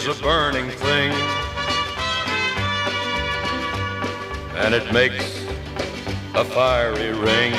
is 0.00 0.18
a 0.18 0.22
burning 0.22 0.70
thing, 0.70 1.12
and 4.56 4.74
it 4.74 4.90
makes 4.94 5.44
a 6.34 6.42
fiery 6.42 7.12
ring. 7.18 7.52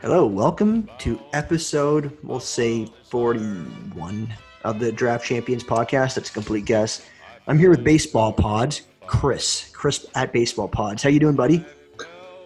Hello, 0.00 0.26
welcome 0.26 0.88
to 0.98 1.20
episode, 1.32 2.16
we'll 2.22 2.38
say 2.38 2.86
41 3.06 4.32
of 4.62 4.78
the 4.78 4.92
Draft 4.92 5.26
Champions 5.26 5.64
podcast. 5.64 6.14
That's 6.14 6.30
a 6.30 6.32
complete 6.32 6.64
guess. 6.64 7.04
I'm 7.48 7.58
here 7.58 7.70
with 7.70 7.82
Baseball 7.82 8.32
Pods, 8.32 8.82
Chris. 9.06 9.70
Chris 9.72 10.06
at 10.14 10.32
Baseball 10.32 10.68
Pods. 10.68 11.02
How 11.02 11.08
you 11.08 11.18
doing, 11.18 11.34
buddy? 11.34 11.64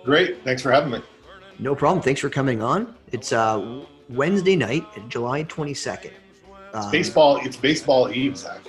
Great. 0.02 0.42
Thanks 0.44 0.62
for 0.62 0.72
having 0.72 0.92
me. 0.92 1.02
No 1.58 1.74
problem. 1.74 2.02
Thanks 2.02 2.22
for 2.22 2.30
coming 2.30 2.62
on. 2.62 2.94
It's 3.12 3.32
uh, 3.32 3.84
Wednesday 4.08 4.56
night, 4.56 4.86
July 5.10 5.44
22nd. 5.44 6.12
Um, 6.74 6.90
baseball. 6.90 7.38
It's 7.42 7.56
baseball 7.56 8.10
eve, 8.10 8.36
Zach. 8.36 8.60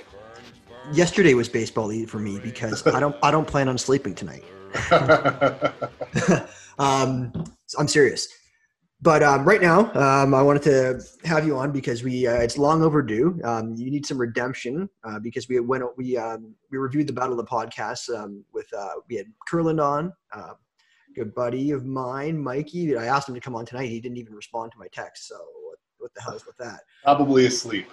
Yesterday 0.92 1.34
was 1.34 1.48
baseball 1.48 1.92
eve 1.92 2.10
for 2.10 2.18
me 2.18 2.38
because 2.38 2.86
I 2.86 3.00
don't 3.00 3.16
I 3.22 3.30
don't 3.30 3.46
plan 3.46 3.68
on 3.68 3.78
sleeping 3.78 4.14
tonight. 4.14 4.44
um, 6.78 7.32
I'm 7.78 7.88
serious. 7.88 8.28
But 9.04 9.22
um, 9.22 9.44
right 9.44 9.60
now, 9.60 9.92
um, 9.94 10.32
I 10.32 10.40
wanted 10.40 10.62
to 10.62 11.02
have 11.26 11.46
you 11.46 11.58
on 11.58 11.72
because 11.72 12.02
we 12.02 12.26
uh, 12.26 12.36
it's 12.36 12.56
long 12.56 12.82
overdue. 12.82 13.38
Um, 13.44 13.74
you 13.74 13.90
need 13.90 14.06
some 14.06 14.16
redemption 14.16 14.88
uh, 15.04 15.18
because 15.18 15.46
we 15.48 15.60
went 15.60 15.84
we 15.98 16.16
um, 16.16 16.54
we 16.70 16.78
reviewed 16.78 17.06
the 17.06 17.12
Battle 17.12 17.32
of 17.32 17.36
the 17.38 17.44
Podcasts 17.44 18.08
um, 18.08 18.44
with 18.54 18.66
uh, 18.72 18.92
we 19.08 19.16
had 19.16 19.26
Kurland 19.50 19.82
on, 19.82 20.12
uh, 20.32 20.54
good 21.14 21.34
buddy 21.34 21.70
of 21.70 21.84
mine, 21.84 22.38
Mikey. 22.42 22.96
I 22.96 23.04
asked 23.04 23.28
him 23.28 23.34
to 23.34 23.42
come 23.42 23.54
on 23.54 23.66
tonight. 23.66 23.90
He 23.90 24.00
didn't 24.00 24.16
even 24.16 24.34
respond 24.34 24.72
to 24.72 24.78
my 24.78 24.88
text. 24.90 25.28
So 25.28 25.36
what, 26.04 26.14
the 26.14 26.20
hell 26.20 26.34
is 26.34 26.46
with 26.46 26.56
that? 26.58 26.80
Probably 27.02 27.46
asleep. 27.46 27.90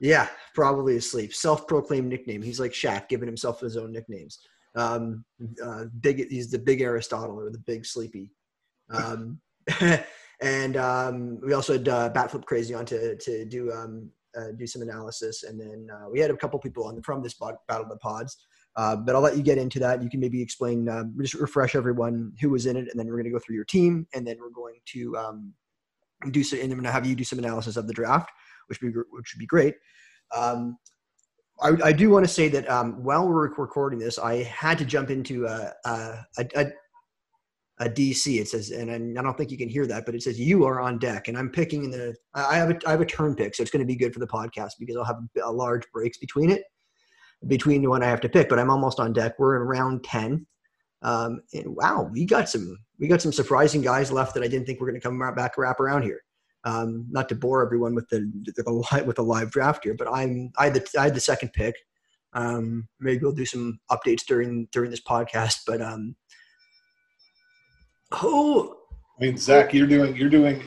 Yeah, 0.00 0.28
probably 0.54 0.96
asleep. 0.96 1.34
Self-proclaimed 1.34 2.08
nickname. 2.08 2.42
He's 2.42 2.60
like 2.60 2.72
Shaq, 2.72 3.08
giving 3.08 3.26
himself 3.26 3.60
his 3.60 3.76
own 3.76 3.90
nicknames. 3.90 4.38
Um, 4.76 5.24
uh, 5.64 5.86
big. 6.00 6.28
He's 6.28 6.50
the 6.50 6.58
big 6.58 6.82
Aristotle 6.82 7.40
or 7.40 7.50
the 7.50 7.58
big 7.58 7.86
Sleepy. 7.86 8.30
Um, 8.90 9.40
and 10.42 10.76
um, 10.76 11.40
we 11.40 11.54
also 11.54 11.72
had 11.72 11.88
uh, 11.88 12.10
Batflip 12.10 12.44
Crazy 12.44 12.74
on 12.74 12.84
to 12.86 13.16
to 13.16 13.44
do 13.46 13.72
um, 13.72 14.10
uh, 14.38 14.52
do 14.56 14.66
some 14.66 14.82
analysis, 14.82 15.42
and 15.42 15.58
then 15.58 15.88
uh, 15.92 16.08
we 16.10 16.20
had 16.20 16.30
a 16.30 16.36
couple 16.36 16.58
people 16.60 16.84
on 16.84 17.02
from 17.02 17.22
this 17.22 17.34
Battle 17.34 17.58
of 17.84 17.88
the 17.88 17.96
Pods. 17.96 18.36
Uh, 18.76 18.94
but 18.94 19.16
I'll 19.16 19.22
let 19.22 19.36
you 19.36 19.42
get 19.42 19.58
into 19.58 19.80
that. 19.80 20.00
You 20.02 20.08
can 20.08 20.20
maybe 20.20 20.40
explain, 20.40 20.88
um, 20.88 21.12
just 21.20 21.34
refresh 21.34 21.74
everyone 21.74 22.32
who 22.40 22.50
was 22.50 22.66
in 22.66 22.76
it, 22.76 22.86
and 22.88 22.92
then 22.94 23.06
we're 23.06 23.14
going 23.14 23.24
to 23.24 23.30
go 23.30 23.40
through 23.40 23.56
your 23.56 23.64
team, 23.64 24.06
and 24.14 24.24
then 24.24 24.36
we're 24.40 24.50
going 24.50 24.76
to 24.92 25.16
um, 25.16 25.52
do 26.30 26.42
so, 26.42 26.56
and 26.56 26.72
I'm 26.72 26.78
gonna 26.78 26.92
have 26.92 27.06
you 27.06 27.14
do 27.14 27.24
some 27.24 27.38
analysis 27.38 27.76
of 27.76 27.86
the 27.86 27.92
draft, 27.92 28.30
which 28.66 28.80
would 28.80 28.92
be 28.92 29.00
which 29.10 29.34
would 29.34 29.38
be 29.38 29.46
great. 29.46 29.74
Um, 30.34 30.78
I, 31.60 31.72
I, 31.84 31.92
do 31.92 32.10
want 32.10 32.24
to 32.24 32.32
say 32.32 32.48
that 32.48 32.68
um, 32.70 33.02
while 33.02 33.26
we're 33.26 33.48
recording 33.56 33.98
this, 33.98 34.18
I 34.18 34.44
had 34.44 34.78
to 34.78 34.84
jump 34.84 35.10
into 35.10 35.46
a, 35.46 35.72
a, 35.84 36.24
a, 36.54 36.66
a 37.80 37.88
DC. 37.88 38.40
It 38.40 38.48
says, 38.48 38.70
and 38.70 39.18
I 39.18 39.22
don't 39.22 39.36
think 39.36 39.50
you 39.50 39.58
can 39.58 39.68
hear 39.68 39.86
that, 39.86 40.06
but 40.06 40.14
it 40.14 40.22
says 40.22 40.38
you 40.38 40.64
are 40.64 40.80
on 40.80 40.98
deck, 40.98 41.28
and 41.28 41.36
I'm 41.36 41.50
picking 41.50 41.84
in 41.84 41.90
the. 41.90 42.14
I 42.34 42.56
have 42.56 42.70
a 42.70 42.78
I 42.86 42.92
have 42.92 43.00
a 43.00 43.06
turn 43.06 43.34
pick, 43.34 43.54
so 43.54 43.62
it's 43.62 43.72
going 43.72 43.80
to 43.80 43.86
be 43.86 43.96
good 43.96 44.12
for 44.12 44.20
the 44.20 44.26
podcast 44.26 44.72
because 44.78 44.96
I'll 44.96 45.04
have 45.04 45.18
a, 45.42 45.50
large 45.50 45.84
breaks 45.92 46.18
between 46.18 46.50
it 46.50 46.62
between 47.46 47.82
the 47.82 47.88
one 47.88 48.02
I 48.02 48.08
have 48.08 48.20
to 48.22 48.28
pick, 48.28 48.48
but 48.48 48.58
I'm 48.58 48.70
almost 48.70 48.98
on 48.98 49.12
deck. 49.12 49.34
We're 49.38 49.56
in 49.56 49.62
round 49.62 50.02
10. 50.04 50.44
Um, 51.02 51.42
and 51.54 51.76
wow, 51.76 52.08
we 52.12 52.24
got 52.24 52.48
some, 52.48 52.78
we 52.98 53.06
got 53.06 53.22
some 53.22 53.32
surprising 53.32 53.82
guys 53.82 54.10
left 54.10 54.34
that 54.34 54.42
I 54.42 54.48
didn't 54.48 54.66
think 54.66 54.80
were 54.80 54.88
going 54.88 55.00
to 55.00 55.06
come 55.06 55.18
back 55.34 55.56
wrap 55.56 55.80
around 55.80 56.02
here. 56.02 56.22
Um, 56.64 57.06
not 57.08 57.28
to 57.28 57.36
bore 57.36 57.64
everyone 57.64 57.94
with 57.94 58.08
the, 58.08 58.30
the, 58.56 59.04
with 59.06 59.16
the 59.16 59.22
live 59.22 59.50
draft 59.50 59.84
here, 59.84 59.94
but 59.94 60.08
I'm, 60.12 60.50
I 60.58 60.64
had 60.64 60.74
the, 60.74 60.86
I 60.98 61.04
had 61.04 61.14
the 61.14 61.20
second 61.20 61.52
pick. 61.52 61.76
Um, 62.32 62.88
maybe 63.00 63.20
we'll 63.22 63.32
do 63.32 63.46
some 63.46 63.78
updates 63.90 64.26
during, 64.26 64.68
during 64.72 64.90
this 64.90 65.02
podcast, 65.02 65.60
but, 65.66 65.80
um, 65.80 66.16
oh, 68.12 68.76
I 69.18 69.24
mean, 69.24 69.38
Zach, 69.38 69.72
you're 69.72 69.86
doing, 69.86 70.16
you're 70.16 70.28
doing 70.28 70.62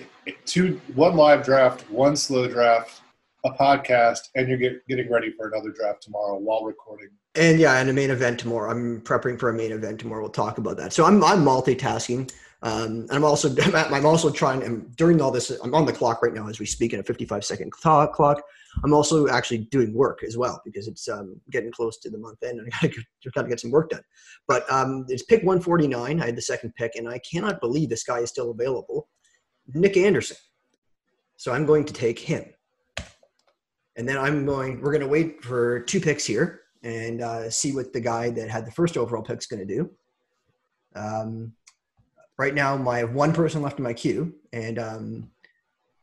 two, 0.46 0.80
one 0.96 1.16
live 1.16 1.44
draft, 1.44 1.90
one 1.92 2.16
slow 2.16 2.48
draft, 2.48 3.02
a 3.44 3.52
podcast 3.52 4.30
and 4.36 4.48
you're 4.48 4.58
get, 4.58 4.88
getting 4.88 5.12
ready 5.12 5.32
for 5.32 5.48
another 5.48 5.72
draft 5.72 6.04
tomorrow 6.04 6.38
while 6.38 6.64
recording. 6.64 7.10
And 7.36 7.60
yeah, 7.60 7.80
and 7.80 7.90
a 7.90 7.94
main 7.94 8.12
event 8.12 8.40
tomorrow. 8.40 8.70
I'm 8.70 9.02
prepping 9.02 9.40
for 9.40 9.50
a 9.50 9.54
main 9.54 9.72
event 9.72 10.00
tomorrow. 10.00 10.22
We'll 10.22 10.32
talk 10.32 10.58
about 10.58 10.78
that. 10.78 10.94
So 10.94 11.06
I'm 11.06 11.24
I'm 11.24 11.44
multitasking. 11.44 12.32
Um, 12.64 13.08
and 13.10 13.12
I'm 13.12 13.24
also 13.24 13.56
I'm 13.74 14.06
also 14.06 14.30
trying. 14.30 14.64
And 14.64 14.96
during 14.96 15.22
all 15.22 15.32
this, 15.32 15.50
I'm 15.50 15.74
on 15.74 15.86
the 15.86 15.94
clock 15.94 16.22
right 16.22 16.34
now 16.34 16.48
as 16.48 16.60
we 16.60 16.66
speak 16.66 16.94
in 16.94 17.00
a 17.00 17.04
55 17.04 17.44
second 17.44 17.72
clock. 17.72 18.44
I'm 18.84 18.94
also 18.94 19.28
actually 19.28 19.60
doing 19.60 19.94
work 19.94 20.24
as 20.24 20.38
well 20.38 20.62
because 20.64 20.88
it's 20.88 21.08
um, 21.10 21.40
getting 21.52 21.72
close 21.72 21.98
to 22.00 22.10
the 22.10 22.18
month 22.18 22.44
end, 22.44 22.60
and 22.60 22.70
I 22.82 22.88
gotta 22.88 23.04
gotta 23.34 23.50
get 23.50 23.60
some 23.60 23.72
work 23.72 23.90
done. 23.90 24.04
But 24.48 24.72
um, 24.72 25.06
it's 25.10 25.24
pick 25.24 25.40
149. 25.40 26.22
I 26.22 26.26
had 26.26 26.36
the 26.36 26.42
second 26.42 26.74
pick, 26.76 26.96
and 26.96 27.08
I 27.08 27.20
cannot 27.20 27.62
believe 27.62 27.90
this 27.90 28.04
guy 28.04 28.20
is 28.20 28.30
still 28.30 28.52
available. 28.52 29.10
Nick 29.74 29.98
Anderson. 29.98 30.38
So 31.38 31.52
I'm 31.54 31.66
going 31.66 31.86
to 31.86 31.94
take 31.94 32.20
him. 32.20 32.46
And 33.98 34.08
then 34.08 34.18
I'm 34.18 34.46
going, 34.46 34.82
we're 34.82 34.92
going 34.92 35.02
to 35.02 35.08
wait 35.08 35.44
for 35.44 35.82
two 35.82 36.00
picks 36.00 36.26
here 36.26 36.62
and 36.84 37.22
uh, 37.22 37.50
see 37.50 37.74
what 37.74 37.94
the 37.94 38.00
guy 38.00 38.30
that 38.30 38.50
had 38.50 38.66
the 38.66 38.72
first 38.72 38.98
overall 38.98 39.24
pick 39.24 39.40
is 39.40 39.46
going 39.46 39.66
to 39.66 39.74
do. 39.76 39.90
Um, 40.96 41.54
right 42.38 42.56
now, 42.56 42.76
my 42.78 43.04
one 43.04 43.34
person 43.34 43.62
left 43.62 43.78
in 43.78 43.84
my 43.84 43.94
queue, 43.94 44.34
and 44.52 44.80
um, 44.80 45.32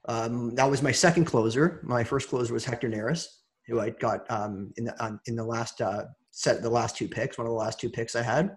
um, 0.06 0.54
that 0.54 0.70
was 0.70 0.82
my 0.82 0.92
second 0.92 1.24
closer. 1.24 1.80
My 1.82 2.04
first 2.04 2.28
closer 2.28 2.52
was 2.52 2.64
Hector 2.64 2.88
Neris, 2.88 3.26
who 3.66 3.80
I 3.80 3.90
got 3.90 4.30
um, 4.30 4.72
in 4.76 4.84
the 4.84 5.20
in 5.26 5.36
the 5.36 5.44
last 5.44 5.80
uh, 5.80 6.04
set, 6.30 6.62
the 6.62 6.70
last 6.70 6.96
two 6.96 7.08
picks, 7.08 7.36
one 7.36 7.46
of 7.46 7.52
the 7.52 7.58
last 7.58 7.80
two 7.80 7.90
picks 7.90 8.14
I 8.14 8.22
had. 8.22 8.56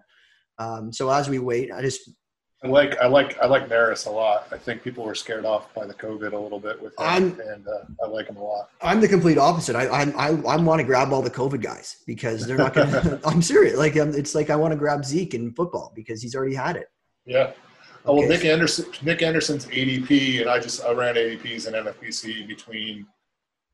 Um, 0.58 0.92
so 0.92 1.10
as 1.10 1.28
we 1.28 1.38
wait, 1.38 1.72
I 1.72 1.82
just 1.82 2.10
I 2.64 2.68
like 2.68 2.96
I 2.98 3.06
like 3.06 3.36
I 3.40 3.46
like 3.46 3.68
Neris 3.68 4.06
a 4.06 4.10
lot. 4.10 4.46
I 4.52 4.58
think 4.58 4.82
people 4.82 5.04
were 5.04 5.16
scared 5.16 5.44
off 5.44 5.74
by 5.74 5.84
the 5.84 5.94
COVID 5.94 6.32
a 6.32 6.38
little 6.38 6.60
bit 6.60 6.80
with 6.80 6.92
him, 6.92 7.06
I'm, 7.06 7.40
and 7.40 7.66
uh, 7.66 8.04
I 8.04 8.06
like 8.06 8.28
him 8.28 8.36
a 8.36 8.42
lot. 8.42 8.70
I'm 8.80 9.00
the 9.00 9.08
complete 9.08 9.36
opposite. 9.36 9.74
I 9.74 9.86
I 9.86 10.02
I, 10.10 10.28
I 10.28 10.56
want 10.58 10.78
to 10.78 10.84
grab 10.84 11.12
all 11.12 11.22
the 11.22 11.30
COVID 11.30 11.60
guys 11.60 11.96
because 12.06 12.46
they're 12.46 12.56
not 12.56 12.72
going 12.72 12.90
to. 12.92 13.20
I'm 13.24 13.42
serious. 13.42 13.76
Like 13.76 13.96
um, 13.96 14.10
it's 14.14 14.36
like 14.36 14.48
I 14.48 14.54
want 14.54 14.70
to 14.72 14.76
grab 14.76 15.04
Zeke 15.04 15.34
in 15.34 15.52
football 15.52 15.92
because 15.96 16.22
he's 16.22 16.36
already 16.36 16.54
had 16.54 16.76
it. 16.76 16.86
Yeah. 17.26 17.52
Oh 18.04 18.16
well, 18.16 18.28
Nick 18.28 18.44
Anderson. 18.44 18.86
Nick 19.02 19.22
Anderson's 19.22 19.66
ADP, 19.66 20.40
and 20.42 20.48
I 20.48 20.60
just 20.60 20.84
I 20.84 20.92
ran 20.92 21.16
ADPs 21.16 21.66
in 21.66 21.74
NFBC 21.74 22.46
between 22.46 23.06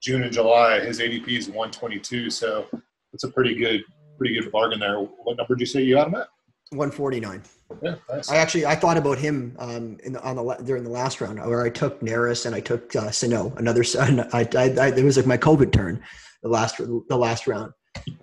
June 0.01 0.23
and 0.23 0.33
July. 0.33 0.81
His 0.81 1.01
ADP 1.01 1.29
is 1.29 1.49
122, 1.49 2.31
so 2.31 2.67
it's 3.13 3.25
a 3.25 3.29
pretty 3.29 3.55
good 3.55 3.83
pretty 4.17 4.41
good 4.41 4.51
bargain 4.51 4.81
there. 4.81 4.99
What 4.99 5.37
number 5.37 5.55
did 5.55 5.61
you 5.61 5.67
say 5.67 5.83
you 5.83 5.97
got 5.97 6.09
him 6.09 6.15
at? 6.15 6.29
149. 6.71 7.43
Yeah, 7.83 7.95
nice. 8.11 8.31
I 8.31 8.37
actually 8.37 8.67
I 8.67 8.75
thought 8.75 8.97
about 8.97 9.19
him 9.19 9.55
um, 9.59 9.99
in 10.05 10.13
the, 10.15 10.23
on 10.23 10.37
the 10.37 10.63
during 10.65 10.85
the 10.85 10.91
last 10.91 11.21
round 11.21 11.39
where 11.41 11.63
I 11.63 11.71
took 11.71 12.01
Neris 12.01 12.47
and 12.47 12.55
I 12.55 12.61
took 12.61 12.95
uh, 12.97 13.11
Sano. 13.11 13.53
Another 13.57 13.85
I, 13.99 14.49
I, 14.55 14.75
I, 14.79 14.87
it 14.89 15.05
was 15.05 15.17
like 15.17 15.27
my 15.27 15.39
COVID 15.39 15.73
turn, 15.73 16.03
the 16.43 16.49
last 16.49 16.79
the 16.79 17.17
last 17.17 17.47
round, 17.47 17.73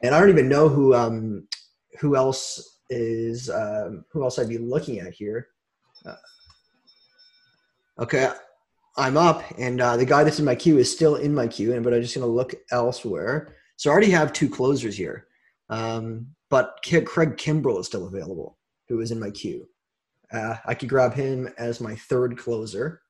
and 0.04 0.14
I 0.14 0.20
don't 0.20 0.30
even 0.30 0.50
know 0.50 0.70
who 0.70 0.94
um 0.94 1.48
who 2.00 2.16
else 2.16 2.80
is 2.90 3.50
um, 3.50 4.06
who 4.12 4.24
else 4.24 4.38
I'd 4.38 4.50
be 4.50 4.58
looking 4.58 5.00
at 5.00 5.14
here. 5.14 5.48
Uh, 6.06 6.16
okay, 8.00 8.30
I'm 8.98 9.18
up, 9.18 9.44
and 9.58 9.82
uh, 9.82 9.98
the 9.98 10.06
guy 10.06 10.24
that's 10.24 10.40
in 10.40 10.46
my 10.46 10.56
queue 10.56 10.78
is 10.78 10.92
still 10.92 11.16
in 11.16 11.34
my 11.34 11.48
queue, 11.48 11.74
and 11.74 11.84
but 11.84 11.94
I'm 11.94 12.02
just 12.02 12.16
gonna 12.16 12.28
look 12.28 12.54
elsewhere. 12.72 13.56
So 13.78 13.90
I 13.90 13.94
already 13.94 14.12
have 14.12 14.34
two 14.34 14.50
closers 14.50 14.96
here. 14.96 15.28
Um, 15.70 16.28
but 16.50 16.80
Craig 16.84 17.38
Kimbrel 17.38 17.80
is 17.80 17.88
still 17.88 18.08
available, 18.08 18.58
who 18.88 19.00
is 19.02 19.12
in 19.12 19.20
my 19.20 19.32
queue. 19.32 19.68
Uh, 20.32 20.56
I 20.66 20.74
could 20.74 20.90
grab 20.90 21.14
him 21.14 21.50
as 21.58 21.82
my 21.82 21.96
third 21.96 22.38
closer. 22.38 23.02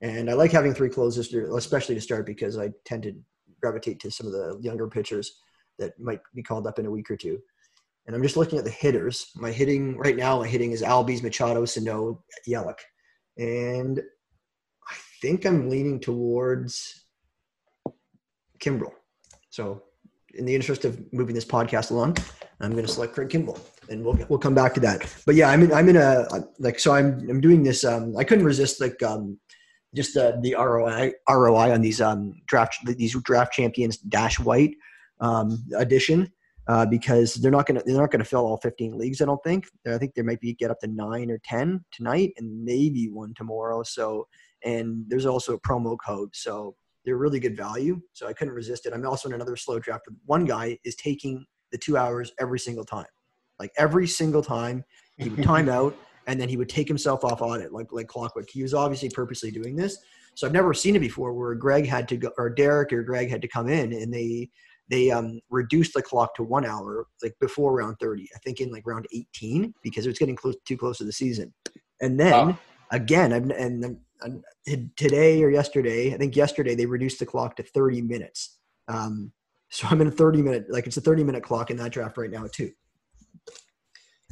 And 0.00 0.28
I 0.28 0.34
like 0.34 0.52
having 0.52 0.74
three 0.74 0.90
closers, 0.90 1.32
especially 1.32 1.94
to 1.94 2.00
start 2.00 2.26
because 2.26 2.58
I 2.58 2.70
tend 2.84 3.04
to 3.04 3.14
gravitate 3.60 4.00
to 4.00 4.10
some 4.10 4.26
of 4.26 4.32
the 4.32 4.58
younger 4.60 4.88
pitchers 4.88 5.38
that 5.78 5.98
might 5.98 6.20
be 6.34 6.42
called 6.42 6.66
up 6.66 6.78
in 6.78 6.86
a 6.86 6.90
week 6.90 7.10
or 7.10 7.16
two. 7.16 7.40
And 8.06 8.14
I'm 8.14 8.22
just 8.22 8.36
looking 8.36 8.58
at 8.58 8.64
the 8.64 8.70
hitters. 8.70 9.30
My 9.34 9.50
hitting 9.50 9.96
right 9.96 10.16
now, 10.16 10.38
my 10.38 10.46
hitting 10.46 10.72
is 10.72 10.82
Albies, 10.82 11.22
Machado, 11.22 11.64
Sano, 11.64 12.22
Yelich. 12.46 12.80
And 13.38 14.00
I 14.86 14.94
think 15.22 15.46
I'm 15.46 15.70
leaning 15.70 16.00
towards 16.00 17.06
Kimbrel. 18.58 18.92
So 19.48 19.84
in 20.36 20.44
the 20.44 20.54
interest 20.54 20.84
of 20.84 21.00
moving 21.12 21.34
this 21.34 21.44
podcast 21.44 21.90
along, 21.90 22.16
I'm 22.60 22.72
going 22.72 22.86
to 22.86 22.92
select 22.92 23.14
Craig 23.14 23.28
Kimbrel, 23.28 23.58
and 23.88 24.04
we'll 24.04 24.18
we'll 24.28 24.38
come 24.38 24.54
back 24.54 24.74
to 24.74 24.80
that. 24.80 25.12
But 25.26 25.34
yeah, 25.34 25.50
I'm 25.50 25.62
in 25.62 25.72
I'm 25.72 25.88
in 25.88 25.96
a 25.96 26.26
like 26.58 26.78
so 26.78 26.94
I'm 26.94 27.28
I'm 27.28 27.40
doing 27.40 27.62
this. 27.62 27.84
Um, 27.84 28.16
I 28.16 28.24
couldn't 28.24 28.44
resist 28.44 28.80
like 28.80 29.02
um, 29.02 29.38
just 29.94 30.14
the 30.14 30.38
the 30.42 30.54
ROI 30.54 31.12
ROI 31.28 31.72
on 31.72 31.80
these 31.80 32.00
um 32.00 32.34
draft 32.46 32.76
these 32.84 33.16
draft 33.22 33.52
champions 33.52 33.98
dash 33.98 34.38
white 34.38 34.74
um 35.20 35.64
edition. 35.76 36.30
Uh, 36.66 36.86
because 36.86 37.34
they're 37.34 37.50
not 37.50 37.66
gonna 37.66 37.82
they're 37.84 38.00
not 38.00 38.10
gonna 38.10 38.24
fill 38.24 38.46
all 38.46 38.56
15 38.56 38.96
leagues. 38.96 39.20
I 39.20 39.26
don't 39.26 39.42
think. 39.44 39.66
I 39.86 39.98
think 39.98 40.14
there 40.14 40.24
might 40.24 40.40
be 40.40 40.54
get 40.54 40.70
up 40.70 40.80
to 40.80 40.86
nine 40.86 41.30
or 41.30 41.38
10 41.44 41.84
tonight, 41.92 42.32
and 42.38 42.64
maybe 42.64 43.10
one 43.10 43.34
tomorrow. 43.36 43.82
So, 43.82 44.26
and 44.64 45.04
there's 45.06 45.26
also 45.26 45.52
a 45.52 45.60
promo 45.60 45.98
code. 46.02 46.30
So 46.32 46.74
they're 47.04 47.16
really 47.16 47.40
good 47.40 47.56
value. 47.56 48.00
So 48.12 48.26
I 48.26 48.32
couldn't 48.32 48.54
resist 48.54 48.86
it. 48.86 48.92
I'm 48.92 49.06
also 49.06 49.28
in 49.28 49.34
another 49.34 49.56
slow 49.56 49.78
draft. 49.78 50.06
One 50.26 50.44
guy 50.44 50.78
is 50.84 50.96
taking 50.96 51.44
the 51.72 51.78
two 51.78 51.96
hours 51.96 52.32
every 52.40 52.58
single 52.58 52.84
time, 52.84 53.06
like 53.58 53.70
every 53.76 54.06
single 54.06 54.42
time 54.42 54.84
he 55.18 55.28
would 55.28 55.42
time 55.42 55.68
out 55.78 55.96
and 56.26 56.40
then 56.40 56.48
he 56.48 56.56
would 56.56 56.68
take 56.68 56.88
himself 56.88 57.24
off 57.24 57.42
audit 57.42 57.72
like 57.72 57.92
like 57.92 58.08
clockwork. 58.08 58.48
He 58.50 58.62
was 58.62 58.74
obviously 58.74 59.10
purposely 59.10 59.50
doing 59.50 59.76
this. 59.76 59.98
So 60.36 60.46
I've 60.46 60.52
never 60.52 60.74
seen 60.74 60.96
it 60.96 61.00
before 61.00 61.32
where 61.32 61.54
Greg 61.54 61.86
had 61.86 62.08
to 62.08 62.16
go 62.16 62.30
or 62.38 62.50
Derek 62.50 62.92
or 62.92 63.02
Greg 63.02 63.30
had 63.30 63.42
to 63.42 63.48
come 63.48 63.68
in 63.68 63.92
and 63.92 64.12
they 64.12 64.48
they 64.90 65.10
um, 65.10 65.40
reduced 65.50 65.94
the 65.94 66.02
clock 66.02 66.34
to 66.34 66.42
one 66.42 66.64
hour 66.64 67.06
like 67.22 67.34
before 67.40 67.74
round 67.74 67.96
30 68.00 68.28
i 68.34 68.38
think 68.40 68.60
in 68.60 68.70
like 68.70 68.86
round 68.86 69.06
18 69.12 69.72
because 69.82 70.04
it 70.06 70.08
was 70.08 70.18
getting 70.18 70.36
close 70.36 70.56
too 70.66 70.76
close 70.76 70.98
to 70.98 71.04
the 71.04 71.12
season 71.12 71.52
and 72.00 72.18
then 72.18 72.48
wow. 72.48 72.58
again 72.90 73.32
I've, 73.32 73.50
and 73.50 73.82
then 73.82 74.00
today 74.96 75.42
or 75.42 75.50
yesterday 75.50 76.14
i 76.14 76.16
think 76.16 76.36
yesterday 76.36 76.74
they 76.74 76.86
reduced 76.86 77.18
the 77.18 77.26
clock 77.26 77.56
to 77.56 77.62
30 77.62 78.02
minutes 78.02 78.58
um, 78.88 79.32
so 79.70 79.86
i'm 79.88 80.00
in 80.00 80.06
a 80.06 80.10
30 80.10 80.42
minute 80.42 80.66
like 80.68 80.86
it's 80.86 80.96
a 80.96 81.00
30 81.00 81.24
minute 81.24 81.42
clock 81.42 81.70
in 81.70 81.76
that 81.76 81.92
draft 81.92 82.16
right 82.16 82.30
now 82.30 82.46
too 82.52 82.70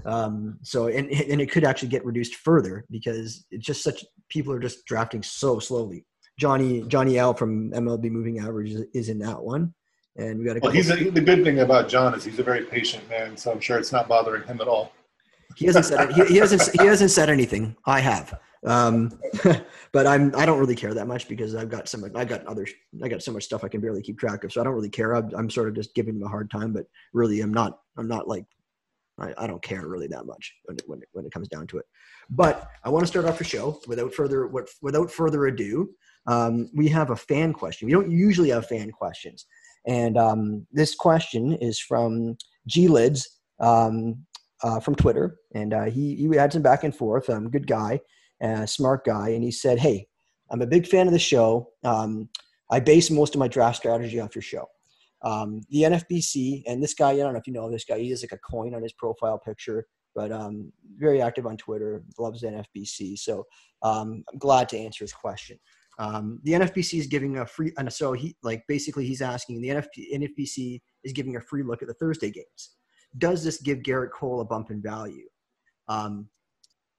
um, 0.04 0.58
so 0.62 0.88
and 0.88 1.08
and 1.10 1.40
it 1.40 1.50
could 1.50 1.64
actually 1.64 1.88
get 1.88 2.04
reduced 2.04 2.36
further 2.36 2.84
because 2.90 3.44
it's 3.50 3.64
just 3.64 3.82
such 3.82 4.04
people 4.28 4.52
are 4.52 4.58
just 4.58 4.84
drafting 4.86 5.22
so 5.22 5.58
slowly. 5.58 6.04
Johnny 6.38 6.82
Johnny 6.88 7.18
L 7.18 7.34
from 7.34 7.70
MLB 7.72 8.10
Moving 8.10 8.38
Average 8.38 8.72
is, 8.72 8.84
is 8.94 9.08
in 9.08 9.18
that 9.20 9.40
one, 9.40 9.72
and 10.16 10.38
we 10.38 10.44
got. 10.44 10.56
A 10.56 10.60
well, 10.60 10.72
he's 10.72 10.90
a, 10.90 11.10
the 11.10 11.20
good 11.20 11.44
thing 11.44 11.60
about 11.60 11.88
John 11.88 12.14
is 12.14 12.24
he's 12.24 12.38
a 12.38 12.42
very 12.42 12.64
patient 12.64 13.08
man, 13.08 13.36
so 13.36 13.52
I'm 13.52 13.60
sure 13.60 13.78
it's 13.78 13.92
not 13.92 14.08
bothering 14.08 14.44
him 14.44 14.60
at 14.60 14.68
all. 14.68 14.92
He 15.56 15.66
hasn't 15.66 15.84
said 15.84 16.12
he, 16.12 16.24
he 16.24 16.36
hasn't 16.38 16.62
he 16.80 16.86
hasn't 16.86 17.10
said 17.10 17.28
anything. 17.28 17.76
I 17.84 18.00
have, 18.00 18.38
um, 18.66 19.18
but 19.92 20.06
I'm 20.06 20.34
I 20.36 20.46
don't 20.46 20.58
really 20.58 20.76
care 20.76 20.94
that 20.94 21.06
much 21.06 21.28
because 21.28 21.54
I've 21.54 21.68
got 21.68 21.88
some 21.88 22.04
I 22.14 22.24
got 22.24 22.46
other 22.46 22.66
I 23.02 23.08
got 23.08 23.22
so 23.22 23.32
much 23.32 23.44
stuff 23.44 23.64
I 23.64 23.68
can 23.68 23.80
barely 23.80 24.02
keep 24.02 24.18
track 24.18 24.44
of, 24.44 24.52
so 24.52 24.60
I 24.60 24.64
don't 24.64 24.74
really 24.74 24.90
care. 24.90 25.14
I'm, 25.14 25.30
I'm 25.34 25.50
sort 25.50 25.68
of 25.68 25.74
just 25.74 25.94
giving 25.94 26.16
him 26.16 26.22
a 26.22 26.28
hard 26.28 26.50
time, 26.50 26.72
but 26.72 26.86
really 27.12 27.40
I'm 27.40 27.52
not 27.52 27.80
I'm 27.96 28.08
not 28.08 28.28
like 28.28 28.44
I, 29.18 29.34
I 29.38 29.46
don't 29.46 29.62
care 29.62 29.86
really 29.86 30.06
that 30.08 30.26
much 30.26 30.54
when 30.64 30.76
it, 30.76 30.84
when 30.86 31.02
it, 31.02 31.08
when 31.12 31.26
it 31.26 31.32
comes 31.32 31.48
down 31.48 31.66
to 31.68 31.78
it. 31.78 31.86
But 32.30 32.68
I 32.84 32.88
want 32.88 33.02
to 33.02 33.06
start 33.08 33.26
off 33.26 33.38
the 33.38 33.44
show 33.44 33.80
without 33.86 34.14
further 34.14 34.50
without 34.80 35.10
further 35.10 35.46
ado. 35.46 35.90
Um, 36.26 36.70
we 36.74 36.88
have 36.88 37.10
a 37.10 37.16
fan 37.16 37.52
question. 37.52 37.86
We 37.86 37.92
don't 37.92 38.10
usually 38.10 38.50
have 38.50 38.66
fan 38.66 38.90
questions, 38.90 39.46
and 39.86 40.16
um, 40.16 40.66
this 40.70 40.94
question 40.94 41.52
is 41.54 41.80
from 41.80 42.36
G 42.66 42.88
Lids 42.88 43.40
um, 43.60 44.24
uh, 44.62 44.80
from 44.80 44.94
Twitter, 44.94 45.38
and 45.54 45.74
uh, 45.74 45.84
he 45.84 46.14
he 46.14 46.28
had 46.36 46.52
some 46.52 46.62
back 46.62 46.84
and 46.84 46.94
forth. 46.94 47.28
Um, 47.28 47.50
good 47.50 47.66
guy, 47.66 48.00
uh, 48.42 48.66
smart 48.66 49.04
guy, 49.04 49.30
and 49.30 49.42
he 49.42 49.50
said, 49.50 49.78
"Hey, 49.78 50.06
I'm 50.50 50.62
a 50.62 50.66
big 50.66 50.86
fan 50.86 51.06
of 51.06 51.12
the 51.12 51.18
show. 51.18 51.70
Um, 51.82 52.28
I 52.70 52.80
base 52.80 53.10
most 53.10 53.34
of 53.34 53.38
my 53.38 53.48
draft 53.48 53.76
strategy 53.76 54.20
off 54.20 54.34
your 54.34 54.42
show. 54.42 54.66
Um, 55.22 55.60
the 55.70 55.82
NFBC 55.82 56.64
and 56.66 56.82
this 56.82 56.94
guy, 56.94 57.10
I 57.10 57.16
don't 57.16 57.32
know 57.32 57.38
if 57.38 57.46
you 57.46 57.52
know 57.52 57.70
this 57.70 57.84
guy. 57.84 57.98
He 57.98 58.10
has 58.10 58.22
like 58.22 58.32
a 58.32 58.38
coin 58.38 58.74
on 58.74 58.82
his 58.82 58.92
profile 58.92 59.38
picture, 59.38 59.86
but 60.14 60.32
um, 60.32 60.72
very 60.98 61.22
active 61.22 61.46
on 61.46 61.56
Twitter. 61.56 62.02
Loves 62.18 62.40
the 62.40 62.48
NFBC. 62.48 63.18
So 63.18 63.44
um, 63.82 64.24
I'm 64.32 64.38
glad 64.38 64.68
to 64.70 64.78
answer 64.78 65.04
his 65.04 65.12
question. 65.12 65.58
Um, 65.98 66.40
the 66.42 66.52
NFBC 66.52 66.98
is 66.98 67.06
giving 67.06 67.38
a 67.38 67.46
free, 67.46 67.72
and 67.76 67.92
so 67.92 68.12
he 68.12 68.34
like 68.42 68.64
basically 68.66 69.06
he's 69.06 69.22
asking 69.22 69.60
the 69.60 69.68
NFP, 69.68 70.12
NFBC 70.14 70.80
is 71.04 71.12
giving 71.12 71.36
a 71.36 71.40
free 71.40 71.62
look 71.62 71.82
at 71.82 71.88
the 71.88 71.94
Thursday 71.94 72.30
games. 72.30 72.76
Does 73.18 73.44
this 73.44 73.60
give 73.60 73.78
Gerrit 73.78 74.10
Cole 74.10 74.40
a 74.40 74.44
bump 74.44 74.70
in 74.70 74.82
value? 74.82 75.28
Um, 75.88 76.28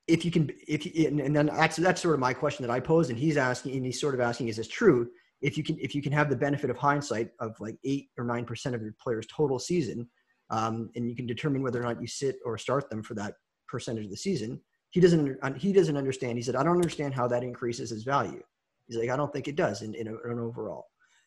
if 0.07 0.25
you 0.25 0.31
can, 0.31 0.49
if 0.67 0.85
you, 0.85 1.07
and, 1.07 1.35
then 1.35 1.47
that's 1.47 1.77
that's 1.77 2.01
sort 2.01 2.13
of 2.13 2.19
my 2.19 2.33
question 2.33 2.65
that 2.65 2.71
I 2.71 2.79
pose, 2.79 3.09
and 3.09 3.17
he's 3.17 3.37
asking, 3.37 3.75
and 3.75 3.85
he's 3.85 4.01
sort 4.01 4.13
of 4.13 4.21
asking, 4.21 4.47
is 4.49 4.57
this 4.57 4.67
true? 4.67 5.09
if 5.43 5.57
you 5.57 5.63
can 5.63 5.77
if 5.79 5.93
you 5.93 6.01
can 6.01 6.11
have 6.11 6.29
the 6.29 6.35
benefit 6.35 6.69
of 6.69 6.77
hindsight 6.77 7.29
of 7.39 7.59
like 7.59 7.77
eight 7.83 8.07
or 8.17 8.23
nine 8.23 8.45
percent 8.45 8.73
of 8.73 8.81
your 8.81 8.95
players 8.99 9.27
total 9.27 9.59
season 9.59 10.09
um, 10.49 10.89
and 10.95 11.07
you 11.07 11.15
can 11.15 11.27
determine 11.27 11.61
whether 11.61 11.79
or 11.79 11.83
not 11.83 12.01
you 12.01 12.07
sit 12.07 12.37
or 12.45 12.57
start 12.57 12.89
them 12.89 13.03
for 13.03 13.13
that 13.13 13.35
percentage 13.67 14.05
of 14.05 14.09
the 14.11 14.17
season 14.17 14.59
he 14.89 14.99
doesn't 14.99 15.37
he 15.57 15.73
doesn't 15.73 15.97
understand. 15.97 16.37
He 16.37 16.43
said 16.43 16.55
i 16.55 16.63
don't 16.63 16.75
understand 16.75 17.13
how 17.13 17.27
that 17.27 17.43
increases 17.43 17.89
his 17.91 18.03
value. 18.03 18.41
He's 18.87 18.97
like 18.97 19.09
i 19.09 19.17
don't 19.17 19.31
think 19.31 19.47
it 19.47 19.55
does 19.55 19.81
in, 19.81 19.93
in, 19.93 20.07
a, 20.07 20.11
in 20.25 20.31
an 20.31 20.39
overall. 20.39 20.85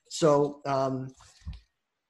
So 0.08 0.60
um, 0.66 1.08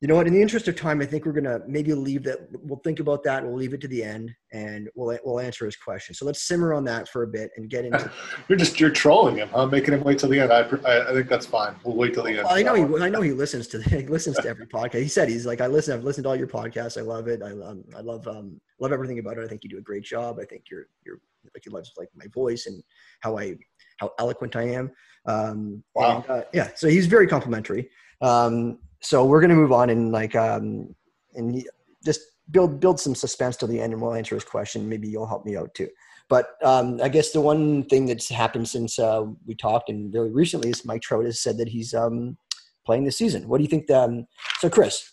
you 0.07 0.09
know 0.13 0.19
what? 0.19 0.29
In 0.29 0.35
the 0.35 0.41
interest 0.41 0.69
of 0.69 0.77
time, 0.77 1.01
I 1.01 1.05
think 1.05 1.27
we're 1.27 1.33
gonna 1.33 1.63
maybe 1.67 1.93
leave 1.93 2.23
that. 2.23 2.47
We'll 2.63 2.79
think 2.85 3.01
about 3.01 3.25
that. 3.25 3.43
We'll 3.43 3.57
leave 3.57 3.75
it 3.75 3.81
to 3.81 3.89
the 3.89 4.05
end, 4.05 4.33
and 4.53 4.89
we'll 4.95 5.19
we'll 5.25 5.41
answer 5.41 5.65
his 5.65 5.75
question. 5.75 6.15
So 6.15 6.25
let's 6.25 6.45
simmer 6.45 6.75
on 6.75 6.85
that 6.85 7.09
for 7.09 7.25
a 7.25 7.27
bit 7.27 7.51
and 7.57 7.69
get 7.69 7.85
into. 7.85 8.09
you're 8.49 8.57
just 8.57 8.79
you're 8.79 8.91
trolling 8.91 9.39
him, 9.39 9.49
huh? 9.49 9.67
Making 9.67 9.95
him 9.95 10.05
wait 10.05 10.21
till 10.21 10.29
the 10.29 10.39
end. 10.39 10.53
I, 10.53 10.61
I, 10.61 11.11
I 11.11 11.13
think 11.13 11.29
that's 11.29 11.47
fine. 11.47 11.75
We'll 11.83 11.97
wait 11.97 12.15
till 12.15 12.23
the 12.23 12.39
end. 12.39 12.47
I 12.47 12.63
know 12.63 12.75
he 12.75 13.05
I 13.05 13.09
know 13.09 13.21
he 13.21 13.33
listens 13.33 13.67
to 13.67 13.83
he 13.83 14.07
listens 14.07 14.37
to 14.37 14.49
every 14.49 14.69
podcast. 14.69 15.03
He 15.03 15.09
said 15.09 15.29
he's 15.29 15.45
like 15.45 15.61
I 15.61 15.67
listen. 15.67 15.93
I've 15.93 16.05
listened 16.05 16.23
to 16.23 16.29
all 16.29 16.37
your 16.37 16.47
podcasts. 16.47 16.97
I 16.97 17.01
love 17.01 17.27
it. 17.27 17.43
I 17.43 17.51
um, 17.51 17.83
I 17.97 18.01
love 18.01 18.29
um 18.29 18.61
love 18.79 18.93
everything 18.93 19.19
about 19.19 19.39
it. 19.39 19.45
I 19.45 19.49
think 19.49 19.65
you 19.65 19.71
do 19.71 19.79
a 19.79 19.83
great 19.83 20.05
job. 20.05 20.39
I 20.41 20.45
think 20.45 20.67
you're 20.71 20.87
you're 21.05 21.19
like 21.53 21.65
he 21.65 21.71
loves 21.71 21.91
like 21.97 22.11
my 22.15 22.27
voice 22.33 22.67
and 22.67 22.81
how 23.23 23.37
I 23.39 23.57
how 23.99 24.13
eloquent 24.21 24.55
I 24.55 24.69
am. 24.69 24.93
Um, 25.27 25.83
wow. 25.97 26.19
And, 26.19 26.31
uh, 26.31 26.45
yeah. 26.53 26.69
So 26.77 26.87
he's 26.87 27.07
very 27.07 27.27
complimentary. 27.27 27.91
Um, 28.21 28.79
so 29.03 29.25
we're 29.25 29.41
going 29.41 29.51
to 29.51 29.57
move 29.57 29.73
on 29.73 29.91
and 29.91 30.13
like 30.13 30.35
um, 30.35 30.95
and 31.35 31.63
just 32.05 32.21
build 32.51 32.81
build 32.81 33.01
some 33.01 33.15
suspense 33.15 33.57
till 33.57 33.69
the 33.69 33.81
end, 33.81 33.93
and 33.93 34.03
we'll 34.03 34.15
answer 34.15 34.35
his 34.35 34.45
question. 34.45 34.89
Maybe 34.89 35.09
you'll 35.09 35.27
help 35.27 35.45
me 35.45 35.57
out 35.57 35.75
too. 35.75 35.89
But 36.29 36.51
um, 36.63 37.01
I 37.03 37.09
guess 37.09 37.31
the 37.31 37.41
one 37.41 37.85
thing 37.85 38.07
that's 38.07 38.29
happened 38.29 38.69
since 38.69 38.99
uh, 38.99 39.25
we 39.47 39.55
talked 39.55 39.89
and 39.91 40.13
very 40.13 40.33
recently 40.33 40.71
is 40.71 40.85
Mike 40.85 41.03
Trout 41.03 41.25
has 41.25 41.41
said 41.41 41.57
that 41.59 41.69
he's 41.69 41.95
um, 41.95 42.37
playing 42.85 43.05
this 43.05 43.19
season. 43.19 43.49
What 43.49 43.59
do 43.59 43.65
you 43.65 43.71
think? 43.71 43.87
The, 43.87 44.01
um, 44.01 44.27
so 44.59 44.69
Chris, 44.69 45.11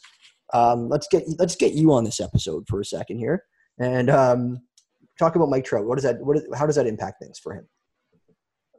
um, 0.54 0.90
let's 0.90 1.08
get 1.12 1.24
let's 1.38 1.56
get 1.56 1.74
you 1.74 1.94
on 1.94 2.04
this 2.04 2.20
episode 2.20 2.66
for 2.68 2.80
a 2.80 2.86
second 2.86 3.20
here 3.20 3.44
and 3.80 4.10
um, 4.10 4.60
talk 5.20 5.36
about 5.36 5.50
Mike 5.50 5.66
Trout. 5.66 5.86
What 5.86 5.96
does 5.96 6.04
that? 6.04 6.20
What 6.22 6.38
is, 6.38 6.44
how 6.56 6.66
does 6.66 6.76
that 6.76 6.88
impact 6.88 7.22
things 7.22 7.40
for 7.40 7.54
him? 7.54 7.68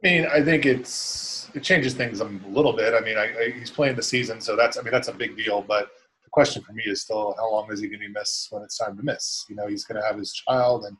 I 0.03 0.07
mean, 0.07 0.27
I 0.27 0.43
think 0.43 0.65
it's 0.65 1.49
it 1.53 1.63
changes 1.63 1.93
things 1.93 2.19
a 2.19 2.25
little 2.25 2.73
bit. 2.73 2.93
I 2.93 2.99
mean, 2.99 3.17
I, 3.17 3.33
I, 3.37 3.51
he's 3.57 3.71
playing 3.71 3.95
the 3.95 4.03
season, 4.03 4.41
so 4.41 4.55
that's 4.55 4.77
I 4.77 4.81
mean 4.81 4.91
that's 4.91 5.07
a 5.07 5.13
big 5.13 5.37
deal. 5.37 5.61
But 5.61 5.89
the 6.23 6.29
question 6.31 6.61
for 6.63 6.73
me 6.73 6.83
is 6.85 7.01
still 7.01 7.35
how 7.37 7.51
long 7.51 7.71
is 7.71 7.79
he 7.79 7.87
going 7.87 8.01
to 8.01 8.09
miss 8.09 8.47
when 8.51 8.63
it's 8.63 8.77
time 8.77 8.97
to 8.97 9.03
miss? 9.03 9.45
You 9.49 9.55
know, 9.55 9.67
he's 9.67 9.85
going 9.85 10.01
to 10.01 10.05
have 10.05 10.17
his 10.17 10.33
child, 10.33 10.85
and 10.85 10.97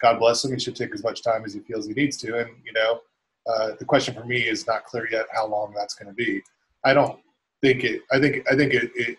God 0.00 0.18
bless 0.18 0.44
him, 0.44 0.52
he 0.52 0.58
should 0.58 0.76
take 0.76 0.94
as 0.94 1.02
much 1.02 1.22
time 1.22 1.44
as 1.44 1.54
he 1.54 1.60
feels 1.60 1.86
he 1.86 1.94
needs 1.94 2.16
to. 2.18 2.38
And 2.38 2.50
you 2.64 2.72
know, 2.72 3.00
uh, 3.50 3.72
the 3.78 3.84
question 3.84 4.14
for 4.14 4.24
me 4.24 4.42
is 4.42 4.66
not 4.66 4.84
clear 4.84 5.08
yet 5.10 5.26
how 5.32 5.46
long 5.46 5.72
that's 5.74 5.94
going 5.94 6.08
to 6.08 6.14
be. 6.14 6.42
I 6.84 6.92
don't 6.92 7.18
think 7.62 7.84
it. 7.84 8.02
I 8.12 8.20
think 8.20 8.46
I 8.50 8.56
think 8.56 8.74
it, 8.74 8.90
it 8.94 9.18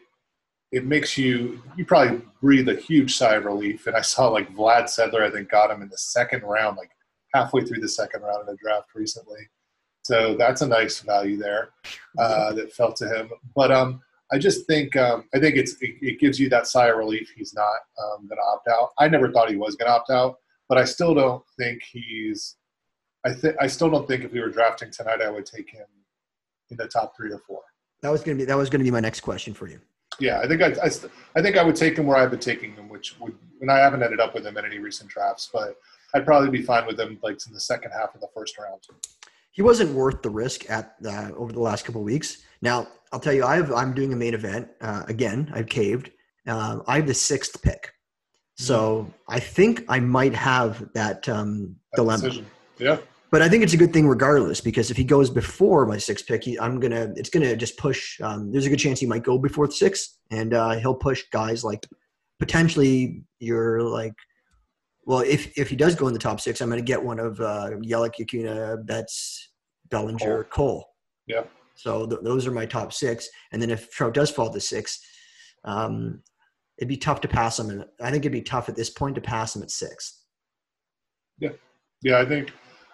it 0.71 0.85
makes 0.85 1.17
you 1.17 1.61
you 1.75 1.85
probably 1.85 2.21
breathe 2.41 2.69
a 2.69 2.75
huge 2.75 3.15
sigh 3.15 3.35
of 3.35 3.45
relief. 3.45 3.87
And 3.87 3.95
I 3.95 4.01
saw 4.01 4.27
like 4.27 4.53
Vlad 4.53 4.83
Sedler, 4.83 5.23
I 5.23 5.31
think 5.31 5.49
got 5.49 5.71
him 5.71 5.81
in 5.81 5.89
the 5.89 5.97
second 5.97 6.43
round, 6.43 6.77
like 6.77 6.91
halfway 7.35 7.63
through 7.63 7.81
the 7.81 7.89
second 7.89 8.21
round 8.21 8.41
of 8.41 8.47
the 8.47 8.55
draft 8.55 8.95
recently. 8.95 9.41
So 10.03 10.35
that's 10.37 10.61
a 10.61 10.67
nice 10.67 10.99
value 10.99 11.37
there 11.37 11.69
uh, 12.17 12.53
that 12.53 12.71
fell 12.71 12.93
to 12.93 13.07
him. 13.07 13.29
But 13.55 13.71
um, 13.71 14.01
I 14.31 14.37
just 14.37 14.65
think 14.67 14.95
um, 14.95 15.25
I 15.33 15.39
think 15.39 15.55
it's 15.55 15.73
it, 15.81 15.95
it, 16.01 16.19
gives 16.19 16.39
you 16.39 16.47
that 16.49 16.67
sigh 16.67 16.87
of 16.87 16.97
relief. 16.97 17.33
He's 17.35 17.53
not 17.53 17.79
um, 18.01 18.27
going 18.27 18.37
to 18.37 18.43
opt 18.43 18.67
out. 18.67 18.91
I 18.99 19.07
never 19.07 19.31
thought 19.31 19.49
he 19.49 19.57
was 19.57 19.75
going 19.75 19.87
to 19.87 19.93
opt 19.93 20.11
out, 20.11 20.35
but 20.69 20.77
I 20.77 20.85
still 20.85 21.13
don't 21.13 21.43
think 21.57 21.81
he's. 21.83 22.55
I 23.25 23.33
think 23.33 23.55
I 23.59 23.67
still 23.67 23.89
don't 23.89 24.07
think 24.07 24.23
if 24.23 24.31
we 24.31 24.41
were 24.41 24.49
drafting 24.49 24.91
tonight, 24.91 25.21
I 25.21 25.29
would 25.29 25.45
take 25.45 25.71
him 25.71 25.87
in 26.69 26.77
the 26.77 26.87
top 26.87 27.15
three 27.17 27.31
or 27.31 27.39
four. 27.39 27.61
That 28.01 28.11
was 28.11 28.21
going 28.21 28.37
to 28.37 28.41
be 28.43 28.45
that 28.45 28.57
was 28.57 28.69
going 28.69 28.79
to 28.79 28.85
be 28.85 28.91
my 28.91 28.99
next 28.99 29.21
question 29.21 29.53
for 29.55 29.67
you. 29.67 29.79
Yeah, 30.19 30.39
I 30.39 30.47
think 30.47 30.61
I, 30.61 30.67
I, 30.67 30.89
I 31.35 31.41
think 31.41 31.57
I 31.57 31.63
would 31.63 31.75
take 31.75 31.97
him 31.97 32.05
where 32.05 32.17
I've 32.17 32.31
been 32.31 32.39
taking 32.39 32.73
him, 32.75 32.87
which 32.87 33.19
would, 33.19 33.35
and 33.59 33.71
I 33.71 33.79
haven't 33.79 34.03
ended 34.03 34.19
up 34.19 34.33
with 34.33 34.45
him 34.45 34.55
in 34.55 34.63
any 34.65 34.77
recent 34.77 35.09
drafts, 35.09 35.49
but 35.51 35.77
I'd 36.15 36.25
probably 36.25 36.49
be 36.49 36.63
fine 36.63 36.87
with 36.87 36.97
him 36.97 37.19
like 37.21 37.37
in 37.45 37.53
the 37.53 37.59
second 37.59 37.91
half 37.91 38.15
of 38.15 38.21
the 38.21 38.29
first 38.33 38.57
round. 38.57 38.81
He 39.51 39.61
wasn't 39.61 39.91
worth 39.91 40.21
the 40.21 40.29
risk 40.29 40.69
at 40.69 40.95
uh, 41.05 41.31
over 41.35 41.51
the 41.51 41.59
last 41.59 41.85
couple 41.85 42.01
of 42.01 42.05
weeks. 42.05 42.43
Now 42.61 42.87
I'll 43.11 43.19
tell 43.19 43.33
you, 43.33 43.43
I 43.43 43.57
am 43.81 43.93
doing 43.93 44.13
a 44.13 44.15
main 44.15 44.33
event 44.33 44.69
uh, 44.81 45.03
again. 45.07 45.51
I've 45.53 45.67
caved. 45.67 46.11
Uh, 46.47 46.79
I 46.87 46.97
have 46.97 47.07
the 47.07 47.13
sixth 47.13 47.61
pick, 47.61 47.91
so 48.55 49.07
mm. 49.09 49.13
I 49.27 49.39
think 49.39 49.83
I 49.89 49.99
might 49.99 50.33
have 50.33 50.87
that, 50.93 51.27
um, 51.27 51.75
that 51.91 51.97
dilemma. 51.97 52.23
Decision. 52.23 52.45
Yeah. 52.77 52.97
But 53.31 53.41
I 53.41 53.49
think 53.49 53.63
it's 53.63 53.73
a 53.73 53.77
good 53.77 53.91
thing 53.91 54.07
regardless 54.07 54.61
because 54.61 54.91
if 54.91 54.97
he 54.97 55.03
goes 55.03 55.29
before 55.29 55.85
my 55.85 55.97
sixth 55.97 56.27
pick, 56.27 56.43
he, 56.43 56.57
I'm 56.59 56.79
gonna 56.79 57.11
it's 57.17 57.29
gonna 57.29 57.55
just 57.57 57.77
push. 57.77 58.21
Um, 58.21 58.51
there's 58.51 58.65
a 58.65 58.69
good 58.69 58.79
chance 58.79 58.99
he 58.99 59.05
might 59.05 59.23
go 59.23 59.37
before 59.37 59.67
the 59.67 59.73
sixth, 59.73 60.17
and 60.31 60.53
uh, 60.53 60.75
he'll 60.75 60.95
push 60.95 61.23
guys 61.33 61.63
like 61.63 61.85
potentially 62.39 63.23
you're 63.39 63.81
like 63.81 64.13
well, 65.05 65.19
if 65.19 65.57
if 65.57 65.69
he 65.69 65.75
does 65.75 65.95
go 65.95 66.07
in 66.07 66.13
the 66.13 66.19
top 66.19 66.39
six, 66.41 66.61
I'm 66.61 66.69
going 66.69 66.79
to 66.79 66.85
get 66.85 67.03
one 67.03 67.19
of 67.19 67.39
uh, 67.39 67.71
Yelich, 67.83 68.19
Acuna, 68.19 68.77
Betts, 68.83 69.51
Bellinger, 69.89 70.45
Cole. 70.45 70.79
Cole. 70.79 70.85
Yeah. 71.27 71.43
So 71.75 72.07
th- 72.07 72.21
those 72.23 72.47
are 72.47 72.51
my 72.51 72.65
top 72.65 72.91
six. 72.93 73.29
And 73.51 73.61
then 73.61 73.69
if 73.69 73.91
Trout 73.91 74.13
does 74.13 74.31
fall 74.31 74.51
to 74.51 74.59
six, 74.59 74.99
um, 75.63 76.21
it'd 76.77 76.89
be 76.89 76.97
tough 76.97 77.21
to 77.21 77.27
pass 77.27 77.59
him. 77.59 77.69
And 77.69 77.85
I 78.01 78.09
think 78.11 78.23
it'd 78.23 78.31
be 78.31 78.41
tough 78.41 78.69
at 78.69 78.75
this 78.75 78.89
point 78.89 79.15
to 79.15 79.21
pass 79.21 79.55
him 79.55 79.61
at 79.61 79.71
six. 79.71 80.23
Yeah. 81.39 81.49
Yeah, 82.01 82.19
I 82.19 82.25
think. 82.25 82.53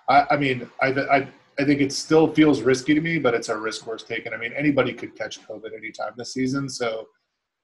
I, 0.09 0.25
I 0.31 0.37
mean, 0.37 0.69
I, 0.81 0.87
I 0.87 1.27
I 1.59 1.65
think 1.65 1.81
it 1.81 1.91
still 1.91 2.27
feels 2.33 2.61
risky 2.61 2.93
to 2.93 3.01
me, 3.01 3.19
but 3.19 3.33
it's 3.33 3.49
a 3.49 3.57
risk 3.57 3.85
worth 3.85 4.07
taking. 4.07 4.33
I 4.33 4.37
mean, 4.37 4.53
anybody 4.55 4.93
could 4.93 5.15
catch 5.15 5.41
COVID 5.47 5.75
anytime 5.75 6.13
this 6.17 6.33
season, 6.33 6.67
so 6.69 7.05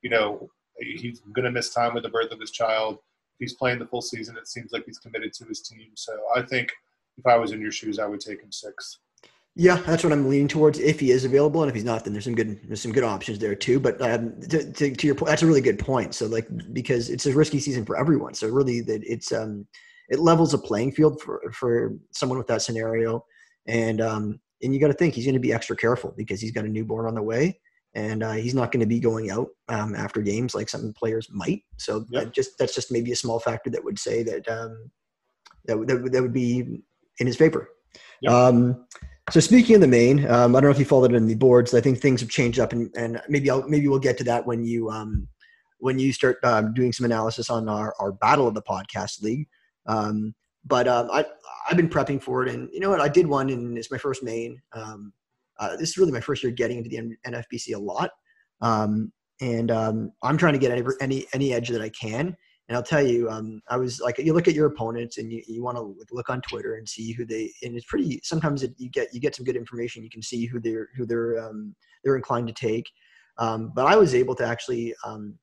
you 0.01 0.09
know 0.09 0.49
he's 0.79 1.21
going 1.33 1.45
to 1.45 1.51
miss 1.51 1.73
time 1.73 1.93
with 1.93 2.03
the 2.03 2.09
birth 2.09 2.31
of 2.31 2.39
his 2.39 2.51
child. 2.51 2.99
He's 3.39 3.53
playing 3.53 3.79
the 3.79 3.85
full 3.85 4.01
season, 4.01 4.37
it 4.37 4.47
seems 4.47 4.71
like 4.71 4.83
he's 4.85 4.99
committed 4.99 5.33
to 5.33 5.45
his 5.45 5.61
team. 5.61 5.91
So 5.95 6.13
I 6.35 6.41
think 6.41 6.69
if 7.17 7.25
I 7.25 7.37
was 7.37 7.51
in 7.51 7.61
your 7.61 7.71
shoes, 7.71 7.99
I 7.99 8.05
would 8.05 8.19
take 8.19 8.41
him 8.41 8.51
sixth. 8.51 8.97
Yeah, 9.59 9.77
that's 9.77 10.03
what 10.03 10.13
I'm 10.13 10.29
leaning 10.29 10.47
towards. 10.47 10.77
If 10.77 10.99
he 10.99 11.09
is 11.09 11.25
available, 11.25 11.63
and 11.63 11.69
if 11.69 11.73
he's 11.73 11.83
not, 11.83 12.03
then 12.03 12.13
there's 12.13 12.25
some 12.25 12.35
good 12.35 12.59
there's 12.67 12.81
some 12.81 12.91
good 12.91 13.03
options 13.03 13.39
there 13.39 13.55
too. 13.55 13.79
But 13.79 13.99
um, 14.03 14.39
to, 14.41 14.71
to, 14.71 14.95
to, 14.95 15.07
your 15.07 15.15
point, 15.15 15.29
that's 15.29 15.41
a 15.41 15.47
really 15.47 15.61
good 15.61 15.79
point. 15.79 16.13
So 16.13 16.27
like 16.27 16.47
because 16.73 17.09
it's 17.09 17.25
a 17.25 17.33
risky 17.33 17.59
season 17.59 17.83
for 17.83 17.97
everyone, 17.97 18.35
so 18.35 18.47
really 18.49 18.81
that 18.81 19.01
it's 19.03 19.31
um 19.31 19.65
it 20.09 20.19
levels 20.19 20.53
a 20.53 20.59
playing 20.59 20.91
field 20.91 21.19
for 21.21 21.41
for 21.51 21.95
someone 22.11 22.37
with 22.37 22.45
that 22.47 22.61
scenario, 22.61 23.25
and 23.65 23.99
um 23.99 24.39
and 24.61 24.75
you 24.75 24.79
got 24.79 24.87
to 24.87 24.93
think 24.93 25.15
he's 25.15 25.25
going 25.25 25.33
to 25.33 25.39
be 25.39 25.53
extra 25.53 25.75
careful 25.75 26.13
because 26.15 26.39
he's 26.39 26.51
got 26.51 26.65
a 26.65 26.69
newborn 26.69 27.07
on 27.07 27.15
the 27.15 27.21
way, 27.21 27.59
and 27.95 28.23
uh, 28.23 28.33
he's 28.33 28.53
not 28.53 28.71
going 28.71 28.81
to 28.81 28.85
be 28.85 28.99
going 28.99 29.31
out 29.31 29.47
um, 29.69 29.95
after 29.95 30.21
games 30.21 30.53
like 30.53 30.69
some 30.69 30.93
players 30.93 31.27
might. 31.31 31.63
So 31.77 32.05
yep. 32.09 32.25
that 32.25 32.33
just 32.33 32.57
that's 32.57 32.75
just 32.75 32.91
maybe 32.91 33.11
a 33.11 33.15
small 33.15 33.39
factor 33.39 33.69
that 33.71 33.83
would 33.83 33.99
say 33.99 34.23
that 34.23 34.47
um 34.47 34.91
that 35.65 35.77
that, 35.87 36.11
that 36.11 36.21
would 36.21 36.33
be 36.33 36.81
in 37.19 37.27
his 37.27 37.37
favor. 37.37 37.69
Yep. 38.21 38.31
Um, 38.31 38.85
so 39.29 39.39
speaking 39.41 39.75
of 39.75 39.81
the 39.81 39.87
main, 39.87 40.25
um, 40.29 40.55
I 40.55 40.61
don't 40.61 40.69
know 40.69 40.73
if 40.73 40.79
you 40.79 40.85
followed 40.85 41.11
it 41.11 41.17
in 41.17 41.27
the 41.27 41.35
boards. 41.35 41.73
I 41.73 41.81
think 41.81 41.99
things 41.99 42.21
have 42.21 42.29
changed 42.29 42.59
up, 42.59 42.71
and, 42.71 42.89
and 42.95 43.21
maybe 43.27 43.49
I'll, 43.49 43.67
maybe 43.67 43.87
we'll 43.87 43.99
get 43.99 44.17
to 44.19 44.23
that 44.25 44.45
when 44.45 44.63
you 44.63 44.89
um, 44.89 45.27
when 45.79 45.99
you 45.99 46.13
start 46.13 46.37
um, 46.43 46.73
doing 46.73 46.93
some 46.93 47.05
analysis 47.05 47.49
on 47.49 47.67
our, 47.67 47.93
our 47.99 48.13
battle 48.13 48.47
of 48.47 48.53
the 48.53 48.61
podcast 48.61 49.21
league. 49.21 49.47
Um, 49.85 50.33
but 50.65 50.87
um, 50.87 51.09
I 51.11 51.25
I've 51.69 51.77
been 51.77 51.89
prepping 51.89 52.21
for 52.21 52.45
it, 52.45 52.53
and 52.53 52.69
you 52.71 52.79
know 52.79 52.89
what? 52.89 53.01
I 53.01 53.09
did 53.09 53.27
one, 53.27 53.49
and 53.49 53.77
it's 53.77 53.91
my 53.91 53.97
first 53.97 54.23
main. 54.23 54.61
Um, 54.71 55.11
uh, 55.59 55.75
this 55.77 55.89
is 55.89 55.97
really 55.97 56.11
my 56.11 56.21
first 56.21 56.43
year 56.43 56.51
getting 56.51 56.77
into 56.77 56.89
the 56.89 57.15
NFBC 57.27 57.75
a 57.75 57.79
lot, 57.79 58.11
um, 58.61 59.11
and 59.41 59.71
um, 59.71 60.11
I'm 60.23 60.37
trying 60.37 60.53
to 60.53 60.59
get 60.59 60.71
any 60.71 60.83
any 61.01 61.25
any 61.33 61.53
edge 61.53 61.69
that 61.69 61.81
I 61.81 61.89
can. 61.89 62.35
And 62.67 62.75
I'll 62.75 62.83
tell 62.83 63.01
you, 63.01 63.29
um, 63.29 63.61
I 63.69 63.77
was 63.77 64.01
like, 64.01 64.17
you 64.17 64.33
look 64.33 64.49
at 64.49 64.53
your 64.53 64.67
opponents 64.67 65.17
and 65.17 65.31
you, 65.31 65.41
you 65.47 65.63
want 65.63 65.77
to 65.77 65.95
look 66.11 66.29
on 66.29 66.41
Twitter 66.41 66.75
and 66.75 66.87
see 66.87 67.13
who 67.13 67.25
they, 67.25 67.53
and 67.63 67.75
it's 67.77 67.85
pretty, 67.85 68.19
sometimes 68.23 68.61
it, 68.61 68.73
you 68.77 68.89
get, 68.89 69.13
you 69.13 69.21
get 69.21 69.35
some 69.35 69.45
good 69.45 69.55
information. 69.55 70.03
You 70.03 70.09
can 70.09 70.21
see 70.21 70.45
who 70.45 70.59
they're, 70.59 70.89
who 70.97 71.05
they're, 71.05 71.39
um, 71.39 71.73
they're 72.03 72.17
inclined 72.17 72.47
to 72.47 72.53
take. 72.53 72.89
Um, 73.37 73.71
but 73.73 73.85
I 73.85 73.95
was 73.95 74.13
able 74.13 74.35
to 74.35 74.45
actually 74.45 74.93
um, 75.05 75.35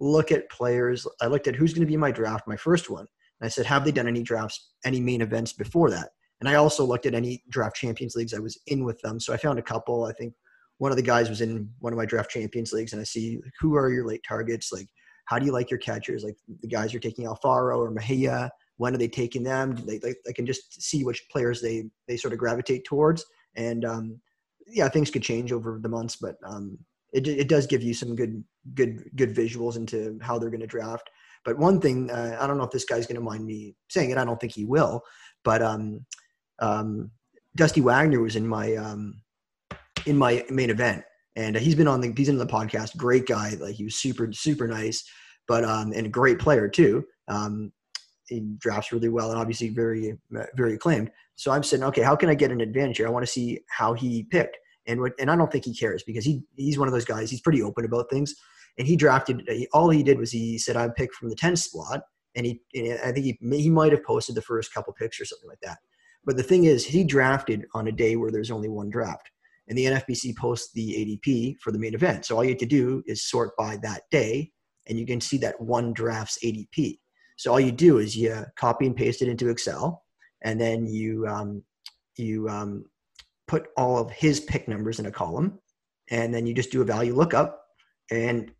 look 0.00 0.32
at 0.32 0.50
players. 0.50 1.06
I 1.20 1.26
looked 1.28 1.46
at 1.46 1.54
who's 1.54 1.72
going 1.72 1.86
to 1.86 1.90
be 1.90 1.96
my 1.96 2.10
draft, 2.10 2.48
my 2.48 2.56
first 2.56 2.90
one. 2.90 3.06
And 3.40 3.46
I 3.46 3.48
said, 3.48 3.66
have 3.66 3.84
they 3.84 3.92
done 3.92 4.08
any 4.08 4.24
drafts, 4.24 4.72
any 4.84 5.00
main 5.00 5.20
events 5.20 5.52
before 5.52 5.90
that? 5.90 6.10
And 6.40 6.48
I 6.48 6.54
also 6.54 6.84
looked 6.84 7.06
at 7.06 7.14
any 7.14 7.42
draft 7.48 7.76
champions 7.76 8.14
leagues 8.14 8.34
I 8.34 8.38
was 8.38 8.58
in 8.66 8.84
with 8.84 9.00
them. 9.00 9.20
So 9.20 9.32
I 9.32 9.36
found 9.36 9.58
a 9.58 9.62
couple, 9.62 10.04
I 10.04 10.12
think 10.12 10.34
one 10.78 10.90
of 10.90 10.96
the 10.96 11.02
guys 11.02 11.28
was 11.28 11.40
in 11.40 11.70
one 11.78 11.92
of 11.92 11.96
my 11.96 12.06
draft 12.06 12.30
champions 12.30 12.72
leagues 12.72 12.92
and 12.92 13.00
I 13.00 13.04
see 13.04 13.40
who 13.60 13.76
are 13.76 13.90
your 13.90 14.06
late 14.06 14.22
targets, 14.26 14.72
like, 14.72 14.88
how 15.26 15.38
do 15.38 15.46
you 15.46 15.52
like 15.52 15.70
your 15.70 15.78
catchers? 15.78 16.22
Like 16.22 16.36
the 16.60 16.68
guys 16.68 16.92
you're 16.92 17.00
taking 17.00 17.26
Alfaro 17.26 17.78
or 17.78 17.90
Mejia, 17.90 18.50
when 18.76 18.94
are 18.94 18.98
they 18.98 19.08
taking 19.08 19.42
them? 19.42 19.74
They, 19.86 19.98
they, 19.98 20.14
they 20.26 20.32
can 20.32 20.44
just 20.44 20.82
see 20.82 21.04
which 21.04 21.26
players 21.30 21.62
they, 21.62 21.84
they 22.08 22.16
sort 22.16 22.32
of 22.32 22.38
gravitate 22.38 22.84
towards. 22.84 23.24
And 23.56 23.84
um, 23.84 24.20
yeah, 24.66 24.88
things 24.88 25.10
could 25.10 25.22
change 25.22 25.52
over 25.52 25.78
the 25.80 25.88
months, 25.88 26.16
but 26.16 26.36
um, 26.44 26.78
it, 27.12 27.26
it 27.26 27.48
does 27.48 27.66
give 27.66 27.82
you 27.82 27.94
some 27.94 28.14
good, 28.16 28.42
good, 28.74 29.08
good 29.16 29.34
visuals 29.34 29.76
into 29.76 30.18
how 30.20 30.38
they're 30.38 30.50
going 30.50 30.60
to 30.60 30.66
draft. 30.66 31.08
But 31.44 31.58
one 31.58 31.80
thing, 31.80 32.10
uh, 32.10 32.36
I 32.40 32.46
don't 32.46 32.58
know 32.58 32.64
if 32.64 32.70
this 32.70 32.84
guy's 32.84 33.06
going 33.06 33.16
to 33.16 33.20
mind 33.20 33.46
me 33.46 33.76
saying 33.88 34.10
it. 34.10 34.18
I 34.18 34.24
don't 34.24 34.40
think 34.40 34.52
he 34.52 34.64
will, 34.64 35.02
but 35.44 35.62
um, 35.62 36.04
um, 36.64 37.10
Dusty 37.56 37.80
Wagner 37.80 38.20
was 38.20 38.36
in 38.36 38.46
my 38.46 38.74
um, 38.74 39.20
in 40.06 40.16
my 40.16 40.44
main 40.50 40.70
event, 40.70 41.04
and 41.36 41.56
he's 41.56 41.74
been 41.74 41.88
on 41.88 42.00
the 42.00 42.12
he's 42.16 42.28
in 42.28 42.38
the 42.38 42.46
podcast. 42.46 42.96
Great 42.96 43.26
guy, 43.26 43.56
like 43.60 43.74
he 43.74 43.84
was 43.84 43.96
super 43.96 44.32
super 44.32 44.66
nice, 44.66 45.04
but 45.46 45.64
um, 45.64 45.92
and 45.92 46.06
a 46.06 46.10
great 46.10 46.38
player 46.38 46.68
too. 46.68 47.04
Um, 47.28 47.72
he 48.28 48.40
drafts 48.58 48.90
really 48.90 49.10
well 49.10 49.30
and 49.30 49.38
obviously 49.38 49.68
very 49.68 50.16
very 50.54 50.74
acclaimed. 50.74 51.10
So 51.36 51.50
I'm 51.50 51.62
saying, 51.62 51.84
okay, 51.84 52.02
how 52.02 52.16
can 52.16 52.28
I 52.28 52.34
get 52.34 52.50
an 52.50 52.60
advantage 52.60 52.96
here? 52.96 53.06
I 53.06 53.10
want 53.10 53.26
to 53.26 53.30
see 53.30 53.60
how 53.68 53.92
he 53.92 54.24
picked, 54.24 54.56
and 54.86 55.00
what, 55.00 55.12
and 55.18 55.30
I 55.30 55.36
don't 55.36 55.52
think 55.52 55.66
he 55.66 55.76
cares 55.76 56.02
because 56.02 56.24
he 56.24 56.42
he's 56.56 56.78
one 56.78 56.88
of 56.88 56.94
those 56.94 57.04
guys. 57.04 57.30
He's 57.30 57.42
pretty 57.42 57.62
open 57.62 57.84
about 57.84 58.10
things, 58.10 58.34
and 58.78 58.86
he 58.86 58.96
drafted. 58.96 59.48
All 59.72 59.90
he 59.90 60.02
did 60.02 60.18
was 60.18 60.32
he 60.32 60.58
said, 60.58 60.76
"I 60.76 60.88
picked 60.88 61.14
from 61.14 61.28
the 61.28 61.36
10 61.36 61.56
slot," 61.56 62.02
and 62.34 62.46
he 62.46 62.62
and 62.74 62.98
I 63.04 63.12
think 63.12 63.26
he 63.26 63.38
he 63.58 63.70
might 63.70 63.92
have 63.92 64.04
posted 64.04 64.34
the 64.34 64.42
first 64.42 64.72
couple 64.72 64.92
picks 64.94 65.20
or 65.20 65.24
something 65.24 65.48
like 65.48 65.60
that. 65.62 65.78
But 66.26 66.36
the 66.36 66.42
thing 66.42 66.64
is, 66.64 66.84
he 66.84 67.04
drafted 67.04 67.66
on 67.74 67.88
a 67.88 67.92
day 67.92 68.16
where 68.16 68.30
there's 68.30 68.50
only 68.50 68.68
one 68.68 68.90
draft 68.90 69.30
and 69.68 69.78
the 69.78 69.86
NFBC 69.86 70.36
posts 70.36 70.72
the 70.72 71.20
ADP 71.26 71.56
for 71.60 71.72
the 71.72 71.78
main 71.78 71.94
event. 71.94 72.24
So 72.24 72.36
all 72.36 72.44
you 72.44 72.50
have 72.50 72.58
to 72.58 72.66
do 72.66 73.02
is 73.06 73.24
sort 73.24 73.56
by 73.56 73.78
that 73.82 74.02
day, 74.10 74.52
and 74.86 74.98
you 74.98 75.06
can 75.06 75.20
see 75.20 75.38
that 75.38 75.60
one 75.60 75.92
draft's 75.92 76.38
ADP. 76.44 76.98
So 77.36 77.52
all 77.52 77.60
you 77.60 77.72
do 77.72 77.98
is 77.98 78.16
you 78.16 78.44
copy 78.56 78.86
and 78.86 78.96
paste 78.96 79.22
it 79.22 79.28
into 79.28 79.48
Excel, 79.48 80.02
and 80.42 80.60
then 80.60 80.86
you 80.86 81.26
um, 81.26 81.62
you 82.16 82.48
um, 82.48 82.84
put 83.48 83.68
all 83.76 83.98
of 83.98 84.10
his 84.10 84.40
pick 84.40 84.68
numbers 84.68 84.98
in 84.98 85.06
a 85.06 85.10
column, 85.10 85.58
and 86.10 86.32
then 86.32 86.46
you 86.46 86.54
just 86.54 86.70
do 86.70 86.82
a 86.82 86.86
value 86.86 87.14
lookup, 87.14 87.60
and 88.10 88.52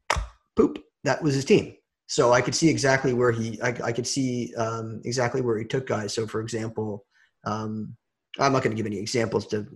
poop, 0.56 0.78
that 1.04 1.22
was 1.22 1.34
his 1.34 1.44
team. 1.44 1.74
So 2.06 2.32
I 2.32 2.40
could 2.40 2.54
see 2.54 2.68
exactly 2.68 3.14
where 3.14 3.32
he, 3.32 3.60
I, 3.62 3.68
I 3.84 3.92
could 3.92 4.06
see 4.06 4.54
um, 4.56 5.00
exactly 5.04 5.40
where 5.40 5.58
he 5.58 5.64
took 5.64 5.86
guys. 5.86 6.14
So 6.14 6.26
for 6.26 6.40
example, 6.40 7.04
um, 7.44 7.96
I'm 8.38 8.52
not 8.52 8.62
going 8.62 8.74
to 8.74 8.76
give 8.76 8.86
any 8.86 8.98
examples 8.98 9.46
to, 9.48 9.66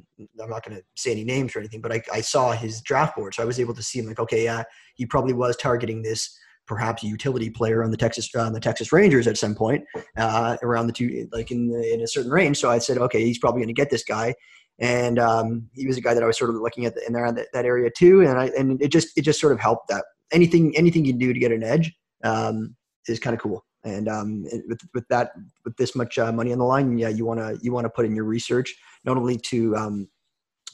I'm 0.42 0.50
not 0.50 0.64
going 0.64 0.76
to 0.76 0.82
say 0.96 1.12
any 1.12 1.24
names 1.24 1.54
or 1.54 1.60
anything, 1.60 1.80
but 1.80 1.92
I, 1.92 2.02
I 2.12 2.20
saw 2.20 2.52
his 2.52 2.82
draft 2.82 3.16
board. 3.16 3.34
So 3.34 3.42
I 3.42 3.46
was 3.46 3.60
able 3.60 3.74
to 3.74 3.82
see 3.82 4.00
him 4.00 4.06
like, 4.06 4.18
okay, 4.18 4.44
yeah, 4.44 4.64
he 4.96 5.06
probably 5.06 5.32
was 5.32 5.56
targeting 5.56 6.02
this 6.02 6.36
perhaps 6.66 7.02
utility 7.02 7.50
player 7.50 7.84
on 7.84 7.90
the 7.90 7.96
Texas, 7.96 8.28
on 8.34 8.52
the 8.52 8.60
Texas 8.60 8.92
Rangers 8.92 9.26
at 9.26 9.38
some 9.38 9.54
point 9.54 9.84
uh, 10.16 10.56
around 10.62 10.88
the 10.88 10.92
two, 10.92 11.28
like 11.32 11.50
in, 11.50 11.70
the, 11.70 11.94
in 11.94 12.00
a 12.00 12.06
certain 12.06 12.30
range. 12.30 12.58
So 12.58 12.68
I 12.68 12.78
said, 12.78 12.98
okay, 12.98 13.24
he's 13.24 13.38
probably 13.38 13.60
going 13.60 13.68
to 13.68 13.80
get 13.80 13.90
this 13.90 14.04
guy. 14.04 14.34
And 14.80 15.18
um, 15.18 15.68
he 15.74 15.86
was 15.86 15.96
a 15.96 16.00
guy 16.00 16.14
that 16.14 16.22
I 16.22 16.26
was 16.26 16.36
sort 16.36 16.50
of 16.50 16.56
looking 16.56 16.84
at 16.84 16.94
the, 16.94 17.06
in 17.06 17.12
there 17.12 17.30
that, 17.30 17.46
that 17.52 17.64
area 17.64 17.90
too. 17.96 18.22
And 18.22 18.38
I, 18.38 18.46
and 18.58 18.82
it 18.82 18.88
just, 18.88 19.16
it 19.16 19.22
just 19.22 19.40
sort 19.40 19.52
of 19.52 19.60
helped 19.60 19.88
that 19.88 20.04
anything, 20.32 20.76
anything 20.76 21.04
you 21.04 21.12
do 21.12 21.32
to 21.32 21.40
get 21.40 21.52
an 21.52 21.62
edge 21.62 21.92
um, 22.24 22.76
is 23.06 23.20
kind 23.20 23.34
of 23.34 23.40
cool. 23.40 23.64
And 23.84 24.08
um, 24.08 24.44
with, 24.68 24.80
with 24.92 25.06
that, 25.08 25.32
with 25.64 25.76
this 25.76 25.94
much 25.94 26.18
uh, 26.18 26.32
money 26.32 26.52
on 26.52 26.58
the 26.58 26.64
line, 26.64 26.98
yeah, 26.98 27.08
you 27.08 27.24
want 27.24 27.40
to 27.40 27.58
you 27.62 27.72
want 27.72 27.84
to 27.84 27.90
put 27.90 28.04
in 28.04 28.14
your 28.14 28.24
research 28.24 28.74
not 29.04 29.16
only 29.16 29.38
to 29.38 29.76
um, 29.76 30.08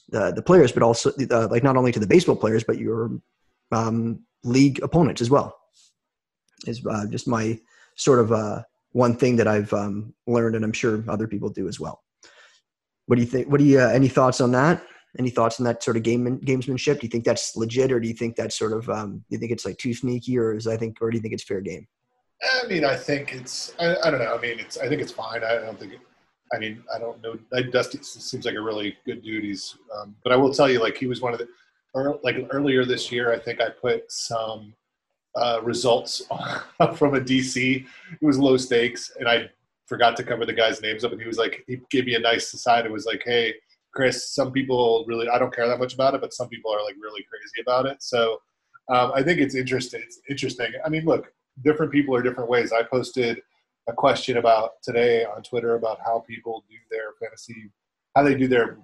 the 0.08 0.32
the 0.32 0.42
players, 0.42 0.72
but 0.72 0.82
also 0.82 1.12
uh, 1.30 1.48
like 1.50 1.62
not 1.62 1.76
only 1.76 1.92
to 1.92 2.00
the 2.00 2.06
baseball 2.06 2.36
players, 2.36 2.64
but 2.64 2.78
your 2.78 3.10
um, 3.72 4.20
league 4.42 4.82
opponents 4.82 5.20
as 5.20 5.30
well. 5.30 5.56
Is 6.66 6.84
uh, 6.86 7.06
just 7.06 7.28
my 7.28 7.58
sort 7.96 8.20
of 8.20 8.32
uh, 8.32 8.62
one 8.92 9.16
thing 9.16 9.36
that 9.36 9.48
I've 9.48 9.72
um, 9.72 10.14
learned, 10.26 10.56
and 10.56 10.64
I'm 10.64 10.72
sure 10.72 11.04
other 11.08 11.28
people 11.28 11.50
do 11.50 11.68
as 11.68 11.78
well. 11.78 12.02
What 13.06 13.16
do 13.16 13.22
you 13.22 13.28
think? 13.28 13.48
What 13.48 13.58
do 13.58 13.64
you? 13.64 13.80
Uh, 13.80 13.88
any 13.88 14.08
thoughts 14.08 14.40
on 14.40 14.52
that? 14.52 14.82
Any 15.18 15.30
thoughts 15.30 15.60
on 15.60 15.64
that 15.64 15.82
sort 15.82 15.96
of 15.96 16.02
game 16.02 16.40
gamesmanship? 16.40 17.00
Do 17.00 17.06
you 17.06 17.10
think 17.10 17.24
that's 17.24 17.54
legit, 17.54 17.92
or 17.92 18.00
do 18.00 18.08
you 18.08 18.14
think 18.14 18.36
that's 18.36 18.58
sort 18.58 18.72
of? 18.72 18.88
Um, 18.88 19.18
do 19.18 19.24
you 19.30 19.38
think 19.38 19.52
it's 19.52 19.66
like 19.66 19.78
too 19.78 19.92
sneaky, 19.92 20.38
or 20.38 20.54
is 20.54 20.66
I 20.66 20.76
think, 20.76 20.98
or 21.00 21.10
do 21.10 21.16
you 21.16 21.22
think 21.22 21.34
it's 21.34 21.44
fair 21.44 21.60
game? 21.60 21.86
I 22.44 22.66
mean, 22.66 22.84
I 22.84 22.96
think 22.96 23.32
it's. 23.32 23.74
I, 23.78 23.96
I, 24.04 24.10
don't 24.10 24.20
know. 24.20 24.34
I 24.34 24.40
mean, 24.40 24.58
it's. 24.58 24.78
I 24.78 24.88
think 24.88 25.00
it's 25.00 25.12
fine. 25.12 25.42
I 25.44 25.56
don't 25.56 25.78
think. 25.78 25.94
It, 25.94 26.00
I 26.52 26.58
mean, 26.58 26.82
I 26.94 26.98
don't 26.98 27.22
know. 27.22 27.36
Dusty 27.70 27.98
seems 28.02 28.44
like 28.44 28.54
a 28.54 28.60
really 28.60 28.96
good 29.04 29.22
dude. 29.22 29.44
He's. 29.44 29.76
Um, 29.96 30.14
but 30.22 30.32
I 30.32 30.36
will 30.36 30.52
tell 30.52 30.70
you, 30.70 30.80
like, 30.80 30.96
he 30.96 31.06
was 31.06 31.20
one 31.20 31.32
of 31.32 31.38
the. 31.38 31.48
Or, 31.94 32.18
like 32.24 32.36
earlier 32.50 32.84
this 32.84 33.12
year, 33.12 33.32
I 33.32 33.38
think 33.38 33.60
I 33.60 33.68
put 33.68 34.10
some 34.10 34.74
uh, 35.36 35.60
results 35.62 36.22
from 36.96 37.14
a 37.14 37.20
DC. 37.20 37.86
It 38.20 38.24
was 38.24 38.38
low 38.38 38.56
stakes, 38.56 39.12
and 39.18 39.28
I 39.28 39.48
forgot 39.86 40.16
to 40.16 40.24
cover 40.24 40.44
the 40.44 40.52
guy's 40.52 40.82
names 40.82 41.04
up. 41.04 41.12
And 41.12 41.20
he 41.20 41.26
was 41.26 41.38
like, 41.38 41.64
he 41.66 41.80
gave 41.90 42.06
me 42.06 42.16
a 42.16 42.20
nice 42.20 42.52
aside. 42.52 42.84
It 42.84 42.92
was 42.92 43.06
like, 43.06 43.22
hey, 43.24 43.54
Chris, 43.94 44.30
some 44.30 44.50
people 44.52 45.04
really. 45.06 45.28
I 45.28 45.38
don't 45.38 45.54
care 45.54 45.68
that 45.68 45.78
much 45.78 45.94
about 45.94 46.14
it, 46.14 46.20
but 46.20 46.34
some 46.34 46.48
people 46.48 46.72
are 46.72 46.82
like 46.84 46.96
really 47.00 47.24
crazy 47.28 47.62
about 47.62 47.86
it. 47.86 48.02
So. 48.02 48.40
Um, 48.90 49.12
I 49.14 49.22
think 49.22 49.40
it's 49.40 49.54
interesting. 49.54 50.02
It's 50.04 50.20
interesting. 50.28 50.66
I 50.84 50.90
mean, 50.90 51.06
look, 51.06 51.32
different 51.62 51.92
people 51.92 52.14
are 52.14 52.22
different 52.22 52.50
ways. 52.50 52.72
I 52.72 52.82
posted 52.82 53.40
a 53.88 53.92
question 53.92 54.38
about 54.38 54.82
today 54.82 55.24
on 55.24 55.42
Twitter 55.42 55.74
about 55.74 55.98
how 56.04 56.24
people 56.26 56.64
do 56.68 56.76
their 56.90 57.12
fantasy, 57.20 57.70
how 58.16 58.22
they 58.22 58.34
do 58.34 58.48
their 58.48 58.78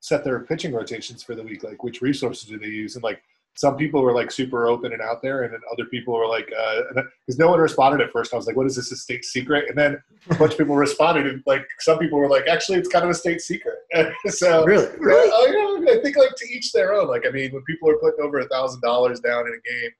set 0.00 0.24
their 0.24 0.40
pitching 0.40 0.72
rotations 0.72 1.22
for 1.22 1.34
the 1.34 1.42
week, 1.42 1.62
like 1.62 1.82
which 1.82 2.02
resources 2.02 2.48
do 2.48 2.58
they 2.58 2.66
use, 2.66 2.96
and 2.96 3.04
like 3.04 3.22
some 3.54 3.76
people 3.76 4.02
were 4.02 4.14
like 4.14 4.30
super 4.30 4.66
open 4.66 4.92
and 4.92 5.02
out 5.02 5.22
there, 5.22 5.42
and 5.42 5.52
then 5.52 5.60
other 5.70 5.84
people 5.84 6.14
were 6.14 6.26
like, 6.26 6.46
because 6.46 7.38
uh, 7.38 7.44
no 7.44 7.50
one 7.50 7.60
responded 7.60 8.00
at 8.00 8.10
first. 8.10 8.32
I 8.32 8.36
was 8.36 8.46
like, 8.46 8.56
"What 8.56 8.66
is 8.66 8.76
this 8.76 8.90
a 8.92 8.96
state 8.96 9.24
secret?" 9.24 9.66
And 9.68 9.76
then 9.76 10.02
a 10.30 10.34
bunch 10.34 10.52
of 10.52 10.58
people 10.58 10.74
responded, 10.74 11.26
and 11.26 11.42
like 11.46 11.66
some 11.80 11.98
people 11.98 12.18
were 12.18 12.28
like, 12.28 12.46
"Actually, 12.48 12.78
it's 12.78 12.88
kind 12.88 13.04
of 13.04 13.10
a 13.10 13.14
state 13.14 13.40
secret." 13.40 13.76
so 14.28 14.64
really, 14.64 14.88
really, 14.98 15.30
I, 15.30 15.92
I 15.92 16.02
think 16.02 16.16
like 16.16 16.34
to 16.36 16.48
each 16.48 16.72
their 16.72 16.94
own. 16.94 17.08
Like 17.08 17.26
I 17.26 17.30
mean, 17.30 17.52
when 17.52 17.62
people 17.64 17.90
are 17.90 17.98
putting 17.98 18.24
over 18.24 18.38
a 18.38 18.48
thousand 18.48 18.80
dollars 18.80 19.20
down 19.20 19.46
in 19.46 19.52
a 19.52 19.68
game, 19.68 19.90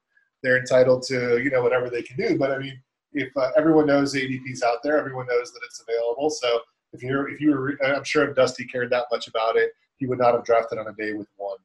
they're 0.42 0.58
entitled 0.58 1.02
to 1.04 1.40
you 1.42 1.50
know 1.50 1.62
whatever 1.62 1.88
they 1.88 2.02
can 2.02 2.16
do. 2.16 2.38
But 2.38 2.50
I 2.50 2.58
mean, 2.58 2.80
if 3.12 3.34
uh, 3.36 3.50
everyone 3.56 3.86
knows 3.86 4.14
ADP's 4.14 4.62
out 4.62 4.78
there, 4.82 4.98
everyone 4.98 5.26
knows 5.26 5.52
that 5.52 5.60
it's 5.64 5.82
available. 5.86 6.30
So 6.30 6.60
if 6.92 7.02
you're 7.02 7.28
if 7.28 7.40
you 7.40 7.50
were, 7.50 7.78
I'm 7.84 8.04
sure 8.04 8.28
if 8.28 8.36
Dusty 8.36 8.64
cared 8.64 8.90
that 8.90 9.06
much 9.10 9.28
about 9.28 9.56
it, 9.56 9.70
he 9.96 10.06
would 10.06 10.18
not 10.18 10.34
have 10.34 10.44
drafted 10.44 10.78
on 10.78 10.88
a 10.88 10.92
day 10.92 11.12
with 11.12 11.28
one, 11.36 11.58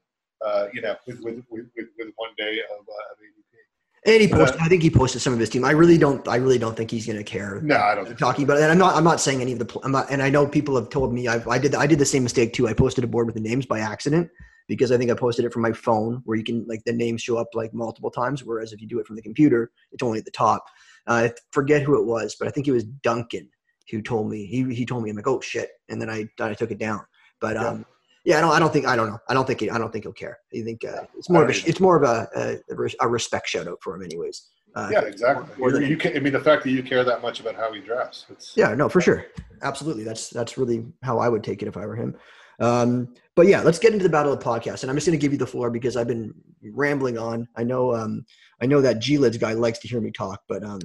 uh, 0.46 0.68
you 0.74 0.82
know, 0.82 0.96
with 1.06 1.20
with, 1.22 1.44
with, 1.50 1.66
with 1.76 2.14
one 2.16 2.30
day 2.38 2.60
of, 2.72 2.80
uh, 2.80 3.12
of 3.12 3.18
ADP. 3.20 4.12
And 4.12 4.22
he 4.22 4.28
posted. 4.28 4.62
I 4.62 4.68
think 4.68 4.84
he 4.84 4.90
posted 4.90 5.22
some 5.22 5.34
of 5.34 5.40
his 5.40 5.50
team. 5.50 5.66
I 5.66 5.72
really 5.72 5.98
don't. 5.98 6.26
I 6.28 6.38
really 6.38 6.60
don't 6.60 6.78
think 6.78 6.92
he's 6.92 7.06
going 7.06 7.18
to 7.18 7.24
care. 7.24 7.60
No, 7.62 7.78
I 7.78 7.96
don't. 7.96 8.18
talking 8.18 8.46
about 8.46 8.58
it. 8.58 8.64
And 8.64 8.72
I'm 8.72 8.78
not. 8.78 8.96
I'm 8.96 9.04
not 9.04 9.20
saying 9.20 9.42
any 9.42 9.54
of 9.54 9.60
the. 9.60 9.80
I'm 9.84 9.92
not. 9.92 10.10
And 10.10 10.22
I 10.22 10.30
know 10.30 10.48
people 10.48 10.76
have 10.76 10.90
told 10.90 11.14
me. 11.14 11.28
I've, 11.28 11.48
I 11.48 11.58
did. 11.58 11.76
I 11.76 11.88
did 11.88 12.00
the 12.00 12.06
same 12.06 12.24
mistake 12.24 12.54
too. 12.54 12.68
I 12.68 12.74
posted 12.74 13.04
a 13.04 13.08
board 13.08 13.26
with 13.26 13.36
the 13.36 13.42
names 13.42 13.66
by 13.66 13.80
accident 13.80 14.30
because 14.68 14.92
I 14.92 14.98
think 14.98 15.10
I 15.12 15.14
posted 15.16 15.46
it 15.46 15.54
from 15.54 15.62
my 15.62 15.72
phone, 15.72 16.22
where 16.26 16.38
you 16.38 16.44
can 16.44 16.66
like 16.68 16.84
the 16.86 16.94
names 16.94 17.22
show 17.22 17.38
up 17.38 17.48
like 17.54 17.74
multiple 17.74 18.12
times. 18.12 18.44
Whereas 18.44 18.74
if 18.74 18.82
you 18.82 18.88
do 18.88 19.00
it 19.00 19.08
from 19.08 19.16
the 19.16 19.22
computer, 19.22 19.72
it's 19.92 20.04
only 20.04 20.20
at 20.20 20.26
the 20.26 20.32
top. 20.32 20.66
Uh, 21.08 21.14
I 21.30 21.34
forget 21.52 21.82
who 21.82 22.00
it 22.00 22.06
was, 22.06 22.36
but 22.38 22.48
I 22.48 22.52
think 22.52 22.68
it 22.68 22.72
was 22.74 22.84
Duncan 22.84 23.50
who 23.92 24.02
told 24.02 24.30
me. 24.30 24.46
He 24.46 24.64
he 24.74 24.86
told 24.86 25.04
me. 25.04 25.10
I'm 25.10 25.16
like, 25.16 25.28
oh 25.28 25.42
shit, 25.42 25.70
and 25.90 26.02
then 26.02 26.10
I 26.10 26.28
I 26.40 26.54
took 26.54 26.72
it 26.72 26.80
down. 26.80 27.02
But 27.40 27.56
Yeah. 27.56 27.68
um, 27.68 27.86
yeah, 28.26 28.40
I 28.40 28.42
don't. 28.42 28.52
I 28.52 28.60
don't 28.60 28.74
think. 28.74 28.86
I 28.88 28.96
don't 28.98 29.10
know. 29.10 29.20
I 29.30 29.34
don't 29.34 29.48
think. 29.48 29.62
He, 29.62 29.70
I 29.70 29.78
don't 29.78 29.92
think 29.92 30.04
he'll 30.04 30.12
care. 30.12 30.38
I 30.54 30.62
think 30.62 30.84
uh, 30.84 31.04
it's 31.18 31.30
more 31.30 31.44
of 31.44 31.50
a. 31.50 31.54
It's 31.70 31.80
more 31.80 31.96
of 31.96 32.04
a, 32.04 32.28
a, 32.70 32.86
a 33.00 33.08
respect 33.08 33.48
shout 33.48 33.68
out 33.70 33.78
for 33.82 33.96
him, 33.96 34.04
anyways. 34.04 34.50
Uh, 34.76 34.90
Yeah, 34.92 35.02
exactly. 35.04 35.48
more 35.58 35.72
than 35.72 35.84
You, 35.84 35.88
you 35.88 35.98
can, 35.98 36.16
I 36.16 36.20
mean, 36.20 36.34
the 36.34 36.42
fact 36.42 36.64
that 36.66 36.72
you 36.72 36.84
care 36.84 37.06
that 37.06 37.22
much 37.22 37.40
about 37.40 37.56
how 37.56 37.72
he 37.72 37.80
drafts. 37.80 38.26
Yeah, 38.56 38.76
no, 38.76 38.90
for 38.90 39.00
sure. 39.00 39.26
Absolutely. 39.62 40.04
That's 40.04 40.30
that's 40.30 40.58
really 40.58 40.86
how 41.04 41.20
I 41.20 41.30
would 41.30 41.44
take 41.44 41.62
it 41.62 41.70
if 41.70 41.78
I 41.78 41.86
were 41.86 41.96
him. 41.96 42.16
Um, 42.60 43.14
but 43.36 43.48
yeah, 43.48 43.62
let's 43.62 43.80
get 43.80 43.94
into 43.94 44.04
the 44.04 44.10
battle 44.10 44.34
of 44.34 44.40
the 44.40 44.46
podcast. 44.46 44.82
And 44.82 44.90
I'm 44.90 44.96
just 44.98 45.06
gonna 45.08 45.18
give 45.18 45.32
you 45.32 45.38
the 45.38 45.48
floor 45.48 45.70
because 45.70 45.96
I've 45.96 46.08
been 46.08 46.34
rambling 46.74 47.18
on. 47.18 47.48
I 47.56 47.64
know 47.64 47.94
um 47.96 48.26
I 48.62 48.66
know 48.66 48.82
that 48.82 49.00
G 49.00 49.18
Lids 49.18 49.38
guy 49.38 49.54
likes 49.54 49.80
to 49.80 49.88
hear 49.88 50.02
me 50.02 50.12
talk, 50.12 50.42
but 50.48 50.64
um, 50.64 50.80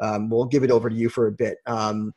um 0.00 0.30
we'll 0.30 0.44
give 0.44 0.62
it 0.62 0.70
over 0.70 0.88
to 0.88 0.94
you 0.94 1.08
for 1.08 1.26
a 1.26 1.32
bit. 1.32 1.58
Um 1.66 2.12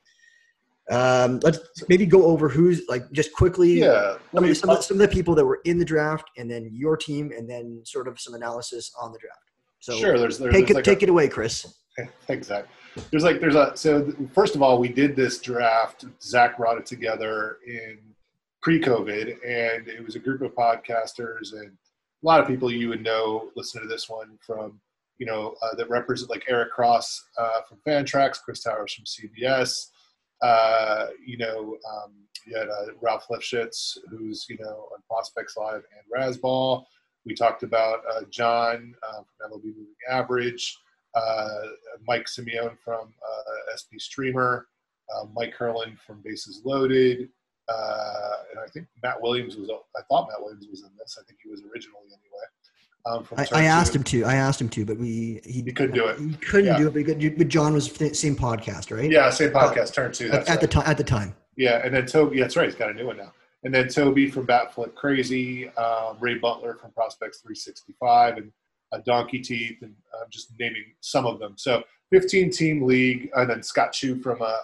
um 0.92 1.39
let's 1.44 1.60
maybe 1.88 2.06
go 2.06 2.25
over 2.25 2.50
who's 2.50 2.82
like 2.88 3.12
just 3.12 3.32
quickly 3.34 3.80
Yeah. 3.80 4.18
some, 4.34 4.44
of 4.44 4.50
the, 4.50 4.56
some, 4.56 4.70
of 4.72 4.78
the, 4.78 4.84
some 4.84 4.96
of 4.96 5.01
the 5.01 5.08
people 5.08 5.36
that 5.36 5.46
were 5.46 5.62
in 5.66 5.78
the 5.78 5.86
draft 5.86 6.30
and 6.38 6.50
then 6.50 6.70
your 6.72 6.98
team 6.98 7.32
and 7.36 7.48
then 7.50 7.82
sort 7.86 8.08
of 8.08 8.20
some 8.20 8.34
analysis 8.34 8.92
on 9.00 9.12
the 9.12 9.20
draft. 9.20 9.39
So 9.80 9.96
sure. 9.96 10.18
There's, 10.18 10.38
there's 10.39 10.54
take 10.54 10.70
it 10.70 10.75
like 10.75 10.84
take 10.84 11.04
it 11.04 11.10
away, 11.10 11.28
Chris. 11.30 11.66
a, 11.98 12.08
exactly. 12.32 12.74
There's 13.12 13.24
like 13.24 13.39
there's 13.39 13.56
a 13.56 13.72
so 13.75 14.04
th- 14.04 14.16
first 14.34 14.56
of 14.56 14.62
all 14.62 14.78
we 14.80 14.89
did 14.89 15.16
this 15.16 15.39
draft. 15.39 16.06
Zach 16.22 16.58
brought 16.58 16.78
it 16.78 16.86
together 16.86 17.58
in 17.68 18.00
pre-COVID, 18.62 19.38
and 19.46 19.88
it 19.88 20.04
was 20.04 20.16
a 20.16 20.20
group 20.20 20.42
of 20.42 20.54
podcasters 20.54 21.54
and 21.54 21.72
a 22.22 22.25
lot 22.25 22.42
of 22.42 22.48
people 22.48 22.72
you 22.72 22.89
would 22.89 23.04
know 23.04 23.50
listen 23.56 23.82
to 23.82 23.88
this 23.88 24.10
one 24.10 24.38
from 24.46 24.80
you 25.18 25.25
know 25.25 25.56
uh, 25.62 25.75
that 25.75 25.89
represent 25.89 26.30
like 26.30 26.46
Eric 26.48 26.72
Cross 26.72 27.24
uh, 27.38 27.62
from 27.68 27.80
Fantrax, 27.86 28.42
Chris 28.42 28.63
Towers 28.63 28.94
from 28.94 29.06
CBS. 29.06 29.88
Uh, 30.42 31.08
you 31.25 31.38
know, 31.38 31.78
um, 31.92 32.13
you 32.48 32.58
had 32.58 32.70
uh, 32.70 32.94
Ralph 33.01 33.28
Lifshitz, 33.30 33.98
who's 34.10 34.46
you 34.50 34.58
know 34.60 34.88
on 34.94 35.01
Prospects 35.08 35.56
Live 35.58 35.84
and 35.96 36.04
Razzball. 36.13 36.86
We 37.25 37.36
talked 37.36 37.63
about 37.63 38.00
uh, 38.12 38.22
John 38.30 38.96
uh, 39.08 39.22
from 39.38 39.51
MLB 39.51 39.66
Moving 39.66 39.88
Average, 40.10 40.78
Mike 42.08 42.25
Simeone 42.25 42.78
from 42.84 43.13
SP 43.75 44.00
Streamer, 44.00 44.68
Mike 45.34 45.54
Herlin 45.58 46.00
from 46.00 46.22
Bases 46.24 46.62
Loaded, 46.63 47.30
uh, 47.72 48.36
and 48.52 48.60
I 48.60 48.68
think 48.74 48.88
Matt 49.04 49.22
Williams 49.22 49.56
was. 49.56 49.70
I 49.70 50.02
thought 50.10 50.28
Matt 50.30 50.42
Williams 50.42 50.68
was 50.70 50.82
in 50.82 50.90
this. 50.98 51.18
I 51.20 51.24
think 51.26 51.40
he 51.44 51.50
was 51.50 51.62
originally 51.62 52.08
anyway. 52.08 52.46
Um, 53.06 53.24
from 53.24 53.40
I, 53.40 53.48
I 53.54 53.64
asked 53.66 53.96
him 53.96 54.04
to. 54.04 54.26
I 54.26 54.36
asked 54.36 54.60
him 54.60 54.70
to, 54.70 54.86
but 54.86 54.98
we 54.98 55.40
he, 55.46 55.62
He 55.62 55.72
couldn't 55.72 55.96
do 55.96 56.08
it. 56.08 56.20
He 56.20 56.34
couldn't 56.36 56.66
Yeah. 56.68 56.78
do 56.78 56.88
it. 56.88 56.94
But, 56.94 57.06
could- 57.06 57.38
but 57.38 57.48
John 57.48 57.74
was 57.74 57.92
the 57.94 58.14
same 58.14 58.36
podcast, 58.36 58.96
right? 58.96 59.10
Yeah, 59.10 59.30
same 59.30 59.52
podcast. 59.52 59.94
Turn 59.94 60.12
two. 60.12 60.28
At, 60.32 60.48
at 60.50 60.60
the 60.62 60.68
right. 60.68 60.72
time. 60.72 60.84
At 60.86 60.98
the 60.98 61.04
time. 61.04 61.36
Yeah, 61.56 61.82
and 61.84 61.94
then 61.94 62.06
Toby. 62.06 62.38
Yeah, 62.38 62.44
that's 62.44 62.56
right. 62.56 62.65
He's 62.65 62.76
got 62.76 62.89
a 62.89 62.93
new 62.93 63.08
one 63.08 63.17
now. 63.17 63.34
And 63.63 63.74
then 63.74 63.89
Toby 63.89 64.30
from 64.32 64.48
Batflip 64.48 64.96
Crazy, 64.96 65.67
um, 65.72 66.15
Ray 66.22 66.36
Butler 66.36 66.76
from 66.76 66.91
Prospects 66.91 67.39
365, 67.41 68.38
and 68.38 68.52
uh, 68.93 69.00
Donkey 69.06 69.39
Teeth, 69.39 69.80
and 69.82 69.93
I'm 70.13 70.30
just 70.30 70.54
naming 70.58 70.86
some 71.02 71.26
of 71.26 71.39
them. 71.39 71.56
So 71.58 71.84
15 72.12 72.52
team 72.52 72.84
league, 72.84 73.30
and 73.36 73.50
then 73.50 73.62
Scott 73.62 73.91
Chu 73.91 74.20
from 74.22 74.41
uh, 74.41 74.46
uh, 74.46 74.56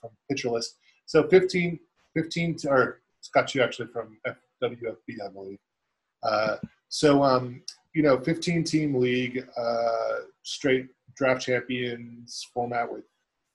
from 0.00 0.10
Pitcher 0.28 0.50
List. 0.50 0.76
So 1.06 1.28
15, 1.28 1.78
15 2.14 2.56
t- 2.56 2.68
or 2.68 3.00
Scott 3.20 3.48
Chu 3.48 3.62
actually 3.62 3.88
from 3.88 4.16
WFB, 4.62 5.24
I 5.24 5.28
believe. 5.32 5.58
Uh, 6.22 6.56
so 6.88 7.22
um, 7.22 7.62
you 7.94 8.02
know, 8.02 8.18
15 8.20 8.64
team 8.64 8.94
league, 8.94 9.46
uh, 9.56 10.16
straight 10.42 10.88
draft 11.16 11.42
champions 11.42 12.46
format 12.52 12.90
with 12.90 13.04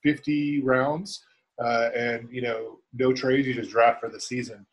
50 0.02 0.62
rounds, 0.62 1.24
uh, 1.62 1.90
and 1.96 2.28
you 2.30 2.42
know, 2.42 2.78
no 2.92 3.12
trades. 3.12 3.46
You 3.46 3.54
just 3.54 3.70
draft 3.70 4.00
for 4.00 4.08
the 4.08 4.20
season. 4.20 4.66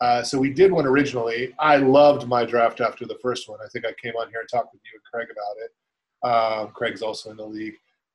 Uh, 0.00 0.22
so 0.22 0.38
we 0.38 0.50
did 0.50 0.72
one 0.72 0.86
originally. 0.86 1.54
I 1.58 1.76
loved 1.76 2.26
my 2.26 2.44
draft 2.44 2.80
after 2.80 3.04
the 3.04 3.18
first 3.22 3.48
one. 3.48 3.58
I 3.62 3.68
think 3.68 3.84
I 3.84 3.92
came 4.02 4.14
on 4.16 4.30
here 4.30 4.40
and 4.40 4.48
talked 4.48 4.72
with 4.72 4.80
you 4.84 4.98
and 4.98 5.04
Craig 5.12 5.28
about 5.30 5.56
it. 5.58 6.66
Um, 6.66 6.72
Craig's 6.72 7.02
also 7.02 7.30
in 7.30 7.36
the 7.36 7.44
league. 7.44 7.74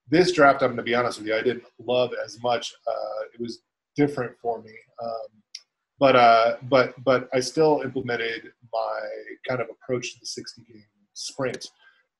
This 0.10 0.32
draft, 0.32 0.64
I'm 0.64 0.70
going 0.70 0.78
to 0.78 0.84
be 0.84 0.96
honest 0.96 1.20
with 1.20 1.28
you, 1.28 1.36
I 1.36 1.42
didn't 1.42 1.66
love 1.80 2.12
as 2.24 2.42
much. 2.42 2.74
Uh, 2.88 3.26
it 3.34 3.40
was 3.40 3.60
different 3.96 4.38
for 4.42 4.62
me, 4.62 4.74
um, 5.02 5.28
but 6.00 6.16
uh, 6.16 6.56
but 6.64 6.94
but 7.04 7.30
I 7.34 7.40
still 7.40 7.82
implemented 7.84 8.52
my 8.72 9.00
kind 9.48 9.62
of 9.62 9.68
approach 9.70 10.14
to 10.14 10.20
the 10.20 10.26
60 10.26 10.62
game 10.72 10.84
sprint. 11.14 11.70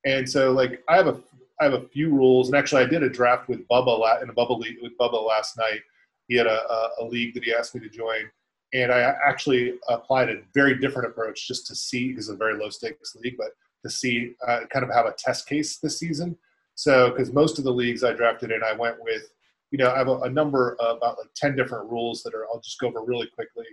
And 0.04 0.28
so, 0.28 0.52
like, 0.52 0.82
I 0.88 0.96
have 0.96 1.08
a 1.08 1.20
I 1.60 1.64
have 1.64 1.74
a 1.74 1.88
few 1.88 2.10
rules, 2.10 2.48
and 2.48 2.56
actually, 2.56 2.82
I 2.82 2.86
did 2.86 3.02
a 3.02 3.08
draft 3.08 3.48
with 3.48 3.66
Bubba 3.68 3.98
la- 3.98 4.20
in 4.20 4.30
a 4.30 4.34
Bubba 4.34 4.58
league 4.58 4.78
with 4.82 4.96
Bubba 4.98 5.26
last 5.26 5.56
night. 5.56 5.80
He 6.28 6.36
had 6.36 6.46
a, 6.46 6.70
a, 6.70 6.90
a 7.00 7.04
league 7.04 7.34
that 7.34 7.44
he 7.44 7.54
asked 7.54 7.74
me 7.74 7.80
to 7.80 7.88
join, 7.88 8.30
and 8.72 8.92
I 8.92 9.14
actually 9.24 9.74
applied 9.88 10.28
a 10.28 10.42
very 10.54 10.78
different 10.78 11.08
approach 11.08 11.46
just 11.46 11.66
to 11.68 11.74
see 11.74 12.08
because 12.08 12.28
it's 12.28 12.34
a 12.34 12.36
very 12.36 12.58
low 12.58 12.68
stakes 12.68 13.16
league, 13.16 13.36
but 13.38 13.50
to 13.84 13.90
see 13.90 14.34
uh, 14.46 14.60
kind 14.70 14.84
of 14.84 14.92
have 14.92 15.06
a 15.06 15.14
test 15.18 15.48
case 15.48 15.78
this 15.78 15.98
season. 15.98 16.36
So, 16.74 17.10
because 17.10 17.32
most 17.32 17.58
of 17.58 17.64
the 17.64 17.72
leagues 17.72 18.04
I 18.04 18.12
drafted 18.12 18.50
in, 18.50 18.62
I 18.62 18.72
went 18.74 18.96
with, 19.02 19.32
you 19.70 19.78
know, 19.78 19.90
I 19.90 19.98
have 19.98 20.08
a, 20.08 20.20
a 20.20 20.30
number 20.30 20.76
of 20.80 20.98
about 20.98 21.18
like 21.18 21.28
ten 21.34 21.56
different 21.56 21.90
rules 21.90 22.22
that 22.22 22.34
are 22.34 22.46
I'll 22.46 22.60
just 22.60 22.78
go 22.78 22.88
over 22.88 23.02
really 23.04 23.28
quickly. 23.28 23.66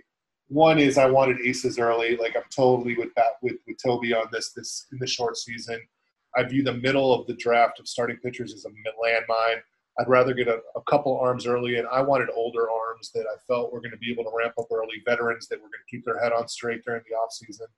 One 0.48 0.78
is 0.78 0.98
I 0.98 1.06
wanted 1.06 1.40
aces 1.40 1.78
early, 1.78 2.16
like 2.16 2.36
I'm 2.36 2.42
totally 2.54 2.96
with 2.96 3.14
that 3.16 3.34
with 3.42 3.56
with 3.66 3.76
Toby 3.82 4.12
on 4.12 4.26
this 4.32 4.52
this 4.52 4.86
in 4.92 4.98
the 4.98 5.06
short 5.06 5.36
season. 5.36 5.80
I 6.36 6.42
view 6.42 6.62
the 6.62 6.74
middle 6.74 7.14
of 7.14 7.26
the 7.26 7.34
draft 7.34 7.78
of 7.78 7.88
starting 7.88 8.16
pitchers 8.16 8.52
as 8.52 8.64
a 8.64 8.68
landmine. 8.68 9.60
I'd 9.98 10.08
rather 10.08 10.34
get 10.34 10.48
a, 10.48 10.58
a 10.74 10.82
couple 10.82 11.16
arms 11.20 11.46
early, 11.46 11.76
and 11.76 11.86
I 11.86 12.02
wanted 12.02 12.28
older 12.34 12.68
arms 12.68 13.12
that 13.14 13.26
I 13.32 13.36
felt 13.46 13.72
were 13.72 13.80
going 13.80 13.92
to 13.92 13.96
be 13.98 14.10
able 14.10 14.24
to 14.24 14.36
ramp 14.36 14.54
up 14.58 14.66
early, 14.72 15.00
veterans 15.06 15.46
that 15.48 15.56
were 15.56 15.68
going 15.68 15.84
to 15.86 15.90
keep 15.90 16.04
their 16.04 16.20
head 16.20 16.32
on 16.32 16.48
straight 16.48 16.84
during 16.84 17.02
the 17.08 17.16
offseason. 17.16 17.68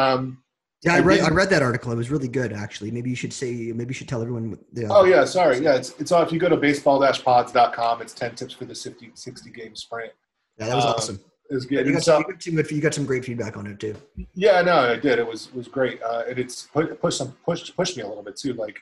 Um, 0.00 0.44
Yeah, 0.82 0.94
I 0.94 1.00
read. 1.00 1.20
I 1.20 1.28
read 1.28 1.50
that 1.50 1.62
article. 1.62 1.92
It 1.92 1.96
was 1.96 2.10
really 2.10 2.28
good, 2.28 2.52
actually. 2.52 2.90
Maybe 2.90 3.10
you 3.10 3.16
should 3.16 3.34
say. 3.34 3.52
Maybe 3.72 3.88
you 3.88 3.94
should 3.94 4.08
tell 4.08 4.22
everyone. 4.22 4.58
The, 4.72 4.86
oh, 4.86 5.04
yeah, 5.04 5.26
sorry. 5.26 5.58
Yeah, 5.58 5.76
it's, 5.76 5.90
it's 6.00 6.10
on. 6.10 6.26
If 6.26 6.32
you 6.32 6.38
go 6.38 6.48
to 6.48 6.56
baseball-pods.com, 6.56 8.00
it's 8.00 8.14
10 8.14 8.34
tips 8.34 8.54
for 8.54 8.64
the 8.64 8.74
60, 8.74 9.10
60 9.14 9.50
game 9.50 9.76
sprint. 9.76 10.12
yeah, 10.58 10.68
that 10.68 10.76
was 10.76 10.84
um, 10.86 10.90
awesome. 10.92 11.20
It 11.50 11.54
was 11.54 11.66
good. 11.66 11.86
And 11.86 11.94
got, 11.94 12.02
so- 12.02 12.12
some, 12.14 12.24
you, 12.28 12.32
got 12.32 12.42
some 12.68 12.76
you 12.76 12.82
got 12.82 12.94
some 12.94 13.04
great 13.04 13.24
feedback 13.26 13.58
on 13.58 13.66
it 13.66 13.78
too. 13.78 13.94
Yeah, 14.34 14.62
no, 14.62 14.78
I 14.92 14.96
did. 14.96 15.18
It 15.18 15.26
was 15.26 15.48
it 15.48 15.54
was 15.54 15.68
great, 15.68 16.02
uh, 16.02 16.22
and 16.28 16.38
it's 16.38 16.62
pu- 16.62 16.94
pushed 16.94 17.18
some 17.18 17.32
pushed 17.44 17.76
pushed 17.76 17.96
me 17.96 18.02
a 18.02 18.08
little 18.08 18.22
bit 18.22 18.36
too. 18.36 18.54
Like 18.54 18.78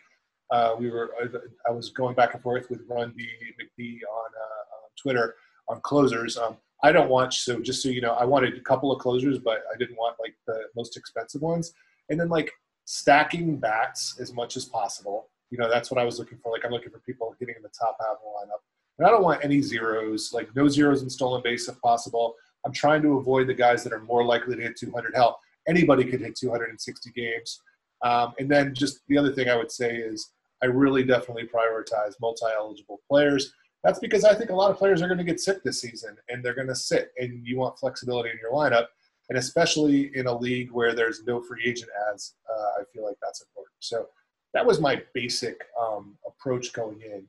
uh, 0.52 0.76
we 0.78 0.90
were, 0.90 1.10
I, 1.20 1.26
I 1.68 1.72
was 1.72 1.90
going 1.90 2.14
back 2.14 2.34
and 2.34 2.42
forth 2.42 2.70
with 2.70 2.80
Run 2.88 3.12
D 3.16 3.26
McD 3.60 4.00
on, 4.10 4.30
uh, 4.40 4.76
on 4.76 4.90
Twitter 5.00 5.34
on 5.68 5.80
closers. 5.80 6.38
Um, 6.38 6.56
I 6.82 6.92
don't 6.92 7.08
want 7.10 7.34
so 7.34 7.60
just 7.60 7.82
so 7.82 7.88
you 7.88 8.00
know, 8.00 8.12
I 8.12 8.24
wanted 8.24 8.56
a 8.56 8.60
couple 8.60 8.92
of 8.92 9.00
closers, 9.00 9.38
but 9.38 9.62
I 9.74 9.76
didn't 9.78 9.96
want 9.96 10.16
like 10.20 10.34
the 10.46 10.60
most 10.76 10.96
expensive 10.96 11.42
ones. 11.42 11.72
And 12.08 12.18
then 12.18 12.28
like 12.28 12.52
stacking 12.84 13.56
bats 13.56 14.18
as 14.20 14.32
much 14.32 14.56
as 14.56 14.64
possible. 14.64 15.28
You 15.50 15.58
know, 15.58 15.68
that's 15.70 15.90
what 15.90 16.00
I 16.00 16.04
was 16.04 16.18
looking 16.18 16.38
for. 16.38 16.52
Like 16.52 16.64
I'm 16.64 16.70
looking 16.70 16.90
for 16.90 17.00
people 17.00 17.34
hitting 17.38 17.54
in 17.56 17.62
the 17.62 17.68
top 17.68 17.96
half 18.00 18.16
of 18.16 18.18
the 18.22 18.28
lineup. 18.28 18.60
And 18.98 19.06
I 19.06 19.10
don't 19.10 19.22
want 19.22 19.44
any 19.44 19.62
zeros, 19.62 20.32
like 20.32 20.54
no 20.56 20.68
zeros 20.68 21.02
in 21.02 21.10
stolen 21.10 21.42
base 21.42 21.68
if 21.68 21.80
possible. 21.80 22.34
I'm 22.64 22.72
trying 22.72 23.02
to 23.02 23.18
avoid 23.18 23.46
the 23.46 23.54
guys 23.54 23.84
that 23.84 23.92
are 23.92 24.00
more 24.00 24.24
likely 24.24 24.56
to 24.56 24.62
hit 24.62 24.76
200. 24.76 25.14
Hell, 25.14 25.38
anybody 25.68 26.04
could 26.04 26.20
hit 26.20 26.34
260 26.36 27.10
games. 27.12 27.60
Um, 28.02 28.34
and 28.38 28.50
then 28.50 28.74
just 28.74 29.00
the 29.08 29.18
other 29.18 29.32
thing 29.32 29.48
I 29.48 29.56
would 29.56 29.70
say 29.70 29.96
is 29.96 30.32
I 30.62 30.66
really 30.66 31.04
definitely 31.04 31.44
prioritize 31.44 32.14
multi-eligible 32.20 33.00
players. 33.08 33.52
That's 33.84 34.00
because 34.00 34.24
I 34.24 34.34
think 34.34 34.50
a 34.50 34.54
lot 34.54 34.70
of 34.70 34.76
players 34.76 35.02
are 35.02 35.06
going 35.06 35.18
to 35.18 35.24
get 35.24 35.40
sick 35.40 35.62
this 35.62 35.80
season 35.80 36.16
and 36.28 36.44
they're 36.44 36.54
going 36.54 36.68
to 36.68 36.74
sit, 36.74 37.12
and 37.18 37.46
you 37.46 37.58
want 37.58 37.78
flexibility 37.78 38.30
in 38.30 38.38
your 38.40 38.52
lineup. 38.52 38.86
And 39.28 39.38
especially 39.38 40.10
in 40.16 40.26
a 40.26 40.36
league 40.36 40.70
where 40.72 40.94
there's 40.94 41.24
no 41.24 41.40
free 41.40 41.62
agent 41.66 41.90
ads, 42.10 42.34
uh, 42.50 42.80
I 42.80 42.84
feel 42.92 43.04
like 43.04 43.16
that's 43.22 43.42
important. 43.42 43.74
So 43.80 44.06
that 44.54 44.64
was 44.64 44.80
my 44.80 45.02
basic 45.12 45.66
um, 45.80 46.16
approach 46.26 46.72
going 46.72 47.00
in. 47.02 47.28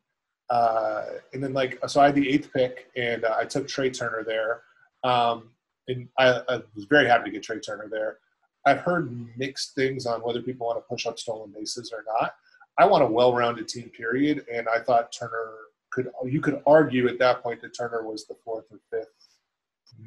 Uh, 0.50 1.06
and 1.34 1.44
then, 1.44 1.54
like, 1.54 1.78
so 1.88 2.02
I 2.02 2.08
had 2.08 2.16
the 2.16 2.30
eighth 2.30 2.52
pick, 2.54 2.90
and 2.96 3.24
uh, 3.24 3.36
I 3.38 3.46
took 3.46 3.68
Trea 3.68 3.92
Turner 3.92 4.24
there. 4.26 4.62
Um, 5.04 5.52
and 5.88 6.08
I, 6.18 6.42
I 6.48 6.62
was 6.76 6.86
very 6.86 7.08
happy 7.08 7.26
to 7.26 7.32
get 7.32 7.44
Trea 7.44 7.60
Turner 7.60 7.88
there. 7.90 8.18
I've 8.66 8.80
heard 8.80 9.14
mixed 9.38 9.76
things 9.76 10.06
on 10.06 10.22
whether 10.22 10.42
people 10.42 10.68
want 10.68 10.78
to 10.78 10.88
push 10.90 11.06
up 11.06 11.20
stolen 11.20 11.54
bases 11.56 11.92
or 11.94 12.04
not. 12.20 12.34
I 12.78 12.86
want 12.86 13.04
a 13.04 13.08
well-rounded 13.08 13.68
team, 13.68 13.90
period. 13.90 14.46
And 14.52 14.68
I 14.70 14.80
thought 14.80 15.12
Turner 15.12 15.52
could. 15.92 16.10
You 16.26 16.42
could 16.42 16.62
argue 16.66 17.08
at 17.08 17.20
that 17.20 17.44
point 17.44 17.62
that 17.62 17.76
Turner 17.78 18.04
was 18.04 18.26
the 18.26 18.36
fourth 18.44 18.66
or 18.72 18.80
fifth 18.90 19.10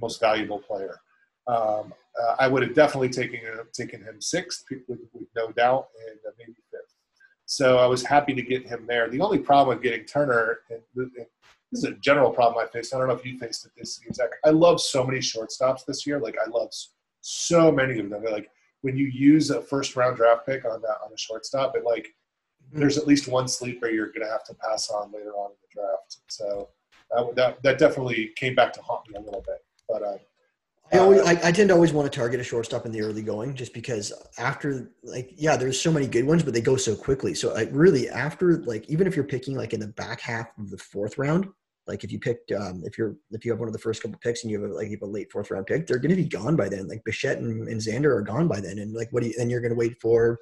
most 0.01 0.21
valuable 0.21 0.59
player. 0.59 1.01
Um, 1.47 1.93
uh, 2.21 2.37
I 2.39 2.49
would 2.49 2.63
have 2.63 2.75
definitely 2.75 3.09
taken 3.09 3.41
taken 3.73 4.03
him 4.03 4.21
sixth, 4.21 4.65
with, 4.71 4.99
with 5.13 5.29
no 5.35 5.51
doubt, 5.53 5.89
and 6.09 6.19
uh, 6.27 6.33
maybe 6.39 6.55
fifth. 6.71 6.95
So 7.47 7.79
I 7.79 7.87
was 7.87 8.05
happy 8.05 8.35
to 8.35 8.43
get 8.43 8.67
him 8.67 8.87
there. 8.87 9.09
The 9.09 9.21
only 9.21 9.39
problem 9.39 9.77
with 9.77 9.83
getting 9.83 10.05
Turner, 10.07 10.61
and 10.71 10.81
this 10.97 11.27
is 11.73 11.85
a 11.85 11.93
general 11.93 12.31
problem 12.31 12.65
I 12.65 12.71
faced. 12.71 12.95
I 12.95 12.99
don't 12.99 13.09
know 13.09 13.15
if 13.15 13.25
you 13.25 13.39
faced 13.39 13.65
it 13.65 13.73
this 13.77 13.97
season. 13.97 14.27
I 14.45 14.51
love 14.51 14.81
so 14.81 15.05
many 15.05 15.19
shortstops 15.19 15.85
this 15.87 16.07
year. 16.07 16.19
Like 16.19 16.37
I 16.45 16.49
love 16.49 16.71
so 17.21 17.73
many 17.73 17.99
of 17.99 18.11
them. 18.11 18.25
Like 18.25 18.51
when 18.83 18.97
you 18.97 19.07
use 19.07 19.51
a 19.51 19.63
first 19.63 19.97
round 19.97 20.17
draft 20.17 20.47
pick 20.47 20.65
on 20.65 20.83
that 20.83 20.99
on 21.05 21.13
a 21.13 21.19
shortstop, 21.19 21.75
it 21.77 21.85
like 21.85 22.15
mm-hmm. 22.69 22.81
there's 22.81 22.99
at 22.99 23.07
least 23.07 23.29
one 23.29 23.49
sleeper 23.49 23.89
you're 23.89 24.09
going 24.09 24.27
to 24.27 24.33
have 24.33 24.45
to 24.45 24.55
pass 24.55 24.91
on 24.91 25.13
later 25.13 25.33
on 25.33 25.51
in 25.51 25.57
the 25.63 25.81
draft. 25.81 26.19
So 26.29 26.69
that, 27.11 27.35
that, 27.37 27.63
that 27.63 27.79
definitely 27.79 28.33
came 28.37 28.55
back 28.55 28.73
to 28.75 28.83
haunt 28.83 29.09
me 29.09 29.17
a 29.17 29.21
little 29.21 29.45
bit. 29.47 29.65
But 29.89 30.03
uh, 30.03 30.19
I, 30.93 30.99
always, 30.99 31.21
I, 31.23 31.31
I, 31.49 31.53
tend 31.53 31.69
to 31.69 31.75
always 31.75 31.93
want 31.93 32.11
to 32.11 32.19
target 32.19 32.39
a 32.41 32.45
shortstop 32.45 32.85
in 32.85 32.93
the 32.93 33.01
early 33.01 33.23
going, 33.23 33.55
just 33.55 33.73
because 33.73 34.13
after 34.39 34.91
like 35.03 35.33
yeah, 35.37 35.57
there's 35.57 35.81
so 35.81 35.91
many 35.91 36.07
good 36.07 36.27
ones, 36.27 36.43
but 36.43 36.53
they 36.53 36.61
go 36.61 36.77
so 36.77 36.95
quickly. 36.95 37.35
So 37.35 37.57
I 37.57 37.63
really 37.73 38.09
after 38.09 38.59
like 38.59 38.89
even 38.91 39.07
if 39.07 39.17
you're 39.17 39.25
picking 39.25 39.57
like 39.57 39.73
in 39.73 39.81
the 39.81 39.89
back 39.89 40.21
half 40.21 40.49
of 40.59 40.71
the 40.71 40.79
fourth 40.79 41.17
round, 41.17 41.49
like 41.87 42.05
if 42.05 42.13
you 42.13 42.19
picked 42.19 42.53
um, 42.53 42.83
if 42.85 42.99
you're 42.99 43.17
if 43.31 43.45
you 43.45 43.51
have 43.53 43.59
one 43.59 43.69
of 43.69 43.73
the 43.73 43.79
first 43.79 44.03
couple 44.03 44.19
picks 44.23 44.45
and 44.45 44.51
you 44.51 44.61
have 44.61 44.71
a, 44.71 44.75
like 44.75 44.87
you 44.89 44.97
have 45.01 45.09
a 45.09 45.11
late 45.11 45.33
fourth 45.33 45.51
round 45.51 45.67
pick, 45.67 45.87
they're 45.87 45.99
going 45.99 46.11
to 46.11 46.17
be 46.17 46.29
gone 46.29 46.57
by 46.57 46.69
then. 46.69 46.87
Like 46.89 47.03
Bichette 47.05 47.39
and, 47.39 47.69
and 47.69 47.81
Xander 47.81 48.15
are 48.15 48.23
gone 48.23 48.47
by 48.47 48.61
then, 48.61 48.79
and 48.79 48.95
like 48.95 49.09
what 49.13 49.23
do 49.23 49.31
you? 49.31 49.35
And 49.41 49.51
you're 49.51 49.61
going 49.61 49.73
to 49.73 49.79
wait 49.79 50.01
for 50.01 50.39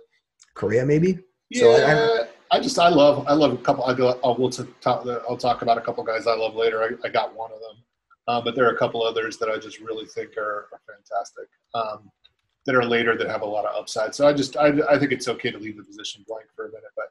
Correa 0.54 0.84
maybe. 0.84 1.18
Yeah, 1.50 1.60
so 1.60 1.70
I, 1.72 1.92
I, 1.92 2.58
I, 2.58 2.60
just 2.60 2.78
I 2.78 2.88
love 2.88 3.24
I 3.26 3.34
love 3.34 3.52
a 3.52 3.56
couple. 3.56 3.84
I 3.84 3.94
go. 3.94 4.18
I'll 4.22 4.36
we'll 4.36 4.50
talk. 4.50 5.06
I'll 5.28 5.36
talk 5.36 5.62
about 5.62 5.78
a 5.78 5.80
couple 5.80 6.04
guys 6.04 6.26
I 6.26 6.34
love 6.34 6.54
later. 6.54 6.82
I, 6.82 7.06
I 7.06 7.10
got 7.10 7.34
one 7.34 7.52
of 7.52 7.60
them. 7.60 7.84
Um, 8.30 8.44
but 8.44 8.54
there 8.54 8.64
are 8.66 8.72
a 8.72 8.78
couple 8.78 9.02
others 9.02 9.38
that 9.38 9.48
I 9.48 9.58
just 9.58 9.80
really 9.80 10.06
think 10.06 10.36
are, 10.36 10.68
are 10.72 10.80
fantastic 10.86 11.48
um, 11.74 12.10
that 12.64 12.76
are 12.76 12.84
later 12.84 13.18
that 13.18 13.28
have 13.28 13.42
a 13.42 13.46
lot 13.46 13.64
of 13.64 13.74
upside. 13.74 14.14
So 14.14 14.28
I 14.28 14.32
just 14.32 14.56
I, 14.56 14.68
I 14.88 14.98
think 14.98 15.10
it's 15.10 15.26
okay 15.26 15.50
to 15.50 15.58
leave 15.58 15.76
the 15.76 15.82
position 15.82 16.24
blank 16.28 16.46
for 16.54 16.66
a 16.66 16.68
minute. 16.68 16.92
But 16.94 17.06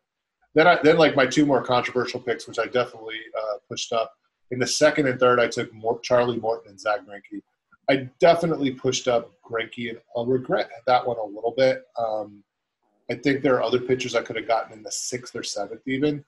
then 0.56 0.66
I 0.66 0.80
then 0.82 0.98
like 0.98 1.18
my 1.18 1.26
two 1.26 1.46
more 1.46 1.62
controversial 1.62 2.22
picks, 2.22 2.48
which 2.48 2.58
I 2.58 2.68
definitely 2.68 3.20
uh, 3.38 3.58
pushed 3.68 3.92
up 3.92 4.14
in 4.52 4.60
the 4.60 4.68
second 4.68 5.08
and 5.08 5.20
third. 5.20 5.42
I 5.42 5.48
took 5.48 5.74
more, 5.74 6.00
Charlie 6.00 6.40
Morton 6.40 6.72
and 6.72 6.80
Zack 6.80 7.02
Greinke. 7.02 7.42
I 7.90 8.10
definitely 8.20 8.72
pushed 8.72 9.10
up 9.10 9.32
Greinke, 9.44 9.90
and 9.90 10.00
I'll 10.16 10.26
regret 10.26 10.70
that 10.88 11.06
one 11.06 11.18
a 11.18 11.24
little 11.24 11.54
bit. 11.58 11.84
Um, 11.98 12.44
I 13.12 13.16
think 13.16 13.42
there 13.42 13.56
are 13.56 13.64
other 13.64 13.82
pitchers 13.82 14.16
I 14.16 14.22
could 14.22 14.38
have 14.38 14.48
gotten 14.48 14.72
in 14.72 14.84
the 14.84 14.92
sixth 14.92 15.36
or 15.36 15.44
seventh 15.44 15.82
even, 15.86 16.24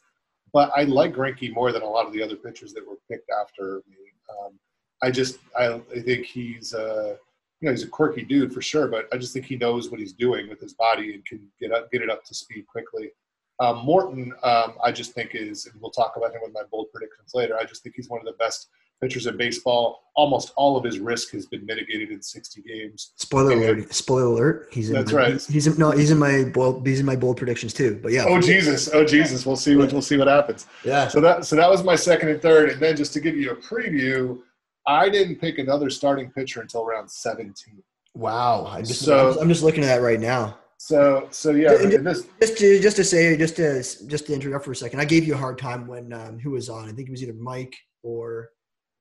but 0.52 0.70
I 0.76 0.84
like 0.84 1.14
Greinke 1.14 1.54
more 1.54 1.72
than 1.72 1.84
a 1.84 1.90
lot 1.90 2.08
of 2.08 2.14
the 2.14 2.24
other 2.24 2.36
pitchers 2.36 2.74
that 2.74 2.86
were 2.86 2.98
picked 3.10 3.30
after 3.40 3.84
me. 3.88 3.96
Um, 4.30 4.60
I 5.02 5.12
just 5.12 5.40
I, 5.58 5.74
I 5.96 6.02
think 6.02 6.26
he's 6.26 6.74
uh, 6.74 7.16
you 7.60 7.68
know 7.68 7.72
he's 7.72 7.84
a 7.84 7.88
quirky 7.88 8.24
dude 8.24 8.54
for 8.54 8.62
sure, 8.62 8.88
but 8.88 9.08
I 9.14 9.18
just 9.18 9.34
think 9.34 9.46
he 9.46 9.56
knows 9.56 9.90
what 9.90 10.00
he's 10.00 10.14
doing 10.14 10.50
with 10.50 10.60
his 10.60 10.74
body 10.74 11.14
and 11.14 11.26
can 11.26 11.48
get 11.60 11.72
up 11.72 11.92
get 11.92 12.02
it 12.02 12.10
up 12.10 12.24
to 12.26 12.34
speed 12.34 12.66
quickly. 12.68 13.12
Um, 13.60 13.86
Morton, 13.86 14.34
um, 14.44 14.74
I 14.84 14.92
just 14.92 15.14
think 15.14 15.36
is, 15.36 15.68
and 15.68 15.80
we'll 15.80 15.92
talk 15.92 16.14
about 16.18 16.34
him 16.34 16.42
with 16.44 16.52
my 16.52 16.64
bold 16.72 16.88
predictions 16.92 17.34
later. 17.36 17.58
I 17.58 17.64
just 17.64 17.84
think 17.84 17.96
he's 17.96 18.10
one 18.10 18.20
of 18.20 18.26
the 18.26 18.34
best 18.34 18.70
pitchers 19.02 19.28
in 19.28 19.38
baseball. 19.38 20.00
Almost 20.16 20.54
all 20.56 20.78
of 20.78 20.84
his 20.84 21.00
risk 21.00 21.32
has 21.34 21.46
been 21.46 21.64
mitigated 21.66 22.10
in 22.10 22.24
60 22.24 22.62
games. 22.64 23.14
Spoiler 23.18 23.52
and, 23.52 23.62
alert! 23.62 23.94
Spoiler 23.94 24.26
alert! 24.26 24.70
He's 24.72 24.90
in 24.90 24.96
that's 24.96 25.12
my, 25.12 25.18
right. 25.18 25.46
He's, 25.48 25.68
in, 25.68 25.78
no, 25.78 25.92
he's 25.92 26.10
in 26.10 26.18
my 26.18 26.46
bold. 26.46 26.86
He's 26.88 27.00
in 27.00 27.06
my 27.06 27.16
bold 27.16 27.38
predictions 27.38 27.74
too. 27.74 28.00
But 28.02 28.14
yeah. 28.14 28.26
Oh 28.28 28.42
Jesus! 28.42 28.90
Oh 28.94 29.06
Jesus! 29.06 29.46
We'll 29.46 29.56
see 29.56 29.76
what 29.76 29.92
we'll 29.92 30.02
see 30.02 30.18
what 30.18 30.28
happens. 30.28 30.66
Yeah. 30.84 31.08
So 31.08 31.22
that 31.22 31.46
so 31.46 31.56
that 31.56 31.70
was 31.70 31.84
my 31.84 31.96
second 31.96 32.30
and 32.30 32.42
third, 32.42 32.72
and 32.72 32.82
then 32.82 32.96
just 32.96 33.14
to 33.14 33.20
give 33.20 33.38
you 33.38 33.52
a 33.52 33.56
preview, 33.56 34.40
I 34.88 35.10
didn't 35.10 35.36
pick 35.36 35.60
another 35.60 35.90
starting 35.90 36.32
pitcher 36.32 36.62
until 36.62 36.86
round 36.86 37.10
17. 37.10 37.84
Wow. 38.16 38.66
I 38.66 38.82
just, 38.82 39.02
so, 39.02 39.40
I'm 39.40 39.48
just 39.48 39.64
looking 39.64 39.84
at 39.84 39.88
that 39.88 40.02
right 40.02 40.20
now. 40.20 40.58
So, 40.78 41.28
so 41.30 41.52
yeah. 41.52 41.78
Just, 41.78 42.28
just, 42.40 42.58
to, 42.58 42.80
just 42.80 42.96
to 42.96 43.04
say, 43.04 43.38
just 43.38 43.56
to, 43.58 43.84
just 44.08 44.28
to 44.28 44.34
interrupt 44.34 44.66
for 44.66 44.72
a 44.72 44.76
second, 44.76 45.00
I 45.00 45.06
gave 45.06 45.26
you 45.26 45.36
a 45.36 45.38
hard 45.38 45.58
time 45.58 45.88
when, 45.88 46.12
um, 46.12 46.40
who 46.40 46.52
was 46.52 46.70
on? 46.70 46.90
I 46.90 46.92
think 46.92 47.08
it 47.08 47.12
was 47.12 47.22
either 47.22 47.34
Mike 47.34 47.76
or 48.02 48.50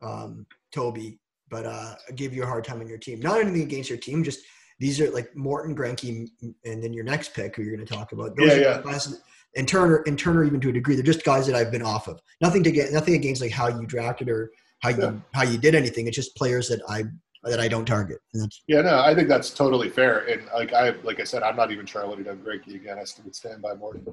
um, 0.03 0.47
Toby, 0.73 1.19
but 1.49 1.67
uh, 1.67 1.95
I 2.09 2.13
gave 2.13 2.35
you 2.35 2.43
a 2.43 2.47
hard 2.47 2.65
time 2.65 2.81
on 2.81 2.89
your 2.89 2.99
team. 2.99 3.21
Not 3.21 3.41
anything 3.41 3.63
against 3.63 3.89
your 3.89 3.99
team, 3.99 4.23
just 4.23 4.41
these 4.81 5.01
are 5.01 5.11
like 5.11 5.35
Morton, 5.37 5.77
Greinke, 5.77 6.29
and 6.65 6.83
then 6.83 6.93
your 6.93 7.05
next 7.05 7.35
pick 7.35 7.55
who 7.55 7.63
you're 7.63 7.77
going 7.77 7.87
to 7.87 7.95
talk 7.95 8.13
about. 8.13 8.35
Those 8.35 8.57
yeah, 8.57 8.83
yeah. 8.83 8.99
and 9.57 9.69
Turner, 9.69 10.03
and 10.07 10.19
Turner, 10.19 10.43
even 10.43 10.61
to 10.61 10.71
a 10.71 10.73
degree, 10.73 10.95
they're 10.95 11.05
just 11.05 11.23
guys 11.23 11.47
that 11.47 11.55
I've 11.55 11.71
been 11.71 11.83
off 11.83 12.09
of. 12.09 12.21
Nothing 12.41 12.63
to 12.65 12.73
get, 12.73 12.91
nothing 12.91 13.15
against 13.15 13.43
like 13.43 13.53
how 13.53 13.69
you 13.69 13.87
drafted 13.87 14.31
or 14.31 14.51
how 14.83 14.91
you 14.91 15.03
yeah. 15.03 15.13
how 15.35 15.43
you 15.43 15.59
did 15.59 15.75
anything. 15.75 16.07
It's 16.07 16.17
just 16.17 16.37
players 16.37 16.69
that 16.69 16.83
I 16.89 17.05
that 17.45 17.61
I 17.61 17.69
don't 17.69 17.87
target. 17.87 18.19
yeah, 18.67 18.83
no, 18.83 19.01
I 19.01 19.15
think 19.15 19.29
that's 19.29 19.51
totally 19.51 19.89
fair. 19.89 20.27
And 20.29 20.43
like 20.53 20.73
I 20.73 20.91
like 21.03 21.21
I 21.21 21.25
said, 21.25 21.43
I'm 21.43 21.57
not 21.57 21.71
even 21.71 21.87
sure 21.87 22.03
I 22.03 22.07
would 22.07 22.19
have 22.19 22.27
done 22.27 22.39
Greinke 22.39 22.75
again. 22.75 22.99
I 22.99 23.05
still 23.05 23.25
would 23.25 23.35
stand 23.35 23.63
by 23.63 23.75
Morton. 23.75 24.05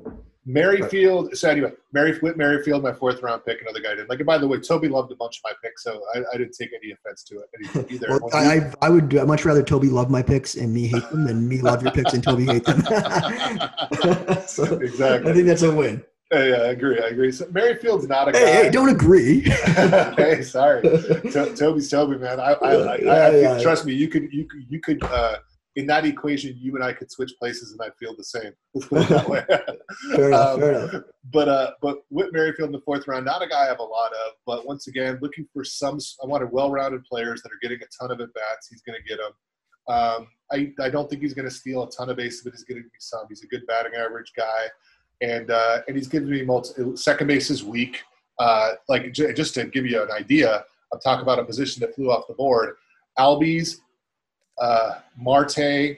Merrifield. 0.46 1.36
So 1.36 1.50
anyway, 1.50 1.72
Mary 1.92 2.18
Whit 2.20 2.38
Merrifield, 2.38 2.82
my 2.82 2.94
fourth 2.94 3.22
round 3.22 3.44
pick, 3.44 3.62
another 3.62 3.82
guy 3.82 3.96
did. 3.96 4.08
Like, 4.08 4.26
by 4.26 4.38
the 4.38 4.48
way, 4.48 4.60
Toby 4.60 4.88
loved 4.88 5.12
a 5.12 5.16
bunch 5.16 5.40
of 5.40 5.42
my 5.44 5.52
picks, 5.62 5.84
so 5.84 6.02
I, 6.16 6.20
I 6.34 6.38
didn't 6.38 6.54
take 6.54 6.70
any 6.74 6.94
offense 6.94 7.24
to 7.26 7.40
it 7.40 7.92
either. 7.92 8.08
well, 8.10 8.30
I, 8.34 8.72
I 8.82 8.90
would 8.90 9.14
much 9.28 9.44
rather 9.44 9.62
Toby 9.62 9.90
love 9.90 10.10
my 10.10 10.22
picks 10.22 10.56
and 10.56 10.74
me 10.74 10.88
hate 10.88 11.08
them 11.10 11.26
than 11.26 11.50
me 11.50 11.60
love 11.60 11.84
your 11.84 11.92
picks 11.92 12.14
and 12.14 12.24
Toby 12.24 12.46
hate 12.46 12.64
them. 12.64 12.82
so 14.48 14.64
exactly. 14.80 15.30
I 15.30 15.34
think 15.34 15.48
that's 15.48 15.64
a 15.64 15.76
win. 15.76 16.02
Yeah, 16.32 16.40
I 16.40 16.68
agree. 16.72 17.00
I 17.00 17.08
agree. 17.08 17.32
So 17.32 17.48
Merrifield's 17.52 18.08
not 18.08 18.28
a 18.28 18.32
guy. 18.34 18.40
Hey, 18.40 18.64
hey 18.66 18.70
don't 18.70 18.90
agree. 18.90 19.42
hey, 20.18 20.42
sorry. 20.42 20.82
To- 20.82 21.54
Toby's 21.56 21.90
Toby, 21.90 22.18
man. 22.18 22.40
I, 22.40 22.54
I, 22.54 22.72
I, 22.72 22.96
I 22.96 23.30
yeah, 23.36 23.62
trust 23.62 23.86
me. 23.86 23.94
You 23.94 24.10
could, 24.10 24.32
you 24.34 24.46
could, 24.46 24.66
you 24.70 24.80
could. 24.82 25.04
Uh, 25.04 25.38
in 25.78 25.86
that 25.86 26.06
equation, 26.06 26.58
you 26.58 26.74
and 26.74 26.84
I 26.84 26.92
could 26.92 27.12
switch 27.12 27.32
places, 27.38 27.72
and 27.72 27.80
I'd 27.82 27.96
feel 28.00 28.16
the 28.16 28.24
same. 28.24 28.52
fair 28.90 30.28
enough. 30.28 30.56
Um, 30.56 30.60
fair 30.60 30.72
enough. 30.72 31.04
But, 31.32 31.48
uh, 31.48 31.72
but 31.84 32.00
Whit 32.10 32.34
Merrifield 32.34 32.70
in 32.70 32.72
the 32.74 32.82
fourth 32.82 33.08
round, 33.08 33.26
not 33.26 33.44
a 33.44 33.48
guy 33.48 33.66
I 33.66 33.68
have 33.68 33.80
a 33.80 33.84
lot 33.84 34.12
of. 34.12 34.34
But 34.46 34.66
once 34.66 34.88
again, 34.88 35.20
looking 35.22 35.48
for 35.54 35.64
some. 35.64 36.00
I 36.24 36.26
wanted 36.26 36.52
well-rounded 36.52 37.04
players 37.06 37.44
that 37.44 37.52
are 37.52 37.60
getting 37.62 37.78
a 37.78 37.86
ton 38.02 38.12
of 38.12 38.20
at 38.20 38.34
bats. 38.34 38.68
He's 38.70 38.82
going 38.82 38.98
to 39.00 39.08
get 39.08 39.20
them. 39.20 39.32
Um, 39.88 40.28
I, 40.52 40.74
I 40.84 40.90
don't 40.90 41.10
think 41.10 41.22
he's 41.22 41.36
going 41.36 41.48
to 41.48 41.54
steal 41.54 41.84
a 41.84 41.92
ton 41.92 42.10
of 42.10 42.18
bases, 42.18 42.42
but 42.44 42.54
he's 42.54 42.64
going 42.64 42.82
to 42.82 42.84
be 42.84 42.90
some. 43.00 43.26
He's 43.30 43.44
a 43.44 43.48
good 43.48 43.66
batting 43.68 43.94
average 43.96 44.34
guy 44.36 44.66
and 45.22 45.52
uh, 45.52 45.80
and 45.88 45.96
he's 45.96 46.08
given 46.08 46.30
me 46.30 46.44
multi, 46.44 46.96
second 46.96 47.28
base 47.28 47.50
is 47.50 47.64
weak. 47.64 48.02
Uh, 48.40 48.74
like 48.88 49.12
j- 49.14 49.34
just 49.34 49.54
to 49.56 49.66
give 49.66 49.86
you 49.86 50.02
an 50.02 50.12
idea, 50.12 50.64
I'm 50.94 51.00
talking 51.00 51.24
about 51.24 51.40
a 51.40 51.44
position 51.44 51.82
that 51.82 51.96
flew 51.96 52.12
off 52.12 52.28
the 52.28 52.34
board. 52.34 52.76
Albies, 53.18 53.78
uh, 54.60 55.00
Marte, 55.18 55.98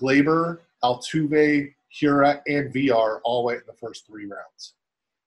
Gleyber, 0.00 0.58
Altuve, 0.82 1.72
Hiura, 1.94 2.40
and 2.46 2.72
VR 2.74 3.20
all 3.22 3.44
went 3.44 3.60
in 3.60 3.66
the 3.66 3.72
first 3.72 4.06
three 4.06 4.26
rounds. 4.26 4.74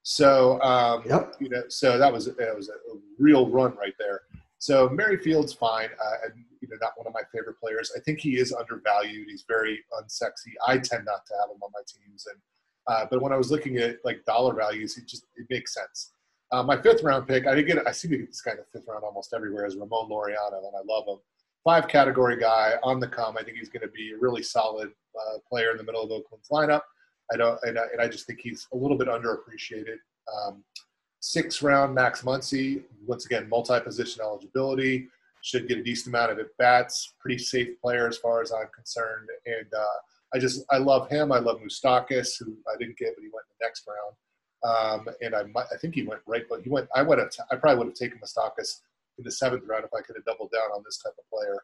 So 0.02 0.60
um, 0.62 1.02
yep. 1.06 1.34
you 1.40 1.48
know, 1.48 1.62
so 1.68 1.98
that 1.98 2.12
was 2.12 2.26
it 2.26 2.36
was 2.38 2.68
a, 2.68 2.72
a 2.72 2.98
real 3.18 3.48
run 3.48 3.74
right 3.76 3.94
there. 3.98 4.22
So 4.60 4.90
Merrifield's 4.90 5.54
fine. 5.54 5.88
Uh, 5.88 6.16
and, 6.26 6.44
you 6.60 6.68
know, 6.68 6.76
not 6.80 6.92
one 6.96 7.06
of 7.06 7.14
my 7.14 7.22
favorite 7.32 7.58
players. 7.58 7.90
I 7.96 8.00
think 8.00 8.20
he 8.20 8.38
is 8.38 8.52
undervalued. 8.52 9.26
He's 9.28 9.44
very 9.48 9.80
unsexy. 9.98 10.52
I 10.66 10.76
tend 10.76 11.06
not 11.06 11.24
to 11.26 11.34
have 11.40 11.50
him 11.50 11.62
on 11.62 11.70
my 11.72 11.80
teams, 11.86 12.26
and 12.30 12.38
uh, 12.90 13.06
but 13.08 13.22
when 13.22 13.32
I 13.32 13.36
was 13.36 13.52
looking 13.52 13.76
at 13.76 14.04
like 14.04 14.24
dollar 14.24 14.52
values, 14.52 14.98
it 14.98 15.06
just 15.06 15.24
it 15.36 15.46
makes 15.48 15.74
sense. 15.74 16.12
Uh, 16.50 16.64
my 16.64 16.80
fifth 16.82 17.04
round 17.04 17.28
pick, 17.28 17.46
I 17.46 17.54
didn't 17.54 17.68
get. 17.68 17.86
I 17.86 17.92
seem 17.92 18.10
to 18.10 18.18
get 18.18 18.26
this 18.26 18.40
guy 18.40 18.52
in 18.52 18.56
the 18.56 18.64
fifth 18.72 18.88
round 18.88 19.04
almost 19.04 19.32
everywhere. 19.32 19.64
Is 19.64 19.76
Ramon 19.76 20.10
Laureano, 20.10 20.58
and 20.58 20.76
I 20.76 20.82
love 20.84 21.06
him. 21.06 21.18
Five 21.62 21.86
category 21.86 22.36
guy 22.40 22.74
on 22.82 22.98
the 22.98 23.06
come. 23.06 23.36
I 23.38 23.44
think 23.44 23.58
he's 23.58 23.68
going 23.68 23.82
to 23.82 23.92
be 23.92 24.12
a 24.12 24.18
really 24.18 24.42
solid 24.42 24.90
uh, 25.14 25.38
player 25.48 25.70
in 25.70 25.76
the 25.76 25.84
middle 25.84 26.02
of 26.02 26.10
Oakland's 26.10 26.48
lineup. 26.48 26.82
I 27.32 27.36
don't, 27.36 27.60
and 27.62 27.78
I, 27.78 27.82
and 27.92 28.00
I 28.00 28.08
just 28.08 28.26
think 28.26 28.40
he's 28.40 28.66
a 28.72 28.76
little 28.76 28.98
bit 28.98 29.06
underappreciated. 29.06 29.98
Um, 30.34 30.64
six 31.20 31.62
round 31.62 31.94
Max 31.94 32.22
Muncy, 32.22 32.82
once 33.06 33.24
again 33.26 33.48
multi 33.48 33.78
position 33.78 34.20
eligibility, 34.20 35.06
should 35.42 35.68
get 35.68 35.78
a 35.78 35.82
decent 35.84 36.08
amount 36.14 36.32
of 36.32 36.40
at 36.40 36.46
bats. 36.58 37.14
Pretty 37.20 37.38
safe 37.38 37.80
player 37.80 38.08
as 38.08 38.18
far 38.18 38.42
as 38.42 38.50
I'm 38.50 38.68
concerned, 38.74 39.28
and 39.46 39.66
uh, 39.72 39.98
I 40.34 40.38
just 40.38 40.64
I 40.70 40.78
love 40.78 41.08
him. 41.08 41.32
I 41.32 41.38
love 41.38 41.60
Moustakas, 41.60 42.38
who 42.38 42.56
I 42.72 42.76
didn't 42.78 42.98
get, 42.98 43.14
but 43.16 43.22
he 43.22 43.30
went 43.32 43.46
in 43.48 43.56
the 43.58 43.66
next 43.66 43.86
round. 43.88 44.16
Um, 44.62 45.14
and 45.22 45.34
I 45.34 45.60
I 45.60 45.76
think 45.78 45.94
he 45.94 46.02
went 46.02 46.20
right, 46.26 46.44
but 46.48 46.62
he 46.62 46.70
went. 46.70 46.88
I 46.94 47.02
would 47.02 47.18
have. 47.18 47.30
I 47.50 47.56
probably 47.56 47.78
would 47.78 47.88
have 47.88 47.94
taken 47.94 48.18
Moustakas 48.18 48.80
in 49.18 49.24
the 49.24 49.30
seventh 49.30 49.64
round 49.66 49.84
if 49.84 49.94
I 49.94 50.02
could 50.02 50.16
have 50.16 50.24
doubled 50.24 50.50
down 50.52 50.70
on 50.74 50.82
this 50.84 50.98
type 50.98 51.14
of 51.18 51.28
player. 51.30 51.62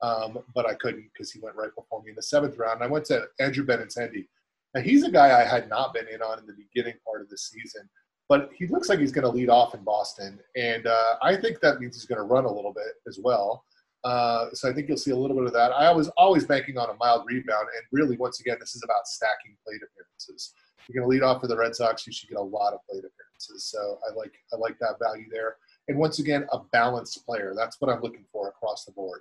Um, 0.00 0.38
but 0.54 0.66
I 0.66 0.74
couldn't 0.74 1.10
because 1.12 1.32
he 1.32 1.40
went 1.40 1.56
right 1.56 1.74
before 1.74 2.02
me 2.02 2.10
in 2.10 2.16
the 2.16 2.22
seventh 2.22 2.56
round. 2.56 2.82
I 2.82 2.86
went 2.86 3.04
to 3.06 3.24
Andrew 3.40 3.66
Benintendi. 3.66 4.26
Now 4.74 4.80
he's 4.80 5.04
a 5.04 5.10
guy 5.10 5.40
I 5.40 5.44
had 5.44 5.68
not 5.68 5.92
been 5.94 6.06
in 6.08 6.22
on 6.22 6.38
in 6.38 6.46
the 6.46 6.54
beginning 6.54 6.94
part 7.04 7.20
of 7.22 7.28
the 7.28 7.38
season, 7.38 7.88
but 8.28 8.50
he 8.54 8.66
looks 8.66 8.88
like 8.88 9.00
he's 9.00 9.12
going 9.12 9.24
to 9.24 9.30
lead 9.30 9.48
off 9.48 9.74
in 9.74 9.82
Boston, 9.82 10.38
and 10.56 10.86
uh, 10.86 11.16
I 11.22 11.36
think 11.36 11.60
that 11.60 11.80
means 11.80 11.96
he's 11.96 12.04
going 12.04 12.18
to 12.18 12.24
run 12.24 12.44
a 12.44 12.52
little 12.52 12.72
bit 12.72 12.94
as 13.08 13.18
well. 13.22 13.64
Uh, 14.04 14.46
so 14.52 14.70
I 14.70 14.72
think 14.72 14.88
you'll 14.88 14.96
see 14.96 15.10
a 15.10 15.16
little 15.16 15.36
bit 15.36 15.46
of 15.46 15.52
that. 15.52 15.72
I 15.72 15.92
was 15.92 16.08
always 16.16 16.44
banking 16.44 16.78
on 16.78 16.90
a 16.90 16.94
mild 16.94 17.24
rebound, 17.26 17.66
and 17.76 17.84
really, 17.92 18.16
once 18.16 18.40
again, 18.40 18.56
this 18.60 18.74
is 18.74 18.82
about 18.84 19.06
stacking 19.06 19.56
plate 19.64 19.80
appearances. 19.82 20.54
You're 20.88 21.02
going 21.02 21.10
to 21.10 21.14
lead 21.14 21.26
off 21.26 21.40
for 21.42 21.48
the 21.48 21.56
Red 21.56 21.74
Sox, 21.74 22.06
you 22.06 22.12
should 22.12 22.30
get 22.30 22.38
a 22.38 22.42
lot 22.42 22.72
of 22.72 22.80
plate 22.88 23.04
appearances. 23.04 23.64
So 23.70 23.98
I 24.08 24.14
like 24.14 24.32
I 24.52 24.56
like 24.56 24.78
that 24.78 24.96
value 25.00 25.26
there. 25.30 25.56
and 25.88 25.98
once 25.98 26.18
again, 26.18 26.46
a 26.52 26.60
balanced 26.72 27.24
player. 27.26 27.54
That's 27.56 27.80
what 27.80 27.90
I'm 27.90 28.00
looking 28.00 28.24
for 28.32 28.48
across 28.48 28.84
the 28.84 28.92
board. 28.92 29.20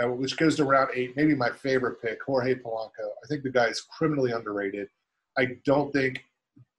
Uh, 0.00 0.08
which 0.08 0.36
goes 0.36 0.54
to 0.56 0.64
round 0.64 0.90
eight. 0.94 1.16
Maybe 1.16 1.34
my 1.34 1.50
favorite 1.50 2.00
pick, 2.00 2.22
Jorge 2.22 2.54
Polanco. 2.54 3.08
I 3.24 3.26
think 3.28 3.42
the 3.42 3.50
guy 3.50 3.66
is 3.66 3.80
criminally 3.80 4.30
underrated. 4.30 4.88
I 5.36 5.56
don't 5.64 5.92
think 5.92 6.22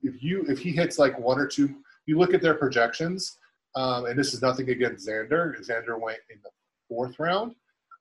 if 0.04 0.24
you 0.24 0.46
if 0.48 0.60
he 0.60 0.72
hits 0.72 1.00
like 1.00 1.20
one 1.20 1.40
or 1.40 1.48
two, 1.48 1.76
you 2.06 2.18
look 2.18 2.34
at 2.34 2.42
their 2.42 2.54
projections, 2.54 3.38
um, 3.76 4.06
and 4.06 4.18
this 4.18 4.34
is 4.34 4.42
nothing 4.42 4.70
against 4.70 5.08
Xander. 5.08 5.60
Xander 5.60 6.00
went 6.00 6.20
in 6.30 6.40
the 6.44 6.50
fourth 6.90 7.18
round. 7.20 7.56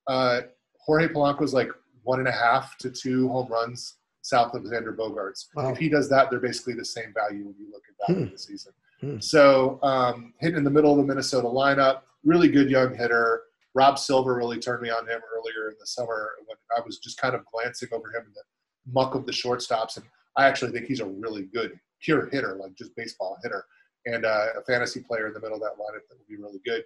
Uh, 0.09 0.41
Jorge 0.81 1.09
Polanco 1.09 1.43
is 1.43 1.55
like 1.55 1.69
one 2.03 2.19
and 2.19 2.29
a 2.29 2.33
half 2.33 2.77
to 2.79 2.91
two 2.91 3.29
home 3.29 3.49
runs 3.49 3.99
south 4.23 4.55
of 4.55 4.63
Xander 4.63 4.97
Bogaerts. 4.97 5.47
Wow. 5.55 5.71
If 5.71 5.79
he 5.79 5.89
does 5.89 6.09
that, 6.09 6.31
they're 6.31 6.41
basically 6.41 6.75
the 6.75 6.85
same 6.85 7.13
value 7.15 7.45
when 7.45 7.55
you 7.59 7.71
look 7.71 7.83
at 7.89 8.09
that 8.09 8.15
hmm. 8.15 8.33
the 8.33 8.39
season. 8.39 8.73
Hmm. 9.01 9.19
So 9.21 9.79
um, 9.83 10.35
hitting 10.41 10.59
in 10.59 10.65
the 10.65 10.71
middle 10.71 10.91
of 10.91 10.99
the 10.99 11.05
Minnesota 11.05 11.47
lineup, 11.47 12.01
really 12.25 12.49
good 12.49 12.71
young 12.71 12.95
hitter. 12.95 13.43
Rob 13.75 13.99
Silver 13.99 14.35
really 14.35 14.59
turned 14.59 14.83
me 14.83 14.91
on 14.91 15.07
him 15.07 15.21
earlier 15.37 15.71
in 15.71 15.77
the 15.79 15.87
summer 15.87 16.31
when 16.47 16.57
I 16.77 16.81
was 16.85 16.99
just 16.99 17.21
kind 17.21 17.35
of 17.35 17.45
glancing 17.47 17.89
over 17.93 18.09
him 18.09 18.25
in 18.27 18.33
the 18.35 18.43
muck 18.93 19.15
of 19.15 19.27
the 19.27 19.33
shortstops, 19.33 19.99
and 19.99 20.07
I 20.37 20.47
actually 20.47 20.73
think 20.73 20.87
he's 20.87 21.01
a 21.01 21.07
really 21.07 21.43
good 21.43 21.79
pure 22.01 22.29
hitter, 22.31 22.57
like 22.61 22.75
just 22.75 22.97
baseball 22.97 23.39
hitter, 23.43 23.65
and 24.07 24.25
uh, 24.25 24.47
a 24.59 24.63
fantasy 24.65 25.01
player 25.01 25.29
in 25.29 25.35
the 25.35 25.41
middle 25.41 25.57
of 25.57 25.63
that 25.63 25.75
lineup 25.75 26.09
that 26.09 26.19
would 26.19 26.27
be 26.29 26.37
really 26.37 26.61
good. 26.65 26.83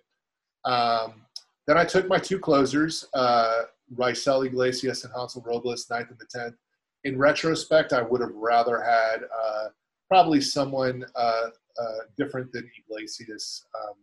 Um, 0.65 1.23
then 1.67 1.79
I 1.79 1.85
took 1.85 2.09
my 2.09 2.19
two 2.19 2.39
closers, 2.39 3.07
uh, 3.15 3.63
Raisel 3.95 4.47
Iglesias 4.47 5.05
and 5.05 5.13
Hansel 5.15 5.43
Robles, 5.43 5.89
ninth 5.91 6.11
and 6.11 6.19
the 6.19 6.27
tenth. 6.27 6.55
In 7.05 7.19
retrospect, 7.19 7.93
I 7.93 8.03
would 8.03 8.21
have 8.21 8.35
rather 8.35 8.83
had 8.83 9.25
uh, 9.25 9.69
probably 10.09 10.41
someone 10.41 11.05
uh, 11.15 11.49
uh, 11.81 11.99
different 12.17 12.53
than 12.53 12.71
Iglesias. 12.85 13.65
Um, 13.75 13.95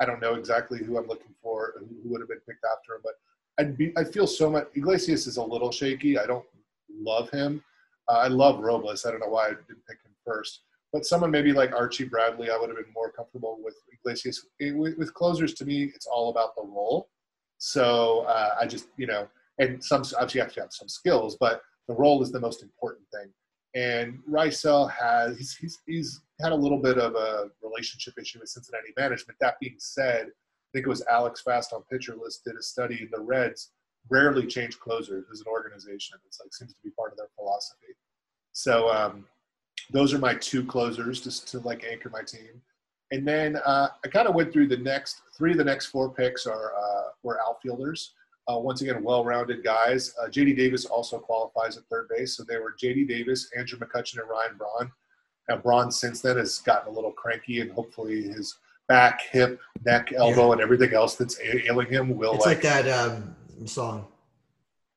I 0.00 0.04
don't 0.04 0.20
know 0.20 0.34
exactly 0.34 0.78
who 0.78 0.98
I'm 0.98 1.08
looking 1.08 1.34
for, 1.42 1.74
who 1.78 2.10
would 2.10 2.20
have 2.20 2.28
been 2.28 2.40
picked 2.48 2.64
after 2.64 2.94
him, 2.94 3.00
but 3.02 3.14
I'd 3.58 3.76
be, 3.76 3.92
I 3.96 4.04
feel 4.04 4.26
so 4.26 4.50
much. 4.50 4.68
Iglesias 4.74 5.26
is 5.26 5.36
a 5.36 5.42
little 5.42 5.72
shaky. 5.72 6.18
I 6.18 6.26
don't 6.26 6.44
love 6.90 7.30
him. 7.30 7.62
Uh, 8.08 8.18
I 8.18 8.28
love 8.28 8.60
Robles. 8.60 9.04
I 9.04 9.10
don't 9.10 9.20
know 9.20 9.28
why 9.28 9.46
I 9.46 9.50
didn't 9.50 9.84
pick 9.88 9.98
him 10.04 10.12
first. 10.24 10.62
But 10.92 11.04
someone 11.04 11.30
maybe 11.30 11.52
like 11.52 11.72
Archie 11.72 12.04
Bradley, 12.04 12.50
I 12.50 12.56
would 12.56 12.70
have 12.70 12.78
been 12.78 12.92
more 12.94 13.12
comfortable 13.12 13.58
with 13.62 13.74
Iglesias. 13.92 14.46
With, 14.60 14.96
with 14.96 15.12
closers, 15.12 15.54
to 15.54 15.66
me, 15.66 15.84
it's 15.94 16.06
all 16.06 16.30
about 16.30 16.54
the 16.56 16.62
role. 16.62 17.08
So 17.58 18.20
uh, 18.20 18.54
I 18.60 18.66
just, 18.66 18.88
you 18.96 19.06
know, 19.06 19.28
and 19.58 19.82
some 19.82 20.00
obviously 20.00 20.38
you 20.38 20.44
have 20.44 20.54
to 20.54 20.60
have 20.60 20.72
some 20.72 20.88
skills, 20.88 21.36
but 21.38 21.62
the 21.88 21.94
role 21.94 22.22
is 22.22 22.30
the 22.30 22.40
most 22.40 22.62
important 22.62 23.04
thing. 23.12 23.30
And 23.74 24.20
Raisel 24.30 24.90
has 24.90 25.36
he's, 25.36 25.56
he's, 25.56 25.78
he's 25.86 26.20
had 26.40 26.52
a 26.52 26.56
little 26.56 26.78
bit 26.78 26.98
of 26.98 27.14
a 27.16 27.50
relationship 27.62 28.14
issue 28.18 28.38
with 28.38 28.48
Cincinnati 28.48 28.92
management. 28.96 29.38
That 29.40 29.60
being 29.60 29.76
said, 29.78 30.26
I 30.26 30.68
think 30.72 30.86
it 30.86 30.88
was 30.88 31.04
Alex 31.10 31.42
Fast 31.42 31.72
on 31.72 31.82
Pitcher 31.90 32.16
List 32.16 32.44
did 32.44 32.56
a 32.56 32.62
study 32.62 33.00
in 33.02 33.08
the 33.12 33.20
Reds 33.20 33.72
rarely 34.10 34.46
change 34.46 34.78
closers 34.78 35.26
as 35.32 35.40
an 35.40 35.46
organization. 35.48 36.18
It's 36.26 36.40
like 36.40 36.54
seems 36.54 36.72
to 36.74 36.80
be 36.82 36.90
part 36.90 37.12
of 37.12 37.18
their 37.18 37.28
philosophy. 37.36 37.94
So 38.52 38.88
um, 38.90 39.26
those 39.90 40.12
are 40.12 40.18
my 40.18 40.34
two 40.34 40.64
closers 40.64 41.20
just 41.20 41.48
to 41.48 41.60
like 41.60 41.84
anchor 41.84 42.10
my 42.10 42.22
team. 42.22 42.60
And 43.10 43.26
then 43.26 43.56
uh, 43.64 43.88
I 44.04 44.08
kind 44.08 44.28
of 44.28 44.34
went 44.34 44.52
through 44.52 44.68
the 44.68 44.76
next 44.76 45.22
three 45.36 45.52
of 45.52 45.58
the 45.58 45.64
next 45.64 45.86
four 45.86 46.10
picks 46.10 46.46
are 46.46 46.72
uh, 46.76 47.10
were 47.22 47.40
outfielders. 47.40 48.14
Uh, 48.50 48.58
once 48.58 48.80
again, 48.80 49.02
well-rounded 49.02 49.62
guys. 49.62 50.14
Uh, 50.22 50.28
J.D. 50.28 50.54
Davis 50.54 50.86
also 50.86 51.18
qualifies 51.18 51.76
at 51.76 51.84
third 51.84 52.08
base, 52.08 52.34
so 52.34 52.44
they 52.44 52.56
were 52.56 52.74
J.D. 52.78 53.04
Davis, 53.04 53.50
Andrew 53.56 53.78
McCutchen, 53.78 54.20
and 54.20 54.28
Ryan 54.28 54.56
Braun. 54.56 54.90
Now 55.48 55.58
Braun 55.58 55.90
since 55.90 56.22
then 56.22 56.38
has 56.38 56.58
gotten 56.58 56.90
a 56.90 56.94
little 56.94 57.12
cranky, 57.12 57.60
and 57.60 57.70
hopefully 57.70 58.22
his 58.22 58.56
back, 58.88 59.20
hip, 59.30 59.60
neck, 59.84 60.12
elbow, 60.16 60.46
yeah. 60.46 60.52
and 60.52 60.60
everything 60.62 60.94
else 60.94 61.14
that's 61.14 61.38
ailing 61.40 61.88
him 61.88 62.16
will. 62.16 62.34
It's 62.34 62.46
like, 62.46 62.64
like 62.64 62.84
that 62.84 62.88
um, 62.88 63.36
song, 63.66 64.06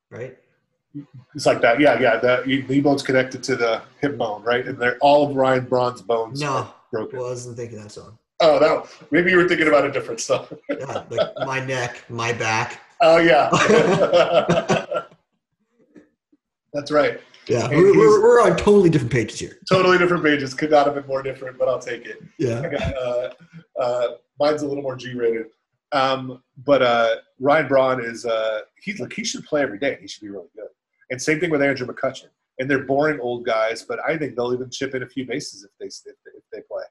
right? 0.09 0.37
It's 1.35 1.45
like 1.45 1.61
that, 1.61 1.79
yeah, 1.79 1.99
yeah. 1.99 2.17
The 2.17 2.43
knee 2.45 2.81
bone's 2.81 3.03
connected 3.03 3.43
to 3.43 3.55
the 3.55 3.81
hip 4.01 4.17
bone, 4.17 4.43
right? 4.43 4.65
And 4.65 4.77
they're 4.77 4.97
all 4.99 5.29
of 5.29 5.35
Ryan 5.35 5.65
Braun's 5.65 6.01
bones 6.01 6.41
no, 6.41 6.73
broken. 6.91 7.19
Wasn't 7.19 7.55
thinking 7.55 7.81
that 7.81 7.91
song. 7.91 8.17
Oh 8.41 8.57
no, 8.59 8.87
maybe 9.11 9.31
you 9.31 9.37
were 9.37 9.47
thinking 9.47 9.67
about 9.67 9.85
a 9.85 9.91
different 9.91 10.19
song. 10.19 10.47
yeah, 10.69 11.03
like 11.09 11.29
my 11.45 11.63
neck, 11.63 12.03
my 12.09 12.33
back. 12.33 12.81
Oh 12.99 13.17
yeah, 13.17 13.49
that's 16.73 16.91
right. 16.91 17.21
Yeah, 17.47 17.67
we're, 17.69 17.97
we're, 17.97 18.21
we're, 18.21 18.41
on 18.41 18.55
totally 18.55 18.89
different 18.89 19.11
pages 19.11 19.39
here. 19.39 19.57
Totally 19.69 19.97
different 19.97 20.23
pages. 20.23 20.53
Could 20.53 20.71
not 20.71 20.85
have 20.85 20.95
been 20.95 21.07
more 21.07 21.23
different, 21.23 21.57
but 21.57 21.67
I'll 21.67 21.79
take 21.79 22.05
it. 22.05 22.21
Yeah. 22.37 22.61
Got, 22.61 22.97
uh, 22.97 23.29
uh, 23.79 24.07
mine's 24.39 24.61
a 24.61 24.67
little 24.67 24.83
more 24.83 24.95
G-rated. 24.95 25.47
Um, 25.91 26.41
but 26.65 26.81
uh, 26.81 27.15
Ryan 27.39 27.67
Braun 27.67 28.03
is 28.03 28.25
uh, 28.25 28.61
he 28.81 28.93
look 28.93 29.13
he 29.13 29.23
should 29.23 29.43
play 29.45 29.61
every 29.61 29.79
day. 29.79 29.97
He 29.99 30.07
should 30.07 30.21
be 30.21 30.29
really 30.29 30.47
good. 30.55 30.60
And 31.11 31.21
same 31.21 31.39
thing 31.39 31.51
with 31.51 31.61
Andrew 31.61 31.85
McCutchen. 31.85 32.29
And 32.59 32.69
they're 32.69 32.85
boring 32.85 33.19
old 33.19 33.45
guys, 33.45 33.83
but 33.83 33.99
I 34.07 34.17
think 34.17 34.35
they'll 34.35 34.53
even 34.53 34.69
chip 34.69 34.95
in 34.95 35.03
a 35.03 35.07
few 35.07 35.25
bases 35.25 35.63
if 35.63 35.71
they 35.79 35.85
if 35.85 36.17
they, 36.25 36.31
if 36.37 36.43
they 36.51 36.61
play. 36.61 36.83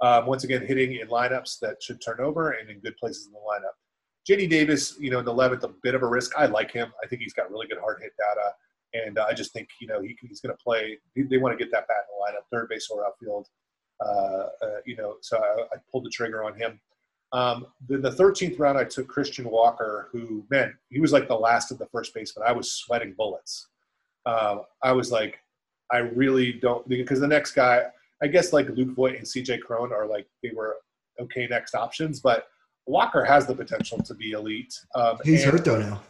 Um, 0.00 0.26
once 0.26 0.44
again, 0.44 0.66
hitting 0.66 0.94
in 0.94 1.08
lineups 1.08 1.60
that 1.60 1.82
should 1.82 2.00
turn 2.00 2.20
over 2.20 2.52
and 2.52 2.70
in 2.70 2.78
good 2.80 2.96
places 2.96 3.26
in 3.26 3.32
the 3.32 3.38
lineup. 3.38 3.74
JD 4.28 4.48
Davis, 4.48 4.96
you 4.98 5.10
know, 5.10 5.18
in 5.18 5.24
the 5.24 5.32
11th, 5.32 5.62
a 5.64 5.72
bit 5.82 5.94
of 5.94 6.02
a 6.02 6.06
risk. 6.06 6.32
I 6.36 6.46
like 6.46 6.70
him. 6.70 6.92
I 7.02 7.06
think 7.06 7.20
he's 7.22 7.34
got 7.34 7.50
really 7.50 7.66
good 7.66 7.78
hard 7.78 8.00
hit 8.02 8.12
data. 8.18 8.52
And 8.94 9.18
uh, 9.18 9.26
I 9.28 9.34
just 9.34 9.52
think, 9.52 9.68
you 9.80 9.86
know, 9.86 10.00
he, 10.00 10.16
he's 10.22 10.40
going 10.40 10.54
to 10.54 10.62
play. 10.62 10.98
They 11.16 11.38
want 11.38 11.56
to 11.58 11.62
get 11.62 11.70
that 11.72 11.86
bat 11.88 11.96
in 12.08 12.14
the 12.16 12.38
lineup, 12.38 12.44
third 12.50 12.68
base 12.68 12.88
or 12.90 13.06
outfield. 13.06 13.48
Uh, 14.04 14.48
uh, 14.62 14.80
you 14.86 14.96
know, 14.96 15.16
so 15.20 15.38
I, 15.38 15.62
I, 15.74 15.78
pulled 15.90 16.04
the 16.04 16.10
trigger 16.10 16.42
on 16.44 16.58
him. 16.58 16.80
Um, 17.34 17.66
then 17.88 18.00
the 18.00 18.12
13th 18.12 18.58
round, 18.60 18.78
I 18.78 18.84
took 18.84 19.08
Christian 19.08 19.50
Walker, 19.50 20.08
who, 20.12 20.46
man, 20.50 20.72
he 20.88 21.00
was 21.00 21.12
like 21.12 21.26
the 21.26 21.34
last 21.34 21.72
of 21.72 21.78
the 21.78 21.86
first 21.86 22.14
baseman. 22.14 22.46
I 22.46 22.52
was 22.52 22.70
sweating 22.72 23.12
bullets. 23.18 23.66
Um, 24.24 24.62
I 24.82 24.92
was 24.92 25.10
like, 25.10 25.40
I 25.90 25.98
really 25.98 26.52
don't, 26.52 26.88
because 26.88 27.18
the 27.18 27.26
next 27.26 27.52
guy, 27.52 27.82
I 28.22 28.28
guess 28.28 28.52
like 28.52 28.68
Luke 28.70 28.94
Voit 28.94 29.16
and 29.16 29.26
CJ 29.26 29.62
Cron 29.62 29.92
are 29.92 30.06
like, 30.06 30.28
they 30.44 30.52
were 30.54 30.76
okay 31.20 31.48
next 31.50 31.74
options, 31.74 32.20
but 32.20 32.46
Walker 32.86 33.24
has 33.24 33.46
the 33.46 33.54
potential 33.54 33.98
to 33.98 34.14
be 34.14 34.30
elite. 34.30 34.72
Um, 34.94 35.18
He's 35.24 35.42
and, 35.42 35.52
hurt 35.52 35.64
though 35.64 35.80
now. 35.80 36.02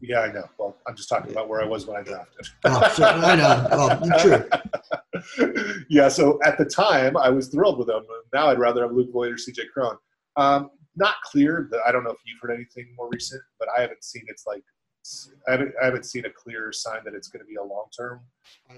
Yeah, 0.00 0.20
I 0.20 0.32
know. 0.32 0.48
Well, 0.58 0.76
I'm 0.86 0.94
just 0.94 1.08
talking 1.08 1.32
about 1.32 1.48
where 1.48 1.60
I 1.60 1.66
was 1.66 1.86
when 1.86 1.96
I 1.96 2.02
drafted. 2.02 2.46
oh, 2.66 2.88
sure. 2.94 3.06
I 3.06 3.34
know. 3.34 3.66
Well, 3.72 4.18
true. 4.20 5.84
yeah, 5.90 6.06
so 6.06 6.38
at 6.44 6.56
the 6.56 6.64
time, 6.64 7.16
I 7.16 7.30
was 7.30 7.48
thrilled 7.48 7.78
with 7.78 7.88
him. 7.88 8.04
Now 8.32 8.48
I'd 8.48 8.60
rather 8.60 8.82
have 8.82 8.92
Luke 8.92 9.12
Voit 9.12 9.32
or 9.32 9.34
CJ 9.34 9.70
Cron. 9.74 9.96
Um, 10.38 10.70
not 10.96 11.16
clear. 11.24 11.70
I 11.86 11.92
don't 11.92 12.04
know 12.04 12.10
if 12.10 12.18
you've 12.24 12.38
heard 12.40 12.54
anything 12.54 12.94
more 12.96 13.08
recent, 13.12 13.42
but 13.58 13.68
I 13.76 13.82
haven't 13.82 14.02
seen 14.02 14.22
it's 14.28 14.44
like 14.46 14.62
I 15.46 15.52
haven't, 15.52 15.74
I 15.80 15.86
haven't 15.86 16.04
seen 16.04 16.26
a 16.26 16.30
clear 16.30 16.72
sign 16.72 17.00
that 17.04 17.14
it's 17.14 17.28
going 17.28 17.40
to 17.40 17.46
be 17.46 17.54
a 17.56 17.62
long 17.62 17.86
term 17.96 18.20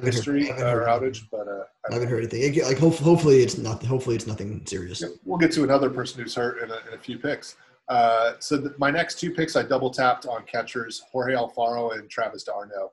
history 0.03 0.47
heard, 0.47 0.77
or 0.77 0.87
outage. 0.87 1.23
But 1.31 1.49
uh, 1.49 1.65
I, 1.91 1.95
haven't 1.95 2.09
heard 2.09 2.33
anything. 2.33 2.63
Like 2.65 2.79
hopefully 2.79 3.43
it's 3.43 3.59
not. 3.59 3.85
Hopefully 3.85 4.17
it's 4.17 4.27
nothing 4.27 4.63
serious. 4.67 5.03
We'll 5.25 5.39
get 5.39 5.53
to 5.53 5.65
another 5.65 5.91
person 5.91 6.23
who's 6.23 6.35
hurt 6.35 6.63
in 6.63 6.71
a, 6.71 6.79
in 6.89 6.95
a 6.95 6.99
few 6.99 7.19
picks. 7.19 7.57
Uh, 7.89 8.35
so 8.39 8.57
the, 8.57 8.75
my 8.79 8.91
next 8.91 9.19
two 9.19 9.33
picks, 9.33 9.57
I 9.57 9.65
double 9.65 9.91
tapped 9.91 10.27
on 10.27 10.45
catchers 10.45 11.03
Jorge 11.11 11.35
Alfaro 11.35 11.99
and 11.99 12.09
Travis 12.09 12.45
d'Arnaud. 12.45 12.93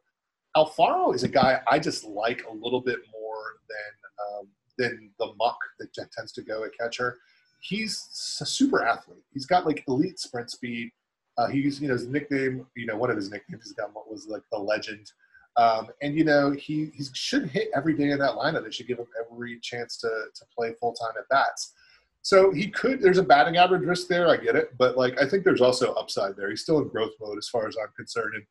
Alfaro 0.55 1.13
is 1.13 1.23
a 1.23 1.27
guy 1.27 1.59
I 1.69 1.77
just 1.77 2.05
like 2.05 2.43
a 2.49 2.53
little 2.53 2.81
bit 2.81 2.99
more 3.11 3.57
than 3.69 4.39
um, 4.39 4.47
than 4.77 5.11
the 5.19 5.33
muck 5.37 5.57
that 5.79 5.93
tends 5.93 6.31
to 6.33 6.41
go 6.41 6.63
at 6.63 6.71
catcher. 6.79 7.19
He's 7.59 8.37
a 8.41 8.45
super 8.45 8.83
athlete. 8.83 9.23
He's 9.33 9.45
got 9.45 9.65
like 9.65 9.83
elite 9.87 10.19
sprint 10.19 10.51
speed. 10.51 10.91
Uh, 11.37 11.47
he's 11.47 11.79
you 11.79 11.87
know 11.87 11.93
his 11.93 12.07
nickname, 12.07 12.65
you 12.75 12.85
know 12.85 12.97
one 12.97 13.09
of 13.09 13.15
his 13.15 13.29
nicknames 13.29 13.63
he's 13.63 13.73
got 13.73 13.93
what 13.93 14.09
was 14.09 14.27
like 14.27 14.43
the 14.51 14.57
legend. 14.57 15.11
Um, 15.57 15.87
and 16.01 16.15
you 16.15 16.23
know 16.23 16.51
he 16.51 16.91
he 16.93 17.03
should 17.13 17.49
hit 17.49 17.69
every 17.75 17.95
day 17.95 18.11
in 18.11 18.19
that 18.19 18.31
lineup. 18.31 18.63
They 18.63 18.71
should 18.71 18.87
give 18.87 18.99
him 18.99 19.07
every 19.19 19.59
chance 19.61 19.97
to 19.97 20.07
to 20.07 20.45
play 20.55 20.73
full 20.79 20.93
time 20.93 21.13
at 21.17 21.27
bats. 21.29 21.73
So 22.21 22.51
he 22.51 22.67
could. 22.67 23.01
There's 23.01 23.17
a 23.19 23.23
batting 23.23 23.57
average 23.57 23.83
risk 23.83 24.07
there. 24.07 24.27
I 24.27 24.37
get 24.37 24.55
it, 24.55 24.77
but 24.77 24.97
like 24.97 25.19
I 25.21 25.27
think 25.27 25.43
there's 25.43 25.61
also 25.61 25.93
upside 25.93 26.35
there. 26.35 26.49
He's 26.49 26.61
still 26.61 26.79
in 26.79 26.89
growth 26.89 27.13
mode 27.21 27.37
as 27.37 27.47
far 27.47 27.67
as 27.67 27.75
I'm 27.81 27.91
concerned, 27.95 28.35
and 28.35 28.43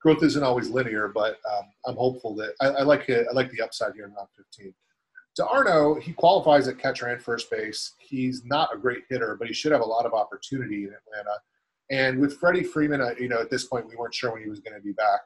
growth 0.00 0.22
isn't 0.22 0.42
always 0.42 0.70
linear. 0.70 1.08
But 1.08 1.38
um, 1.52 1.64
I'm 1.86 1.96
hopeful 1.96 2.34
that 2.36 2.54
I, 2.60 2.68
I 2.68 2.82
like 2.82 3.08
it. 3.08 3.26
I 3.30 3.34
like 3.34 3.50
the 3.50 3.60
upside 3.60 3.94
here 3.94 4.06
in 4.06 4.14
round 4.14 4.28
15. 4.36 4.72
d'Arnaud, 5.36 6.00
he 6.00 6.12
qualifies 6.12 6.68
at 6.68 6.78
catcher 6.78 7.06
and 7.06 7.22
first 7.22 7.50
base. 7.50 7.92
He's 7.98 8.44
not 8.44 8.74
a 8.74 8.78
great 8.78 9.04
hitter, 9.08 9.36
but 9.38 9.48
he 9.48 9.54
should 9.54 9.72
have 9.72 9.80
a 9.80 9.84
lot 9.86 10.06
of 10.06 10.12
opportunity 10.12 10.84
in 10.84 10.90
Atlanta. 10.90 11.38
And 11.90 12.18
with 12.18 12.38
Freddie 12.38 12.62
Freeman, 12.62 13.00
you 13.18 13.28
know, 13.28 13.40
at 13.40 13.50
this 13.50 13.64
point 13.64 13.88
we 13.88 13.96
weren't 13.96 14.14
sure 14.14 14.32
when 14.32 14.42
he 14.42 14.48
was 14.48 14.60
going 14.60 14.76
to 14.76 14.82
be 14.82 14.92
back. 14.92 15.20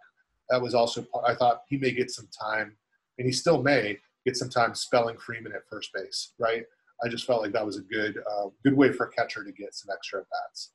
That 0.49 0.63
was 0.63 0.75
also 0.75 1.07
I 1.25 1.35
thought 1.35 1.63
he 1.69 1.77
may 1.77 1.91
get 1.91 2.11
some 2.11 2.29
time, 2.39 2.77
and 3.19 3.27
he 3.27 3.33
still 3.33 3.63
may 3.63 3.99
get 4.25 4.37
some 4.37 4.49
time 4.49 4.75
spelling 4.75 5.17
Freeman 5.19 5.53
at 5.53 5.63
first 5.69 5.91
base, 5.93 6.35
right? 6.39 6.65
I 7.05 7.09
just 7.09 7.27
felt 7.27 7.43
like 7.43 7.53
that 7.53 7.67
was 7.67 7.77
a 7.77 7.83
good 7.83 8.19
uh, 8.19 8.49
good 8.65 8.77
way 8.77 8.93
for 8.93 9.07
a 9.07 9.11
catcher 9.11 9.45
to 9.45 9.53
get 9.53 9.75
some 9.75 9.93
extra 9.93 10.21
bats. 10.21 10.73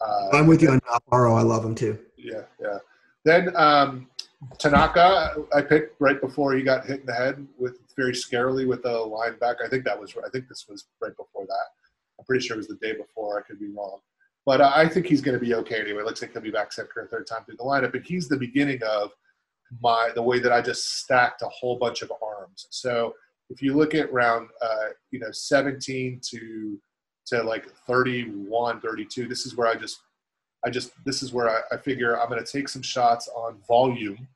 Uh, 0.00 0.36
I'm 0.36 0.46
with 0.46 0.60
you 0.60 0.70
on 0.70 0.80
Alfaro. 0.80 1.38
I 1.38 1.42
love 1.42 1.64
him 1.64 1.74
too. 1.74 1.98
Yeah, 2.16 2.42
yeah. 2.60 2.78
Then 3.24 3.56
um, 3.56 4.08
Tanaka, 4.58 5.34
I 5.54 5.62
picked 5.62 6.00
right 6.00 6.20
before 6.20 6.54
he 6.54 6.62
got 6.62 6.86
hit 6.86 7.00
in 7.00 7.06
the 7.06 7.14
head 7.14 7.46
with 7.58 7.78
very 7.96 8.12
scarily 8.12 8.66
with 8.66 8.84
a 8.84 8.88
linebacker. 8.88 9.64
I 9.64 9.68
think 9.68 9.84
that 9.84 9.98
was. 9.98 10.14
I 10.24 10.28
think 10.30 10.48
this 10.48 10.66
was 10.68 10.86
right 11.00 11.16
before 11.16 11.46
that. 11.46 11.66
I'm 12.18 12.24
pretty 12.26 12.46
sure 12.46 12.56
it 12.56 12.58
was 12.58 12.68
the 12.68 12.76
day 12.76 12.94
before. 12.94 13.38
I 13.38 13.42
could 13.42 13.58
be 13.58 13.68
wrong. 13.68 14.00
But 14.44 14.60
I 14.60 14.88
think 14.88 15.06
he's 15.06 15.22
going 15.22 15.38
to 15.38 15.44
be 15.44 15.54
okay 15.54 15.80
anyway. 15.80 16.02
Looks 16.02 16.22
like 16.22 16.32
he'll 16.32 16.42
be 16.42 16.50
back 16.52 16.72
second 16.72 16.92
or 16.96 17.08
third 17.08 17.26
time 17.26 17.44
through 17.44 17.56
the 17.56 17.64
lineup. 17.64 17.94
And 17.94 18.04
he's 18.04 18.28
the 18.28 18.36
beginning 18.36 18.80
of 18.84 19.10
my 19.82 20.10
the 20.14 20.22
way 20.22 20.38
that 20.38 20.52
I 20.52 20.60
just 20.60 20.98
stacked 20.98 21.42
a 21.42 21.48
whole 21.48 21.78
bunch 21.78 22.02
of 22.02 22.12
arms. 22.22 22.68
So 22.70 23.14
if 23.50 23.60
you 23.60 23.74
look 23.74 23.94
at 23.94 24.12
round, 24.12 24.48
uh, 24.62 24.90
you 25.10 25.18
know, 25.18 25.32
17 25.32 26.20
to 26.30 26.78
to 27.26 27.42
like 27.42 27.68
31, 27.88 28.80
32, 28.80 29.26
this 29.26 29.46
is 29.46 29.56
where 29.56 29.66
I 29.66 29.74
just 29.74 30.00
I 30.66 30.70
just 30.70 30.92
this 31.04 31.22
is 31.22 31.32
where 31.32 31.48
I, 31.48 31.60
I 31.72 31.76
figure 31.78 32.20
I'm 32.20 32.28
going 32.28 32.44
to 32.44 32.52
take 32.52 32.68
some 32.68 32.82
shots 32.82 33.28
on 33.28 33.58
volume, 33.68 34.26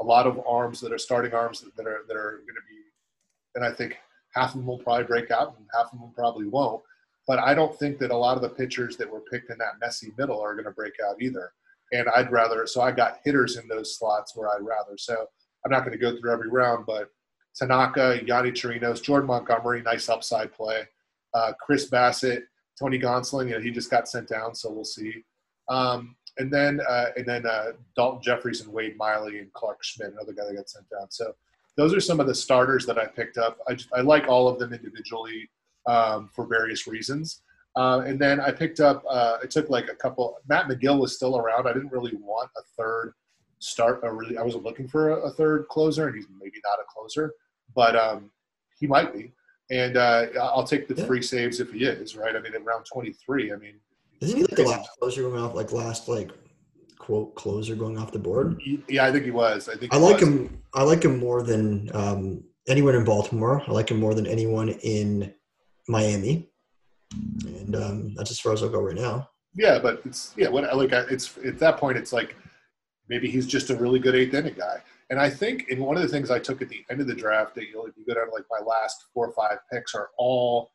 a 0.00 0.04
lot 0.04 0.26
of 0.26 0.40
arms 0.46 0.80
that 0.80 0.92
are 0.92 0.98
starting 0.98 1.34
arms 1.34 1.62
that 1.62 1.86
are 1.86 2.04
that 2.06 2.16
are 2.16 2.42
going 2.46 2.54
to 2.54 2.68
be, 2.68 2.80
and 3.56 3.64
I 3.64 3.72
think 3.72 3.98
half 4.32 4.50
of 4.50 4.58
them 4.58 4.66
will 4.66 4.78
probably 4.78 5.04
break 5.04 5.32
out 5.32 5.56
and 5.58 5.66
half 5.74 5.92
of 5.92 5.98
them 5.98 6.12
probably 6.14 6.46
won't. 6.46 6.80
But 7.26 7.40
I 7.40 7.54
don't 7.54 7.76
think 7.76 7.98
that 7.98 8.12
a 8.12 8.16
lot 8.16 8.36
of 8.36 8.42
the 8.42 8.48
pitchers 8.48 8.96
that 8.96 9.10
were 9.10 9.20
picked 9.20 9.50
in 9.50 9.58
that 9.58 9.80
messy 9.80 10.12
middle 10.16 10.40
are 10.40 10.54
going 10.54 10.64
to 10.64 10.70
break 10.70 10.94
out 11.06 11.20
either. 11.20 11.52
And 11.92 12.08
I'd 12.14 12.30
rather, 12.30 12.66
so 12.66 12.80
I 12.80 12.92
got 12.92 13.18
hitters 13.24 13.56
in 13.56 13.66
those 13.66 13.98
slots 13.98 14.36
where 14.36 14.48
I'd 14.48 14.62
rather. 14.62 14.96
So 14.96 15.26
I'm 15.64 15.72
not 15.72 15.80
going 15.80 15.92
to 15.92 15.98
go 15.98 16.16
through 16.16 16.32
every 16.32 16.48
round, 16.48 16.86
but 16.86 17.10
Tanaka, 17.56 18.20
Yonny 18.24 18.52
Chirinos, 18.52 19.02
Jordan 19.02 19.26
Montgomery, 19.26 19.82
nice 19.82 20.08
upside 20.08 20.52
play. 20.52 20.82
Uh, 21.34 21.52
Chris 21.60 21.90
Bassitt, 21.90 22.42
Tony 22.78 22.98
Gonsolin, 22.98 23.48
you 23.48 23.54
know, 23.54 23.60
he 23.60 23.70
just 23.70 23.90
got 23.90 24.08
sent 24.08 24.28
down, 24.28 24.54
so 24.54 24.70
we'll 24.70 24.84
see. 24.84 25.24
Um, 25.70 26.16
and 26.38 26.52
then 26.52 26.80
uh, 26.86 27.06
and 27.16 27.26
then 27.26 27.46
uh, 27.46 27.72
Daulton 27.96 28.22
Jefferies 28.22 28.60
and 28.60 28.72
Wade 28.72 28.96
Miley 28.96 29.38
and 29.38 29.52
Clarke 29.52 29.82
Schmidt, 29.82 30.12
another 30.12 30.32
guy 30.32 30.44
that 30.46 30.56
got 30.56 30.68
sent 30.68 30.88
down. 30.90 31.10
So 31.10 31.34
those 31.76 31.94
are 31.94 32.00
some 32.00 32.20
of 32.20 32.26
the 32.26 32.34
starters 32.34 32.84
that 32.86 32.98
I 32.98 33.06
picked 33.06 33.38
up. 33.38 33.58
I, 33.68 33.74
just, 33.74 33.88
I 33.94 34.00
like 34.00 34.28
all 34.28 34.48
of 34.48 34.58
them 34.58 34.72
individually 34.72 35.48
um, 35.86 36.28
for 36.34 36.46
various 36.46 36.86
reasons. 36.86 37.42
Uh, 37.76 38.02
and 38.04 38.18
then 38.18 38.40
I 38.40 38.50
picked 38.50 38.80
up, 38.80 39.04
uh, 39.08 39.38
I 39.42 39.46
took 39.46 39.70
like 39.70 39.88
a 39.88 39.94
couple. 39.94 40.38
Matt 40.48 40.66
Magill 40.66 40.98
was 40.98 41.14
still 41.14 41.38
around. 41.38 41.68
I 41.68 41.72
didn't 41.72 41.92
really 41.92 42.16
want 42.16 42.50
a 42.56 42.62
third 42.76 43.14
start. 43.60 44.00
Really, 44.02 44.36
I 44.36 44.42
wasn't 44.42 44.64
looking 44.64 44.88
for 44.88 45.10
a, 45.10 45.20
a, 45.20 45.30
third 45.30 45.68
closer, 45.68 46.08
and 46.08 46.16
he's 46.16 46.26
maybe 46.40 46.58
not 46.64 46.80
a 46.80 46.84
closer, 46.92 47.34
but 47.74 47.94
um, 47.94 48.30
he 48.78 48.86
might 48.86 49.14
be. 49.14 49.32
And 49.70 49.96
uh, 49.96 50.26
I'll 50.40 50.64
take 50.64 50.88
the 50.88 50.96
free 51.06 51.22
saves 51.22 51.60
if 51.60 51.70
he 51.70 51.84
is 51.84 52.16
right. 52.16 52.34
I 52.34 52.40
mean, 52.40 52.54
at 52.54 52.64
round 52.64 52.86
twenty 52.86 53.12
three, 53.12 53.52
I 53.52 53.56
mean, 53.56 53.74
isn't 54.20 54.36
he 54.36 54.42
like 54.42 54.56
the 54.56 54.64
last 54.64 54.90
closer 54.98 55.22
going 55.22 55.40
off? 55.40 55.54
Like 55.54 55.72
last 55.72 56.08
like 56.08 56.30
quote 56.98 57.34
closer 57.34 57.74
going 57.74 57.98
off 57.98 58.12
the 58.12 58.18
board? 58.18 58.60
Yeah, 58.88 59.04
I 59.04 59.12
think 59.12 59.24
he 59.24 59.30
was. 59.30 59.68
I 59.68 59.76
think 59.76 59.92
I 59.92 59.96
like 59.96 60.20
was. 60.20 60.28
him. 60.28 60.62
I 60.74 60.82
like 60.82 61.04
him 61.04 61.18
more 61.18 61.42
than 61.42 61.90
um, 61.94 62.44
anyone 62.68 62.94
in 62.94 63.04
Baltimore. 63.04 63.62
I 63.66 63.72
like 63.72 63.90
him 63.90 63.98
more 63.98 64.14
than 64.14 64.26
anyone 64.26 64.68
in 64.68 65.32
Miami, 65.88 66.50
and 67.44 67.74
um, 67.74 68.14
that's 68.14 68.30
as 68.30 68.38
far 68.38 68.52
as 68.52 68.62
I'll 68.62 68.68
go 68.68 68.80
right 68.80 68.96
now. 68.96 69.28
Yeah, 69.54 69.78
but 69.78 70.02
it's 70.04 70.34
yeah. 70.36 70.48
What 70.48 70.64
I 70.64 70.74
like 70.74 70.92
it's 70.92 71.36
at 71.44 71.58
that 71.58 71.78
point, 71.78 71.98
it's 71.98 72.12
like 72.12 72.36
maybe 73.08 73.30
he's 73.30 73.46
just 73.46 73.70
a 73.70 73.76
really 73.76 73.98
good 73.98 74.14
eighth 74.14 74.34
inning 74.34 74.54
guy. 74.56 74.82
And 75.10 75.18
I 75.18 75.28
think 75.28 75.68
in 75.68 75.80
one 75.80 75.96
of 75.96 76.02
the 76.02 76.08
things 76.08 76.30
I 76.30 76.38
took 76.38 76.62
at 76.62 76.68
the 76.68 76.84
end 76.88 77.00
of 77.00 77.08
the 77.08 77.14
draft 77.14 77.56
that 77.56 77.68
you'll 77.68 77.86
if 77.86 77.96
you 77.96 78.06
go 78.06 78.14
down 78.14 78.28
to 78.28 78.32
like 78.32 78.44
my 78.48 78.64
last 78.64 79.06
four 79.12 79.26
or 79.26 79.32
five 79.32 79.58
picks 79.72 79.94
are 79.94 80.10
all 80.16 80.70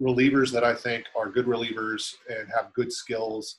relievers 0.00 0.50
that 0.52 0.64
I 0.64 0.74
think 0.74 1.04
are 1.16 1.28
good 1.28 1.46
relievers 1.46 2.14
and 2.28 2.48
have 2.54 2.72
good 2.72 2.92
skills 2.92 3.58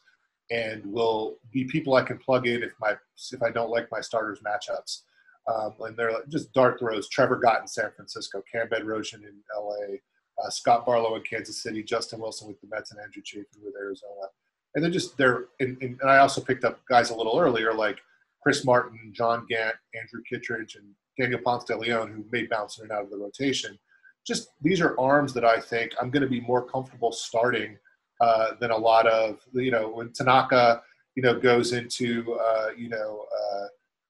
and 0.49 0.85
will 0.85 1.37
be 1.51 1.65
people 1.65 1.95
I 1.95 2.03
can 2.03 2.17
plug 2.17 2.47
in 2.47 2.61
if 2.61 2.73
my 2.79 2.95
if 3.31 3.41
I 3.41 3.51
don't 3.51 3.69
like 3.69 3.87
my 3.91 4.01
starters 4.01 4.41
matchups. 4.41 5.01
Um, 5.51 5.73
and 5.81 5.97
they're 5.97 6.13
just 6.29 6.53
dart 6.53 6.79
throws. 6.79 7.09
Trevor 7.09 7.37
Gott 7.37 7.61
in 7.61 7.67
San 7.67 7.91
Francisco, 7.95 8.43
Cam 8.51 8.67
Bedrosian 8.67 9.23
in 9.23 9.33
LA, 9.57 9.95
uh, 10.43 10.49
Scott 10.49 10.85
Barlow 10.85 11.15
in 11.15 11.23
Kansas 11.23 11.63
City, 11.63 11.81
Justin 11.81 12.19
Wilson 12.19 12.47
with 12.47 12.61
the 12.61 12.67
Mets, 12.69 12.91
and 12.91 12.99
Andrew 12.99 13.23
Chafin 13.23 13.63
with 13.63 13.75
Arizona. 13.75 14.27
And 14.75 14.83
they're 14.83 14.91
just 14.91 15.17
they're 15.17 15.45
and, 15.59 15.77
and, 15.81 15.99
I 16.05 16.17
also 16.17 16.41
picked 16.41 16.63
up 16.63 16.79
guys 16.87 17.09
a 17.09 17.15
little 17.15 17.39
earlier 17.39 17.73
like 17.73 17.97
Chris 18.43 18.65
Martin, 18.65 19.11
John 19.13 19.45
Gant, 19.49 19.75
Andrew 19.99 20.21
Kittredge, 20.29 20.75
and 20.75 20.85
Daniel 21.19 21.41
Ponce 21.43 21.65
de 21.65 21.77
Leon, 21.77 22.11
who 22.11 22.25
may 22.31 22.45
bounce 22.45 22.77
in 22.77 22.83
and 22.83 22.91
out 22.91 23.03
of 23.03 23.09
the 23.09 23.17
rotation. 23.17 23.77
Just 24.25 24.49
these 24.61 24.81
are 24.81 24.99
arms 24.99 25.33
that 25.33 25.45
I 25.45 25.59
think 25.59 25.93
I'm 25.99 26.09
going 26.11 26.23
to 26.23 26.29
be 26.29 26.41
more 26.41 26.65
comfortable 26.65 27.11
starting 27.11 27.77
uh, 28.19 28.51
than 28.59 28.71
a 28.71 28.77
lot 28.77 29.07
of 29.07 29.39
you 29.53 29.71
know 29.71 29.89
when 29.89 30.11
Tanaka 30.13 30.81
you 31.15 31.23
know 31.23 31.39
goes 31.39 31.73
into 31.73 32.37
uh, 32.39 32.69
you 32.77 32.89
know 32.89 33.25
uh, 33.35 33.65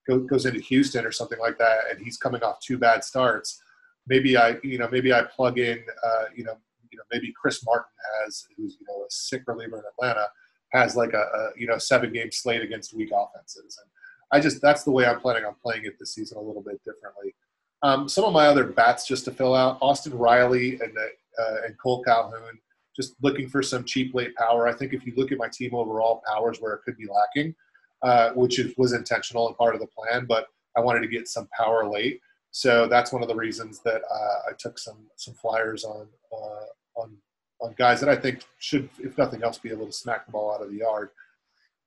go, 0.07 0.19
goes 0.19 0.45
into 0.45 0.59
Houston 0.59 1.05
or 1.05 1.11
something 1.11 1.39
like 1.39 1.57
that, 1.57 1.79
and 1.89 2.03
he's 2.03 2.17
coming 2.17 2.43
off 2.43 2.59
two 2.59 2.77
bad 2.77 3.03
starts 3.03 3.61
maybe 4.07 4.37
I, 4.37 4.57
you 4.63 4.77
know, 4.77 4.89
maybe 4.91 5.13
I 5.13 5.23
plug 5.23 5.57
in, 5.57 5.83
uh, 6.03 6.25
you 6.35 6.43
know, 6.43 6.57
you 6.91 6.97
know, 6.97 7.03
maybe 7.11 7.33
Chris 7.39 7.65
Martin 7.65 7.91
has, 8.23 8.45
who's 8.57 8.77
you 8.79 8.85
know 8.87 9.03
a 9.03 9.09
sick 9.09 9.43
reliever 9.47 9.77
in 9.77 9.83
Atlanta, 9.93 10.27
has 10.73 10.95
like 10.95 11.13
a, 11.13 11.21
a 11.21 11.49
you 11.55 11.67
know 11.67 11.77
seven 11.77 12.11
game 12.11 12.31
slate 12.31 12.61
against 12.61 12.93
weak 12.93 13.11
offenses, 13.15 13.79
and 13.81 13.89
I 14.31 14.41
just 14.41 14.61
that's 14.61 14.83
the 14.83 14.91
way 14.91 15.05
I'm 15.05 15.19
planning 15.19 15.45
on 15.45 15.55
playing 15.63 15.85
it 15.85 15.97
this 15.99 16.15
season 16.15 16.37
a 16.37 16.41
little 16.41 16.61
bit 16.61 16.83
differently. 16.83 17.33
Um, 17.83 18.07
some 18.07 18.25
of 18.25 18.33
my 18.33 18.47
other 18.47 18.65
bats 18.65 19.07
just 19.07 19.25
to 19.25 19.31
fill 19.31 19.55
out 19.55 19.77
Austin 19.81 20.17
Riley 20.17 20.79
and 20.81 20.95
uh, 20.97 21.55
and 21.65 21.75
Kole 21.83 22.03
Calhoun, 22.05 22.59
just 22.95 23.15
looking 23.21 23.47
for 23.47 23.63
some 23.63 23.83
cheap 23.83 24.13
late 24.13 24.35
power. 24.35 24.67
I 24.67 24.73
think 24.73 24.93
if 24.93 25.05
you 25.05 25.13
look 25.15 25.31
at 25.31 25.37
my 25.37 25.47
team 25.47 25.73
overall, 25.73 26.21
power 26.27 26.51
is 26.51 26.59
where 26.59 26.73
it 26.73 26.81
could 26.83 26.97
be 26.97 27.07
lacking, 27.07 27.55
uh, 28.03 28.31
which 28.31 28.59
was 28.77 28.93
intentional 28.93 29.47
and 29.47 29.57
part 29.57 29.73
of 29.73 29.81
the 29.81 29.87
plan. 29.87 30.25
But 30.27 30.47
I 30.77 30.81
wanted 30.81 31.01
to 31.01 31.07
get 31.07 31.27
some 31.27 31.47
power 31.57 31.89
late. 31.89 32.19
So 32.51 32.87
that's 32.87 33.13
one 33.13 33.21
of 33.21 33.29
the 33.29 33.35
reasons 33.35 33.79
that 33.79 34.01
uh, 34.11 34.49
I 34.49 34.53
took 34.59 34.77
some 34.77 35.07
some 35.15 35.33
flyers 35.33 35.83
on 35.83 36.07
uh, 36.31 37.01
on 37.01 37.17
on 37.61 37.73
guys 37.77 37.99
that 38.01 38.09
I 38.09 38.15
think 38.15 38.43
should, 38.59 38.89
if 38.99 39.17
nothing 39.17 39.43
else, 39.43 39.57
be 39.57 39.69
able 39.69 39.85
to 39.85 39.91
smack 39.91 40.25
the 40.25 40.31
ball 40.31 40.53
out 40.53 40.61
of 40.61 40.71
the 40.71 40.77
yard. 40.77 41.09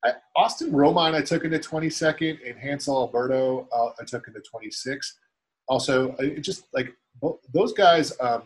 I, 0.04 0.12
Austin 0.36 0.70
Romine 0.70 1.14
I 1.14 1.22
took 1.22 1.44
into 1.44 1.58
22nd, 1.58 2.38
and 2.48 2.58
Hanser 2.58 2.88
Alberto 2.88 3.68
uh, 3.72 3.90
I 4.00 4.04
took 4.04 4.28
into 4.28 4.40
26. 4.40 5.18
Also, 5.68 6.14
just 6.40 6.66
like 6.72 6.94
those 7.52 7.72
guys, 7.72 8.12
um, 8.20 8.42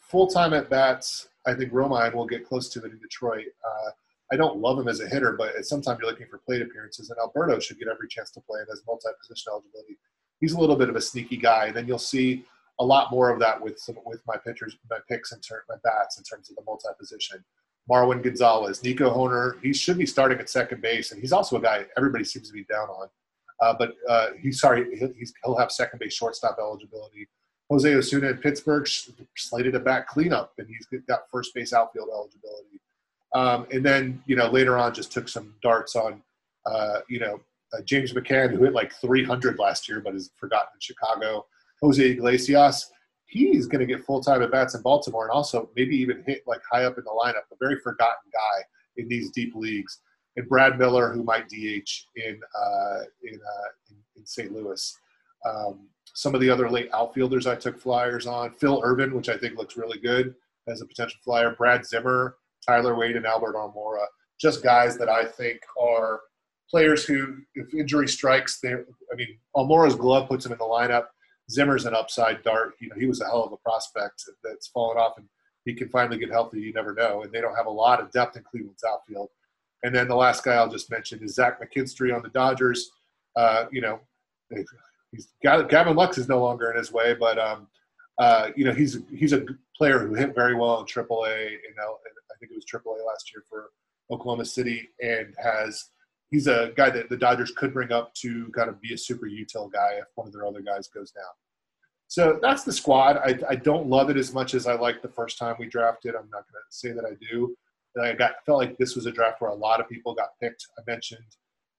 full 0.00 0.26
time 0.26 0.52
at 0.54 0.70
bats. 0.70 1.28
I 1.46 1.54
think 1.54 1.72
Romine 1.72 2.12
will 2.14 2.26
get 2.26 2.44
close 2.44 2.68
to 2.70 2.80
it 2.80 2.90
in 2.90 2.98
Detroit. 2.98 3.46
Uh, 3.64 3.90
I 4.32 4.36
don't 4.36 4.58
love 4.58 4.78
him 4.78 4.88
as 4.88 5.00
a 5.00 5.06
hitter, 5.06 5.32
but 5.38 5.64
sometimes 5.64 6.00
you're 6.00 6.10
looking 6.10 6.26
for 6.28 6.38
plate 6.38 6.62
appearances, 6.62 7.10
and 7.10 7.18
Alberto 7.20 7.60
should 7.60 7.78
get 7.78 7.86
every 7.88 8.08
chance 8.08 8.32
to 8.32 8.40
play 8.40 8.60
and 8.60 8.68
has 8.68 8.82
multi 8.86 9.08
position 9.20 9.52
eligibility 9.52 9.96
he's 10.40 10.52
a 10.52 10.60
little 10.60 10.76
bit 10.76 10.88
of 10.88 10.96
a 10.96 11.00
sneaky 11.00 11.36
guy. 11.36 11.66
And 11.66 11.76
then 11.76 11.86
you'll 11.86 11.98
see 11.98 12.44
a 12.78 12.84
lot 12.84 13.10
more 13.10 13.30
of 13.30 13.38
that 13.40 13.60
with 13.60 13.78
some, 13.78 13.96
with 14.04 14.20
my 14.26 14.36
pitchers, 14.36 14.76
my 14.90 14.98
picks 15.08 15.32
and 15.32 15.42
my 15.68 15.76
bats 15.82 16.18
in 16.18 16.24
terms 16.24 16.50
of 16.50 16.56
the 16.56 16.62
multi 16.66 16.88
position. 16.98 17.44
Marwin 17.90 18.22
Gonzalez, 18.22 18.82
Nico 18.82 19.14
Hoerner, 19.14 19.62
he 19.62 19.72
should 19.72 19.96
be 19.96 20.06
starting 20.06 20.38
at 20.38 20.50
second 20.50 20.82
base, 20.82 21.12
and 21.12 21.20
he's 21.20 21.32
also 21.32 21.56
a 21.56 21.60
guy 21.60 21.86
everybody 21.96 22.24
seems 22.24 22.48
to 22.48 22.52
be 22.52 22.64
down 22.64 22.88
on. 22.88 23.08
Uh, 23.60 23.74
but 23.78 23.94
uh, 24.08 24.28
he's 24.40 24.60
sorry, 24.60 24.98
he'll, 24.98 25.12
he'll 25.44 25.56
have 25.56 25.72
second 25.72 25.98
base 25.98 26.14
shortstop 26.14 26.56
eligibility. 26.58 27.28
Jose 27.70 27.94
Osuna 27.94 28.28
in 28.28 28.36
Pittsburgh 28.38 28.86
slated 29.36 29.74
a 29.74 29.80
back 29.80 30.06
cleanup, 30.06 30.52
and 30.58 30.68
he's 30.68 30.86
got 31.08 31.22
first 31.30 31.54
base 31.54 31.72
outfield 31.72 32.08
eligibility. 32.12 32.80
Um, 33.34 33.66
and 33.72 33.84
then 33.84 34.22
you 34.26 34.36
know 34.36 34.48
later 34.48 34.78
on, 34.78 34.94
just 34.94 35.12
took 35.12 35.28
some 35.28 35.54
darts 35.62 35.96
on 35.96 36.22
uh, 36.64 37.00
you 37.08 37.18
know 37.18 37.40
uh, 37.72 37.82
James 37.84 38.12
McCann, 38.12 38.50
who 38.50 38.64
hit 38.64 38.72
like 38.72 38.92
300 38.94 39.58
last 39.58 39.88
year 39.88 40.00
but 40.00 40.14
is 40.14 40.30
forgotten 40.36 40.68
in 40.74 40.80
Chicago. 40.80 41.46
Jose 41.82 42.02
Iglesias, 42.02 42.90
he's 43.26 43.66
going 43.66 43.86
to 43.86 43.92
get 43.92 44.04
full 44.04 44.22
time 44.22 44.42
at 44.42 44.50
bats 44.50 44.74
in 44.74 44.82
Baltimore 44.82 45.24
and 45.24 45.32
also 45.32 45.68
maybe 45.76 45.96
even 45.96 46.22
hit 46.26 46.42
like 46.46 46.60
high 46.70 46.84
up 46.84 46.96
in 46.96 47.04
the 47.04 47.10
lineup. 47.10 47.44
A 47.52 47.56
very 47.60 47.78
forgotten 47.80 48.30
guy 48.32 48.62
in 48.96 49.08
these 49.08 49.30
deep 49.30 49.54
leagues. 49.54 50.00
And 50.36 50.48
Brad 50.48 50.78
Miller, 50.78 51.12
who 51.12 51.22
might 51.22 51.48
DH 51.48 51.90
in 52.16 52.40
uh, 52.54 53.00
in, 53.22 53.34
uh, 53.34 53.68
in, 53.90 53.96
in 54.16 54.26
St. 54.26 54.52
Louis. 54.52 54.96
Um, 55.46 55.88
some 56.14 56.34
of 56.34 56.40
the 56.40 56.50
other 56.50 56.70
late 56.70 56.88
outfielders 56.94 57.46
I 57.46 57.56
took 57.56 57.78
flyers 57.78 58.26
on. 58.26 58.50
Phil 58.52 58.82
Ervin, 58.84 59.14
which 59.14 59.28
I 59.28 59.36
think 59.36 59.56
looks 59.56 59.76
really 59.76 59.98
good 59.98 60.34
as 60.68 60.80
a 60.80 60.86
potential 60.86 61.18
flyer. 61.22 61.54
Brad 61.54 61.86
Zimmer, 61.86 62.36
Tyler 62.66 62.94
Wade, 62.94 63.16
and 63.16 63.26
Albert 63.26 63.54
Almora. 63.54 64.06
Just 64.40 64.62
guys 64.62 64.96
that 64.98 65.08
I 65.08 65.24
think 65.24 65.60
are 65.80 66.20
players 66.70 67.04
who, 67.04 67.36
if 67.54 67.72
injury 67.74 68.08
strikes, 68.08 68.60
they 68.60 68.72
I 68.72 69.14
mean, 69.14 69.38
Almora's 69.54 69.94
glove 69.94 70.28
puts 70.28 70.44
him 70.44 70.52
in 70.52 70.58
the 70.58 70.64
lineup. 70.64 71.06
Zimmer's 71.50 71.86
an 71.86 71.94
upside 71.94 72.42
dart. 72.42 72.74
You 72.80 72.88
know, 72.88 72.96
he 72.98 73.06
was 73.06 73.20
a 73.20 73.26
hell 73.26 73.44
of 73.44 73.52
a 73.52 73.56
prospect 73.58 74.24
that's 74.42 74.68
fallen 74.68 74.98
off, 74.98 75.18
and 75.18 75.28
he 75.64 75.74
can 75.74 75.88
finally 75.88 76.18
get 76.18 76.30
healthy. 76.30 76.60
You 76.60 76.72
never 76.72 76.92
know. 76.92 77.22
And 77.22 77.32
they 77.32 77.40
don't 77.40 77.56
have 77.56 77.66
a 77.66 77.70
lot 77.70 78.00
of 78.00 78.10
depth 78.10 78.36
in 78.36 78.42
Cleveland's 78.42 78.84
outfield. 78.84 79.28
And 79.82 79.94
then 79.94 80.08
the 80.08 80.16
last 80.16 80.44
guy 80.44 80.54
I'll 80.54 80.70
just 80.70 80.90
mention 80.90 81.22
is 81.22 81.34
Zach 81.34 81.60
McKinstry 81.60 82.14
on 82.14 82.22
the 82.22 82.30
Dodgers. 82.30 82.90
Uh, 83.36 83.66
you 83.70 83.80
know, 83.80 84.00
he's 85.12 85.28
got 85.42 85.68
Gavin 85.68 85.96
Lux 85.96 86.18
is 86.18 86.28
no 86.28 86.40
longer 86.40 86.70
in 86.70 86.76
his 86.76 86.92
way, 86.92 87.14
but 87.14 87.38
um, 87.38 87.68
uh, 88.18 88.50
you 88.56 88.64
know 88.64 88.72
he's 88.72 88.98
he's 89.14 89.32
a 89.32 89.44
player 89.76 89.98
who 89.98 90.14
hit 90.14 90.34
very 90.34 90.54
well 90.54 90.80
in 90.80 90.86
AAA. 90.86 91.50
You 91.50 91.74
know, 91.76 91.98
I 92.30 92.38
think 92.38 92.52
it 92.52 92.54
was 92.54 92.64
AAA 92.64 93.06
last 93.06 93.32
year 93.32 93.44
for 93.48 93.70
Oklahoma 94.10 94.44
City, 94.44 94.88
and 95.02 95.34
has 95.42 95.90
he's 96.30 96.46
a 96.46 96.72
guy 96.76 96.90
that 96.90 97.08
the 97.08 97.16
Dodgers 97.16 97.52
could 97.52 97.72
bring 97.72 97.92
up 97.92 98.14
to 98.14 98.50
kind 98.56 98.68
of 98.68 98.80
be 98.80 98.94
a 98.94 98.98
super 98.98 99.26
util 99.26 99.70
guy 99.70 99.94
if 99.98 100.06
one 100.14 100.26
of 100.26 100.32
their 100.32 100.46
other 100.46 100.62
guys 100.62 100.88
goes 100.88 101.10
down. 101.10 101.24
So 102.08 102.38
that's 102.40 102.62
the 102.62 102.72
squad. 102.72 103.16
I, 103.16 103.38
I 103.50 103.56
don't 103.56 103.88
love 103.88 104.10
it 104.10 104.16
as 104.16 104.32
much 104.32 104.54
as 104.54 104.66
I 104.66 104.74
liked 104.74 105.02
the 105.02 105.08
first 105.08 105.38
time 105.38 105.56
we 105.58 105.66
drafted. 105.66 106.14
I'm 106.14 106.30
not 106.30 106.44
going 106.50 106.62
to 106.62 106.76
say 106.76 106.92
that 106.92 107.04
I 107.04 107.14
do. 107.20 107.56
I 107.98 108.14
got 108.14 108.44
felt 108.44 108.58
like 108.58 108.76
this 108.78 108.94
was 108.94 109.06
a 109.06 109.12
draft 109.12 109.40
where 109.40 109.50
a 109.50 109.54
lot 109.54 109.80
of 109.80 109.88
people 109.88 110.14
got 110.14 110.30
picked. 110.40 110.66
I 110.78 110.82
mentioned 110.86 111.24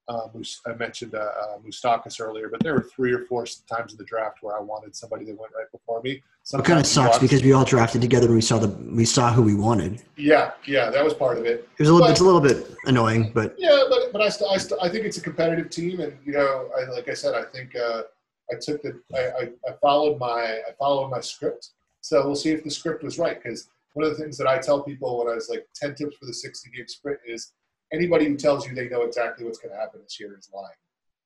uh, 0.09 0.27
I 0.65 0.73
mentioned 0.73 1.15
uh, 1.15 1.17
uh, 1.17 1.99
earlier, 2.21 2.47
but 2.49 2.63
there 2.63 2.73
were 2.73 2.83
three 2.95 3.11
or 3.11 3.25
four 3.25 3.45
times 3.69 3.91
in 3.91 3.97
the 3.97 4.05
draft 4.05 4.37
where 4.41 4.57
I 4.57 4.61
wanted 4.61 4.95
somebody 4.95 5.25
that 5.25 5.37
went 5.37 5.51
right 5.53 5.69
before 5.71 6.01
me. 6.01 6.23
Sometimes 6.43 6.65
it 6.65 6.71
kind 6.71 6.79
of 6.79 6.87
sucks 6.87 7.19
because 7.19 7.43
we 7.43 7.51
all 7.51 7.65
drafted 7.65 8.01
together 8.01 8.27
and 8.27 8.35
we 8.35 8.41
saw 8.41 8.57
the 8.57 8.69
we 8.69 9.03
saw 9.03 9.33
who 9.33 9.41
we 9.41 9.53
wanted. 9.53 10.01
Yeah, 10.15 10.51
yeah, 10.65 10.89
that 10.89 11.03
was 11.03 11.13
part 11.13 11.37
of 11.37 11.45
it. 11.45 11.67
It 11.77 11.79
was 11.79 11.89
a 11.89 11.93
little, 11.93 12.07
but, 12.07 12.11
it's 12.11 12.21
a 12.21 12.23
little 12.23 12.39
bit 12.39 12.73
annoying, 12.85 13.31
but 13.33 13.55
yeah, 13.57 13.83
but 13.89 14.13
but 14.13 14.21
I 14.21 14.29
still 14.29 14.49
I, 14.49 14.57
still, 14.57 14.79
I 14.81 14.87
think 14.87 15.05
it's 15.05 15.17
a 15.17 15.21
competitive 15.21 15.69
team, 15.69 15.99
and 15.99 16.13
you 16.25 16.33
know, 16.33 16.69
I, 16.77 16.89
like 16.91 17.09
I 17.09 17.13
said, 17.13 17.35
I 17.35 17.43
think 17.43 17.75
uh, 17.75 18.03
I 18.49 18.55
took 18.61 18.81
the 18.81 19.01
I, 19.13 19.19
I, 19.19 19.49
I 19.69 19.73
followed 19.81 20.19
my 20.19 20.61
I 20.67 20.71
followed 20.79 21.09
my 21.09 21.19
script. 21.19 21.71
So 21.99 22.25
we'll 22.25 22.35
see 22.35 22.51
if 22.51 22.63
the 22.63 22.71
script 22.71 23.03
was 23.03 23.19
right 23.19 23.41
because 23.43 23.67
one 23.97 24.05
of 24.05 24.15
the 24.15 24.23
things 24.23 24.37
that 24.37 24.45
I 24.45 24.59
tell 24.59 24.83
people 24.83 25.17
when 25.17 25.27
I 25.27 25.33
was 25.33 25.49
like 25.49 25.65
ten 25.73 25.95
tips 25.95 26.17
for 26.17 26.27
the 26.27 26.33
sixty 26.33 26.69
game 26.69 26.87
sprint 26.87 27.19
is 27.25 27.53
anybody 27.91 28.25
who 28.25 28.37
tells 28.37 28.67
you 28.67 28.75
they 28.75 28.89
know 28.89 29.01
exactly 29.01 29.43
what's 29.43 29.57
going 29.57 29.73
to 29.73 29.79
happen 29.79 30.01
this 30.03 30.19
year 30.19 30.37
is 30.37 30.51
lying 30.53 30.67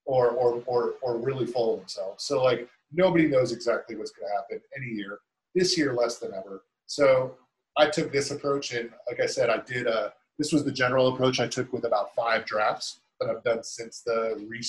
or, 0.05 0.29
or, 0.29 0.63
or, 0.65 0.93
or 1.01 1.17
really 1.17 1.45
full 1.45 1.73
of 1.73 1.79
themselves. 1.81 2.23
So, 2.23 2.41
like, 2.41 2.69
nobody 2.93 3.27
knows 3.27 3.51
exactly 3.51 3.97
what's 3.97 4.11
going 4.11 4.29
to 4.29 4.35
happen 4.35 4.61
any 4.77 4.87
year. 4.87 5.19
This 5.53 5.77
year, 5.77 5.93
less 5.93 6.17
than 6.17 6.33
ever. 6.33 6.63
So, 6.85 7.35
I 7.77 7.89
took 7.89 8.13
this 8.13 8.31
approach, 8.31 8.71
and 8.71 8.89
like 9.09 9.19
I 9.19 9.25
said, 9.25 9.49
I 9.49 9.57
did 9.57 9.87
a. 9.87 10.13
This 10.39 10.53
was 10.53 10.63
the 10.63 10.71
general 10.71 11.13
approach 11.13 11.41
I 11.41 11.47
took 11.47 11.73
with 11.73 11.83
about 11.83 12.15
five 12.15 12.45
drafts 12.45 13.01
that 13.19 13.29
I've 13.29 13.43
done 13.43 13.63
since 13.63 14.01
the 14.05 14.43
re- 14.47 14.61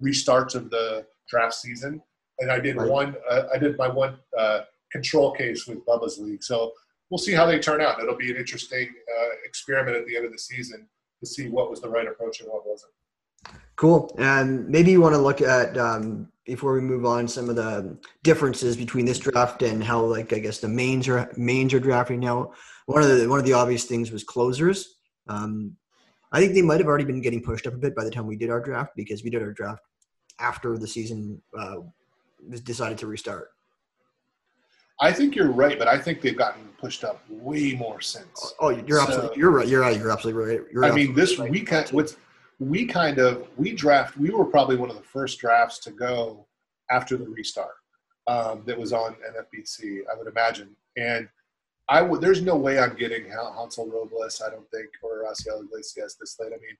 restart 0.00 0.54
of 0.54 0.70
the 0.70 1.06
draft 1.28 1.54
season, 1.54 2.00
and 2.38 2.52
I 2.52 2.60
did 2.60 2.76
right. 2.76 2.88
one. 2.88 3.16
Uh, 3.28 3.42
I 3.52 3.58
did 3.58 3.76
my 3.76 3.88
one 3.88 4.16
uh, 4.38 4.60
control 4.92 5.32
case 5.32 5.66
with 5.66 5.84
Bubba's 5.84 6.18
league. 6.18 6.44
So 6.44 6.72
we'll 7.10 7.18
see 7.18 7.32
how 7.32 7.46
they 7.46 7.58
turn 7.58 7.80
out. 7.80 8.00
It'll 8.00 8.16
be 8.16 8.30
an 8.30 8.36
interesting 8.36 8.88
uh, 8.88 9.28
experiment 9.44 9.96
at 9.96 10.06
the 10.06 10.16
end 10.16 10.26
of 10.26 10.32
the 10.32 10.38
season 10.38 10.86
to 11.20 11.26
see 11.26 11.48
what 11.48 11.70
was 11.70 11.80
the 11.80 11.88
right 11.88 12.06
approach 12.06 12.40
and 12.40 12.48
what 12.48 12.66
wasn't. 12.66 12.92
Cool. 13.76 14.14
And 14.18 14.68
maybe 14.68 14.90
you 14.90 15.00
want 15.00 15.14
to 15.14 15.20
look 15.20 15.40
at 15.40 15.78
um, 15.78 16.28
before 16.44 16.72
we 16.72 16.80
move 16.80 17.04
on 17.04 17.28
some 17.28 17.48
of 17.48 17.56
the 17.56 17.96
differences 18.24 18.76
between 18.76 19.04
this 19.04 19.18
draft 19.18 19.62
and 19.62 19.82
how, 19.82 20.00
like, 20.00 20.32
I 20.32 20.40
guess 20.40 20.58
the 20.58 20.68
mains 20.68 21.06
are 21.08 21.32
mains 21.36 21.72
are 21.74 21.80
drafting 21.80 22.20
now. 22.20 22.52
One 22.86 23.02
of 23.02 23.08
the 23.08 23.28
one 23.28 23.38
of 23.38 23.44
the 23.44 23.52
obvious 23.52 23.84
things 23.84 24.10
was 24.10 24.24
closers. 24.24 24.96
Um, 25.28 25.76
I 26.32 26.40
think 26.40 26.54
they 26.54 26.62
might 26.62 26.80
have 26.80 26.88
already 26.88 27.04
been 27.04 27.22
getting 27.22 27.42
pushed 27.42 27.66
up 27.66 27.74
a 27.74 27.78
bit 27.78 27.94
by 27.94 28.04
the 28.04 28.10
time 28.10 28.26
we 28.26 28.36
did 28.36 28.50
our 28.50 28.60
draft 28.60 28.92
because 28.96 29.22
we 29.22 29.30
did 29.30 29.42
our 29.42 29.52
draft 29.52 29.82
after 30.40 30.76
the 30.76 30.86
season 30.86 31.40
uh, 31.56 31.76
was 32.48 32.60
decided 32.60 32.98
to 32.98 33.06
restart. 33.06 33.50
I 35.00 35.12
think 35.12 35.36
you're 35.36 35.50
right, 35.50 35.78
but 35.78 35.88
I 35.88 35.98
think 35.98 36.20
they've 36.20 36.36
gotten 36.36 36.68
pushed 36.78 37.04
up 37.04 37.22
way 37.28 37.72
more 37.72 38.00
since. 38.00 38.54
Oh, 38.60 38.70
you're 38.70 38.98
so, 38.98 39.04
absolutely 39.04 39.38
you're 39.38 39.50
right. 39.50 39.68
You're 39.68 39.80
right. 39.80 39.96
You're 39.96 40.10
absolutely 40.10 40.42
right. 40.42 40.60
You're 40.72 40.84
I 40.84 40.92
mean, 40.92 41.14
this 41.14 41.38
right. 41.38 41.50
we 41.50 41.62
kind 41.62 41.88
what's 41.90 42.16
we 42.58 42.86
kind 42.86 43.18
of 43.18 43.46
we 43.56 43.72
draft. 43.72 44.16
We 44.16 44.30
were 44.30 44.44
probably 44.44 44.76
one 44.76 44.90
of 44.90 44.96
the 44.96 45.02
first 45.02 45.38
drafts 45.38 45.78
to 45.80 45.90
go 45.90 46.46
after 46.90 47.16
the 47.16 47.28
restart 47.28 47.74
um, 48.26 48.62
that 48.66 48.78
was 48.78 48.92
on 48.92 49.14
NFBC. 49.14 50.00
I 50.12 50.16
would 50.16 50.28
imagine, 50.28 50.74
and 50.96 51.28
I 51.88 52.02
would. 52.02 52.20
There's 52.20 52.42
no 52.42 52.56
way 52.56 52.78
I'm 52.78 52.96
getting 52.96 53.24
Hansel 53.30 53.88
Robles. 53.88 54.42
I 54.44 54.50
don't 54.50 54.68
think 54.70 54.88
or 55.02 55.24
Raisel 55.24 55.64
Iglesias 55.64 56.16
this 56.20 56.38
late. 56.40 56.52
I 56.52 56.56
mean, 56.56 56.76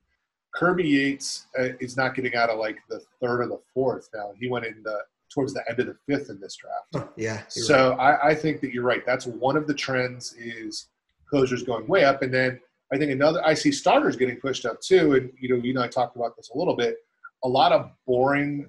Kirby 0.55 0.89
Yates 0.89 1.47
uh, 1.59 1.71
is 1.81 1.97
not 1.97 2.14
getting 2.14 2.35
out 2.35 2.51
of 2.51 2.59
like 2.59 2.79
the 2.89 3.01
third 3.21 3.43
or 3.43 3.47
the 3.47 3.61
fourth 3.73 4.11
now. 4.14 4.33
He 4.39 4.49
went 4.49 4.66
in 4.66 4.83
the 4.83 5.01
towards 5.33 5.53
the 5.55 5.62
end 5.68 5.79
of 5.81 5.87
the 5.87 5.97
fifth 6.07 6.31
in 6.31 6.41
this 6.41 6.57
draft. 6.57 7.12
yeah. 7.16 7.43
So 7.49 7.91
right. 7.91 8.18
I, 8.22 8.29
I, 8.31 8.35
think 8.35 8.61
that 8.61 8.72
you're 8.72 8.85
right. 8.85 9.05
That's 9.05 9.26
one 9.26 9.57
of 9.57 9.66
the 9.66 9.74
trends 9.74 10.35
is 10.39 10.89
closers 11.29 11.62
going 11.62 11.87
way 11.87 12.05
up, 12.05 12.22
and 12.22 12.33
then 12.33 12.61
I 12.93 12.99
think 12.99 13.12
another 13.12 13.45
I 13.45 13.55
see 13.55 13.72
starters 13.72 14.16
getting 14.16 14.37
pushed 14.37 14.64
up 14.64 14.81
too. 14.81 15.14
And 15.14 15.31
you 15.39 15.51
know, 15.51 15.62
you 15.62 15.74
know, 15.74 15.83
I 15.83 15.89
talked 15.89 16.16
about 16.16 16.37
this 16.37 16.51
a 16.55 16.59
little 16.59 16.76
bit. 16.76 16.97
A 17.45 17.49
lot 17.49 17.72
of 17.72 17.91
boring, 18.07 18.68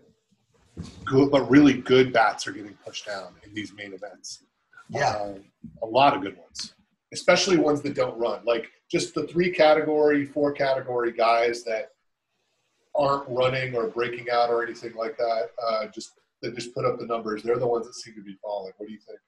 good 1.05 1.31
but 1.31 1.49
really 1.49 1.73
good 1.73 2.11
bats 2.13 2.45
are 2.47 2.51
getting 2.51 2.77
pushed 2.85 3.05
down 3.05 3.33
in 3.45 3.53
these 3.53 3.73
main 3.73 3.93
events. 3.93 4.43
Yeah, 4.89 5.11
um, 5.11 5.43
a 5.81 5.85
lot 5.85 6.15
of 6.15 6.21
good 6.21 6.37
ones, 6.37 6.73
especially 7.13 7.57
ones 7.57 7.81
that 7.81 7.95
don't 7.95 8.17
run. 8.19 8.41
Like 8.45 8.69
just 8.91 9.13
the 9.13 9.27
three 9.27 9.51
category, 9.51 10.25
four 10.25 10.51
category 10.51 11.11
guys 11.11 11.63
that 11.63 11.91
aren't 12.95 13.27
running 13.29 13.75
or 13.75 13.87
breaking 13.87 14.27
out 14.31 14.49
or 14.49 14.63
anything 14.63 14.93
like 14.95 15.17
that. 15.17 15.49
Uh, 15.65 15.87
just 15.87 16.18
that 16.41 16.55
just 16.55 16.73
put 16.73 16.85
up 16.85 16.99
the 16.99 17.05
numbers. 17.05 17.43
They're 17.43 17.59
the 17.59 17.67
ones 17.67 17.85
that 17.85 17.95
seem 17.95 18.15
to 18.15 18.21
be 18.21 18.37
falling. 18.41 18.73
What 18.77 18.87
do 18.87 18.93
you 18.93 18.99
think? 18.99 19.19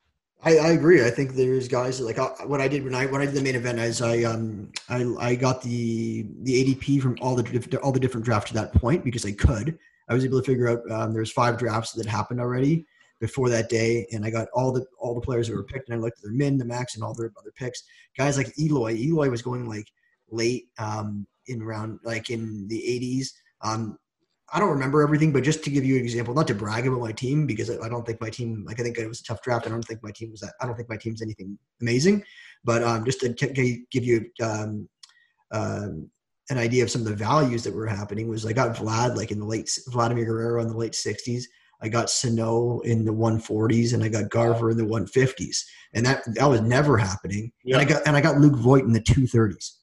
I, 0.43 0.57
I 0.57 0.71
agree. 0.71 1.05
I 1.05 1.11
think 1.11 1.33
there's 1.33 1.67
guys 1.67 2.01
like 2.01 2.17
uh, 2.17 2.29
what 2.45 2.61
I 2.61 2.67
did 2.67 2.83
when 2.83 2.95
I 2.95 3.05
when 3.05 3.21
I 3.21 3.25
did 3.25 3.35
the 3.35 3.41
main 3.41 3.55
event 3.55 3.79
is 3.79 4.01
I 4.01 4.23
um 4.23 4.71
I 4.89 5.05
I 5.19 5.35
got 5.35 5.61
the 5.61 6.25
the 6.41 6.75
ADP 6.75 7.01
from 7.01 7.15
all 7.21 7.35
the 7.35 7.79
all 7.83 7.91
the 7.91 7.99
different 7.99 8.25
drafts 8.25 8.49
to 8.49 8.55
that 8.55 8.73
point 8.73 9.03
because 9.03 9.25
I 9.25 9.33
could. 9.33 9.77
I 10.09 10.13
was 10.13 10.25
able 10.25 10.39
to 10.41 10.45
figure 10.45 10.67
out 10.67 10.91
um, 10.91 11.13
there's 11.13 11.31
five 11.31 11.57
drafts 11.57 11.93
that 11.93 12.05
happened 12.07 12.41
already 12.41 12.85
before 13.19 13.49
that 13.49 13.69
day, 13.69 14.07
and 14.11 14.25
I 14.25 14.31
got 14.31 14.47
all 14.53 14.71
the 14.71 14.85
all 14.97 15.13
the 15.13 15.21
players 15.21 15.47
that 15.47 15.55
were 15.55 15.63
picked, 15.63 15.89
and 15.89 15.97
I 15.97 16.01
looked 16.01 16.17
at 16.17 16.23
their 16.23 16.33
min, 16.33 16.57
the 16.57 16.65
max, 16.65 16.95
and 16.95 17.03
all 17.03 17.13
their 17.13 17.31
other 17.37 17.53
picks. 17.55 17.83
Guys 18.17 18.35
like 18.35 18.51
Eloy, 18.59 18.95
Eloy 18.95 19.29
was 19.29 19.43
going 19.43 19.69
like 19.69 19.87
late 20.31 20.69
um 20.79 21.27
in 21.47 21.61
round 21.61 21.99
like 22.03 22.29
in 22.29 22.67
the 22.67 22.79
80s. 22.79 23.27
Um, 23.61 23.97
I 24.53 24.59
don't 24.59 24.69
remember 24.69 25.01
everything, 25.01 25.31
but 25.31 25.43
just 25.43 25.63
to 25.63 25.69
give 25.69 25.85
you 25.85 25.95
an 25.95 26.01
example, 26.01 26.33
not 26.33 26.47
to 26.47 26.55
brag 26.55 26.85
about 26.85 26.99
my 26.99 27.13
team 27.13 27.47
because 27.47 27.69
I 27.69 27.87
don't 27.87 28.05
think 28.05 28.19
my 28.19 28.29
team, 28.29 28.65
like 28.67 28.79
I 28.79 28.83
think 28.83 28.97
it 28.97 29.07
was 29.07 29.21
a 29.21 29.23
tough 29.23 29.41
draft. 29.41 29.65
I 29.65 29.69
don't 29.69 29.81
think 29.81 30.03
my 30.03 30.11
team 30.11 30.29
was 30.31 30.41
that. 30.41 30.53
I 30.61 30.65
don't 30.65 30.75
think 30.75 30.89
my 30.89 30.97
team's 30.97 31.21
anything 31.21 31.57
amazing, 31.81 32.23
but 32.63 32.83
um, 32.83 33.05
just 33.05 33.21
to 33.21 33.29
give 33.29 34.03
you 34.03 34.25
um, 34.41 34.89
um, 35.51 36.09
an 36.49 36.57
idea 36.57 36.83
of 36.83 36.91
some 36.91 37.01
of 37.01 37.07
the 37.07 37.15
values 37.15 37.63
that 37.63 37.73
were 37.73 37.87
happening 37.87 38.27
was 38.27 38.45
I 38.45 38.51
got 38.51 38.75
Vlad 38.75 39.15
like 39.15 39.31
in 39.31 39.39
the 39.39 39.45
late 39.45 39.69
Vladimir 39.87 40.25
Guerrero 40.25 40.61
in 40.61 40.67
the 40.67 40.77
late 40.77 40.93
'60s. 40.93 41.43
I 41.83 41.89
got 41.89 42.09
Sano 42.09 42.79
in 42.81 43.05
the 43.05 43.13
140s, 43.13 43.95
and 43.95 44.03
I 44.03 44.09
got 44.09 44.29
Garver 44.29 44.69
in 44.69 44.77
the 44.77 44.83
150s, 44.83 45.63
and 45.95 46.05
that 46.05 46.23
that 46.35 46.45
was 46.45 46.61
never 46.61 46.97
happening. 46.97 47.51
And 47.65 47.77
I 47.77 47.85
got 47.85 48.05
and 48.05 48.17
I 48.17 48.21
got 48.21 48.37
Luke 48.37 48.55
Voit 48.55 48.83
in 48.83 48.91
the 48.91 48.99
230s. 48.99 49.77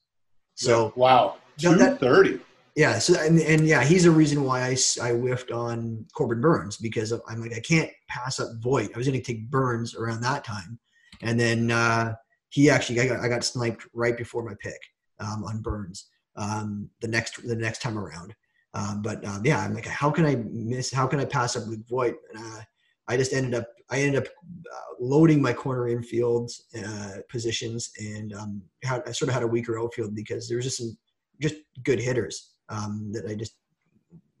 So 0.53 0.93
wow, 0.95 1.37
230. 1.57 2.39
Yeah. 2.79 2.97
So 2.97 3.19
and, 3.19 3.37
and 3.41 3.67
yeah, 3.67 3.83
he's 3.83 4.05
a 4.05 4.11
reason 4.11 4.45
why 4.45 4.61
I, 4.61 4.77
I 5.03 5.11
whiffed 5.11 5.51
on 5.51 6.05
Corbin 6.15 6.39
Burnes 6.39 6.77
because 6.77 7.11
I'm 7.11 7.41
like 7.41 7.53
I 7.53 7.59
can't 7.59 7.91
pass 8.07 8.39
up 8.39 8.47
Voit. 8.61 8.91
I 8.95 8.97
was 8.97 9.05
going 9.05 9.19
to 9.19 9.25
take 9.25 9.51
Burnes 9.51 9.95
around 9.95 10.21
that 10.21 10.45
time, 10.45 10.79
and 11.21 11.37
then 11.37 11.71
uh, 11.71 12.13
he 12.47 12.69
actually 12.69 13.01
I 13.01 13.07
got, 13.09 13.19
I 13.19 13.27
got 13.27 13.43
sniped 13.43 13.85
right 13.93 14.17
before 14.17 14.45
my 14.45 14.53
pick 14.61 14.79
um, 15.19 15.43
on 15.43 15.61
Burnes 15.61 16.07
um, 16.37 16.89
the 17.01 17.09
next 17.09 17.45
the 17.45 17.55
next 17.55 17.81
time 17.81 17.99
around. 17.99 18.33
Um, 18.73 19.01
but 19.01 19.25
um, 19.25 19.41
yeah, 19.43 19.59
I'm 19.59 19.73
like, 19.73 19.85
how 19.85 20.09
can 20.09 20.25
I 20.25 20.35
miss? 20.49 20.89
How 20.89 21.05
can 21.05 21.19
I 21.19 21.25
pass 21.25 21.57
up 21.57 21.67
Luke 21.67 21.85
Voit? 21.89 22.15
And, 22.33 22.41
uh, 22.41 22.61
I 23.09 23.17
just 23.17 23.33
ended 23.33 23.55
up 23.55 23.67
I 23.89 23.99
ended 23.99 24.23
up 24.23 24.29
uh, 24.73 24.93
loading 25.01 25.41
my 25.41 25.51
corner 25.51 25.89
infield 25.89 26.49
uh, 26.81 27.15
positions, 27.27 27.91
and 27.99 28.31
um, 28.31 28.61
had, 28.85 29.03
I 29.05 29.11
sort 29.11 29.27
of 29.27 29.33
had 29.33 29.43
a 29.43 29.47
weaker 29.47 29.77
outfield 29.77 30.15
because 30.15 30.47
there 30.47 30.55
was 30.55 30.65
just 30.65 30.77
some 30.77 30.97
just 31.41 31.55
good 31.83 31.99
hitters 31.99 32.53
um, 32.69 33.11
that 33.11 33.25
I 33.27 33.35
just 33.35 33.55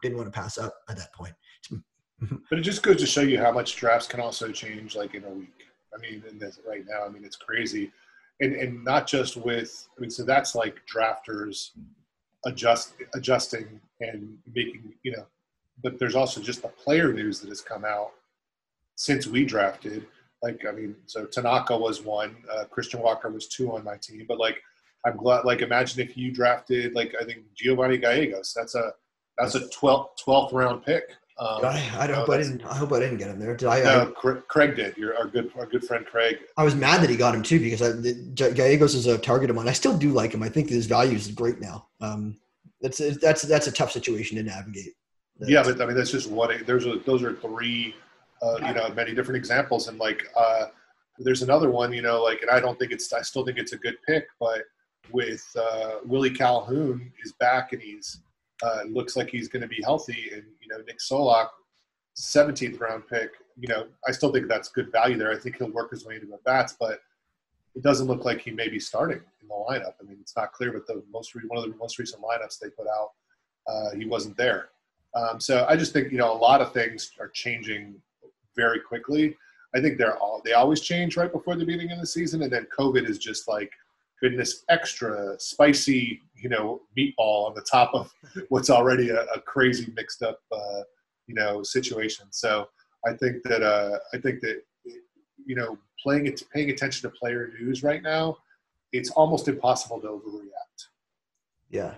didn't 0.01 0.17
want 0.17 0.31
to 0.31 0.39
pass 0.39 0.57
up 0.57 0.75
at 0.89 0.97
that 0.97 1.13
point. 1.13 1.33
but 2.49 2.59
it 2.59 2.61
just 2.61 2.83
goes 2.83 2.97
to 2.97 3.05
show 3.05 3.21
you 3.21 3.39
how 3.39 3.51
much 3.51 3.75
drafts 3.75 4.07
can 4.07 4.19
also 4.19 4.51
change, 4.51 4.95
like 4.95 5.15
in 5.15 5.23
a 5.23 5.29
week. 5.29 5.65
I 5.93 5.99
mean, 5.99 6.23
this, 6.37 6.59
right 6.67 6.83
now, 6.87 7.05
I 7.05 7.09
mean, 7.09 7.23
it's 7.23 7.35
crazy, 7.35 7.91
and 8.39 8.53
and 8.53 8.83
not 8.83 9.07
just 9.07 9.37
with. 9.37 9.87
I 9.97 10.01
mean, 10.01 10.09
so 10.09 10.23
that's 10.23 10.55
like 10.55 10.81
drafters 10.91 11.71
adjust 12.45 12.93
adjusting 13.15 13.81
and 13.99 14.37
making 14.53 14.93
you 15.03 15.11
know, 15.11 15.25
but 15.81 15.99
there's 15.99 16.15
also 16.15 16.41
just 16.41 16.61
the 16.61 16.67
player 16.67 17.11
news 17.11 17.39
that 17.39 17.49
has 17.49 17.61
come 17.61 17.85
out 17.85 18.11
since 18.95 19.27
we 19.27 19.45
drafted. 19.45 20.05
Like, 20.41 20.65
I 20.67 20.71
mean, 20.71 20.95
so 21.05 21.25
Tanaka 21.25 21.75
was 21.75 22.01
one, 22.01 22.37
uh, 22.53 22.63
Christian 22.65 23.01
Walker 23.01 23.29
was 23.29 23.47
two 23.47 23.75
on 23.75 23.83
my 23.83 23.97
team, 23.97 24.25
but 24.27 24.39
like 24.39 24.61
I'm 25.05 25.17
glad. 25.17 25.45
Like, 25.45 25.61
imagine 25.61 26.01
if 26.01 26.17
you 26.17 26.31
drafted 26.31 26.93
like 26.93 27.13
I 27.19 27.23
think 27.23 27.43
Giovanni 27.55 27.97
Gallegos. 27.97 28.53
That's 28.55 28.75
a 28.75 28.93
that's 29.37 29.55
a 29.55 29.61
12th, 29.61 30.09
12th 30.25 30.53
round 30.53 30.83
pick. 30.83 31.03
Um, 31.39 31.63
I, 31.63 31.77
I 31.97 32.11
hope 32.11 32.29
I 32.29 32.37
didn't. 32.37 32.65
I 32.65 32.75
hope 32.75 32.91
I 32.91 32.99
didn't 32.99 33.17
get 33.17 33.29
him 33.29 33.39
there. 33.39 33.55
Did 33.55 33.69
I? 33.69 33.81
No, 33.81 34.13
I, 34.23 34.31
Craig 34.49 34.75
did. 34.75 34.97
Your 34.97 35.17
our 35.17 35.25
good 35.25 35.49
our 35.57 35.65
good 35.65 35.85
friend 35.85 36.05
Craig. 36.05 36.37
I 36.57 36.65
was 36.65 36.75
mad 36.75 37.01
that 37.01 37.09
he 37.09 37.15
got 37.15 37.33
him 37.33 37.43
too 37.43 37.61
because 37.61 37.81
I, 37.81 38.49
Gallegos 38.51 38.93
is 38.93 39.07
a 39.07 39.17
target 39.17 39.49
of 39.49 39.55
mine. 39.55 39.69
I 39.69 39.71
still 39.71 39.97
do 39.97 40.11
like 40.11 40.33
him. 40.33 40.43
I 40.43 40.49
think 40.49 40.67
his 40.67 40.85
value 40.85 41.15
is 41.15 41.29
great 41.29 41.61
now. 41.61 41.87
Um, 42.01 42.37
that's 42.81 42.97
that's 43.19 43.43
that's 43.43 43.67
a 43.67 43.71
tough 43.71 43.91
situation 43.91 44.35
to 44.35 44.43
navigate. 44.43 44.95
That's, 45.39 45.49
yeah, 45.49 45.63
but 45.63 45.79
I 45.79 45.85
mean 45.85 45.95
that's 45.95 46.11
just 46.11 46.29
one. 46.29 46.61
There's 46.65 46.85
a, 46.85 46.99
those 47.05 47.23
are 47.23 47.33
three, 47.35 47.95
uh, 48.41 48.57
you 48.67 48.73
know, 48.73 48.89
many 48.89 49.15
different 49.15 49.37
examples, 49.37 49.87
and 49.87 49.97
like 49.97 50.27
uh, 50.35 50.65
there's 51.19 51.41
another 51.41 51.69
one, 51.69 51.93
you 51.93 52.01
know, 52.01 52.21
like, 52.21 52.41
and 52.41 52.51
I 52.51 52.59
don't 52.59 52.77
think 52.77 52.91
it's. 52.91 53.13
I 53.13 53.21
still 53.21 53.45
think 53.45 53.57
it's 53.57 53.71
a 53.71 53.77
good 53.77 53.95
pick, 54.05 54.27
but 54.41 54.63
with 55.11 55.45
uh, 55.59 55.97
Willie 56.05 56.29
Calhoun 56.31 57.11
is 57.23 57.33
back 57.33 57.73
and 57.73 57.81
he's 57.81 58.21
uh, 58.61 58.83
looks 58.89 59.15
like 59.15 59.29
he's 59.29 59.47
going 59.47 59.61
to 59.61 59.67
be 59.67 59.81
healthy. 59.83 60.29
And 60.33 60.43
you 60.61 60.67
know 60.69 60.83
Nick 60.85 60.99
Solak 60.99 61.49
17th 62.17 62.79
round 62.79 63.07
pick, 63.07 63.31
you 63.57 63.67
know, 63.67 63.87
I 64.07 64.11
still 64.11 64.31
think 64.31 64.47
that's 64.47 64.69
good 64.69 64.91
value 64.91 65.17
there. 65.17 65.31
I 65.31 65.37
think 65.37 65.57
he'll 65.57 65.71
work 65.71 65.91
his 65.91 66.05
way 66.05 66.15
into 66.15 66.27
the 66.27 66.39
bats, 66.45 66.75
but 66.79 66.99
it 67.75 67.83
doesn't 67.83 68.07
look 68.07 68.25
like 68.25 68.41
he 68.41 68.51
may 68.51 68.67
be 68.67 68.79
starting 68.79 69.21
in 69.41 69.47
the 69.47 69.53
lineup. 69.53 69.93
I 70.01 70.03
mean, 70.03 70.17
it's 70.19 70.35
not 70.35 70.51
clear, 70.51 70.71
but 70.71 70.85
the 70.87 71.03
most 71.11 71.33
one 71.47 71.57
of 71.63 71.69
the 71.69 71.77
most 71.77 71.99
recent 71.99 72.21
lineups 72.21 72.59
they 72.59 72.69
put 72.69 72.87
out, 72.87 73.11
uh, 73.67 73.95
he 73.95 74.05
wasn't 74.05 74.37
there. 74.37 74.69
Um, 75.15 75.39
so 75.39 75.65
I 75.67 75.75
just 75.75 75.93
think 75.93 76.11
you 76.11 76.17
know 76.17 76.31
a 76.31 76.37
lot 76.37 76.61
of 76.61 76.73
things 76.73 77.11
are 77.19 77.29
changing 77.29 77.95
very 78.55 78.79
quickly. 78.79 79.35
I 79.75 79.81
think 79.81 79.97
they're 79.97 80.17
all 80.17 80.41
they 80.43 80.53
always 80.53 80.81
change 80.81 81.15
right 81.15 81.31
before 81.31 81.55
the 81.55 81.65
beginning 81.65 81.91
of 81.91 81.99
the 81.99 82.07
season, 82.07 82.43
and 82.43 82.51
then 82.51 82.67
COVID 82.77 83.09
is 83.09 83.17
just 83.17 83.47
like 83.47 83.71
goodness 84.21 84.63
extra 84.69 85.35
spicy, 85.39 86.21
you 86.35 86.49
know, 86.49 86.81
meatball 86.97 87.47
on 87.47 87.53
the 87.55 87.61
top 87.61 87.91
of 87.93 88.13
what's 88.49 88.69
already 88.69 89.09
a, 89.09 89.23
a 89.23 89.41
crazy 89.41 89.91
mixed 89.95 90.21
up, 90.21 90.39
uh, 90.51 90.81
you 91.27 91.35
know, 91.35 91.63
situation. 91.63 92.27
So 92.31 92.67
I 93.07 93.13
think 93.13 93.43
that 93.43 93.63
uh, 93.63 93.97
I 94.13 94.17
think 94.17 94.41
that 94.41 94.61
you 95.45 95.55
know 95.55 95.77
playing 96.01 96.27
it 96.27 96.41
paying 96.53 96.69
attention 96.69 97.09
to 97.09 97.17
player 97.17 97.51
news 97.59 97.83
right 97.83 98.03
now, 98.03 98.37
it's 98.91 99.09
almost 99.11 99.47
impossible 99.47 100.01
to 100.01 100.07
overreact. 100.07 100.87
Yeah. 101.69 101.95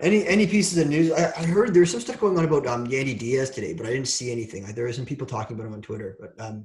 Any 0.00 0.26
any 0.26 0.46
pieces 0.46 0.78
of 0.78 0.88
news? 0.88 1.12
I, 1.12 1.26
I 1.26 1.44
heard 1.44 1.74
there's 1.74 1.90
some 1.90 2.00
stuff 2.00 2.18
going 2.18 2.38
on 2.38 2.44
about 2.44 2.66
um, 2.66 2.86
Yandy 2.86 3.18
Diaz 3.18 3.50
today, 3.50 3.74
but 3.74 3.84
I 3.84 3.90
didn't 3.90 4.08
see 4.08 4.32
anything. 4.32 4.64
There 4.64 4.86
are 4.86 4.92
some 4.92 5.04
people 5.04 5.26
talking 5.26 5.56
about 5.56 5.66
him 5.66 5.74
on 5.74 5.82
Twitter, 5.82 6.16
but 6.18 6.32
um, 6.42 6.64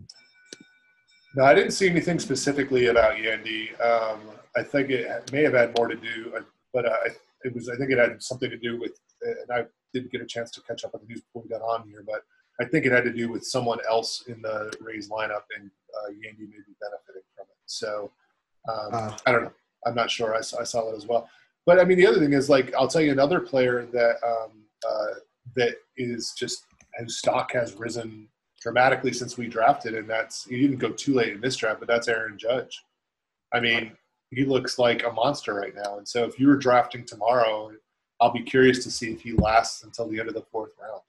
no, 1.36 1.44
I 1.44 1.54
didn't 1.54 1.72
see 1.72 1.90
anything 1.90 2.20
specifically 2.20 2.88
about 2.88 3.18
Yandy. 3.18 3.80
Um, 3.82 4.20
I 4.56 4.64
think 4.64 4.90
it 4.90 5.32
may 5.32 5.44
have 5.44 5.54
had 5.54 5.78
more 5.78 5.88
to 5.88 5.96
do, 5.96 6.34
uh, 6.36 6.42
but 6.74 6.86
uh, 6.86 6.96
it 7.44 7.54
was. 7.54 7.70
I 7.70 7.76
think 7.76 7.92
it 7.92 7.98
had 7.98 8.22
something 8.24 8.50
to 8.50 8.58
do 8.58 8.80
with, 8.80 9.00
and 9.22 9.52
I 9.52 9.66
didn't 9.94 10.12
get 10.12 10.22
a 10.22 10.26
chance 10.26 10.52
to 10.52 10.62
catch 10.62 10.86
up 10.86 10.96
on 10.96 11.02
the 11.02 11.08
news 11.08 11.22
before 11.22 11.44
we 11.44 11.50
got 11.50 11.62
on 11.62 11.88
here, 11.90 12.04
but 12.06 12.22
I 12.60 12.66
think 12.66 12.86
it 12.86 12.92
had 12.92 13.04
to 13.04 13.14
do 13.14 13.30
with 13.30 13.46
someone 13.46 13.80
else 13.88 14.24
in 14.28 14.42
the 14.42 14.74
Rays 14.80 15.10
lineup, 15.10 15.44
and 15.58 15.70
uh, 15.98 16.10
Yandy 16.12 16.48
may 16.48 16.62
be 16.66 16.76
benefiting 16.80 17.24
from 17.36 17.46
it. 17.50 17.58
So 17.66 18.12
um, 18.70 18.90
uh, 18.94 19.18
I 19.26 19.32
don't 19.32 19.44
know. 19.44 19.54
I'm 19.86 19.96
not 19.96 20.10
sure. 20.10 20.36
I 20.36 20.42
saw, 20.42 20.62
I 20.62 20.64
saw 20.64 20.90
that 20.90 20.96
as 20.96 21.06
well. 21.06 21.30
But 21.66 21.80
I 21.80 21.84
mean, 21.84 21.98
the 21.98 22.08
other 22.08 22.20
thing 22.20 22.34
is 22.34 22.50
like 22.50 22.74
I'll 22.76 22.88
tell 22.88 23.02
you 23.02 23.12
another 23.12 23.40
player 23.40 23.86
that 23.92 24.16
um, 24.26 24.52
uh, 24.88 25.16
that 25.56 25.76
is 25.98 26.34
just 26.38 26.66
whose 26.98 27.18
stock 27.18 27.52
has 27.52 27.74
risen 27.74 28.28
dramatically 28.66 29.14
since 29.14 29.38
we 29.38 29.48
drafted, 29.48 29.94
and 29.94 30.10
that's 30.10 30.46
he 30.46 30.60
didn't 30.60 30.80
go 30.80 30.90
too 30.90 31.14
late 31.14 31.34
in 31.34 31.40
this 31.40 31.56
draft, 31.56 31.78
but 31.78 31.88
that's 31.88 32.08
Aaron 32.08 32.36
Judge. 32.36 32.84
I 33.54 33.60
mean, 33.60 33.92
he 34.32 34.44
looks 34.44 34.80
like 34.80 35.06
a 35.06 35.12
monster 35.12 35.54
right 35.54 35.76
now, 35.76 36.00
and 36.00 36.08
so 36.08 36.24
if 36.24 36.40
you 36.40 36.48
were 36.48 36.58
drafting 36.58 37.06
tomorrow, 37.06 37.72
I'll 38.20 38.34
be 38.34 38.42
curious 38.42 38.84
to 38.84 38.90
see 38.90 39.12
if 39.12 39.22
he 39.22 39.34
lasts 39.34 39.84
until 39.84 40.08
the 40.08 40.20
end 40.20 40.30
of 40.30 40.34
the 40.34 40.42
fourth 40.52 40.72
round. 40.82 41.02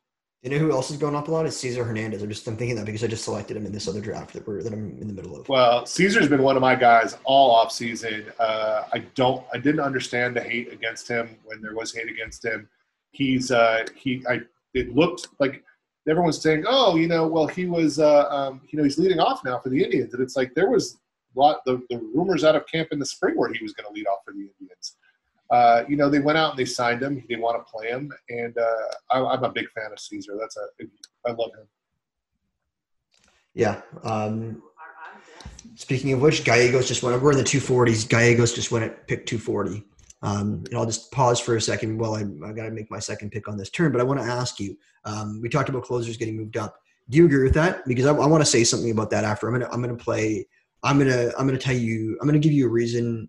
You 0.43 0.51
know 0.51 0.59
who 0.59 0.71
else 0.71 0.91
is 0.91 0.99
going 0.99 1.15
up 1.15 1.29
a 1.29 1.31
lot 1.31 1.47
is 1.47 1.57
Cesar 1.57 1.83
Hernandez. 1.83 2.23
I'm 2.23 2.29
just 2.29 2.47
I'm 2.47 2.59
thinking 2.59 2.77
that 2.77 2.85
because 2.85 3.03
I 3.03 3.07
just 3.07 3.25
selected 3.25 3.57
him 3.57 3.65
in 3.65 3.73
this 3.73 3.89
other 3.89 4.03
draft 4.03 4.35
that 4.35 4.47
we're 4.47 4.63
that 4.63 4.75
I'm 4.75 4.99
in 5.01 5.09
the 5.09 5.15
middle 5.15 5.35
of. 5.35 5.49
Well, 5.49 5.87
Caesar's 5.87 6.29
been 6.29 6.43
one 6.43 6.57
of 6.57 6.61
my 6.61 6.75
guys 6.75 7.17
all 7.25 7.51
off 7.53 7.73
season. 7.73 8.27
Uh, 8.39 8.83
I 8.93 8.99
don't 9.15 9.43
I 9.55 9.57
didn't 9.57 9.81
understand 9.81 10.37
the 10.37 10.43
hate 10.43 10.71
against 10.71 11.09
him 11.09 11.39
when 11.47 11.63
there 11.63 11.75
was 11.75 11.95
hate 11.95 12.11
against 12.11 12.45
him. 12.45 12.69
He's 13.13 13.51
uh, 13.51 13.87
he 13.95 14.23
I 14.29 14.43
it 14.75 14.95
looked 14.95 15.29
like 15.39 15.65
everyone's 16.09 16.41
saying, 16.41 16.65
oh, 16.67 16.97
you 16.97 17.09
know, 17.09 17.27
well 17.27 17.47
he 17.47 17.67
was 17.67 17.99
uh, 17.99 18.29
um, 18.29 18.61
you 18.69 18.79
know 18.79 18.85
he's 18.85 18.99
leading 18.99 19.21
off 19.21 19.45
now 19.45 19.59
for 19.59 19.69
the 19.69 19.83
Indians, 19.83 20.15
and 20.15 20.23
it's 20.23 20.37
like 20.37 20.55
there 20.55 20.71
was 20.71 20.99
a 21.37 21.39
lot 21.39 21.65
the, 21.67 21.83
the 21.91 21.99
rumors 22.15 22.45
out 22.45 22.57
of 22.57 22.67
camp 22.67 22.89
in 22.93 22.99
the 22.99 23.07
spring 23.07 23.37
where 23.37 23.53
he 23.53 23.63
was 23.63 23.73
going 23.73 23.87
to 23.87 23.93
lead 23.93 24.07
off 24.07 24.19
for 24.25 24.33
the 24.33 24.41
Indians 24.41 24.97
uh, 25.51 25.85
you 25.89 25.97
know, 25.97 26.09
they 26.11 26.19
went 26.19 26.39
out 26.39 26.51
and 26.51 26.59
they 26.59 26.65
signed 26.65 27.03
him. 27.03 27.23
They 27.29 27.37
want 27.37 27.65
to 27.65 27.71
play 27.71 27.89
him, 27.89 28.13
and 28.29 28.57
uh, 28.59 28.87
I, 29.11 29.35
am 29.35 29.45
a 29.45 29.51
big 29.51 29.71
fan 29.71 29.93
of 29.93 29.99
Caesar. 29.99 30.37
That's 30.39 30.57
a 30.57 30.67
I 31.27 31.33
love 31.33 31.51
him. 31.55 31.67
Yeah. 33.55 33.81
Um, 34.03 34.63
speaking 35.77 36.13
of 36.13 36.21
which, 36.21 36.45
Gallegos 36.45 36.89
just 36.89 37.03
went. 37.03 37.21
We're 37.23 37.33
in 37.33 37.39
the 37.39 37.45
240s. 37.45 38.09
Gallegos 38.09 38.55
just 38.55 38.73
went 38.73 38.85
at 38.85 39.07
pick 39.07 39.25
240. 39.27 39.85
Um, 40.23 40.65
and 40.67 40.75
I'll 40.77 40.87
just 40.87 41.13
pause 41.13 41.39
for 41.39 41.57
a 41.57 41.61
second 41.61 41.99
while 41.99 42.15
I, 42.15 42.21
I 42.21 42.53
got 42.53 42.65
to 42.65 42.71
make 42.71 42.91
my 42.91 42.99
second 42.99 43.31
pick 43.31 43.49
on 43.49 43.57
this 43.57 43.71
turn. 43.71 43.93
But 43.93 44.01
I 44.01 44.05
want 44.05 44.21
to 44.21 44.27
ask 44.27 44.59
you. 44.59 44.77
Um, 45.05 45.41
we 45.41 45.49
talked 45.49 45.69
about 45.69 45.85
closers 45.85 46.17
getting 46.17 46.37
moved 46.37 46.57
up. 46.57 46.77
Do 47.09 47.19
you 47.19 47.27
agree 47.27 47.45
with 47.45 47.55
that? 47.55 47.87
Because 47.87 48.07
I, 48.07 48.11
I 48.11 48.27
want 48.27 48.43
to 48.43 48.51
say 48.51 48.65
something 48.65 48.91
about 48.91 49.11
that 49.11 49.25
after. 49.25 49.47
I'm 49.47 49.55
gonna 49.55 49.73
I'm 49.73 49.81
gonna 49.81 49.95
play. 49.95 50.47
I'm 50.83 50.99
gonna 50.99 51.31
I'm 51.39 51.47
gonna 51.47 51.59
tell 51.59 51.77
you. 51.77 52.19
I'm 52.21 52.27
gonna 52.27 52.39
give 52.39 52.53
you 52.53 52.67
a 52.67 52.71
reason 52.71 53.29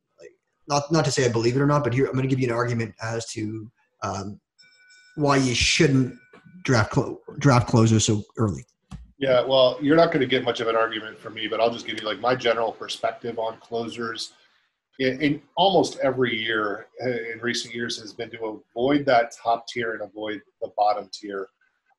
not 0.68 0.92
not 0.92 1.06
to 1.06 1.12
say 1.12 1.26
I 1.26 1.30
believe 1.30 1.56
it 1.56 1.62
or 1.62 1.66
not, 1.66 1.84
but 1.84 1.94
here 1.94 2.06
I'm 2.06 2.14
going 2.14 2.28
to 2.28 2.30
give 2.30 2.40
you 2.40 2.48
an 2.48 2.54
argument 2.54 2.94
as 3.02 3.26
to 3.32 3.72
um, 4.04 4.40
why 5.16 5.38
you 5.38 5.56
shouldn't 5.56 6.16
draft 6.64 6.92
clo- 6.92 7.22
draft 7.40 7.68
closers 7.68 8.06
so 8.06 8.24
early. 8.38 8.66
Yeah, 9.18 9.44
well, 9.44 9.80
you're 9.82 9.96
not 9.96 10.08
going 10.08 10.20
to 10.20 10.28
get 10.28 10.44
much 10.44 10.60
of 10.60 10.68
an 10.68 10.76
argument 10.76 11.18
from 11.18 11.34
me, 11.34 11.48
but 11.48 11.60
I'll 11.60 11.72
just 11.72 11.88
give 11.88 12.00
you 12.00 12.06
like 12.06 12.20
my 12.20 12.36
general 12.36 12.72
perspective 12.72 13.40
on 13.40 13.58
closers. 13.60 14.34
In, 15.00 15.42
almost 15.56 16.00
every 16.00 16.36
year 16.36 16.88
uh, 17.06 17.10
in 17.10 17.40
recent 17.40 17.74
years 17.74 18.00
has 18.02 18.14
been 18.14 18.32
to 18.32 18.62
avoid 18.76 19.06
that 19.06 19.32
top 19.32 19.68
tier 19.68 19.94
and 19.94 20.02
avoid 20.02 20.42
the 20.62 20.72
bottom 20.76 21.08
tier. 21.14 21.50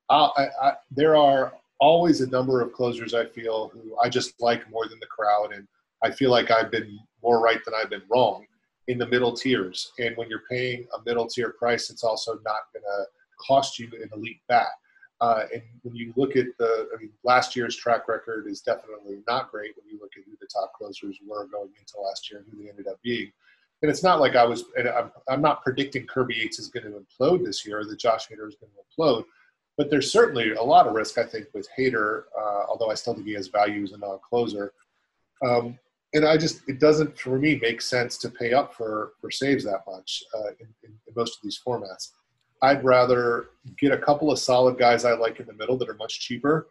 Uh, 0.09 0.29
I, 0.35 0.47
I, 0.61 0.73
there 0.91 1.15
are 1.15 1.53
always 1.79 2.19
a 2.19 2.27
number 2.27 2.61
of 2.61 2.73
closers 2.73 3.13
I 3.13 3.25
feel 3.25 3.69
who 3.69 3.97
I 4.03 4.09
just 4.09 4.41
like 4.41 4.69
more 4.69 4.87
than 4.89 4.99
the 4.99 5.05
crowd, 5.07 5.53
and 5.53 5.65
I 6.03 6.11
feel 6.11 6.29
like 6.29 6.51
I've 6.51 6.71
been 6.71 6.99
more 7.23 7.39
right 7.41 7.63
than 7.63 7.73
I've 7.73 7.89
been 7.89 8.03
wrong 8.09 8.45
in 8.89 8.97
the 8.97 9.07
middle 9.07 9.33
tiers. 9.33 9.91
And 9.99 10.17
when 10.17 10.29
you're 10.29 10.43
paying 10.49 10.85
a 10.97 11.01
middle 11.05 11.27
tier 11.27 11.53
price, 11.57 11.89
it's 11.89 12.03
also 12.03 12.33
not 12.43 12.61
going 12.73 12.83
to 12.83 13.05
cost 13.47 13.79
you 13.79 13.87
an 14.01 14.09
elite 14.13 14.41
bat. 14.49 14.67
Uh, 15.21 15.43
and 15.53 15.61
when 15.81 15.95
you 15.95 16.13
look 16.15 16.35
at 16.35 16.45
the, 16.57 16.87
I 16.95 16.99
mean, 16.99 17.11
last 17.23 17.55
year's 17.55 17.75
track 17.75 18.07
record 18.07 18.47
is 18.47 18.61
definitely 18.61 19.21
not 19.27 19.51
great 19.51 19.75
when 19.75 19.85
you 19.85 19.99
look 20.01 20.11
at 20.17 20.23
who 20.25 20.31
the 20.39 20.47
top 20.47 20.73
closers 20.73 21.19
were 21.25 21.45
going 21.47 21.71
into 21.77 21.99
last 22.01 22.31
year 22.31 22.39
and 22.39 22.47
who 22.51 22.63
they 22.63 22.69
ended 22.69 22.87
up 22.87 23.01
being. 23.03 23.31
And 23.81 23.89
it's 23.89 24.03
not 24.03 24.19
like 24.19 24.35
I 24.35 24.45
was, 24.45 24.65
and 24.77 24.87
I'm, 24.87 25.11
I'm 25.29 25.41
not 25.41 25.63
predicting 25.63 26.05
Kirby 26.05 26.35
Yates 26.35 26.59
is 26.59 26.67
going 26.67 26.85
to 26.85 26.99
implode 26.99 27.45
this 27.45 27.65
year 27.65 27.79
or 27.79 27.85
that 27.85 27.99
Josh 27.99 28.27
Hader 28.27 28.47
is 28.47 28.55
going 28.55 28.71
to 28.71 29.01
implode, 29.01 29.25
but 29.77 29.89
there's 29.89 30.11
certainly 30.11 30.51
a 30.51 30.61
lot 30.61 30.87
of 30.87 30.93
risk, 30.93 31.17
I 31.17 31.23
think, 31.23 31.47
with 31.53 31.67
Hader, 31.77 32.23
uh, 32.37 32.65
although 32.69 32.91
I 32.91 32.95
still 32.95 33.13
think 33.13 33.27
he 33.27 33.33
has 33.33 33.47
value 33.47 33.83
as 33.83 33.91
a 33.91 33.97
non 33.97 34.19
closer. 34.27 34.73
Um, 35.45 35.79
and 36.13 36.25
I 36.25 36.37
just 36.37 36.67
it 36.67 36.79
doesn't 36.79 37.17
for 37.17 37.37
me 37.37 37.59
make 37.61 37.81
sense 37.81 38.17
to 38.19 38.29
pay 38.29 38.53
up 38.53 38.73
for 38.73 39.13
for 39.21 39.29
saves 39.29 39.63
that 39.65 39.83
much 39.87 40.23
uh, 40.35 40.49
in, 40.59 40.67
in, 40.83 40.91
in, 41.07 41.13
most 41.15 41.37
of 41.37 41.43
these 41.43 41.59
formats. 41.65 42.09
I'd 42.61 42.83
rather 42.83 43.49
get 43.77 43.91
a 43.91 43.97
couple 43.97 44.31
of 44.31 44.39
solid 44.39 44.77
guys 44.77 45.05
I 45.05 45.13
like 45.13 45.39
in 45.39 45.45
the 45.45 45.53
middle 45.53 45.77
that 45.77 45.89
are 45.89 45.95
much 45.95 46.19
cheaper, 46.19 46.67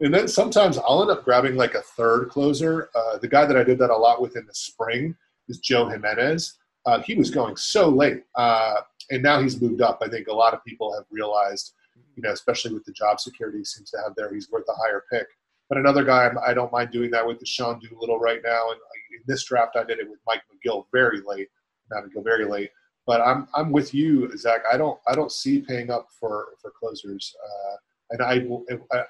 and 0.00 0.12
then 0.12 0.28
sometimes 0.28 0.78
I'll 0.78 1.02
end 1.02 1.10
up 1.10 1.24
grabbing 1.24 1.56
like 1.56 1.74
a 1.74 1.82
third 1.82 2.28
closer. 2.28 2.88
Uh, 2.94 3.18
the 3.18 3.28
guy 3.28 3.44
that 3.44 3.56
I 3.56 3.64
did 3.64 3.78
that 3.78 3.90
a 3.90 3.96
lot 3.96 4.22
with 4.22 4.36
in 4.36 4.46
the 4.46 4.54
spring 4.54 5.14
is 5.48 5.58
Joe 5.58 5.88
Jimenez. 5.88 6.56
Uh, 6.86 7.00
he 7.02 7.14
was 7.14 7.30
going 7.30 7.56
so 7.56 7.88
late, 7.88 8.24
uh, 8.36 8.80
and 9.10 9.22
now 9.22 9.42
he's 9.42 9.60
moved 9.60 9.82
up. 9.82 9.98
I 10.02 10.08
think 10.08 10.28
a 10.28 10.32
lot 10.32 10.54
of 10.54 10.64
people 10.64 10.94
have 10.94 11.04
realized, 11.10 11.74
you 12.16 12.22
know, 12.22 12.32
especially 12.32 12.72
with 12.72 12.84
the 12.84 12.92
job 12.92 13.20
security 13.20 13.58
he 13.58 13.64
seems 13.64 13.90
to 13.90 13.98
have 13.98 14.14
there, 14.16 14.32
he's 14.32 14.50
worth 14.50 14.64
a 14.68 14.74
higher 14.74 15.04
pick. 15.12 15.26
But 15.68 15.78
another 15.78 16.02
guy 16.02 16.30
I 16.44 16.54
don't 16.54 16.72
mind 16.72 16.90
doing 16.90 17.10
that 17.12 17.26
with 17.26 17.42
is 17.42 17.48
Sean 17.48 17.78
Doolittle 17.78 18.18
right 18.18 18.40
now. 18.42 18.70
And 18.70 18.80
in 19.12 19.22
this 19.26 19.44
draft, 19.44 19.76
I 19.76 19.84
did 19.84 20.00
it 20.00 20.10
with 20.10 20.18
Mike 20.26 20.42
McGill 20.50 20.86
very 20.92 21.20
late, 21.24 21.48
not 21.90 22.04
Magill 22.04 22.24
very 22.24 22.44
late. 22.44 22.70
But 23.10 23.22
I'm 23.22 23.48
I'm 23.56 23.72
with 23.72 23.92
you, 23.92 24.30
Zach. 24.36 24.60
I 24.72 24.76
don't 24.76 24.96
I 25.08 25.16
don't 25.16 25.32
see 25.32 25.58
paying 25.58 25.90
up 25.90 26.06
for 26.20 26.50
for 26.62 26.70
closers, 26.70 27.34
uh, 27.44 27.76
and 28.12 28.22
I 28.22 28.34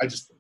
I 0.00 0.06
just 0.06 0.32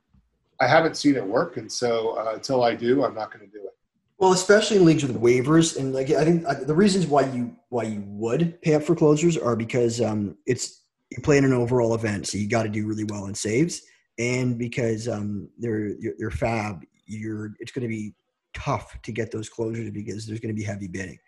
I 0.62 0.66
haven't 0.66 0.96
seen 0.96 1.14
it 1.14 1.26
work, 1.26 1.58
and 1.58 1.70
so 1.70 2.18
uh, 2.18 2.32
until 2.36 2.64
I 2.64 2.74
do, 2.74 3.04
I'm 3.04 3.14
not 3.14 3.30
going 3.30 3.44
to 3.44 3.52
do 3.52 3.62
it. 3.62 3.76
Well, 4.16 4.32
especially 4.32 4.78
in 4.78 4.86
leagues 4.86 5.04
with 5.04 5.20
waivers, 5.20 5.78
and 5.78 5.92
like 5.92 6.08
I 6.08 6.24
think 6.24 6.46
the 6.66 6.74
reasons 6.74 7.06
why 7.06 7.26
you 7.26 7.54
why 7.68 7.82
you 7.82 8.02
would 8.06 8.62
pay 8.62 8.72
up 8.76 8.82
for 8.82 8.96
closers 8.96 9.36
are 9.36 9.56
because 9.56 10.00
um, 10.00 10.38
it's 10.46 10.84
you 11.10 11.20
play 11.20 11.36
in 11.36 11.44
an 11.44 11.52
overall 11.52 11.94
event, 11.94 12.28
so 12.28 12.38
you 12.38 12.48
got 12.48 12.62
to 12.62 12.70
do 12.70 12.86
really 12.86 13.04
well 13.04 13.26
in 13.26 13.34
saves 13.34 13.82
and 14.18 14.58
because 14.58 15.06
um, 15.06 15.50
they're 15.58 15.96
they're 16.18 16.30
fab, 16.30 16.82
you're 17.04 17.52
it's 17.60 17.72
going 17.72 17.82
to 17.82 17.88
be 17.88 18.14
tough 18.54 18.96
to 19.02 19.12
get 19.12 19.30
those 19.30 19.50
closures 19.50 19.92
because 19.92 20.26
there's 20.26 20.40
going 20.40 20.54
to 20.54 20.58
be 20.58 20.64
heavy 20.64 20.88
bidding. 20.88 21.18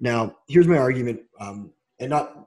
Now, 0.00 0.36
here's 0.48 0.66
my 0.66 0.78
argument, 0.78 1.20
um, 1.38 1.72
and 2.00 2.10
not 2.10 2.46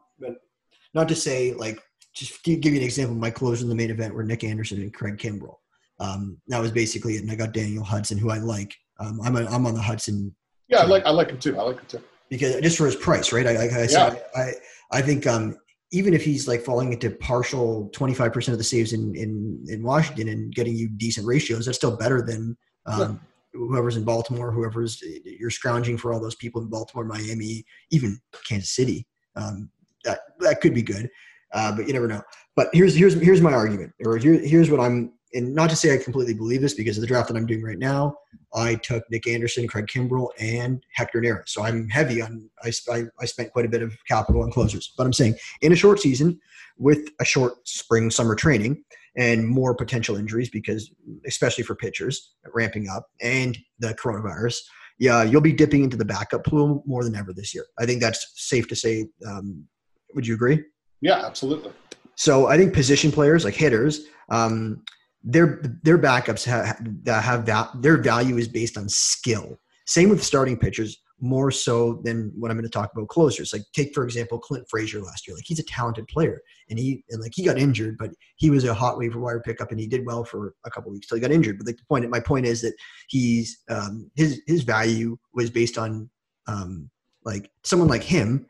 not 0.93 1.07
to 1.09 1.15
say 1.15 1.53
like 1.53 1.79
just 2.13 2.43
give 2.43 2.65
you 2.65 2.77
an 2.77 2.83
example. 2.83 3.15
My 3.15 3.31
closers 3.31 3.63
in 3.63 3.69
the 3.69 3.75
main 3.75 3.89
event 3.89 4.13
were 4.13 4.23
Nick 4.23 4.43
Anderson 4.43 4.81
and 4.81 4.93
Craig 4.93 5.17
Kimbrel. 5.17 5.55
Um, 5.99 6.37
that 6.47 6.59
was 6.59 6.71
basically 6.71 7.15
it, 7.15 7.21
and 7.21 7.31
I 7.31 7.35
got 7.35 7.53
Daniel 7.53 7.83
Hudson, 7.83 8.17
who 8.17 8.29
I 8.29 8.39
like. 8.39 8.75
Um, 8.99 9.19
I'm 9.23 9.35
a, 9.35 9.45
I'm 9.45 9.65
on 9.65 9.73
the 9.73 9.81
Hudson. 9.81 10.35
Yeah, 10.67 10.79
I 10.79 10.85
like 10.85 11.05
I 11.05 11.09
like 11.11 11.29
him 11.29 11.39
too. 11.39 11.57
I 11.57 11.63
like 11.63 11.79
him 11.79 11.85
too 11.87 12.03
because 12.33 12.59
just 12.61 12.77
for 12.77 12.85
his 12.85 12.95
price, 12.95 13.31
right? 13.31 13.45
I, 13.45 13.51
I, 13.51 13.63
I, 13.63 13.87
yeah. 13.89 14.15
I, 14.35 14.51
I 14.91 15.01
think 15.01 15.27
um, 15.27 15.55
even 15.91 16.13
if 16.13 16.23
he's 16.23 16.47
like 16.47 16.61
falling 16.61 16.91
into 16.91 17.11
partial 17.11 17.89
25% 17.93 18.49
of 18.49 18.57
the 18.57 18.63
saves 18.63 18.93
in, 18.93 19.15
in, 19.15 19.63
in 19.67 19.83
Washington 19.83 20.29
and 20.29 20.53
getting 20.53 20.75
you 20.75 20.89
decent 20.89 21.27
ratios, 21.27 21.65
that's 21.65 21.77
still 21.77 21.95
better 21.95 22.23
than 22.23 22.57
um, 22.87 22.99
yeah. 23.53 23.59
whoever's 23.59 23.97
in 23.97 24.03
Baltimore, 24.03 24.51
whoever's 24.51 25.01
you're 25.23 25.51
scrounging 25.51 25.97
for 25.97 26.11
all 26.11 26.19
those 26.19 26.35
people 26.35 26.61
in 26.61 26.69
Baltimore, 26.69 27.05
Miami, 27.05 27.63
even 27.91 28.19
Kansas 28.47 28.71
City. 28.71 29.05
Um, 29.35 29.69
that, 30.03 30.19
that 30.39 30.61
could 30.61 30.73
be 30.73 30.81
good. 30.81 31.09
uh, 31.53 31.75
but 31.75 31.87
you 31.87 31.93
never 31.93 32.07
know. 32.07 32.21
But 32.55 32.69
here's 32.73 32.95
here's 32.95 33.13
here's 33.19 33.41
my 33.41 33.53
argument, 33.53 33.93
or 34.05 34.17
here, 34.17 34.33
here's 34.33 34.69
what 34.69 34.79
I'm. 34.79 35.13
And 35.35 35.55
not 35.55 35.71
to 35.71 35.75
say 35.75 35.91
I 35.91 35.97
completely 35.97 36.35
believe 36.35 36.61
this 36.61 36.75
because 36.75 36.95
of 36.95 37.01
the 37.01 37.07
draft 37.07 37.27
that 37.29 37.37
I'm 37.37 37.47
doing 37.47 37.63
right 37.63 37.79
now, 37.79 38.15
I 38.53 38.75
took 38.75 39.03
Nick 39.09 39.25
Anderson, 39.27 39.67
Craig 39.67 39.87
Kimbrel, 39.87 40.27
and 40.39 40.83
Hector 40.93 41.19
Neris. 41.19 41.49
So 41.49 41.63
I'm 41.63 41.89
heavy 41.89 42.21
on. 42.21 42.47
I, 42.63 42.71
I, 42.91 43.03
I 43.19 43.25
spent 43.25 43.51
quite 43.51 43.65
a 43.65 43.69
bit 43.69 43.81
of 43.81 43.95
capital 44.07 44.43
on 44.43 44.51
closers. 44.51 44.93
But 44.95 45.07
I'm 45.07 45.13
saying 45.13 45.35
in 45.61 45.71
a 45.71 45.75
short 45.75 45.99
season, 45.99 46.39
with 46.77 47.09
a 47.19 47.25
short 47.25 47.67
spring 47.67 48.11
summer 48.11 48.35
training 48.35 48.83
and 49.15 49.47
more 49.47 49.75
potential 49.75 50.15
injuries 50.15 50.49
because 50.49 50.91
especially 51.27 51.63
for 51.63 51.75
pitchers 51.75 52.33
ramping 52.53 52.87
up 52.89 53.07
and 53.21 53.57
the 53.79 53.93
coronavirus 53.95 54.59
yeah 55.03 55.21
you'll 55.21 55.41
be 55.41 55.51
dipping 55.51 55.83
into 55.83 55.97
the 55.97 56.05
backup 56.05 56.45
pool 56.45 56.81
more 56.85 57.03
than 57.03 57.15
ever 57.15 57.33
this 57.33 57.53
year. 57.53 57.65
I 57.77 57.85
think 57.85 58.01
that's 58.01 58.21
safe 58.35 58.67
to 58.69 58.75
say 58.75 59.05
um, 59.27 59.65
would 60.15 60.25
you 60.25 60.33
agree? 60.33 60.63
Yeah 61.01 61.25
absolutely. 61.25 61.71
So 62.15 62.47
i 62.47 62.55
think 62.57 62.73
position 62.73 63.11
players 63.11 63.43
like 63.43 63.55
hitters 63.55 63.93
um, 64.29 64.83
their 65.23 65.61
their 65.83 65.97
backups 65.97 66.43
have, 66.45 66.77
have 67.07 67.45
that 67.45 67.69
their 67.81 67.97
value 67.97 68.37
is 68.37 68.47
based 68.47 68.77
on 68.77 68.87
skill. 68.89 69.59
Same 69.85 70.09
with 70.09 70.23
starting 70.23 70.57
pitchers 70.57 71.01
more 71.19 71.51
so 71.51 72.01
than 72.03 72.31
what 72.37 72.51
I'm 72.51 72.57
going 72.57 72.69
to 72.71 72.77
talk 72.79 72.91
about 72.93 73.07
closers. 73.07 73.53
Like 73.53 73.63
take 73.73 73.93
for 73.93 74.03
example 74.03 74.39
Clint 74.39 74.65
Frazier 74.69 75.01
last 75.01 75.27
year. 75.27 75.35
Like 75.35 75.45
he's 75.47 75.59
a 75.59 75.63
talented 75.63 76.07
player, 76.07 76.41
and 76.69 76.79
he 76.79 77.03
and 77.09 77.21
like 77.21 77.33
he 77.35 77.43
got 77.43 77.57
injured, 77.57 77.97
but 77.97 78.11
he 78.37 78.49
was 78.49 78.63
a 78.63 78.73
hot 78.73 78.97
waiver 78.97 79.19
wire 79.19 79.41
pickup, 79.41 79.71
and 79.71 79.79
he 79.79 79.87
did 79.87 80.05
well 80.05 80.23
for 80.23 80.55
a 80.65 80.71
couple 80.71 80.91
weeks 80.91 81.07
till 81.07 81.15
he 81.17 81.21
got 81.21 81.31
injured. 81.31 81.57
But 81.57 81.67
like 81.67 81.77
the 81.77 81.85
point, 81.85 82.09
my 82.09 82.19
point 82.19 82.45
is 82.45 82.61
that 82.61 82.73
he's 83.07 83.61
um, 83.69 84.09
his 84.15 84.41
his 84.47 84.63
value 84.63 85.17
was 85.33 85.49
based 85.49 85.77
on 85.77 86.09
um, 86.47 86.89
like 87.23 87.49
someone 87.63 87.89
like 87.89 88.03
him. 88.03 88.45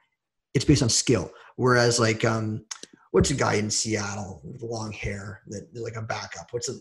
It's 0.53 0.65
based 0.65 0.83
on 0.83 0.89
skill, 0.89 1.31
whereas 1.55 1.99
like 1.99 2.23
um, 2.23 2.65
what's 3.11 3.31
a 3.31 3.35
guy 3.35 3.55
in 3.55 3.69
Seattle 3.69 4.41
with 4.43 4.61
long 4.61 4.91
hair 4.91 5.41
that 5.47 5.67
like 5.73 5.95
a 5.95 6.01
backup? 6.01 6.47
What's 6.51 6.69
a, 6.69 6.73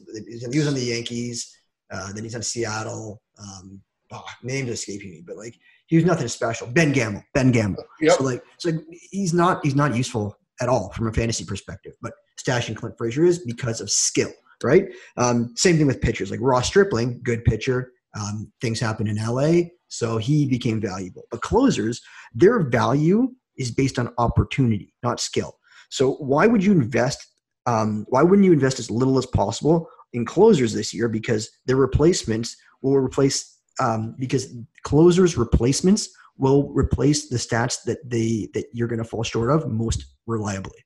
he 0.51 0.59
was 0.59 0.69
on 0.69 0.75
the 0.75 0.81
Yankees, 0.81 1.57
uh, 1.91 2.13
then 2.13 2.25
he's 2.25 2.35
on 2.35 2.43
Seattle. 2.43 3.23
Um, 3.39 3.81
oh, 4.13 4.25
name's 4.43 4.71
escaping 4.71 5.11
me, 5.11 5.23
but 5.27 5.37
like 5.37 5.55
he 5.87 5.97
was 5.97 6.05
nothing 6.05 6.29
special. 6.29 6.67
Ben 6.67 6.93
Gamel, 6.93 7.23
Ben 7.35 7.51
Gamel. 7.51 7.85
Yep. 8.01 8.19
So 8.19 8.25
like, 8.25 8.43
so 8.59 8.73
he's 9.11 9.35
not 9.35 9.65
he's 9.65 9.75
not 9.75 9.95
useful 9.97 10.37
at 10.63 10.69
all 10.69 10.93
from 10.93 11.09
a 11.09 11.13
fantasy 11.13 11.45
perspective. 11.45 11.95
But 12.01 12.13
stashing 12.39 12.77
Clint 12.77 12.97
Frazier 12.97 13.25
is 13.25 13.41
because 13.41 13.81
of 13.81 13.91
skill, 13.91 14.31
right? 14.63 14.87
Um, 15.17 15.53
same 15.57 15.77
thing 15.77 15.89
with 15.89 16.01
pitchers 16.01 16.31
like 16.31 16.41
Ross 16.41 16.69
Stripling, 16.69 17.21
good 17.23 17.45
pitcher. 17.45 17.93
Um, 18.19 18.53
things 18.61 18.79
happen 18.79 19.09
in 19.09 19.17
LA, 19.17 19.71
so 19.89 20.19
he 20.19 20.47
became 20.47 20.81
valuable. 20.81 21.25
But 21.31 21.41
closers, 21.41 22.01
their 22.35 22.61
value 22.61 23.33
is 23.59 23.71
based 23.71 23.99
on 23.99 24.15
opportunity, 24.19 24.95
not 25.03 25.21
skill. 25.21 25.59
So 25.91 26.13
why 26.15 26.47
would 26.47 26.65
you 26.65 26.73
invest? 26.73 27.27
Um, 27.67 28.07
why 28.09 28.23
wouldn't 28.23 28.45
you 28.45 28.53
invest 28.53 28.79
as 28.79 28.91
little 28.91 29.19
as 29.19 29.27
possible 29.27 29.89
in 30.13 30.25
closers 30.25 30.73
this 30.73 30.95
year? 30.95 31.09
Because 31.09 31.51
their 31.67 31.77
replacements 31.77 32.57
will 32.83 32.97
replace 32.97 33.59
um, 33.81 34.15
because 34.19 34.55
closers 34.83 35.39
replacements 35.39 36.09
will 36.43 36.69
replace 36.73 37.29
the 37.29 37.37
stats 37.37 37.85
that 37.85 37.99
they 38.11 38.49
that 38.53 38.67
you're 38.73 38.89
going 38.89 38.99
to 38.99 39.05
fall 39.05 39.23
short 39.23 39.49
of 39.49 39.71
most 39.71 40.07
reliably. 40.27 40.85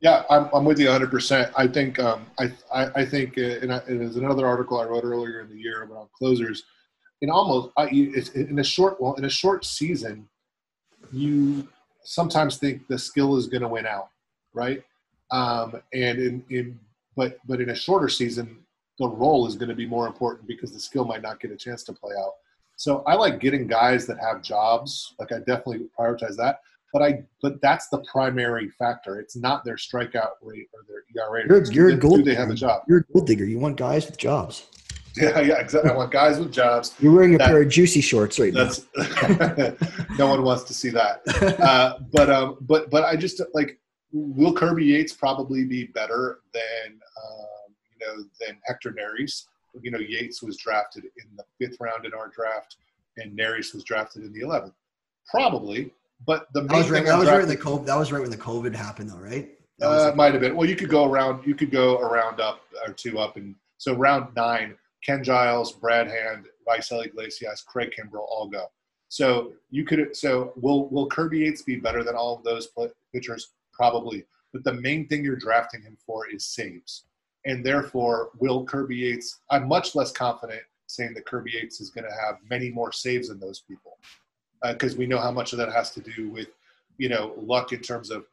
Yeah, 0.00 0.22
I'm, 0.30 0.48
I'm 0.54 0.64
with 0.64 0.78
you 0.78 0.86
100. 0.86 1.10
percent 1.10 1.52
I 1.54 1.68
think 1.68 1.98
um, 1.98 2.24
I, 2.38 2.50
I, 2.72 3.02
I 3.02 3.04
think 3.04 3.36
uh, 3.36 3.60
and, 3.60 3.70
there's 3.86 4.16
another 4.16 4.46
article 4.46 4.80
I 4.80 4.84
wrote 4.84 5.04
earlier 5.04 5.42
in 5.42 5.50
the 5.50 5.58
year 5.58 5.82
about 5.82 6.10
closers. 6.12 6.62
In 7.20 7.28
almost 7.28 7.68
in 7.92 8.58
a 8.58 8.64
short 8.64 8.98
well 8.98 9.12
in 9.14 9.26
a 9.26 9.30
short 9.30 9.66
season, 9.66 10.26
you 11.12 11.68
sometimes 12.02 12.56
think 12.56 12.88
the 12.88 12.98
skill 12.98 13.36
is 13.36 13.46
going 13.46 13.60
to 13.60 13.68
win 13.68 13.84
out, 13.84 14.08
right? 14.54 14.82
Um, 15.30 15.82
and 15.92 16.18
in, 16.18 16.44
in 16.48 16.80
but 17.14 17.36
but 17.46 17.60
in 17.60 17.68
a 17.68 17.74
shorter 17.74 18.08
season, 18.08 18.56
the 18.98 19.06
role 19.06 19.46
is 19.46 19.54
going 19.54 19.68
to 19.68 19.74
be 19.74 19.86
more 19.86 20.06
important 20.06 20.48
because 20.48 20.72
the 20.72 20.80
skill 20.80 21.04
might 21.04 21.20
not 21.20 21.40
get 21.40 21.50
a 21.50 21.56
chance 21.56 21.82
to 21.84 21.92
play 21.92 22.14
out. 22.18 22.32
So 22.80 23.02
I 23.06 23.14
like 23.14 23.40
getting 23.40 23.66
guys 23.66 24.06
that 24.06 24.16
have 24.20 24.40
jobs. 24.40 25.14
Like 25.18 25.32
I 25.32 25.40
definitely 25.40 25.86
prioritize 25.98 26.34
that. 26.36 26.60
But 26.94 27.02
I 27.02 27.22
but 27.42 27.60
that's 27.60 27.88
the 27.88 27.98
primary 28.10 28.70
factor. 28.70 29.20
It's 29.20 29.36
not 29.36 29.66
their 29.66 29.76
strikeout 29.76 30.40
rate 30.40 30.68
or 30.72 30.80
their 30.88 31.04
ERA. 31.14 31.46
You're, 31.46 31.72
you're 31.72 31.88
a 31.90 31.96
gold. 31.96 32.20
Do 32.20 32.22
they 32.24 32.34
have 32.34 32.48
a 32.48 32.54
job? 32.54 32.84
You're 32.88 33.00
a 33.00 33.12
gold 33.12 33.26
digger. 33.26 33.44
You 33.44 33.58
want 33.58 33.76
guys 33.76 34.06
with 34.06 34.16
jobs. 34.16 34.66
Yeah, 35.16 35.40
yeah, 35.40 35.58
exactly. 35.58 35.90
I 35.90 35.96
want 35.96 36.12
guys 36.12 36.38
with 36.38 36.52
jobs. 36.52 36.94
You're 37.00 37.12
wearing 37.12 37.34
a 37.34 37.38
that, 37.38 37.48
pair 37.48 37.62
of 37.62 37.68
juicy 37.68 38.00
shorts 38.00 38.38
right 38.38 38.54
that's, 38.54 38.86
now. 38.96 39.74
no 40.18 40.28
one 40.28 40.44
wants 40.44 40.62
to 40.64 40.72
see 40.72 40.90
that. 40.90 41.22
Uh, 41.60 41.98
but 42.12 42.30
um, 42.30 42.58
but 42.60 42.90
but 42.90 43.02
I 43.02 43.16
just 43.16 43.42
like 43.52 43.80
will 44.12 44.52
Kirby 44.52 44.84
Yates 44.84 45.12
probably 45.12 45.64
be 45.64 45.86
better 45.86 46.38
than 46.54 46.92
um, 46.92 47.74
you 47.90 48.06
know, 48.06 48.24
than 48.40 48.60
Hector 48.64 48.92
Neris. 48.92 49.46
You 49.80 49.90
know, 49.90 49.98
Yates 49.98 50.42
was 50.42 50.56
drafted 50.56 51.04
in 51.04 51.36
the 51.36 51.44
fifth 51.58 51.76
round 51.80 52.04
in 52.04 52.14
our 52.14 52.28
draft, 52.28 52.76
and 53.16 53.38
Neris 53.38 53.74
was 53.74 53.84
drafted 53.84 54.24
in 54.24 54.32
the 54.32 54.40
eleventh. 54.40 54.74
Probably, 55.30 55.92
but 56.26 56.48
the 56.52 56.62
that 56.62 56.76
was 56.76 56.90
right. 56.90 57.04
That 57.04 57.18
was 57.18 57.28
drafted, 57.28 57.48
right 57.48 57.48
when 57.48 57.48
the 57.48 57.56
COVID. 57.56 57.86
That 57.86 57.98
was 57.98 58.12
right 58.12 58.22
when 58.22 58.30
the 58.30 58.36
COVID 58.36 58.74
happened, 58.74 59.10
though, 59.10 59.16
right? 59.16 59.50
Uh, 59.82 60.06
like, 60.06 60.16
might 60.16 60.32
have 60.32 60.40
been. 60.40 60.56
Well, 60.56 60.68
you 60.68 60.76
could 60.76 60.90
go 60.90 61.04
around. 61.04 61.46
You 61.46 61.54
could 61.54 61.70
go 61.70 61.98
around 61.98 62.40
up 62.40 62.60
or 62.86 62.92
two 62.92 63.18
up, 63.18 63.36
and 63.36 63.54
so 63.78 63.94
round 63.94 64.34
nine, 64.36 64.76
Ken 65.04 65.24
Giles, 65.24 65.72
Brad 65.72 66.08
Hand, 66.08 66.46
Raisel 66.68 67.04
Iglesias, 67.06 67.62
Craig 67.62 67.92
Kimbrel 67.96 68.26
all 68.28 68.48
go. 68.48 68.66
So 69.08 69.52
you 69.70 69.84
could. 69.84 70.16
So 70.16 70.52
will 70.56 70.88
will 70.88 71.06
Kirby 71.06 71.40
Yates 71.40 71.62
be 71.62 71.76
better 71.76 72.04
than 72.04 72.14
all 72.14 72.36
of 72.36 72.44
those 72.44 72.68
pitchers? 73.12 73.52
Probably. 73.72 74.24
But 74.52 74.64
the 74.64 74.74
main 74.74 75.06
thing 75.06 75.24
you're 75.24 75.36
drafting 75.36 75.82
him 75.82 75.96
for 76.04 76.28
is 76.28 76.44
saves 76.44 77.04
and 77.46 77.64
therefore 77.64 78.30
will 78.38 78.64
Kirby 78.64 78.96
Yates. 78.96 79.40
I'm 79.50 79.66
much 79.66 79.94
less 79.94 80.12
confident 80.12 80.62
saying 80.86 81.14
that 81.14 81.26
Kirby 81.26 81.52
Yates 81.52 81.80
is 81.80 81.90
going 81.90 82.04
to 82.04 82.26
have 82.26 82.36
many 82.48 82.70
more 82.70 82.92
saves 82.92 83.28
than 83.28 83.38
those 83.38 83.60
people 83.60 83.98
because 84.62 84.94
uh, 84.94 84.98
we 84.98 85.06
know 85.06 85.18
how 85.18 85.30
much 85.30 85.52
of 85.52 85.58
that 85.58 85.72
has 85.72 85.90
to 85.92 86.00
do 86.00 86.28
with 86.30 86.48
you 86.98 87.08
know 87.08 87.34
luck 87.36 87.72
in 87.72 87.80
terms 87.80 88.10
of 88.10 88.26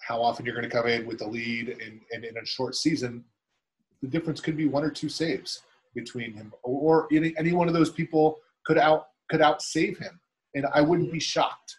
how 0.00 0.22
often 0.22 0.44
you're 0.44 0.54
going 0.54 0.68
to 0.68 0.74
come 0.74 0.86
in 0.86 1.06
with 1.06 1.18
the 1.18 1.26
lead 1.26 1.68
and, 1.68 2.00
and 2.12 2.24
in 2.24 2.36
a 2.36 2.46
short 2.46 2.74
season 2.76 3.24
the 4.02 4.08
difference 4.08 4.40
could 4.40 4.56
be 4.56 4.66
one 4.66 4.84
or 4.84 4.90
two 4.90 5.08
saves 5.08 5.62
between 5.94 6.32
him 6.32 6.52
or, 6.62 7.08
any, 7.10 7.34
any 7.38 7.52
one 7.52 7.68
of 7.68 7.74
those 7.74 7.90
people 7.90 8.38
could 8.64 8.78
out 8.78 9.08
could 9.28 9.40
out 9.40 9.60
save 9.60 9.98
him 9.98 10.20
and 10.54 10.66
i 10.74 10.80
wouldn't 10.80 11.12
be 11.12 11.18
shocked 11.18 11.78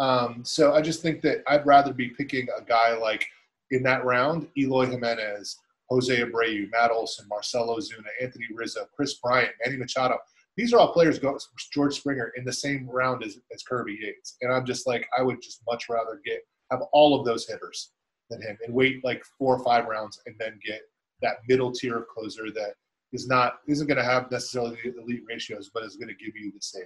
um, 0.00 0.42
so 0.44 0.74
i 0.74 0.80
just 0.80 1.02
think 1.02 1.20
that 1.20 1.42
i'd 1.48 1.66
rather 1.66 1.92
be 1.92 2.08
picking 2.08 2.48
a 2.58 2.62
guy 2.62 2.96
like 2.96 3.26
in 3.70 3.82
that 3.82 4.04
round 4.04 4.48
eloy 4.56 4.86
jimenez 4.86 5.58
Jose 5.90 6.16
Abreu, 6.20 6.70
Matt 6.70 6.90
Olson, 6.90 7.26
Marcell 7.28 7.68
Ozuna, 7.68 8.08
Anthony 8.20 8.46
Rizzo, 8.54 8.86
Kris 8.94 9.14
Bryant, 9.14 9.52
Manny 9.64 9.78
Machado. 9.78 10.18
These 10.56 10.72
are 10.72 10.78
all 10.78 10.92
players 10.92 11.18
go 11.18 11.38
George 11.72 11.96
Springer 11.96 12.32
in 12.36 12.44
the 12.44 12.52
same 12.52 12.88
round 12.88 13.22
as, 13.22 13.38
as 13.54 13.62
Kirby 13.62 13.98
Yates. 14.00 14.36
And 14.42 14.52
I'm 14.52 14.66
just 14.66 14.86
like, 14.86 15.06
I 15.16 15.22
would 15.22 15.40
just 15.40 15.62
much 15.68 15.88
rather 15.88 16.20
get 16.24 16.40
have 16.70 16.82
all 16.92 17.18
of 17.18 17.24
those 17.24 17.46
hitters 17.46 17.92
than 18.28 18.42
him 18.42 18.58
and 18.64 18.74
wait 18.74 19.02
like 19.04 19.22
four 19.38 19.56
or 19.56 19.64
five 19.64 19.86
rounds 19.86 20.20
and 20.26 20.34
then 20.38 20.58
get 20.64 20.80
that 21.22 21.36
middle 21.48 21.72
tier 21.72 21.98
of 21.98 22.08
closer 22.08 22.50
that 22.50 22.74
is 23.12 23.26
not 23.26 23.60
isn't 23.66 23.86
going 23.86 23.96
to 23.96 24.04
have 24.04 24.30
necessarily 24.30 24.76
the 24.84 25.00
elite 25.00 25.22
ratios, 25.28 25.70
but 25.72 25.82
is 25.82 25.96
going 25.96 26.08
to 26.08 26.14
give 26.14 26.36
you 26.36 26.52
the 26.52 26.60
save. 26.60 26.84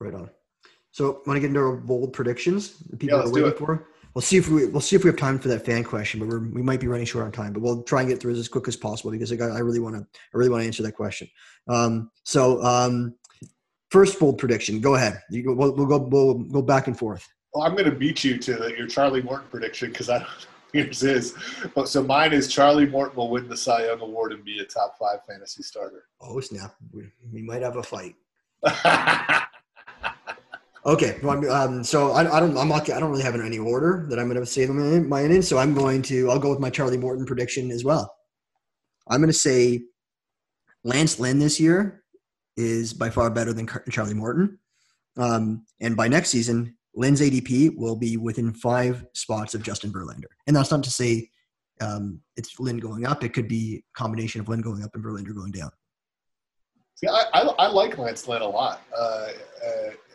Right 0.00 0.14
on. 0.14 0.30
So, 0.92 1.22
want 1.26 1.36
to 1.36 1.40
get 1.40 1.48
into 1.48 1.60
our 1.60 1.76
bold 1.76 2.14
predictions? 2.14 2.78
The 2.90 2.96
people 2.96 3.18
yeah, 3.18 3.24
are 3.24 3.30
waiting 3.30 3.52
for. 3.52 3.88
We'll 4.16 4.22
see 4.22 4.38
if 4.38 4.48
we 4.48 4.64
we'll 4.64 4.80
see 4.80 4.96
if 4.96 5.04
we 5.04 5.08
have 5.08 5.18
time 5.18 5.38
for 5.38 5.48
that 5.48 5.66
fan 5.66 5.84
question, 5.84 6.20
but 6.20 6.28
we're, 6.30 6.38
we 6.38 6.62
might 6.62 6.80
be 6.80 6.86
running 6.86 7.04
short 7.04 7.26
on 7.26 7.32
time. 7.32 7.52
But 7.52 7.60
we'll 7.60 7.82
try 7.82 8.00
and 8.00 8.08
get 8.08 8.18
through 8.18 8.32
this 8.32 8.40
as 8.40 8.48
quick 8.48 8.66
as 8.66 8.74
possible 8.74 9.10
because 9.10 9.30
I, 9.30 9.36
got, 9.36 9.50
I 9.52 9.58
really 9.58 9.78
want 9.78 9.94
to 9.94 10.00
I 10.00 10.38
really 10.38 10.48
want 10.48 10.62
to 10.62 10.66
answer 10.66 10.82
that 10.84 10.92
question. 10.92 11.28
Um, 11.68 12.10
so 12.24 12.62
um, 12.62 13.14
first 13.90 14.18
bold 14.18 14.38
prediction. 14.38 14.80
Go 14.80 14.94
ahead. 14.94 15.20
You, 15.28 15.52
we'll, 15.52 15.74
we'll 15.74 15.84
go 15.84 15.98
we'll 15.98 16.32
go 16.32 16.62
back 16.62 16.86
and 16.86 16.98
forth. 16.98 17.28
Well, 17.52 17.66
I'm 17.66 17.72
going 17.72 17.84
to 17.84 17.94
beat 17.94 18.24
you 18.24 18.38
to 18.38 18.54
the, 18.54 18.74
your 18.74 18.86
Charlie 18.86 19.20
Morton 19.20 19.48
prediction 19.50 19.90
because 19.90 20.08
I 20.08 20.20
don't. 20.20 20.28
Yours 20.72 21.02
is, 21.02 21.34
but 21.74 21.86
so 21.86 22.02
mine 22.02 22.32
is 22.32 22.48
Charlie 22.48 22.86
Morton 22.86 23.16
will 23.16 23.28
win 23.28 23.48
the 23.48 23.56
Cy 23.56 23.84
Young 23.84 24.00
Award 24.00 24.32
and 24.32 24.42
be 24.42 24.60
a 24.60 24.64
top 24.64 24.96
five 24.98 25.18
fantasy 25.28 25.62
starter. 25.62 26.04
Oh 26.22 26.40
snap! 26.40 26.74
We, 26.90 27.10
we 27.30 27.42
might 27.42 27.60
have 27.60 27.76
a 27.76 27.82
fight. 27.82 28.14
Okay, 30.86 31.18
um, 31.50 31.82
so 31.82 32.12
I, 32.12 32.36
I, 32.36 32.38
don't. 32.38 32.56
I'm 32.56 32.68
not. 32.68 32.88
I 32.88 33.00
don't 33.00 33.10
really 33.10 33.24
have 33.24 33.34
any 33.34 33.58
order 33.58 34.06
that 34.08 34.20
I'm 34.20 34.28
going 34.28 34.38
to 34.38 34.46
say 34.46 34.66
them 34.66 35.08
mine 35.08 35.32
in. 35.32 35.42
So 35.42 35.58
I'm 35.58 35.74
going 35.74 36.00
to. 36.02 36.30
I'll 36.30 36.38
go 36.38 36.50
with 36.50 36.60
my 36.60 36.70
Charlie 36.70 36.96
Morton 36.96 37.26
prediction 37.26 37.72
as 37.72 37.82
well. 37.82 38.14
I'm 39.08 39.20
going 39.20 39.32
to 39.32 39.36
say 39.36 39.82
Lance 40.84 41.18
Lynn 41.18 41.40
this 41.40 41.58
year 41.58 42.04
is 42.56 42.94
by 42.94 43.10
far 43.10 43.30
better 43.30 43.52
than 43.52 43.68
Charlie 43.90 44.14
Morton, 44.14 44.60
um, 45.16 45.66
and 45.80 45.96
by 45.96 46.06
next 46.06 46.30
season, 46.30 46.76
Lynn's 46.94 47.20
ADP 47.20 47.76
will 47.76 47.96
be 47.96 48.16
within 48.16 48.54
five 48.54 49.04
spots 49.12 49.56
of 49.56 49.64
Justin 49.64 49.92
Verlander. 49.92 50.30
And 50.46 50.54
that's 50.54 50.70
not 50.70 50.84
to 50.84 50.90
say 50.90 51.28
um, 51.80 52.20
it's 52.36 52.60
Lynn 52.60 52.78
going 52.78 53.06
up. 53.06 53.24
It 53.24 53.34
could 53.34 53.48
be 53.48 53.82
a 53.84 53.98
combination 53.98 54.40
of 54.40 54.48
Lynn 54.48 54.62
going 54.62 54.84
up 54.84 54.94
and 54.94 55.04
Verlander 55.04 55.34
going 55.34 55.50
down. 55.50 55.70
See, 56.96 57.06
I, 57.06 57.24
I, 57.34 57.40
I 57.40 57.66
like 57.68 57.98
Lance 57.98 58.26
Lynn 58.26 58.40
a 58.40 58.48
lot. 58.48 58.80
Uh, 58.96 59.28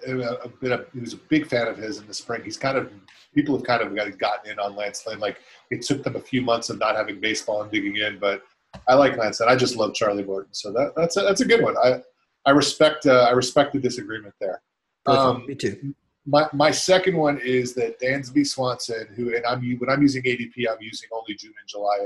uh, 0.10 0.36
a 0.44 0.50
bit 0.50 0.72
of, 0.72 0.88
he 0.94 1.00
was 1.00 1.14
a 1.14 1.18
big 1.18 1.46
fan 1.46 1.68
of 1.68 1.78
his 1.78 2.00
in 2.00 2.08
the 2.08 2.14
spring. 2.14 2.42
He's 2.44 2.58
kind 2.58 2.76
of 2.76 2.92
people 3.36 3.56
have 3.56 3.66
kind 3.66 3.82
of 3.82 4.18
gotten 4.18 4.52
in 4.52 4.60
on 4.60 4.76
Lance 4.76 5.06
Lynn. 5.06 5.20
Like 5.20 5.38
it 5.70 5.84
took 5.84 6.04
them 6.04 6.16
a 6.16 6.20
few 6.20 6.42
months 6.42 6.72
of 6.72 6.80
not 6.80 6.96
having 6.96 7.20
baseball 7.20 7.62
and 7.62 7.72
digging 7.72 7.98
in, 7.98 8.18
but 8.18 8.42
I 8.88 8.96
like 8.96 9.16
Lance 9.16 9.40
Lynn. 9.40 9.50
I 9.50 9.56
just 9.56 9.76
love 9.76 9.94
Charlie 9.94 10.24
Morton, 10.24 10.54
so 10.54 10.72
that, 10.72 10.94
that's 10.96 11.18
a, 11.18 11.22
that's 11.22 11.42
a 11.42 11.46
good 11.46 11.64
one. 11.64 11.76
I 11.78 12.02
I 12.46 12.52
respect 12.52 13.06
uh, 13.06 13.28
I 13.30 13.32
respect 13.32 13.74
the 13.74 13.80
disagreement 13.80 14.34
there. 14.40 14.62
Um, 15.06 15.46
Me 15.46 15.56
too. 15.56 15.94
My, 16.26 16.48
my 16.54 16.70
second 16.70 17.18
one 17.18 17.40
is 17.40 17.74
that 17.74 18.00
Dansby 18.00 18.46
Swanson, 18.46 19.08
who 19.16 19.36
and 19.36 19.46
I'm 19.46 19.62
when 19.78 19.90
I'm 19.90 20.02
using 20.02 20.24
ADP, 20.24 20.68
I'm 20.70 20.82
using 20.82 21.10
only 21.12 21.36
June 21.36 21.54
and 21.60 21.68
July 21.68 21.98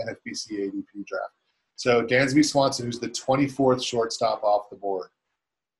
NFBC 0.00 0.52
ADP 0.52 1.06
draft. 1.06 1.32
So 1.76 2.02
Dansby 2.02 2.44
Swanson, 2.44 2.86
who's 2.86 3.00
the 3.00 3.08
24th 3.08 3.84
shortstop 3.84 4.42
off 4.44 4.70
the 4.70 4.76
board 4.76 5.08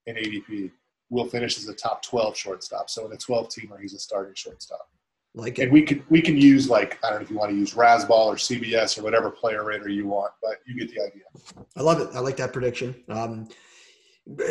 in 0.06 0.16
ADP, 0.16 0.70
will 1.10 1.26
finish 1.26 1.58
as 1.58 1.68
a 1.68 1.74
top 1.74 2.02
12 2.02 2.36
shortstop. 2.36 2.90
So 2.90 3.06
in 3.06 3.12
a 3.12 3.16
12 3.16 3.48
teamer, 3.48 3.80
he's 3.80 3.94
a 3.94 3.98
starting 3.98 4.34
shortstop. 4.34 4.88
Like 5.34 5.58
and 5.58 5.72
we 5.72 5.80
can 5.82 6.04
we 6.10 6.20
can 6.20 6.36
use 6.36 6.68
like 6.68 6.98
I 7.02 7.08
don't 7.08 7.20
know 7.20 7.24
if 7.24 7.30
you 7.30 7.38
want 7.38 7.52
to 7.52 7.56
use 7.56 7.72
Razzball 7.72 8.26
or 8.26 8.34
CBS 8.34 8.98
or 8.98 9.02
whatever 9.02 9.30
player 9.30 9.64
rater 9.64 9.88
you 9.88 10.06
want, 10.06 10.32
but 10.42 10.56
you 10.66 10.78
get 10.78 10.94
the 10.94 11.00
idea. 11.00 11.22
I 11.74 11.80
love 11.80 12.00
it. 12.00 12.14
I 12.14 12.18
like 12.18 12.36
that 12.36 12.52
prediction. 12.52 12.94
Um, 13.08 13.48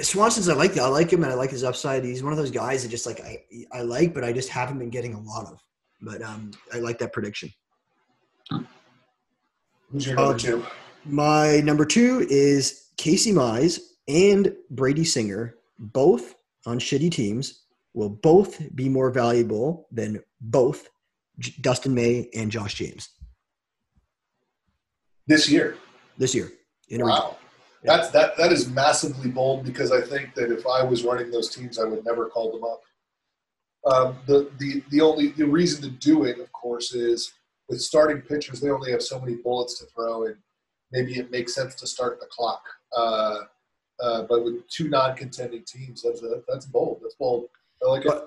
Swanson's 0.02 0.50
I 0.50 0.54
like 0.56 0.78
I 0.80 0.88
like 0.88 1.14
him 1.14 1.24
and 1.24 1.32
I 1.32 1.36
like 1.36 1.52
his 1.52 1.64
upside. 1.64 2.04
He's 2.04 2.24
one 2.24 2.34
of 2.34 2.38
those 2.38 2.50
guys 2.50 2.82
that 2.82 2.90
just 2.90 3.06
like 3.06 3.22
I 3.22 3.44
I 3.72 3.82
like, 3.82 4.14
but 4.16 4.24
I 4.24 4.34
just 4.34 4.50
haven't 4.50 4.80
been 4.80 4.90
getting 4.90 5.14
a 5.14 5.22
lot 5.22 5.46
of. 5.46 5.62
But 6.02 6.24
um, 6.24 6.52
I 6.74 6.80
like 6.80 6.98
that 6.98 7.14
prediction. 7.14 7.54
Who's 9.92 10.08
your 10.08 10.16
number 10.16 10.34
uh, 10.34 10.38
two? 10.38 10.66
My 11.06 11.62
number 11.62 11.86
two 11.86 12.28
is 12.30 12.90
Casey 12.98 13.32
Mize 13.32 13.80
and 14.08 14.56
Brady 14.70 15.04
Singer, 15.04 15.56
both 15.80 16.36
on 16.66 16.80
shitty 16.80 17.12
teams, 17.12 17.64
will 17.94 18.10
both 18.10 18.76
be 18.76 18.88
more 18.88 19.10
valuable 19.10 19.88
than 19.92 20.22
both 20.40 20.88
Dustin 21.62 21.94
May 21.94 22.30
and 22.36 22.52
Josh 22.52 22.76
James. 22.76 23.10
This 25.28 25.50
year. 25.50 25.78
This 26.18 26.36
year. 26.36 26.52
wow. 26.90 27.38
Yeah. 27.84 27.98
That's 27.98 28.10
that 28.12 28.38
that 28.38 28.52
is 28.52 28.70
massively 28.70 29.32
bold 29.32 29.66
because 29.66 29.92
I 29.92 30.02
think 30.02 30.36
that 30.36 30.52
if 30.52 30.68
I 30.68 30.84
was 30.84 31.04
running 31.04 31.32
those 31.32 31.50
teams, 31.50 31.80
I 31.80 31.86
would 31.86 32.06
never 32.06 32.28
call 32.28 32.52
them 32.52 32.64
up. 32.64 32.82
Um, 33.92 34.18
the 34.28 34.52
the 34.60 34.84
the 34.92 35.02
only 35.02 35.30
the 35.30 35.48
reason 35.48 35.82
to 35.82 35.90
do 35.90 36.26
it, 36.26 36.40
of 36.40 36.52
course, 36.52 36.94
is 36.94 37.34
with 37.70 37.82
starting 37.82 38.22
pitchers, 38.22 38.60
they 38.60 38.70
only 38.70 38.92
have 38.92 39.02
so 39.02 39.20
many 39.20 39.36
bullets 39.36 39.80
to 39.80 39.86
throw, 39.86 40.26
and 40.26 40.36
maybe 40.92 41.18
it 41.18 41.32
makes 41.32 41.56
sense 41.56 41.76
to 41.76 41.88
start 41.88 42.20
the 42.20 42.28
clock. 42.28 42.64
Uh, 42.96 43.40
uh, 44.02 44.24
but 44.28 44.44
with 44.44 44.68
two 44.70 44.90
non-contending 44.90 45.64
teams, 45.66 46.02
that's 46.02 46.24
a, 46.24 46.42
that's 46.48 46.66
bold. 46.66 47.00
That's 47.02 47.16
bold. 47.16 47.48
I 47.84 47.90
like 47.90 48.06
it. 48.06 48.24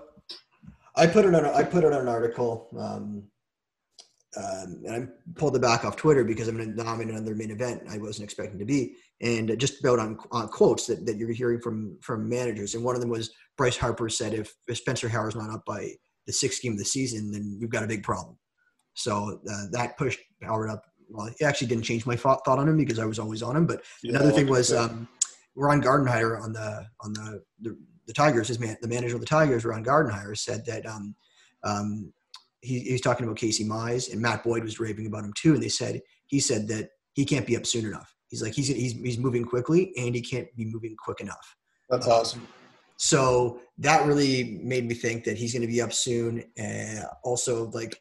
I 0.96 1.06
put 1.06 1.24
it 1.24 1.34
on. 1.34 1.44
I 1.44 1.64
put 1.64 1.84
it 1.84 1.92
on 1.92 2.02
an 2.02 2.08
article, 2.08 2.68
um, 2.78 3.24
um, 4.36 4.82
and 4.86 4.90
I 4.94 5.06
pulled 5.34 5.56
it 5.56 5.62
back 5.62 5.84
off 5.84 5.96
Twitter 5.96 6.22
because 6.24 6.46
I'm 6.46 6.56
nominated 6.76 7.14
on 7.14 7.20
another 7.20 7.34
main 7.34 7.50
event. 7.50 7.82
I 7.90 7.98
wasn't 7.98 8.24
expecting 8.24 8.58
to 8.60 8.64
be, 8.64 8.94
and 9.20 9.58
just 9.58 9.80
about 9.80 9.98
on, 9.98 10.18
on 10.30 10.48
quotes 10.48 10.86
that, 10.86 11.04
that 11.06 11.16
you're 11.16 11.32
hearing 11.32 11.60
from 11.60 11.98
from 12.00 12.28
managers. 12.28 12.74
And 12.74 12.84
one 12.84 12.94
of 12.94 13.00
them 13.00 13.10
was 13.10 13.32
Bryce 13.56 13.76
Harper 13.76 14.08
said, 14.08 14.34
"If, 14.34 14.54
if 14.68 14.78
Spencer 14.78 15.08
Howard's 15.08 15.34
not 15.36 15.50
up 15.50 15.64
by 15.66 15.90
the 16.26 16.32
sixth 16.32 16.62
game 16.62 16.72
of 16.72 16.78
the 16.78 16.84
season, 16.84 17.32
then 17.32 17.58
we've 17.60 17.70
got 17.70 17.82
a 17.82 17.88
big 17.88 18.04
problem." 18.04 18.38
So 18.94 19.40
uh, 19.50 19.64
that 19.72 19.98
pushed 19.98 20.20
Howard 20.42 20.70
up 20.70 20.84
well, 21.08 21.26
it 21.26 21.42
actually 21.42 21.68
didn't 21.68 21.84
change 21.84 22.06
my 22.06 22.16
thought, 22.16 22.44
thought 22.44 22.58
on 22.58 22.68
him 22.68 22.76
because 22.76 22.98
I 22.98 23.04
was 23.04 23.18
always 23.18 23.42
on 23.42 23.56
him. 23.56 23.66
But 23.66 23.82
yeah, 24.02 24.16
another 24.16 24.32
thing 24.32 24.48
was 24.48 24.72
um, 24.72 25.08
Ron 25.54 25.82
Gardenhire 25.82 26.40
on 26.40 26.52
the 26.52 26.86
on 27.00 27.12
the 27.12 27.42
the, 27.60 27.76
the 28.06 28.12
Tigers, 28.12 28.48
his 28.48 28.58
man, 28.58 28.76
the 28.82 28.88
manager 28.88 29.14
of 29.14 29.20
the 29.20 29.26
Tigers, 29.26 29.64
Ron 29.64 29.84
Gardenhire, 29.84 30.36
said 30.36 30.64
that 30.66 30.86
um, 30.86 31.14
um, 31.62 32.12
he, 32.60 32.80
he's 32.80 33.00
talking 33.00 33.24
about 33.24 33.36
Casey 33.36 33.64
Mize 33.64 34.12
and 34.12 34.20
Matt 34.20 34.44
Boyd 34.44 34.62
was 34.62 34.80
raving 34.80 35.06
about 35.06 35.24
him 35.24 35.32
too, 35.36 35.54
and 35.54 35.62
they 35.62 35.68
said 35.68 36.00
he 36.26 36.40
said 36.40 36.68
that 36.68 36.90
he 37.14 37.24
can't 37.24 37.46
be 37.46 37.56
up 37.56 37.66
soon 37.66 37.86
enough. 37.86 38.14
He's 38.28 38.42
like 38.42 38.54
he's 38.54 38.68
he's 38.68 38.92
he's 38.92 39.18
moving 39.18 39.44
quickly 39.44 39.92
and 39.96 40.14
he 40.14 40.20
can't 40.20 40.48
be 40.56 40.64
moving 40.64 40.96
quick 40.96 41.20
enough. 41.20 41.56
That's 41.88 42.08
awesome. 42.08 42.46
So 42.96 43.60
that 43.78 44.06
really 44.06 44.58
made 44.62 44.86
me 44.86 44.94
think 44.94 45.24
that 45.24 45.36
he's 45.36 45.52
going 45.52 45.62
to 45.62 45.68
be 45.68 45.82
up 45.82 45.92
soon. 45.92 46.44
And 46.56 47.04
also, 47.22 47.70
like, 47.70 47.98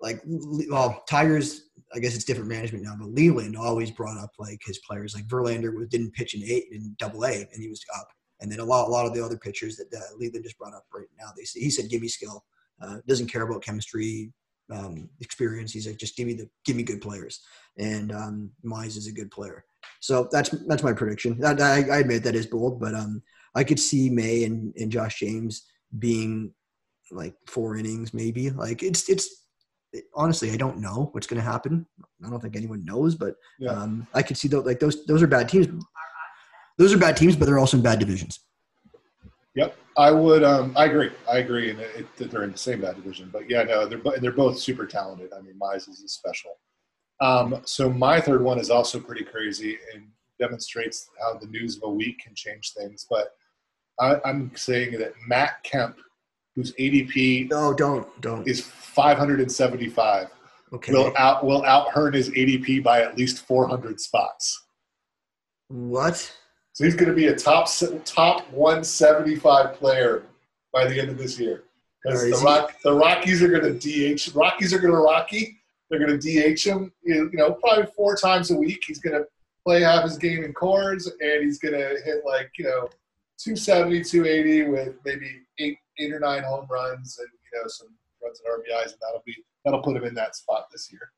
like 0.00 0.22
well, 0.26 1.02
Tigers 1.08 1.70
I 1.94 1.98
guess 1.98 2.14
it's 2.14 2.24
different 2.24 2.48
management 2.48 2.84
now, 2.84 2.96
but 2.98 3.10
Leyland 3.10 3.56
always 3.56 3.90
brought 3.90 4.18
up 4.18 4.30
like 4.38 4.60
his 4.64 4.78
players. 4.78 5.14
Like 5.14 5.26
Verlander 5.26 5.88
didn't 5.88 6.14
pitch 6.14 6.34
in 6.34 6.42
eight 6.42 6.66
in 6.72 6.94
Double 6.98 7.24
A, 7.24 7.32
and 7.32 7.62
he 7.62 7.68
was 7.68 7.84
up. 7.98 8.08
And 8.40 8.50
then 8.50 8.60
a 8.60 8.64
lot, 8.64 8.88
a 8.88 8.90
lot 8.90 9.06
of 9.06 9.14
the 9.14 9.24
other 9.24 9.36
pitchers 9.36 9.76
that 9.76 9.94
uh, 9.94 10.00
Leyland 10.18 10.44
just 10.44 10.58
brought 10.58 10.74
up 10.74 10.84
right 10.92 11.06
now, 11.18 11.26
they 11.36 11.44
he 11.58 11.70
said, 11.70 11.90
"Give 11.90 12.02
me 12.02 12.08
skill. 12.08 12.44
Uh, 12.80 12.96
doesn't 13.06 13.28
care 13.28 13.42
about 13.42 13.62
chemistry, 13.62 14.32
um, 14.72 15.08
experience. 15.20 15.72
He's 15.72 15.86
like, 15.86 15.98
just 15.98 16.16
give 16.16 16.26
me 16.26 16.34
the 16.34 16.48
give 16.64 16.76
me 16.76 16.82
good 16.82 17.00
players." 17.00 17.40
And 17.78 18.10
um, 18.10 18.50
Mize 18.64 18.96
is 18.96 19.06
a 19.06 19.12
good 19.12 19.30
player, 19.30 19.64
so 20.00 20.28
that's 20.32 20.50
that's 20.66 20.82
my 20.82 20.92
prediction. 20.92 21.42
I, 21.44 21.84
I 21.90 21.98
admit 21.98 22.24
that 22.24 22.34
is 22.34 22.46
bold, 22.46 22.80
but 22.80 22.94
um, 22.94 23.22
I 23.54 23.64
could 23.64 23.78
see 23.78 24.10
May 24.10 24.44
and, 24.44 24.74
and 24.76 24.90
Josh 24.90 25.20
James 25.20 25.64
being 25.98 26.52
like 27.10 27.34
four 27.46 27.76
innings, 27.76 28.12
maybe. 28.12 28.50
Like 28.50 28.82
it's 28.82 29.08
it's 29.08 29.41
honestly, 30.14 30.50
I 30.50 30.56
don't 30.56 30.78
know 30.78 31.10
what's 31.12 31.26
going 31.26 31.40
to 31.40 31.48
happen. 31.48 31.86
I 32.24 32.30
don't 32.30 32.40
think 32.40 32.56
anyone 32.56 32.84
knows, 32.84 33.14
but 33.14 33.34
yeah. 33.58 33.70
um, 33.70 34.06
I 34.14 34.22
could 34.22 34.36
see 34.36 34.48
those 34.48 34.64
like 34.64 34.80
those 34.80 35.04
those 35.06 35.22
are 35.22 35.26
bad 35.26 35.48
teams. 35.48 35.68
Those 36.78 36.92
are 36.92 36.98
bad 36.98 37.16
teams, 37.16 37.36
but 37.36 37.46
they're 37.46 37.58
also 37.58 37.76
in 37.76 37.82
bad 37.82 37.98
divisions. 37.98 38.40
Yep, 39.54 39.76
I 39.98 40.10
would. 40.10 40.42
Um, 40.42 40.72
I 40.76 40.86
agree. 40.86 41.10
I 41.30 41.38
agree, 41.38 41.70
and 41.70 41.78
they're 42.16 42.44
in 42.44 42.52
the 42.52 42.58
same 42.58 42.80
bad 42.80 42.96
division. 42.96 43.28
But 43.32 43.50
yeah, 43.50 43.62
no, 43.62 43.86
they're 43.86 44.00
they're 44.20 44.32
both 44.32 44.58
super 44.58 44.86
talented. 44.86 45.30
I 45.36 45.40
mean, 45.42 45.54
Mize 45.60 45.88
is 45.88 46.02
special. 46.06 46.52
Um, 47.20 47.62
so 47.64 47.90
my 47.90 48.20
third 48.20 48.42
one 48.42 48.58
is 48.58 48.70
also 48.70 48.98
pretty 48.98 49.24
crazy 49.24 49.78
and 49.94 50.04
demonstrates 50.40 51.08
how 51.20 51.38
the 51.38 51.46
news 51.46 51.76
of 51.76 51.84
a 51.84 51.90
week 51.90 52.18
can 52.18 52.34
change 52.34 52.72
things. 52.72 53.06
But 53.08 53.28
I, 54.00 54.16
I'm 54.24 54.50
saying 54.56 54.98
that 54.98 55.12
Matt 55.28 55.62
Kemp 55.62 55.98
whose 56.54 56.72
ADP 56.74 57.50
no 57.50 57.72
don't 57.72 58.20
don't. 58.20 58.46
is 58.46 58.60
575 58.60 60.28
okay. 60.72 60.92
Will 60.92 61.12
out 61.16 61.44
will 61.44 61.64
out 61.64 61.88
earn 61.94 62.12
his 62.12 62.30
ADP 62.30 62.82
by 62.82 63.02
at 63.02 63.16
least 63.16 63.46
400 63.46 64.00
spots. 64.00 64.66
What? 65.68 66.16
So 66.72 66.84
he's 66.84 66.94
going 66.94 67.08
to 67.08 67.14
be 67.14 67.26
a 67.26 67.36
top 67.36 67.68
top 68.04 68.50
175 68.50 69.74
player 69.74 70.24
by 70.72 70.86
the 70.86 70.98
end 70.98 71.10
of 71.10 71.18
this 71.18 71.38
year. 71.38 71.64
Because 72.02 72.40
the 72.40 72.44
Rock 72.44 72.74
the 72.82 72.92
Rockies 72.92 73.42
are 73.42 73.48
going 73.48 73.78
to 73.78 74.14
DH 74.16 74.34
Rockies 74.34 74.72
are 74.72 74.78
going 74.78 74.92
to 74.92 74.98
Rocky. 74.98 75.58
They're 75.88 76.04
going 76.04 76.18
to 76.18 76.54
DH 76.54 76.64
him 76.64 76.92
you 77.02 77.30
know 77.32 77.52
probably 77.54 77.86
four 77.96 78.16
times 78.16 78.50
a 78.50 78.56
week. 78.56 78.82
He's 78.86 78.98
going 78.98 79.18
to 79.18 79.26
play 79.64 79.82
half 79.82 80.04
his 80.04 80.18
game 80.18 80.42
in 80.42 80.52
Coors 80.54 81.08
and 81.20 81.44
he's 81.44 81.58
going 81.58 81.74
to 81.74 82.00
hit 82.04 82.24
like 82.24 82.50
you 82.58 82.64
know 82.64 82.88
270 83.38 84.02
280 84.04 84.70
with 84.70 84.94
maybe 85.04 85.42
eight 85.58 85.78
eight 85.98 86.12
or 86.12 86.20
nine 86.20 86.42
home 86.42 86.66
runs 86.70 87.18
and 87.18 87.28
you 87.28 87.58
know 87.58 87.68
some 87.68 87.88
runs 88.22 88.40
and 88.44 88.52
RBIs, 88.52 88.92
and 88.92 89.00
that'll 89.00 89.22
be 89.26 89.34
that'll 89.64 89.82
put 89.82 89.96
him 89.96 90.04
in 90.04 90.14
that 90.14 90.36
spot 90.36 90.66
this 90.70 90.90
year. 90.92 91.12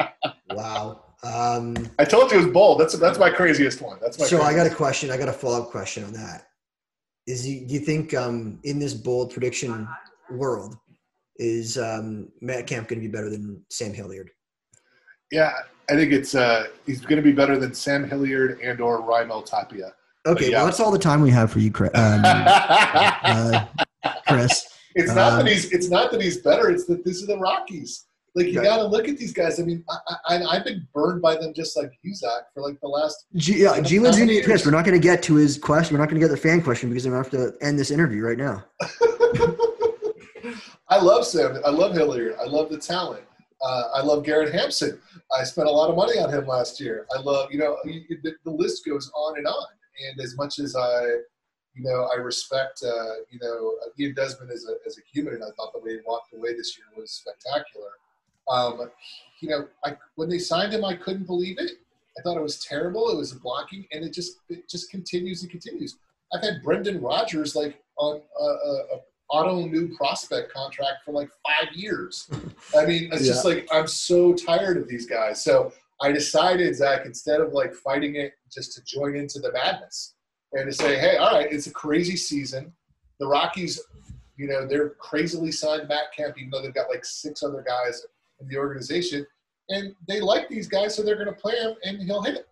wow. 0.50 1.04
Um, 1.22 1.76
I 1.98 2.04
told 2.04 2.30
you 2.30 2.38
it 2.38 2.44
was 2.44 2.52
bold. 2.52 2.80
That's 2.80 2.96
that's 2.98 3.18
my 3.18 3.30
craziest 3.30 3.80
one. 3.80 3.98
That's 4.00 4.18
my. 4.18 4.26
So 4.26 4.42
I 4.42 4.54
got 4.54 4.66
a 4.66 4.74
question. 4.74 5.10
I 5.10 5.16
got 5.16 5.28
a 5.28 5.32
follow 5.32 5.62
up 5.62 5.70
question 5.70 6.04
on 6.04 6.12
that. 6.12 6.46
Is 7.26 7.44
he, 7.44 7.60
do 7.60 7.74
you 7.74 7.80
think 7.80 8.14
um, 8.14 8.58
in 8.64 8.78
this 8.78 8.94
bold 8.94 9.32
prediction 9.32 9.86
world 10.30 10.78
is 11.36 11.76
um, 11.76 12.28
Matt 12.40 12.66
Kemp 12.66 12.88
going 12.88 13.02
to 13.02 13.06
be 13.06 13.12
better 13.12 13.28
than 13.28 13.62
Sam 13.70 13.92
Hilliard? 13.92 14.30
Yeah, 15.30 15.52
I 15.90 15.94
think 15.94 16.12
it's 16.12 16.34
uh, 16.34 16.68
he's 16.86 17.02
going 17.02 17.16
to 17.16 17.22
be 17.22 17.32
better 17.32 17.58
than 17.58 17.74
Sam 17.74 18.08
Hilliard 18.08 18.60
and 18.62 18.80
or 18.80 19.02
Raimel 19.02 19.44
Tapia. 19.44 19.92
Okay, 20.26 20.50
yeah. 20.50 20.58
well, 20.58 20.66
that's 20.66 20.80
all 20.80 20.90
the 20.90 20.98
time 20.98 21.20
we 21.20 21.30
have 21.30 21.50
for 21.50 21.58
you, 21.58 21.70
Chris. 21.70 21.90
Um, 21.94 22.22
uh, 22.24 23.66
Chris. 24.26 24.68
It's 24.94 25.14
not 25.14 25.36
that 25.36 25.42
uh, 25.42 25.44
he's. 25.44 25.70
It's 25.70 25.90
not 25.90 26.10
that 26.10 26.20
he's 26.20 26.38
better. 26.38 26.70
It's 26.70 26.86
that 26.86 27.04
this 27.04 27.18
is 27.18 27.26
the 27.28 27.38
Rockies. 27.38 28.06
Like 28.34 28.46
you 28.46 28.54
got 28.62 28.76
to 28.76 28.86
look 28.86 29.06
at 29.06 29.16
these 29.18 29.32
guys. 29.32 29.60
I 29.60 29.64
mean, 29.64 29.84
I, 30.26 30.42
I, 30.44 30.54
have 30.54 30.64
been 30.64 30.86
burned 30.94 31.20
by 31.22 31.36
them 31.36 31.52
just 31.54 31.76
like 31.76 31.92
you, 32.02 32.14
Zach, 32.14 32.52
for 32.54 32.62
like 32.62 32.80
the 32.80 32.88
last. 32.88 33.26
G, 33.36 33.62
yeah, 33.62 33.80
G-Lin's 33.80 34.16
going 34.16 34.28
to 34.28 34.34
be 34.34 34.42
pissed. 34.42 34.64
We're 34.64 34.72
not 34.72 34.84
going 34.84 35.00
to 35.00 35.04
get 35.04 35.22
to 35.24 35.34
his 35.34 35.58
question. 35.58 35.94
We're 35.94 36.00
not 36.00 36.08
going 36.08 36.20
to 36.20 36.26
get 36.26 36.30
the 36.30 36.40
fan 36.40 36.62
question 36.62 36.88
because 36.88 37.04
I'm 37.04 37.12
going 37.12 37.24
to 37.24 37.30
have 37.38 37.52
to 37.52 37.64
end 37.64 37.78
this 37.78 37.90
interview 37.90 38.22
right 38.22 38.38
now. 38.38 38.64
I 40.88 41.00
love 41.00 41.26
Sam. 41.26 41.58
I 41.64 41.70
love 41.70 41.94
Hilliard. 41.94 42.36
I 42.40 42.44
love 42.44 42.70
the 42.70 42.78
talent. 42.78 43.24
Uh, 43.60 43.82
I 43.94 44.02
love 44.02 44.24
Garrett 44.24 44.54
Hampson. 44.54 45.00
I 45.36 45.42
spent 45.44 45.68
a 45.68 45.70
lot 45.70 45.90
of 45.90 45.96
money 45.96 46.18
on 46.18 46.30
him 46.32 46.46
last 46.46 46.80
year. 46.80 47.06
I 47.14 47.20
love, 47.20 47.52
you 47.52 47.58
know, 47.58 47.76
the, 47.84 48.34
the 48.44 48.50
list 48.50 48.86
goes 48.86 49.10
on 49.14 49.36
and 49.36 49.46
on. 49.46 49.66
And 50.08 50.20
as 50.20 50.36
much 50.36 50.58
as 50.60 50.76
I, 50.76 51.06
you 51.78 51.84
know, 51.84 52.08
I 52.12 52.16
respect, 52.16 52.82
uh, 52.84 53.14
you 53.30 53.38
know, 53.40 53.74
Ian 54.00 54.14
Desmond 54.14 54.50
as 54.50 54.66
a, 54.66 54.74
as 54.84 54.98
a 54.98 55.00
human, 55.12 55.34
and 55.34 55.44
I 55.44 55.50
thought 55.56 55.72
the 55.72 55.78
way 55.78 55.92
he 55.92 55.98
walked 56.04 56.34
away 56.34 56.54
this 56.54 56.76
year 56.76 56.86
was 56.96 57.12
spectacular. 57.12 57.90
Um, 58.48 58.90
you 59.40 59.48
know, 59.48 59.68
I, 59.84 59.96
when 60.16 60.28
they 60.28 60.40
signed 60.40 60.72
him, 60.72 60.84
I 60.84 60.96
couldn't 60.96 61.26
believe 61.26 61.58
it. 61.58 61.72
I 62.18 62.22
thought 62.22 62.36
it 62.36 62.42
was 62.42 62.64
terrible. 62.64 63.10
It 63.10 63.16
was 63.16 63.32
blocking, 63.32 63.86
and 63.92 64.04
it 64.04 64.12
just 64.12 64.38
it 64.48 64.68
just 64.68 64.90
continues 64.90 65.42
and 65.42 65.50
continues. 65.50 65.98
I've 66.34 66.42
had 66.42 66.62
Brendan 66.64 67.00
Rodgers 67.00 67.54
like 67.54 67.80
on 67.96 68.20
a, 68.40 68.44
a, 68.44 68.72
a 68.96 69.00
auto 69.30 69.64
new 69.66 69.94
prospect 69.96 70.52
contract 70.52 71.04
for 71.04 71.12
like 71.12 71.30
five 71.46 71.72
years. 71.74 72.28
I 72.76 72.86
mean, 72.86 73.10
it's 73.12 73.24
yeah. 73.24 73.32
just 73.32 73.44
like 73.44 73.68
I'm 73.70 73.86
so 73.86 74.34
tired 74.34 74.78
of 74.78 74.88
these 74.88 75.06
guys. 75.06 75.44
So 75.44 75.72
I 76.00 76.10
decided, 76.10 76.74
Zach, 76.74 77.06
instead 77.06 77.40
of 77.40 77.52
like 77.52 77.72
fighting 77.72 78.16
it, 78.16 78.32
just 78.52 78.72
to 78.74 78.82
join 78.84 79.14
into 79.14 79.38
the 79.38 79.52
madness 79.52 80.14
and 80.52 80.70
to 80.70 80.72
say, 80.72 80.98
hey, 80.98 81.16
all 81.16 81.32
right, 81.32 81.52
it's 81.52 81.66
a 81.66 81.72
crazy 81.72 82.16
season. 82.16 82.72
The 83.20 83.26
Rockies, 83.26 83.80
you 84.36 84.46
know, 84.46 84.66
they're 84.66 84.90
crazily 84.90 85.52
signed 85.52 85.88
Matt 85.88 86.12
Kemp, 86.16 86.38
even 86.38 86.50
though 86.50 86.62
they've 86.62 86.74
got 86.74 86.88
like 86.88 87.04
six 87.04 87.42
other 87.42 87.64
guys 87.66 88.06
in 88.40 88.48
the 88.48 88.56
organization, 88.56 89.26
and 89.68 89.94
they 90.06 90.20
like 90.20 90.48
these 90.48 90.68
guys, 90.68 90.94
so 90.94 91.02
they're 91.02 91.16
going 91.16 91.26
to 91.26 91.32
play 91.32 91.56
him, 91.56 91.74
and 91.82 92.00
he'll 92.02 92.22
hit 92.22 92.36
it. 92.36 92.48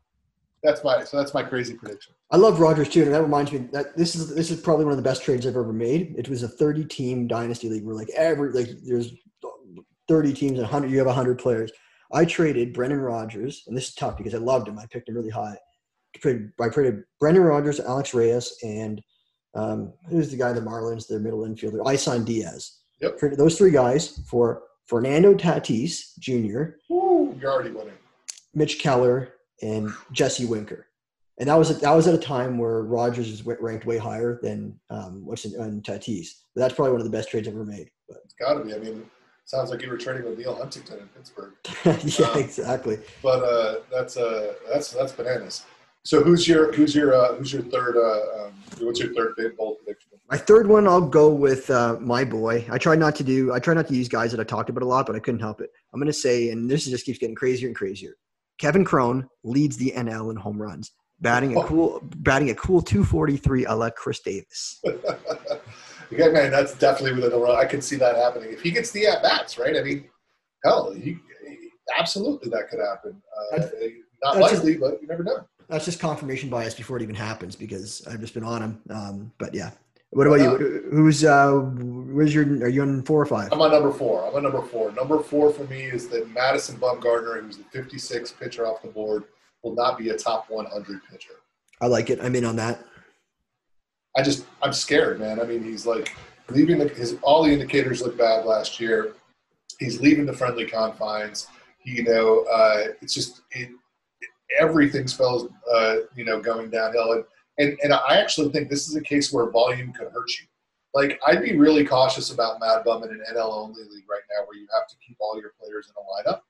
That's 0.62 0.82
my 0.82 1.04
so 1.04 1.16
that's 1.16 1.32
my 1.32 1.42
crazy 1.42 1.74
prediction. 1.74 2.14
I 2.32 2.38
love 2.38 2.58
Rodgers 2.58 2.88
too, 2.88 3.02
and 3.02 3.14
that 3.14 3.22
reminds 3.22 3.52
me 3.52 3.58
that 3.72 3.96
this 3.96 4.16
is 4.16 4.34
this 4.34 4.50
is 4.50 4.60
probably 4.60 4.84
one 4.84 4.92
of 4.92 4.96
the 4.96 5.02
best 5.02 5.22
trades 5.22 5.46
I've 5.46 5.56
ever 5.56 5.72
made. 5.72 6.14
It 6.18 6.28
was 6.28 6.42
a 6.42 6.48
30 6.48 6.84
team 6.86 7.28
dynasty 7.28 7.68
league 7.68 7.84
where 7.84 7.94
like 7.94 8.10
every 8.16 8.50
like 8.50 8.70
there's 8.84 9.12
30 10.08 10.32
teams 10.32 10.52
and 10.52 10.62
100 10.62 10.90
you 10.90 10.98
have 10.98 11.06
100 11.06 11.38
players. 11.38 11.70
I 12.12 12.24
traded 12.24 12.72
Brendan 12.72 13.00
Rodgers, 13.00 13.64
and 13.66 13.76
this 13.76 13.88
is 13.88 13.94
tough 13.94 14.16
because 14.16 14.34
I 14.34 14.38
loved 14.38 14.68
him. 14.68 14.78
I 14.78 14.86
picked 14.86 15.08
him 15.08 15.14
really 15.14 15.30
high. 15.30 15.56
I 16.24 16.68
traded 16.68 17.04
Brendan 17.20 17.44
Rodgers, 17.44 17.80
Alex 17.80 18.14
Reyes, 18.14 18.56
and 18.62 19.02
um, 19.54 19.92
who's 20.08 20.30
the 20.30 20.36
guy 20.36 20.52
the 20.52 20.60
Marlins, 20.60 21.08
their 21.08 21.18
middle 21.18 21.40
infielder, 21.40 21.80
Isan 21.92 22.24
Diaz. 22.24 22.78
Yep. 23.00 23.18
Traded 23.18 23.38
those 23.38 23.58
three 23.58 23.70
guys 23.70 24.20
for 24.28 24.62
Fernando 24.86 25.34
Tatis 25.34 26.18
Jr. 26.18 26.76
Woo, 26.88 27.36
you're 27.40 27.52
already 27.52 27.70
winning. 27.70 27.94
Mitch 28.54 28.78
Keller 28.78 29.34
and 29.62 29.92
Jesse 30.12 30.46
Winker. 30.46 30.86
And 31.38 31.48
that 31.50 31.56
was 31.56 31.78
that 31.80 31.94
was 31.94 32.06
at 32.06 32.14
a 32.14 32.18
time 32.18 32.56
where 32.56 32.82
Rodgers 32.82 33.28
is 33.28 33.44
ranked 33.44 33.84
way 33.84 33.98
higher 33.98 34.40
than 34.42 34.78
um, 34.88 35.24
what's 35.24 35.44
in, 35.44 35.82
Tatis. 35.82 36.28
But 36.54 36.62
that's 36.62 36.74
probably 36.74 36.92
one 36.92 37.00
of 37.02 37.06
the 37.06 37.16
best 37.16 37.30
trades 37.30 37.46
ever 37.46 37.64
made. 37.64 37.90
But 38.08 38.18
it's 38.24 38.34
got 38.34 38.54
to 38.54 38.64
be. 38.64 38.74
I 38.74 38.78
mean, 38.78 39.04
sounds 39.44 39.70
like 39.70 39.82
you 39.82 39.90
were 39.90 39.98
trading 39.98 40.24
with 40.24 40.38
Neal 40.38 40.54
Huntington 40.54 40.98
in 40.98 41.08
Pittsburgh. 41.08 41.52
yeah, 41.84 42.26
um, 42.26 42.38
exactly. 42.38 42.98
But 43.22 43.42
uh, 43.42 43.80
that's 43.92 44.16
uh, 44.16 44.54
that's 44.72 44.92
that's 44.92 45.12
bananas. 45.12 45.66
So 46.06 46.22
who's 46.22 46.46
your 46.46 46.72
who's 46.72 46.94
your 46.94 47.14
uh, 47.14 47.34
who's 47.34 47.52
your 47.52 47.62
third? 47.62 47.96
Uh, 47.96 48.44
um, 48.44 48.52
what's 48.78 49.00
your 49.00 49.12
third 49.12 49.34
big 49.36 49.56
bold 49.56 49.78
prediction? 49.78 50.12
My 50.30 50.36
third 50.36 50.68
one, 50.68 50.86
I'll 50.86 51.00
go 51.00 51.32
with 51.32 51.68
uh, 51.68 51.96
my 52.00 52.24
boy. 52.24 52.64
I 52.70 52.78
try 52.78 52.94
not 52.94 53.16
to 53.16 53.24
do. 53.24 53.52
I 53.52 53.58
try 53.58 53.74
not 53.74 53.88
to 53.88 53.94
use 53.94 54.06
guys 54.06 54.30
that 54.30 54.38
I 54.38 54.44
talked 54.44 54.70
about 54.70 54.84
a 54.84 54.86
lot, 54.86 55.06
but 55.06 55.16
I 55.16 55.18
couldn't 55.18 55.40
help 55.40 55.60
it. 55.60 55.70
I'm 55.92 55.98
going 55.98 56.06
to 56.06 56.12
say, 56.12 56.50
and 56.50 56.70
this 56.70 56.84
just 56.84 57.04
keeps 57.04 57.18
getting 57.18 57.34
crazier 57.34 57.66
and 57.66 57.74
crazier. 57.74 58.16
Kevin 58.58 58.84
Cron 58.84 59.28
leads 59.42 59.76
the 59.78 59.92
NL 59.96 60.30
in 60.30 60.36
home 60.36 60.62
runs, 60.62 60.92
batting 61.22 61.56
a 61.56 61.58
oh. 61.58 61.64
cool 61.64 62.00
batting 62.18 62.50
a 62.50 62.54
cool 62.54 62.82
243 62.82 63.64
a 63.64 63.74
la 63.74 63.90
Chris 63.90 64.20
Davis. 64.20 64.80
yeah, 64.84 66.28
man, 66.28 66.52
that's 66.52 66.74
definitely 66.74 67.14
within 67.14 67.30
the 67.30 67.38
run. 67.38 67.56
I 67.56 67.64
can 67.64 67.82
see 67.82 67.96
that 67.96 68.14
happening 68.14 68.52
if 68.52 68.62
he 68.62 68.70
gets 68.70 68.92
the 68.92 69.08
at 69.08 69.24
bats, 69.24 69.58
right? 69.58 69.76
I 69.76 69.82
mean, 69.82 70.04
hell, 70.62 70.92
he, 70.92 71.18
absolutely 71.98 72.48
that 72.50 72.70
could 72.70 72.78
happen. 72.78 73.20
Uh, 73.52 73.66
not 74.22 74.38
likely, 74.38 74.74
just, 74.74 74.80
but 74.80 75.02
you 75.02 75.08
never 75.08 75.24
know. 75.24 75.44
That's 75.68 75.84
just 75.84 76.00
confirmation 76.00 76.48
bias 76.48 76.74
before 76.74 76.96
it 76.96 77.02
even 77.02 77.14
happens 77.14 77.56
because 77.56 78.06
I've 78.06 78.20
just 78.20 78.34
been 78.34 78.44
on 78.44 78.62
him. 78.62 78.80
Um, 78.90 79.32
but 79.38 79.54
yeah. 79.54 79.70
What 80.10 80.26
about 80.26 80.40
uh, 80.40 80.58
you? 80.58 80.88
Who's 80.92 81.24
uh, 81.24 81.52
where's 81.52 82.32
your? 82.32 82.44
Are 82.44 82.68
you 82.68 82.82
on 82.82 83.02
four 83.02 83.20
or 83.20 83.26
five? 83.26 83.52
I'm 83.52 83.60
on 83.60 83.72
number 83.72 83.92
four. 83.92 84.26
I'm 84.26 84.34
on 84.34 84.42
number 84.44 84.62
four. 84.62 84.92
Number 84.92 85.20
four 85.20 85.52
for 85.52 85.64
me 85.64 85.82
is 85.82 86.08
that 86.08 86.30
Madison 86.30 86.78
Bumgarner, 86.78 87.42
who's 87.42 87.58
the 87.58 87.64
56 87.64 88.32
pitcher 88.32 88.66
off 88.66 88.82
the 88.82 88.88
board, 88.88 89.24
will 89.62 89.74
not 89.74 89.98
be 89.98 90.10
a 90.10 90.16
top 90.16 90.48
100 90.48 91.00
pitcher. 91.10 91.34
I 91.80 91.86
like 91.88 92.08
it. 92.08 92.20
I'm 92.22 92.34
in 92.36 92.44
on 92.44 92.56
that. 92.56 92.84
I 94.16 94.22
just 94.22 94.46
I'm 94.62 94.72
scared, 94.72 95.20
man. 95.20 95.40
I 95.40 95.44
mean, 95.44 95.62
he's 95.62 95.86
like 95.86 96.14
leaving 96.48 96.78
the, 96.78 96.88
his 96.88 97.18
all 97.22 97.42
the 97.42 97.52
indicators 97.52 98.00
look 98.00 98.16
bad 98.16 98.46
last 98.46 98.80
year. 98.80 99.14
He's 99.78 100.00
leaving 100.00 100.24
the 100.24 100.32
friendly 100.32 100.66
confines. 100.66 101.48
You 101.84 102.04
know, 102.04 102.44
uh, 102.50 102.92
it's 103.02 103.12
just 103.12 103.42
it, 103.50 103.68
it, 103.68 103.70
everything 104.58 105.06
spells 105.06 105.48
uh, 105.72 105.96
you 106.14 106.24
know 106.24 106.40
going 106.40 106.70
downhill. 106.70 107.12
And 107.12 107.24
and, 107.58 107.78
and 107.82 107.92
I 107.92 108.18
actually 108.20 108.50
think 108.50 108.68
this 108.68 108.88
is 108.88 108.96
a 108.96 109.00
case 109.00 109.32
where 109.32 109.50
volume 109.50 109.92
could 109.92 110.08
hurt 110.08 110.30
you. 110.38 110.46
Like, 110.94 111.20
I'd 111.26 111.42
be 111.42 111.56
really 111.56 111.84
cautious 111.84 112.30
about 112.30 112.60
Mad 112.60 112.84
Bum 112.84 113.02
in 113.02 113.10
an 113.10 113.22
NL 113.34 113.52
only 113.52 113.82
league 113.82 114.08
right 114.08 114.22
now 114.34 114.46
where 114.46 114.56
you 114.56 114.66
have 114.74 114.88
to 114.88 114.96
keep 115.06 115.16
all 115.20 115.38
your 115.40 115.52
players 115.60 115.88
in 115.88 115.94
a 115.94 116.32
lineup 116.32 116.40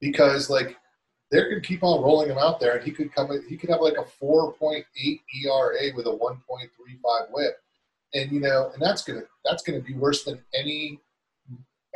because, 0.00 0.50
like, 0.50 0.76
they're 1.30 1.48
going 1.48 1.60
to 1.60 1.66
keep 1.66 1.82
on 1.82 2.02
rolling 2.02 2.30
him 2.30 2.38
out 2.38 2.60
there 2.60 2.76
and 2.76 2.84
he 2.84 2.90
could 2.90 3.12
come, 3.14 3.30
he 3.48 3.56
could 3.56 3.70
have 3.70 3.80
like 3.80 3.96
a 3.96 4.24
4.8 4.24 4.84
ERA 5.44 5.96
with 5.96 6.06
a 6.06 6.10
1.35 6.10 6.38
whip. 7.32 7.56
And, 8.12 8.30
you 8.30 8.40
know, 8.40 8.70
and 8.72 8.80
that's 8.80 9.02
to, 9.04 9.22
that's 9.44 9.62
to 9.64 9.80
be 9.80 9.94
worse 9.94 10.22
than 10.24 10.38
any, 10.54 11.00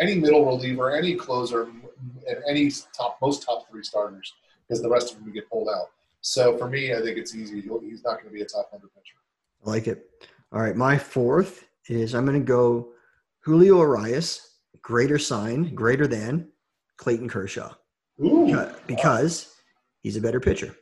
any 0.01 0.15
middle 0.15 0.47
reliever, 0.47 0.91
any 0.91 1.15
closer, 1.15 1.65
and 1.65 2.39
any 2.49 2.71
top, 2.97 3.19
most 3.21 3.43
top 3.43 3.69
three 3.71 3.85
starters 3.85 4.33
because 4.69 4.83
the 4.83 4.89
rest 4.89 5.15
of 5.15 5.21
them 5.21 5.33
get 5.33 5.49
pulled 5.49 5.69
out. 5.69 5.91
So 6.21 6.57
for 6.59 6.69
me, 6.69 6.93
I 6.93 7.01
think 7.01 7.17
it's 7.17 7.35
easy. 7.35 7.61
He's 7.61 8.05
not 8.05 8.15
going 8.15 8.27
to 8.27 8.31
be 8.31 8.43
a 8.43 8.45
top 8.45 8.69
100 8.71 8.89
pitcher. 8.95 9.17
I 9.65 9.71
like 9.71 9.87
it. 9.87 10.11
All 10.53 10.61
right. 10.61 10.77
My 10.77 10.99
fourth 10.99 11.67
is 11.89 12.15
I'm 12.15 12.27
going 12.27 12.39
to 12.39 12.45
go 12.45 12.93
Julio 13.41 13.79
Urias, 13.79 14.57
greater 14.83 15.19
sign, 15.19 15.75
greater 15.75 16.07
than 16.07 16.49
Clayton 16.97 17.29
Kershaw. 17.29 17.73
Ooh, 18.21 18.69
because 18.87 19.47
wow. 19.47 19.53
he's 20.01 20.17
a 20.17 20.21
better 20.21 20.41
pitcher. 20.41 20.75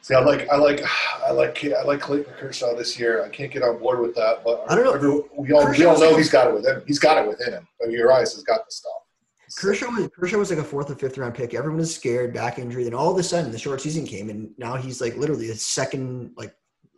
See, 0.00 0.14
I 0.14 0.20
like, 0.20 0.48
I 0.48 0.56
like, 0.56 0.82
I 1.24 1.30
like, 1.30 1.64
I 1.64 1.82
like 1.82 2.00
Clayton 2.00 2.32
Kershaw 2.38 2.74
this 2.74 2.98
year. 2.98 3.24
I 3.24 3.28
can't 3.28 3.52
get 3.52 3.62
on 3.62 3.78
board 3.78 4.00
with 4.00 4.14
that, 4.16 4.42
but 4.42 4.64
I 4.68 4.74
don't 4.74 4.84
know. 4.84 4.94
Every, 4.94 5.10
we 5.36 5.52
all, 5.52 5.70
we 5.70 5.84
all 5.84 6.00
know 6.00 6.16
he's 6.16 6.30
got 6.30 6.48
it 6.48 6.54
within. 6.54 6.76
Him. 6.76 6.82
He's 6.86 6.98
got 6.98 7.22
it 7.22 7.28
within 7.28 7.52
him. 7.52 7.68
But 7.78 7.90
Urias 7.90 8.34
has 8.34 8.42
got 8.42 8.64
the 8.66 8.72
stuff. 8.72 8.92
Kershaw 9.56 9.90
was 9.90 10.08
Kershaw 10.08 10.38
was 10.38 10.50
like 10.50 10.58
a 10.58 10.64
fourth 10.64 10.90
or 10.90 10.94
fifth 10.94 11.18
round 11.18 11.34
pick. 11.34 11.54
Everyone 11.54 11.78
was 11.78 11.94
scared, 11.94 12.32
back 12.32 12.58
injury. 12.58 12.84
Then 12.84 12.94
all 12.94 13.10
of 13.10 13.18
a 13.18 13.22
sudden, 13.22 13.50
the 13.50 13.58
short 13.58 13.80
season 13.80 14.06
came, 14.06 14.30
and 14.30 14.50
now 14.58 14.76
he's 14.76 15.00
like 15.00 15.16
literally 15.16 15.50
a 15.50 15.54
second, 15.54 16.32
like 16.36 16.54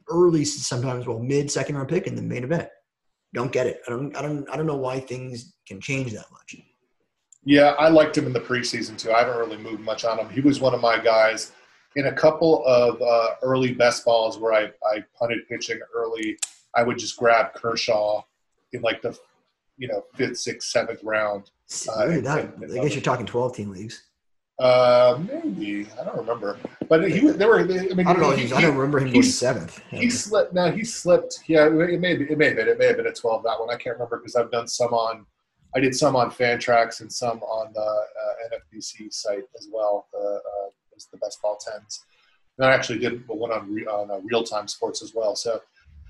early, 0.09 0.44
sometimes 0.44 1.07
well 1.07 1.18
mid 1.18 1.50
second 1.50 1.76
round 1.76 1.88
pick 1.88 2.07
in 2.07 2.14
the 2.14 2.22
main 2.22 2.44
event. 2.44 2.68
Don't 3.34 3.53
get 3.53 3.66
it. 3.66 3.80
I 3.86 3.90
don't. 3.90 4.16
I 4.16 4.22
don't. 4.22 4.48
I 4.50 4.57
don't 4.57 4.66
know 4.66 4.76
why 4.76 5.00
things 5.00 5.55
can 5.66 5.80
change 5.80 6.12
that 6.12 6.26
much. 6.30 6.57
Yeah, 7.44 7.70
I 7.78 7.88
liked 7.88 8.16
him 8.16 8.26
in 8.26 8.32
the 8.32 8.40
preseason 8.40 8.96
too. 8.96 9.12
I 9.12 9.20
haven't 9.20 9.38
really 9.38 9.57
moved 9.57 9.80
much 9.80 10.05
on 10.05 10.18
him. 10.18 10.28
He 10.28 10.40
was 10.40 10.61
one 10.61 10.74
of 10.74 10.80
my 10.80 10.98
guys 10.98 11.53
in 11.96 12.07
a 12.07 12.12
couple 12.12 12.64
of 12.66 13.00
uh, 13.03 13.34
early 13.42 13.72
best 13.72 14.05
balls 14.05 14.38
where 14.38 14.53
I, 14.53 14.64
I 14.86 15.05
punted 15.18 15.48
pitching 15.48 15.80
early. 15.94 16.38
I 16.74 16.82
would 16.82 16.98
just 16.98 17.16
grab 17.16 17.55
Kershaw 17.55 18.22
in 18.72 18.82
like 18.82 19.03
the 19.03 19.18
you 19.76 19.88
know 19.88 20.05
fifth, 20.14 20.38
sixth, 20.38 20.68
seventh 20.68 21.03
round 21.03 21.50
uh, 21.88 22.06
that, 22.20 22.54
I 22.62 22.82
guess 22.82 22.94
you're 22.94 23.02
talking 23.02 23.26
12 23.26 23.56
team 23.56 23.70
leagues. 23.70 24.04
Uh, 24.58 25.18
maybe 25.26 25.88
I 26.00 26.04
don't 26.04 26.16
remember, 26.18 26.58
but 26.88 27.10
he 27.10 27.20
there 27.30 27.48
were. 27.48 27.60
I 27.60 27.64
mean, 27.64 28.06
I 28.06 28.12
don't 28.12 28.20
know. 28.20 28.30
He, 28.30 28.52
I 28.52 28.60
don't 28.60 28.76
remember 28.76 29.00
him 29.00 29.10
going 29.10 29.22
seventh. 29.22 29.80
He 29.88 30.08
slipped. 30.10 30.52
No, 30.52 30.70
he 30.70 30.84
slipped. 30.84 31.40
Yeah, 31.46 31.66
it 31.66 32.00
may 32.00 32.16
be. 32.16 32.30
It 32.30 32.38
may 32.38 32.48
have 32.48 32.56
been. 32.56 32.68
It 32.68 32.78
may 32.78 32.86
have 32.86 32.98
been 32.98 33.06
a 33.06 33.12
12. 33.12 33.42
That 33.42 33.58
one 33.58 33.70
I 33.70 33.76
can't 33.76 33.96
remember 33.96 34.18
because 34.18 34.36
I've 34.36 34.52
done 34.52 34.68
some 34.68 34.92
on. 34.92 35.26
I 35.74 35.80
did 35.80 35.96
some 35.96 36.14
on 36.14 36.30
Fantrax 36.30 37.00
and 37.00 37.10
some 37.10 37.42
on 37.42 37.72
the 37.72 37.80
uh, 37.80 38.56
NFBC 38.76 39.12
site 39.12 39.44
as 39.58 39.68
well. 39.72 40.06
The 40.12 40.18
uh, 40.18 40.70
the 41.10 41.18
best 41.18 41.40
ball 41.42 41.58
tens. 41.58 42.04
And 42.58 42.66
I 42.66 42.72
actually 42.72 42.98
did 42.98 43.26
one 43.26 43.50
on 43.50 43.68
on 43.88 44.10
uh, 44.10 44.18
real 44.22 44.44
time 44.44 44.68
sports 44.68 45.02
as 45.02 45.14
well. 45.14 45.34
So 45.34 45.60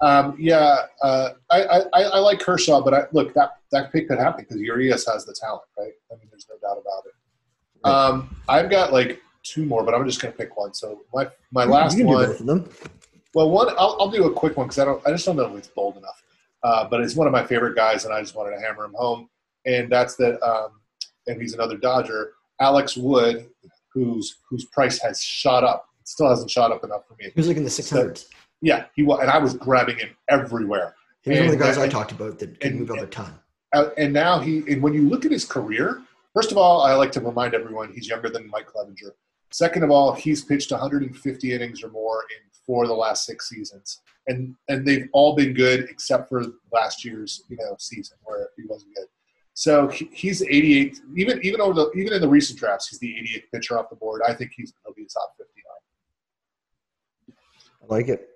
um, 0.02 0.36
yeah, 0.38 0.86
uh, 1.02 1.30
I, 1.50 1.62
I, 1.62 2.02
I, 2.02 2.18
like 2.18 2.40
Kershaw, 2.40 2.82
but 2.82 2.92
I, 2.92 3.04
look, 3.12 3.32
that, 3.34 3.58
that 3.70 3.92
pick 3.92 4.08
could 4.08 4.18
happen 4.18 4.44
because 4.44 4.60
Urias 4.60 5.06
has 5.06 5.24
the 5.24 5.32
talent, 5.32 5.62
right? 5.78 5.92
I 6.10 6.16
mean, 6.16 6.28
there's 6.30 6.46
no 6.50 6.56
doubt 6.60 6.80
about 6.80 7.04
it. 7.06 7.14
Um, 7.84 8.36
I've 8.48 8.68
got 8.68 8.92
like 8.92 9.20
two 9.42 9.64
more, 9.64 9.84
but 9.84 9.94
I'm 9.94 10.04
just 10.04 10.20
going 10.20 10.32
to 10.32 10.38
pick 10.38 10.56
one. 10.56 10.74
So 10.74 11.02
my 11.14 11.28
my 11.52 11.64
last 11.64 11.96
one. 12.02 12.68
Well, 13.34 13.50
one 13.50 13.70
I'll, 13.70 13.96
I'll 13.98 14.10
do 14.10 14.24
a 14.24 14.32
quick 14.32 14.56
one 14.56 14.66
because 14.66 14.78
I 14.78 14.84
don't 14.84 15.04
I 15.06 15.10
just 15.10 15.24
don't 15.24 15.36
know 15.36 15.50
if 15.52 15.56
it's 15.56 15.68
bold 15.68 15.96
enough. 15.96 16.22
Uh, 16.62 16.88
but 16.88 17.00
it's 17.00 17.16
one 17.16 17.26
of 17.26 17.32
my 17.32 17.44
favorite 17.44 17.74
guys, 17.74 18.04
and 18.04 18.14
I 18.14 18.20
just 18.20 18.36
wanted 18.36 18.56
to 18.56 18.60
hammer 18.60 18.84
him 18.84 18.94
home. 18.94 19.28
And 19.66 19.90
that's 19.90 20.16
that. 20.16 20.40
Um, 20.42 20.80
and 21.26 21.40
he's 21.40 21.54
another 21.54 21.76
Dodger, 21.76 22.32
Alex 22.60 22.96
Wood, 22.96 23.48
whose 23.92 24.36
whose 24.48 24.64
price 24.66 24.98
has 25.00 25.20
shot 25.20 25.64
up. 25.64 25.88
It 26.00 26.08
still 26.08 26.28
hasn't 26.28 26.50
shot 26.50 26.72
up 26.72 26.84
enough 26.84 27.06
for 27.06 27.14
me. 27.14 27.26
He 27.26 27.32
was 27.36 27.48
like 27.48 27.56
in 27.56 27.64
the 27.64 27.70
600s. 27.70 28.18
So, 28.18 28.26
yeah, 28.62 28.84
he 28.94 29.02
was, 29.02 29.20
and 29.20 29.30
I 29.30 29.38
was 29.38 29.54
grabbing 29.54 29.98
him 29.98 30.10
everywhere. 30.28 30.94
He 31.22 31.30
was 31.30 31.38
and, 31.38 31.48
one 31.48 31.54
of 31.54 31.60
the 31.60 31.64
guys 31.64 31.76
and, 31.76 31.84
I 31.84 31.88
talked 31.88 32.12
about 32.12 32.38
that 32.38 32.60
could 32.60 32.76
move 32.76 32.90
up 32.92 32.98
a 32.98 33.06
ton. 33.06 33.34
Uh, 33.74 33.90
and 33.98 34.12
now 34.12 34.38
he, 34.38 34.58
and 34.70 34.80
when 34.80 34.94
you 34.94 35.08
look 35.08 35.24
at 35.24 35.32
his 35.32 35.44
career, 35.44 36.02
first 36.32 36.52
of 36.52 36.56
all, 36.56 36.82
I 36.82 36.94
like 36.94 37.12
to 37.12 37.20
remind 37.20 37.54
everyone 37.54 37.92
he's 37.92 38.08
younger 38.08 38.30
than 38.30 38.48
Mike 38.48 38.68
Clevinger. 38.68 39.10
Second 39.50 39.82
of 39.82 39.90
all, 39.90 40.14
he's 40.14 40.44
pitched 40.44 40.70
150 40.70 41.52
innings 41.52 41.82
or 41.82 41.90
more 41.90 42.24
in 42.30 42.50
four 42.64 42.84
of 42.84 42.88
the 42.88 42.94
last 42.94 43.26
six 43.26 43.48
seasons, 43.48 44.00
and 44.28 44.54
and 44.68 44.86
they've 44.86 45.08
all 45.12 45.34
been 45.34 45.52
good 45.52 45.88
except 45.90 46.28
for 46.28 46.44
last 46.72 47.04
year's 47.04 47.42
you 47.48 47.56
know 47.56 47.74
season 47.78 48.16
where 48.22 48.48
he 48.56 48.62
wasn't 48.66 48.94
good. 48.94 49.06
So 49.54 49.88
he's 49.88 50.42
88. 50.42 51.00
Even 51.16 51.40
even 51.42 51.60
over 51.60 51.74
the 51.74 51.90
even 51.92 52.12
in 52.12 52.20
the 52.20 52.28
recent 52.28 52.58
drafts, 52.58 52.88
he's 52.88 53.00
the 53.00 53.08
88th 53.08 53.50
pitcher 53.52 53.78
off 53.78 53.90
the 53.90 53.96
board. 53.96 54.22
I 54.26 54.32
think 54.32 54.52
he's 54.56 54.72
he'll 54.84 54.94
be 54.94 55.02
a 55.02 55.06
top 55.06 55.34
59. 55.36 55.52
I 57.82 57.94
like 57.94 58.08
it. 58.08 58.31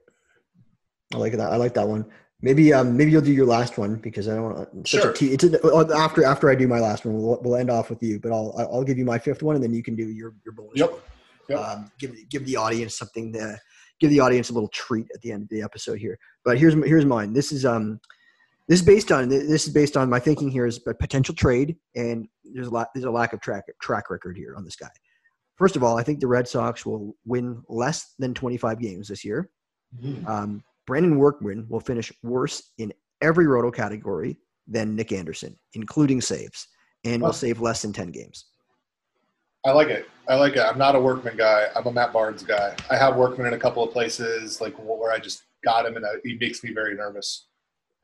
I 1.15 1.19
like 1.19 1.33
that. 1.33 1.53
I 1.53 1.57
like 1.57 1.75
that 1.75 1.87
one. 1.87 2.05
Maybe 2.43 2.73
um 2.73 2.97
maybe 2.97 3.11
you'll 3.11 3.23
do 3.23 3.33
your 3.33 3.47
last 3.47 3.79
one 3.79 3.97
because 3.97 4.29
I 4.29 4.35
don't 4.35 4.43
want 4.45 4.87
Sure. 4.87 5.13
te- 5.13 5.33
it's 5.33 5.45
a, 5.45 5.61
uh, 5.67 5.97
after 5.97 6.23
after 6.25 6.51
I 6.51 6.55
do 6.55 6.69
my 6.69 6.81
last 6.81 7.07
one 7.07 7.17
we'll, 7.17 7.41
we'll 7.43 7.57
end 7.57 7.71
off 7.71 7.89
with 7.89 8.03
you 8.03 8.21
but 8.21 8.31
I'll 8.31 8.55
I'll 8.59 8.85
give 8.85 8.99
you 8.99 9.07
my 9.07 9.19
fifth 9.19 9.43
one 9.43 9.55
and 9.55 9.65
then 9.65 9.73
you 9.73 9.83
can 9.83 9.97
do 9.97 10.05
your 10.05 10.35
your 10.45 10.53
bonus. 10.53 10.73
Yep. 10.75 10.91
one. 10.91 11.01
Yep. 11.49 11.59
Um, 11.59 11.91
give 11.99 12.15
give 12.29 12.45
the 12.45 12.57
audience 12.57 12.99
something 12.99 13.33
to 13.33 13.59
give 14.01 14.11
the 14.11 14.21
audience 14.21 14.51
a 14.51 14.53
little 14.53 14.69
treat 14.69 15.07
at 15.15 15.23
the 15.23 15.33
end 15.33 15.45
of 15.45 15.49
the 15.49 15.63
episode 15.63 15.99
here. 15.99 16.19
But 16.45 16.59
here's 16.59 16.75
here's 16.75 17.07
mine. 17.07 17.33
This 17.33 17.53
is 17.53 17.65
um 17.65 18.01
this 18.69 18.81
is 18.81 18.87
based 18.87 19.11
on 19.13 19.29
this 19.31 19.67
is 19.67 19.73
based 19.73 19.97
on 19.97 20.11
my 20.11 20.19
thinking 20.19 20.51
here 20.51 20.67
is 20.67 20.81
a 20.87 20.93
potential 20.93 21.35
trade 21.35 21.77
and 21.95 22.29
there's 22.45 22.67
a 22.67 22.71
lot 22.71 22.89
there's 22.95 23.05
a 23.07 23.11
lack 23.11 23.33
of 23.33 23.41
track 23.41 23.65
track 23.81 24.11
record 24.11 24.37
here 24.37 24.55
on 24.57 24.65
this 24.65 24.77
guy. 24.77 24.91
First 25.57 25.75
of 25.75 25.83
all, 25.83 25.97
I 25.97 26.03
think 26.03 26.21
the 26.21 26.27
Red 26.27 26.47
Sox 26.47 26.85
will 26.85 27.17
win 27.25 27.63
less 27.71 28.13
than 28.19 28.35
25 28.35 28.79
games 28.79 29.09
this 29.09 29.25
year. 29.25 29.49
Um, 30.27 30.63
Brandon 30.87 31.19
Workman 31.19 31.67
will 31.69 31.81
finish 31.81 32.13
worse 32.23 32.73
in 32.79 32.93
every 33.21 33.47
roto 33.47 33.71
category 33.71 34.39
than 34.69 34.95
Nick 34.97 35.13
Anderson, 35.13 35.57
including 35.75 36.21
saves, 36.21 36.67
and 37.05 37.23
will 37.23 37.33
save 37.33 37.61
less 37.61 37.83
than 37.83 37.93
10 37.93 38.11
games. 38.11 38.47
I 39.65 39.73
like 39.73 39.89
it. 39.89 40.09
I 40.29 40.37
like 40.37 40.55
it. 40.55 40.61
I'm 40.61 40.79
not 40.79 40.95
a 40.95 41.01
Workman 41.01 41.37
guy. 41.37 41.67
I'm 41.75 41.87
a 41.87 41.93
Matt 41.93 42.13
Barnes 42.13 42.43
guy. 42.45 42.77
I 42.89 42.97
have 42.97 43.17
Workman 43.17 43.49
in 43.49 43.55
a 43.55 43.59
couple 43.59 43.83
of 43.83 43.93
places, 43.93 44.61
like 44.61 44.75
where 44.79 45.11
I 45.13 45.19
just 45.19 45.43
got 45.65 45.85
him, 45.87 45.97
and 45.97 46.07
I, 46.07 46.11
he 46.25 46.37
makes 46.39 46.63
me 46.63 46.73
very 46.73 46.95
nervous. 46.95 47.49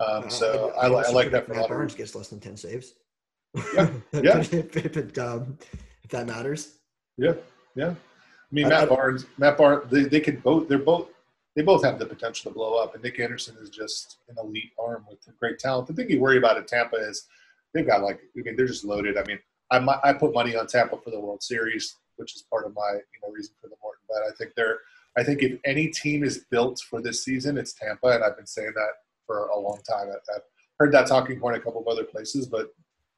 Um, 0.01 0.28
so 0.28 0.72
I, 0.76 0.89
li- 0.89 0.95
I 0.95 0.99
also 0.99 1.12
like 1.12 1.30
that 1.30 1.47
for 1.47 1.53
a 1.53 1.57
Matt 1.57 1.68
Barnes 1.68 1.93
reasons. 1.93 1.99
gets 1.99 2.14
less 2.16 2.28
than 2.28 2.41
10 2.41 2.57
saves. 2.57 2.95
Yeah, 3.74 3.91
yeah. 4.12 4.39
if, 4.39 4.76
if, 4.76 4.97
it, 4.97 5.18
um, 5.18 5.57
if 6.03 6.11
that 6.11 6.26
matters. 6.26 6.78
Yeah, 7.16 7.35
yeah. 7.76 7.91
I 7.91 7.95
mean, 8.51 8.66
I- 8.66 8.70
Matt 8.70 8.83
I- 8.85 8.87
Barnes, 8.87 9.26
Matt 9.39 9.57
Barnes, 9.57 9.85
they, 9.91 10.03
they 10.05 10.20
could 10.20 10.43
both. 10.43 10.68
They're 10.68 10.78
both. 10.78 11.09
They 11.55 11.62
both 11.62 11.84
have 11.84 11.98
the 11.98 12.07
potential 12.07 12.50
to 12.50 12.55
blow 12.55 12.74
up, 12.74 12.94
and 12.94 13.03
Nick 13.03 13.20
Anderson 13.20 13.57
is 13.61 13.68
just 13.68 14.18
an 14.28 14.36
elite 14.42 14.72
arm 14.82 15.05
with 15.09 15.18
great 15.38 15.59
talent. 15.59 15.86
The 15.86 15.92
thing 15.92 16.11
you 16.11 16.20
worry 16.20 16.38
about 16.38 16.57
at 16.57 16.66
Tampa 16.66 16.96
is 16.96 17.26
they've 17.74 17.86
got 17.86 18.03
like. 18.03 18.20
I 18.36 18.40
mean, 18.42 18.57
they're 18.57 18.66
just 18.66 18.84
loaded. 18.84 19.18
I 19.18 19.24
mean, 19.24 19.38
I 19.70 19.78
I 20.03 20.12
put 20.14 20.32
money 20.34 20.57
on 20.57 20.66
Tampa 20.66 20.96
for 20.96 21.11
the 21.11 21.20
World 21.20 21.42
Series, 21.42 21.96
which 22.16 22.34
is 22.34 22.42
part 22.42 22.64
of 22.66 22.74
my 22.74 22.92
you 22.92 23.20
know 23.22 23.32
reason 23.32 23.55
for 23.61 23.68
the 23.68 23.76
Morton 23.82 24.03
But 24.09 24.22
I 24.22 24.34
think 24.36 24.55
they're. 24.57 24.78
I 25.16 25.22
think 25.22 25.42
if 25.42 25.59
any 25.66 25.88
team 25.88 26.24
is 26.24 26.38
built 26.50 26.80
for 26.80 27.03
this 27.03 27.22
season, 27.22 27.59
it's 27.59 27.74
Tampa, 27.74 28.09
and 28.09 28.24
I've 28.24 28.36
been 28.36 28.46
saying 28.46 28.72
that 28.74 28.92
for 29.26 29.48
a 29.48 29.59
long 29.59 29.78
time. 29.86 30.09
I- 30.09 30.36
I've 30.36 30.42
heard 30.80 30.92
that 30.92 31.07
talking 31.07 31.38
point 31.38 31.57
a 31.57 31.61
couple 31.61 31.82
of 31.82 31.86
other 31.88 32.05
places, 32.05 32.46
but 32.46 32.74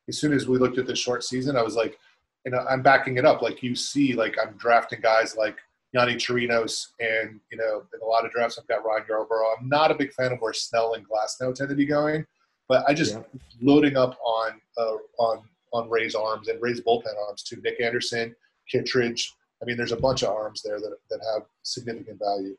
as 0.08 0.18
soon 0.18 0.32
as 0.32 0.48
we 0.48 0.58
looked 0.58 0.76
at 0.78 0.86
the 0.86 0.96
short 0.96 1.22
season, 1.22 1.56
I 1.56 1.62
was 1.62 1.76
like, 1.76 1.98
you 2.44 2.50
know, 2.50 2.64
I'm 2.68 2.82
backing 2.82 3.16
it 3.16 3.24
up. 3.24 3.42
Like 3.42 3.62
you 3.62 3.76
see, 3.76 4.12
like 4.12 4.36
I'm 4.42 4.54
drafting 4.56 5.00
guys 5.00 5.36
like 5.36 5.58
Yonny 5.94 6.16
Chirinos, 6.16 6.88
and 7.00 7.40
you 7.50 7.58
know, 7.58 7.82
in 7.94 8.00
a 8.02 8.04
lot 8.04 8.24
of 8.24 8.32
drafts, 8.32 8.58
I've 8.58 8.66
got 8.66 8.84
Ryan 8.84 9.04
Yarbrough. 9.08 9.54
I'm 9.58 9.68
not 9.68 9.90
a 9.90 9.94
big 9.94 10.12
fan 10.12 10.32
of 10.32 10.40
where 10.40 10.52
Snell 10.52 10.94
and 10.94 11.06
Glasnow 11.08 11.54
tend 11.54 11.68
to 11.70 11.76
be 11.76 11.86
going, 11.86 12.26
but 12.68 12.84
I 12.88 12.94
just 12.94 13.14
Yeah. 13.14 13.22
loading 13.62 13.96
up 13.96 14.18
on 14.24 14.60
uh, 14.78 14.96
on 15.18 15.42
on 15.72 15.88
Ray's 15.90 16.14
arms 16.14 16.48
and 16.48 16.60
Ray's 16.60 16.80
bullpen 16.80 17.14
arms 17.28 17.42
too. 17.42 17.60
Nick 17.62 17.80
Anderson, 17.80 18.34
Kittredge. 18.70 19.32
I 19.62 19.66
mean, 19.66 19.76
there's 19.76 19.92
a 19.92 19.96
bunch 19.96 20.22
of 20.22 20.30
arms 20.30 20.62
there 20.62 20.80
that 20.80 20.96
that 21.10 21.20
have 21.32 21.42
significant 21.62 22.18
value. 22.18 22.56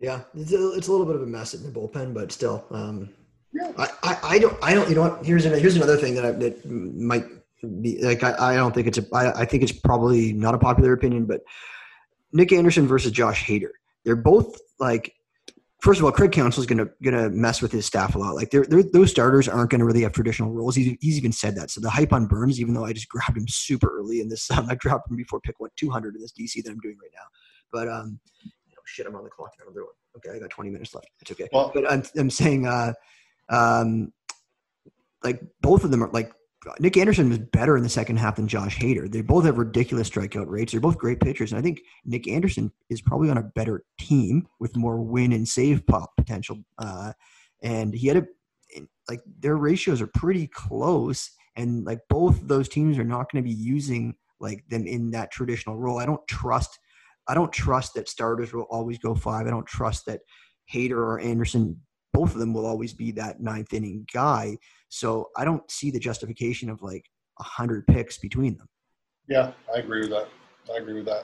Yeah, 0.00 0.22
it's 0.34 0.52
a, 0.52 0.72
it's 0.72 0.88
a 0.88 0.90
little 0.90 1.06
bit 1.06 1.14
of 1.14 1.22
a 1.22 1.26
mess 1.26 1.54
in 1.54 1.62
the 1.62 1.68
bullpen, 1.70 2.12
but 2.12 2.32
still. 2.32 2.64
Um, 2.70 3.08
Yeah. 3.52 3.70
I, 3.78 3.88
I, 4.02 4.18
I 4.34 4.38
don't 4.40 4.58
I 4.62 4.74
don't 4.74 4.88
you 4.88 4.96
know 4.96 5.02
what 5.02 5.24
here's 5.24 5.44
another, 5.44 5.60
here's 5.60 5.76
another 5.76 5.96
thing 5.96 6.14
that 6.16 6.24
I, 6.24 6.30
that 6.32 6.64
might 6.68 7.26
be 7.82 8.02
like 8.02 8.24
I, 8.24 8.54
I 8.54 8.56
don't 8.56 8.74
think 8.74 8.88
it's 8.88 8.98
a 8.98 9.04
I, 9.14 9.42
I 9.42 9.44
think 9.44 9.62
it's 9.62 9.70
probably 9.72 10.32
not 10.32 10.54
a 10.54 10.58
popular 10.58 10.92
opinion, 10.92 11.26
but 11.26 11.42
Nick 12.32 12.52
Anderson 12.52 12.86
versus 12.86 13.12
Josh 13.12 13.44
Hader, 13.44 13.70
they're 14.04 14.16
both 14.16 14.58
like 14.78 15.14
first 15.82 15.98
of 15.98 16.04
all, 16.04 16.12
Craig 16.12 16.32
Counsell's 16.32 16.66
gonna 16.66 16.86
gonna 17.02 17.28
mess 17.28 17.60
with 17.60 17.72
his 17.72 17.84
staff 17.84 18.14
a 18.14 18.18
lot. 18.18 18.34
Like 18.34 18.50
they're, 18.50 18.64
they're 18.64 18.82
those 18.82 19.10
starters 19.10 19.48
aren't 19.48 19.70
gonna 19.70 19.84
really 19.84 20.02
have 20.02 20.12
traditional 20.12 20.50
roles. 20.52 20.74
He's, 20.74 20.96
he's 21.00 21.18
even 21.18 21.32
said 21.32 21.56
that. 21.56 21.70
So 21.70 21.80
the 21.80 21.90
hype 21.90 22.12
on 22.12 22.26
Burnes, 22.26 22.60
even 22.60 22.72
though 22.72 22.84
I 22.84 22.92
just 22.92 23.08
grabbed 23.08 23.36
him 23.36 23.46
super 23.48 23.98
early 23.98 24.20
in 24.20 24.28
this, 24.28 24.50
um, 24.50 24.66
I 24.70 24.74
dropped 24.76 25.10
him 25.10 25.16
before 25.16 25.40
pick 25.40 25.60
one 25.60 25.70
two 25.76 25.90
hundred 25.90 26.14
in 26.14 26.22
this 26.22 26.32
DC 26.32 26.62
that 26.64 26.70
I'm 26.70 26.80
doing 26.80 26.96
right 27.02 27.12
now. 27.14 27.26
But 27.72 27.88
um, 27.88 28.18
oh 28.46 28.82
shit, 28.86 29.06
I'm 29.06 29.16
on 29.16 29.24
the 29.24 29.30
clock. 29.30 29.52
Another 29.60 29.84
one. 29.84 29.92
Okay, 30.16 30.36
I 30.36 30.38
got 30.38 30.50
20 30.50 30.68
minutes 30.68 30.94
left. 30.94 31.08
It's 31.22 31.30
okay. 31.30 31.48
Well, 31.52 31.70
But 31.72 31.90
I'm, 31.90 32.02
I'm 32.18 32.28
saying, 32.28 32.66
uh, 32.66 32.92
um, 33.48 34.12
like 35.24 35.40
both 35.62 35.84
of 35.84 35.90
them 35.90 36.04
are 36.04 36.10
like 36.10 36.32
Nick 36.78 36.96
Anderson 36.96 37.28
was 37.28 37.38
better 37.38 37.76
in 37.76 37.82
the 37.82 37.88
second 37.88 38.18
half 38.18 38.36
than 38.36 38.46
Josh 38.46 38.78
Hader. 38.78 39.10
They 39.10 39.20
both 39.20 39.44
have 39.44 39.58
ridiculous 39.58 40.08
strikeout 40.08 40.48
rates. 40.48 40.72
They're 40.72 40.80
both 40.80 40.98
great 40.98 41.20
pitchers, 41.20 41.52
and 41.52 41.58
I 41.58 41.62
think 41.62 41.80
Nick 42.04 42.28
Anderson 42.28 42.72
is 42.88 43.00
probably 43.00 43.30
on 43.30 43.38
a 43.38 43.42
better 43.42 43.84
team 43.98 44.46
with 44.60 44.76
more 44.76 45.00
win 45.00 45.32
and 45.32 45.46
save 45.46 45.86
pop 45.86 46.12
potential. 46.16 46.58
Uh, 46.78 47.12
and 47.62 47.94
he 47.94 48.06
had 48.06 48.16
a 48.18 48.26
like 49.08 49.20
their 49.40 49.56
ratios 49.56 50.00
are 50.00 50.06
pretty 50.06 50.46
close, 50.46 51.30
and 51.56 51.84
like 51.84 52.00
both 52.08 52.40
those 52.46 52.68
teams 52.68 52.98
are 52.98 53.04
not 53.04 53.30
going 53.30 53.42
to 53.42 53.48
be 53.48 53.54
using 53.54 54.14
like 54.40 54.64
them 54.68 54.86
in 54.86 55.10
that 55.10 55.30
traditional 55.30 55.78
role. 55.78 55.98
I 55.98 56.06
don't 56.06 56.26
trust. 56.28 56.78
I 57.28 57.34
don't 57.34 57.52
trust 57.52 57.94
that 57.94 58.08
starters 58.08 58.52
will 58.52 58.66
always 58.70 58.98
go 58.98 59.14
five. 59.14 59.46
I 59.46 59.50
don't 59.50 59.66
trust 59.66 60.06
that 60.06 60.20
Hader 60.72 60.96
or 60.96 61.20
Anderson, 61.20 61.80
both 62.12 62.32
of 62.34 62.40
them 62.40 62.52
will 62.52 62.66
always 62.66 62.92
be 62.92 63.12
that 63.12 63.40
ninth 63.40 63.72
inning 63.72 64.06
guy. 64.12 64.56
So 64.92 65.30
I 65.38 65.46
don't 65.46 65.68
see 65.70 65.90
the 65.90 65.98
justification 65.98 66.68
of 66.68 66.82
like 66.82 67.08
a 67.40 67.42
hundred 67.42 67.86
picks 67.86 68.18
between 68.18 68.58
them. 68.58 68.68
Yeah, 69.26 69.52
I 69.74 69.78
agree 69.78 70.00
with 70.00 70.10
that. 70.10 70.28
I 70.70 70.76
agree 70.76 70.92
with 70.92 71.06
that. 71.06 71.22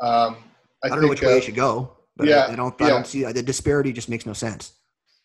Um, 0.00 0.36
I, 0.82 0.86
I, 0.86 0.88
don't 0.88 0.90
think, 0.90 1.02
know 1.02 1.08
which 1.08 1.22
way 1.22 1.34
uh, 1.34 1.36
it 1.36 1.44
should 1.44 1.54
go, 1.54 1.92
but 2.16 2.26
yeah, 2.26 2.46
I, 2.48 2.52
I 2.52 2.56
don't. 2.56 2.80
I 2.80 2.86
yeah. 2.86 2.90
don't 2.90 3.06
see 3.06 3.24
the 3.24 3.42
disparity. 3.42 3.92
Just 3.92 4.08
makes 4.08 4.24
no 4.24 4.32
sense. 4.32 4.72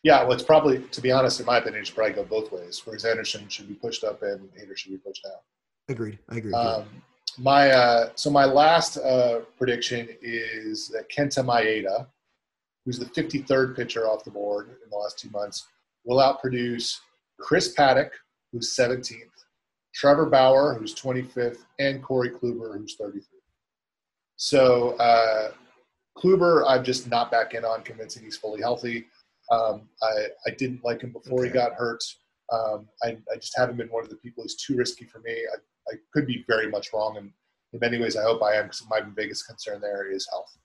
Yeah, 0.03 0.21
well, 0.23 0.33
it's 0.33 0.43
probably, 0.43 0.79
to 0.79 1.01
be 1.01 1.11
honest, 1.11 1.39
in 1.39 1.45
my 1.45 1.57
opinion, 1.57 1.81
it 1.81 1.87
should 1.87 1.95
probably 1.95 2.13
go 2.13 2.25
both 2.25 2.51
ways. 2.51 2.81
Whereas 2.83 3.05
Anderson 3.05 3.47
should 3.47 3.67
be 3.69 3.73
pushed 3.73 4.03
up 4.03 4.21
and 4.21 4.49
Hader 4.53 4.75
should 4.75 4.91
be 4.91 4.97
pushed 4.97 5.23
down. 5.23 5.39
Agreed. 5.89 6.19
I 6.29 6.37
agree. 6.37 6.53
Um, 6.53 6.85
my 7.37 7.71
uh, 7.71 8.09
so 8.15 8.29
my 8.29 8.45
last 8.45 8.97
uh, 8.97 9.39
prediction 9.57 10.09
is 10.21 10.89
that 10.89 11.09
Kenta 11.09 11.43
Maeda, 11.43 12.07
who's 12.85 12.99
the 12.99 13.05
53rd 13.05 13.77
pitcher 13.77 14.07
off 14.07 14.25
the 14.25 14.31
board 14.31 14.69
in 14.83 14.89
the 14.89 14.97
last 14.97 15.19
two 15.19 15.29
months, 15.29 15.65
will 16.03 16.17
outproduce 16.17 16.99
Chris 17.39 17.73
Paddack, 17.75 18.09
who's 18.51 18.75
17th, 18.75 19.15
Trevor 19.93 20.27
Bauer, 20.27 20.75
who's 20.75 20.93
25th, 20.95 21.59
and 21.79 22.03
Corey 22.03 22.29
Kluber, 22.29 22.77
who's 22.77 22.95
33rd. 22.97 23.21
So 24.35 24.91
uh, 24.97 25.51
Kluber, 26.17 26.63
I'm 26.67 26.83
just 26.83 27.09
not 27.09 27.31
back 27.31 27.53
in 27.53 27.65
on 27.65 27.83
convincing 27.83 28.23
he's 28.23 28.37
fully 28.37 28.61
healthy. 28.61 29.07
Um, 29.51 29.89
I, 30.01 30.27
I 30.45 30.51
didn't 30.57 30.83
like 30.83 31.01
him 31.01 31.11
before 31.11 31.43
he 31.45 31.49
got 31.49 31.73
hurt. 31.73 32.03
Um, 32.51 32.87
I, 33.03 33.17
I 33.31 33.35
just 33.35 33.57
haven't 33.57 33.77
been 33.77 33.87
one 33.87 34.03
of 34.03 34.09
the 34.09 34.15
people 34.17 34.43
who's 34.43 34.55
too 34.55 34.75
risky 34.75 35.05
for 35.05 35.19
me. 35.19 35.31
I, 35.31 35.91
I 35.91 35.95
could 36.13 36.27
be 36.27 36.45
very 36.47 36.69
much 36.69 36.93
wrong, 36.93 37.17
and 37.17 37.31
in 37.73 37.79
many 37.79 37.99
ways, 37.99 38.15
I 38.15 38.23
hope 38.23 38.41
I 38.41 38.55
am 38.55 38.65
because 38.65 38.85
my 38.89 39.01
biggest 39.01 39.47
concern 39.47 39.81
there 39.81 40.09
is 40.11 40.27
health. 40.29 40.57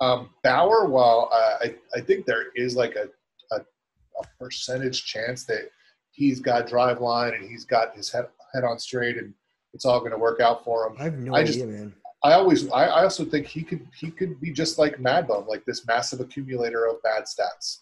Um, 0.00 0.30
Bauer, 0.42 0.86
while 0.88 1.28
uh, 1.32 1.56
I, 1.60 1.74
I 1.94 2.00
think 2.00 2.24
there 2.24 2.46
is 2.56 2.76
like 2.76 2.96
a, 2.96 3.08
a, 3.54 3.60
a 3.60 4.26
percentage 4.38 5.04
chance 5.04 5.44
that 5.44 5.70
he's 6.10 6.40
got 6.40 6.66
Driveline 6.66 7.34
and 7.34 7.48
he's 7.48 7.64
got 7.64 7.94
his 7.96 8.10
head, 8.10 8.26
head 8.52 8.64
on 8.64 8.78
straight 8.78 9.16
and 9.16 9.32
it's 9.72 9.84
all 9.84 10.00
going 10.00 10.12
to 10.12 10.18
work 10.18 10.40
out 10.40 10.64
for 10.64 10.86
him. 10.86 10.96
I 10.98 11.04
have 11.04 11.18
no 11.18 11.34
I 11.34 11.40
idea, 11.40 11.52
just- 11.54 11.66
man. 11.66 11.94
I 12.22 12.34
always, 12.34 12.68
I, 12.70 12.84
I 12.84 13.02
also 13.04 13.24
think 13.24 13.46
he 13.46 13.62
could, 13.62 13.86
he 13.98 14.10
could 14.10 14.38
be 14.42 14.52
just 14.52 14.78
like 14.78 15.00
Mad 15.00 15.26
Bum, 15.26 15.46
like 15.46 15.64
this 15.64 15.86
massive 15.86 16.20
accumulator 16.20 16.84
of 16.84 17.02
bad 17.02 17.24
stats. 17.24 17.78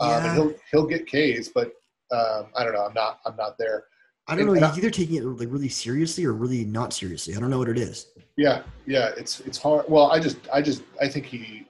Um, 0.00 0.08
Yeah. 0.08 0.24
and 0.24 0.34
he'll, 0.34 0.54
he'll 0.70 0.86
get 0.86 1.06
K's, 1.06 1.50
but 1.50 1.66
um, 2.10 2.46
I 2.56 2.64
don't 2.64 2.72
know. 2.72 2.86
I'm 2.86 2.94
not, 2.94 3.20
I'm 3.26 3.36
not 3.36 3.58
there. 3.58 3.84
I 4.26 4.32
don't 4.36 4.48
and- 4.48 4.58
know. 4.58 4.66
and 4.66 4.74
He's 4.74 4.78
either 4.82 4.90
taking 4.90 5.16
it 5.16 5.24
like 5.24 5.48
really 5.50 5.68
seriously 5.68 6.24
or 6.24 6.32
really 6.32 6.64
not 6.64 6.94
seriously. 6.94 7.36
I 7.36 7.40
don't 7.40 7.50
know 7.50 7.58
what 7.58 7.68
it 7.68 7.76
is. 7.76 8.06
Yeah, 8.38 8.62
yeah, 8.86 9.10
it's 9.18 9.40
it's 9.40 9.58
hard. 9.58 9.84
Well, 9.86 10.10
I 10.10 10.18
just 10.18 10.38
I 10.50 10.62
just 10.62 10.82
I 10.98 11.06
think 11.06 11.26
he 11.26 11.66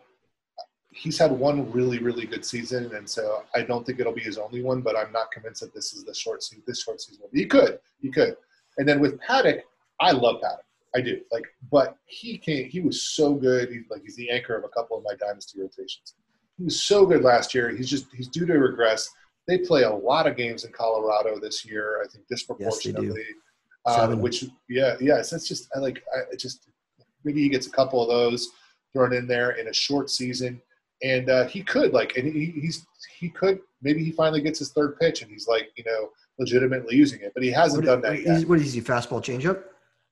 he's 0.95 1.19
had 1.19 1.33
one 1.33 1.71
really 1.73 1.99
really 1.99 2.25
good 2.25 2.45
season, 2.45 2.95
and 2.95 3.09
so 3.09 3.43
I 3.55 3.63
don't 3.63 3.85
think 3.85 4.01
it'll 4.01 4.13
be 4.13 4.23
his 4.23 4.39
only 4.39 4.63
one. 4.63 4.81
But 4.81 4.97
I'm 4.97 5.13
not 5.13 5.31
convinced 5.31 5.61
that 5.61 5.75
this 5.75 5.93
is 5.93 6.05
the 6.05 6.15
short 6.15 6.43
season. 6.43 6.63
This 6.67 6.83
short 6.83 7.01
season, 7.01 7.25
he 7.33 7.45
could, 7.47 7.81
he 8.01 8.11
could. 8.11 8.37
And 8.79 8.89
then 8.89 9.01
with 9.01 9.21
Paddack, 9.21 9.61
I 10.01 10.13
love 10.13 10.37
Paddack, 10.37 10.65
I 10.97 11.01
do. 11.01 11.21
Like, 11.31 11.45
but 11.71 11.97
he 12.07 12.39
came. 12.39 12.69
He 12.69 12.81
was 12.81 13.03
so 13.03 13.35
good. 13.35 13.71
He's 13.71 13.83
like 13.91 14.03
he's 14.03 14.17
the 14.17 14.31
anchor 14.31 14.57
of 14.57 14.65
a 14.65 14.69
couple 14.69 14.97
of 14.97 15.05
my 15.05 15.15
dynasty 15.17 15.61
rotations. 15.61 16.15
He 16.57 16.65
was 16.65 16.83
so 16.85 17.05
good 17.05 17.23
last 17.23 17.55
year. 17.55 17.71
He's 17.71 17.91
just 17.91 18.07
he's 18.15 18.29
due 18.29 18.47
to 18.47 18.55
regress. 18.55 19.11
They 19.47 19.59
play 19.59 19.83
a 19.83 19.93
lot 19.93 20.27
of 20.27 20.37
games 20.37 20.65
in 20.65 20.73
Colorado 20.73 21.39
this 21.39 21.67
year. 21.67 22.03
I 22.03 22.09
think 22.09 22.27
disproportionately. 22.29 23.25
yes, 23.87 23.99
Um, 23.99 24.21
which 24.21 24.45
yeah 24.69 24.95
yeah 25.01 25.21
so 25.21 25.37
it's 25.37 25.49
just 25.49 25.69
I 25.75 25.81
like 25.81 26.03
I 26.15 26.21
it 26.33 26.39
just 26.39 26.69
maybe 27.25 27.43
he 27.43 27.49
gets 27.49 27.67
a 27.67 27.71
couple 27.71 28.01
of 28.01 28.09
those 28.09 28.49
thrown 28.93 29.13
in 29.13 29.27
there 29.27 29.51
in 29.53 29.69
a 29.69 29.75
short 29.75 30.09
season 30.09 30.63
and 31.03 31.29
uh, 31.29 31.47
he 31.47 31.63
could 31.63 31.93
like 31.93 32.17
and 32.17 32.33
he, 32.33 32.47
he's 32.61 32.87
he 33.19 33.29
could 33.29 33.59
maybe 33.83 34.05
he 34.05 34.13
finally 34.13 34.41
gets 34.41 34.59
his 34.59 34.71
third 34.73 34.99
pitch 34.99 35.23
and 35.23 35.31
he's 35.31 35.49
like 35.49 35.71
you 35.77 35.85
know 35.85 36.11
legitimately 36.39 36.97
using 36.97 37.21
it 37.21 37.33
but 37.35 37.43
he 37.43 37.51
hasn't 37.51 37.85
What, 37.85 37.91
done 37.91 38.01
that 38.03 38.13
what, 38.13 38.23
yet 38.23 38.37
is, 38.37 38.47
what 38.47 38.61
is 38.61 38.73
he? 38.73 38.81
Fastball 38.81 39.23
changeup? 39.23 39.63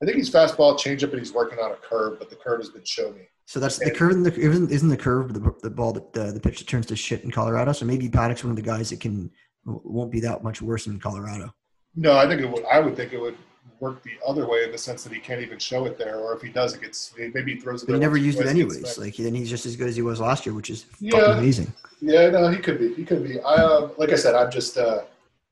I 0.03 0.05
think 0.05 0.17
he's 0.17 0.31
fastball 0.31 0.77
changeup 0.77 1.11
and 1.11 1.19
he's 1.19 1.33
working 1.33 1.59
on 1.59 1.73
a 1.73 1.77
curve 1.77 2.19
but 2.19 2.31
the 2.31 2.37
curve 2.37 2.61
has 2.61 2.71
been 2.71 2.85
show 2.85 3.13
me 3.13 3.29
So 3.47 3.61
that's 3.61 3.79
the 3.79 3.91
curve. 3.91 4.23
The, 4.23 4.35
isn't, 4.35 4.71
isn't 4.71 4.89
the 4.89 4.97
curve 4.97 5.33
the, 5.35 5.55
the 5.63 5.71
ball 5.71 5.93
that 5.93 6.13
the, 6.13 6.33
the 6.33 6.41
pitch 6.41 6.59
that 6.59 6.69
turns 6.69 6.87
to 6.87 6.97
shit 6.97 7.23
in 7.23 7.31
Colorado? 7.31 7.73
So 7.73 7.85
maybe 7.85 8.09
Paddack's 8.09 8.43
one 8.43 8.51
of 8.51 8.57
the 8.57 8.63
guys 8.63 8.91
that 8.91 9.01
can 9.01 9.31
won't 9.65 10.11
be 10.11 10.21
that 10.21 10.43
much 10.43 10.61
worse 10.61 10.87
in 10.87 10.99
Colorado. 10.99 11.55
No, 11.95 12.17
I 12.17 12.27
think 12.27 12.41
it 12.41 12.51
would. 12.51 12.65
I 12.65 12.81
would 12.81 12.97
think 12.97 13.13
it 13.13 13.21
would 13.21 13.37
work 13.81 14.03
the 14.03 14.13
other 14.27 14.49
way 14.49 14.65
in 14.65 14.73
the 14.73 14.79
sense 14.79 15.03
that 15.05 15.13
he 15.13 15.19
can't 15.19 15.41
even 15.41 15.59
show 15.59 15.85
it 15.87 15.99
there, 15.99 16.17
or 16.17 16.35
if 16.35 16.43
he 16.43 16.49
does, 16.49 16.75
it 16.75 16.81
gets 16.81 17.15
maybe 17.19 17.55
he 17.55 17.61
throws 17.61 17.83
it. 17.83 17.87
But 17.87 17.95
he 17.95 17.99
never 18.01 18.17
used 18.17 18.39
it 18.41 18.47
anyways. 18.47 18.99
Like 18.99 19.17
then 19.17 19.35
he's 19.35 19.51
just 19.51 19.67
as 19.67 19.77
good 19.77 19.89
as 19.89 19.97
he 19.97 20.03
was 20.03 20.21
last 20.21 20.47
year, 20.47 20.55
which 20.55 20.71
is 20.71 20.87
yeah. 21.01 21.19
fucking 21.19 21.39
amazing. 21.39 21.73
Yeah, 22.01 22.31
no, 22.31 22.49
he 22.49 22.59
could 22.59 22.79
be. 22.79 22.95
He 22.95 23.05
could 23.05 23.25
be. 23.25 23.41
I 23.41 23.55
uh, 23.55 23.91
like 23.99 24.11
I 24.11 24.17
said, 24.17 24.35
I'm 24.35 24.51
just. 24.51 24.79
Uh, 24.79 25.03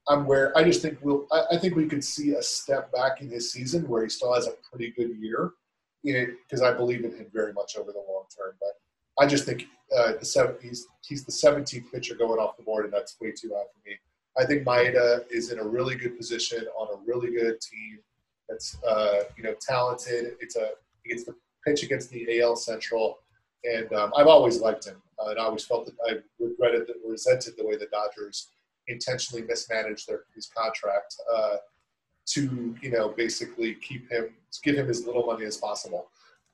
I'm 0.09 0.27
where 0.27 0.57
I 0.57 0.65
just 0.65 0.83
think 0.83 0.99
we'll. 1.03 1.27
I, 1.31 1.43
I, 1.53 1.59
think 1.59 1.77
we 1.77 1.87
could 1.87 2.03
see 2.03 2.33
a 2.33 2.43
step 2.43 2.91
back 2.93 3.21
in 3.21 3.29
his 3.29 3.53
season 3.53 3.87
where 3.87 4.03
he 4.03 4.09
still 4.09 4.35
has 4.35 4.47
a 4.47 4.53
pretty 4.69 4.93
good 4.97 5.15
year, 5.21 5.53
because 6.03 6.63
I 6.63 6.73
believe 6.73 7.05
in 7.05 7.13
him 7.13 7.27
very 7.33 7.53
much 7.53 7.77
over 7.77 7.93
the 7.93 7.99
long 7.99 8.25
term. 8.37 8.55
But 8.61 9.23
I 9.23 9.27
just 9.29 9.45
think 9.45 9.67
uh, 9.97 10.13
the 10.19 10.25
seven, 10.25 10.57
he's 10.61 10.87
he's 11.07 11.25
the 11.25 11.33
17th 11.33 11.93
pitcher 11.93 12.15
going 12.15 12.41
off 12.41 12.57
the 12.57 12.63
board, 12.63 12.85
and 12.85 12.95
that's 12.95 13.17
way 13.21 13.33
too 13.33 13.51
high 13.55 13.63
for 13.63 13.89
me. 13.89 13.97
I 14.39 14.45
think 14.45 14.65
Maeda 14.65 15.25
is 15.31 15.51
in 15.51 15.59
a 15.59 15.65
really 15.65 15.97
good 15.97 16.17
position 16.17 16.67
on 16.79 16.89
a 16.95 17.01
really 17.05 17.31
good 17.31 17.61
team 17.61 17.99
that's 18.49 18.77
uh, 18.83 19.25
you 19.37 19.43
know 19.43 19.55
talented. 19.61 20.35
It's 20.41 20.57
a 20.57 20.71
he 21.03 21.11
gets 21.11 21.25
the 21.25 21.35
pitch 21.67 21.83
against 21.83 22.11
the 22.11 22.41
AL 22.41 22.57
Central, 22.57 23.19
and 23.65 23.93
um, 23.93 24.13
I've 24.17 24.27
always 24.27 24.61
liked 24.61 24.87
him, 24.87 25.01
uh, 25.19 25.31
and 25.31 25.39
I 25.39 25.45
always 25.45 25.65
felt 25.65 25.87
that 25.87 25.95
I 26.09 26.19
regretted 26.39 26.87
that 26.89 26.97
resented 27.07 27.55
the 27.57 27.67
way 27.67 27.77
the 27.77 27.87
Dodgers 27.87 28.49
intentionally 28.89 29.45
mismanaged 29.47 30.09
their 30.09 30.25
his 30.35 30.47
contract 30.47 31.17
uh, 31.33 31.57
to 32.27 32.77
you 32.81 32.91
know 32.91 33.09
basically 33.09 33.75
keep 33.75 34.11
him 34.11 34.31
give 34.63 34.77
him 34.77 34.91
as 34.91 35.07
little 35.07 35.25
money 35.27 35.45
as 35.45 35.57
possible. 35.57 36.09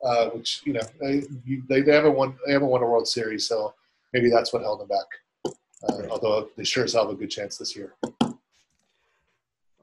Uh, 0.05 0.29
which 0.31 0.61
you 0.65 0.75
know 0.75 0.83
they, 1.01 1.23
they 1.69 1.91
haven't 1.91 2.15
won 2.15 2.37
they 2.47 2.53
haven't 2.53 2.69
won 2.69 2.83
a 2.83 2.87
World 2.87 3.09
Series, 3.09 3.49
so 3.49 3.75
maybe 4.13 4.29
that's 4.29 4.53
what 4.53 4.63
held 4.63 4.81
them 4.81 4.89
back. 4.89 5.07
Uh, 5.83 5.99
right. 5.99 6.11
Although 6.11 6.49
they 6.57 6.65
sure 6.65 6.85
as 6.85 6.95
hell 6.95 7.07
have 7.07 7.15
a 7.15 7.19
good 7.19 7.31
chance 7.31 7.59
this 7.59 7.77
year. 7.77 7.95
All 8.03 8.37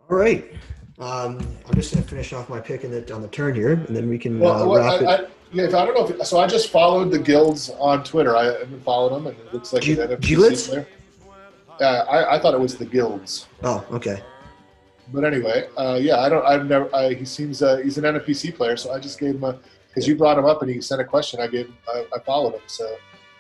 right. 0.10 0.52
Um, 1.00 1.40
I'm 1.68 1.74
just 1.74 1.94
going 1.94 2.04
to 2.04 2.10
finish 2.10 2.34
off 2.34 2.50
my 2.50 2.60
pick 2.60 2.84
in 2.84 2.92
the, 2.92 3.14
on 3.14 3.22
the 3.22 3.28
turn 3.28 3.56
here, 3.56 3.74
and 3.74 3.96
then 3.96 4.10
we 4.10 4.18
can 4.18 4.40
well, 4.40 4.72
uh, 4.72 4.78
wrap 4.78 5.02
I, 5.02 5.04
it. 5.04 5.08
I, 5.08 5.28
yeah, 5.52 5.66
I 5.66 5.86
don't 5.86 5.96
know. 5.96 6.08
If, 6.08 6.28
so 6.28 6.40
I 6.40 6.48
just 6.48 6.70
followed 6.70 7.12
the 7.12 7.20
guilds 7.20 7.70
on 7.80 8.04
Twitter. 8.04 8.36
I 8.36 8.46
haven't 8.46 8.84
followed 8.84 9.16
them, 9.16 9.28
and 9.28 9.38
it 9.38 9.54
looks 9.54 9.74
like 9.74 9.84
G- 9.84 10.00
an 10.00 10.10
NFC. 10.10 10.86
Uh, 11.80 11.84
I, 11.84 12.36
I 12.36 12.40
thought 12.40 12.54
it 12.54 12.60
was 12.60 12.78
the 12.78 12.86
guilds. 12.86 13.48
Oh, 13.64 13.86
okay. 13.92 14.22
But 15.12 15.24
anyway, 15.26 15.68
uh, 15.78 15.98
yeah, 16.00 16.20
I 16.20 16.30
don't. 16.30 16.46
I've 16.46 16.66
never. 16.66 16.94
I, 16.96 17.14
he 17.14 17.26
seems 17.26 17.62
uh, 17.62 17.78
he's 17.78 17.98
an 17.98 18.04
NFBC 18.04 18.56
player, 18.56 18.78
so 18.78 18.92
I 18.92 19.00
just 19.00 19.20
gave 19.20 19.36
him 19.36 19.44
a 19.44 19.60
because 19.88 20.08
you 20.08 20.16
brought 20.16 20.38
him 20.38 20.46
up 20.46 20.62
and 20.62 20.72
he 20.72 20.80
sent 20.82 21.02
a 21.02 21.06
question. 21.06 21.40
I 21.40 21.48
gave. 21.48 21.72
I, 21.88 22.06
I 22.16 22.20
followed 22.20 22.54
him, 22.54 22.62
so 22.68 22.96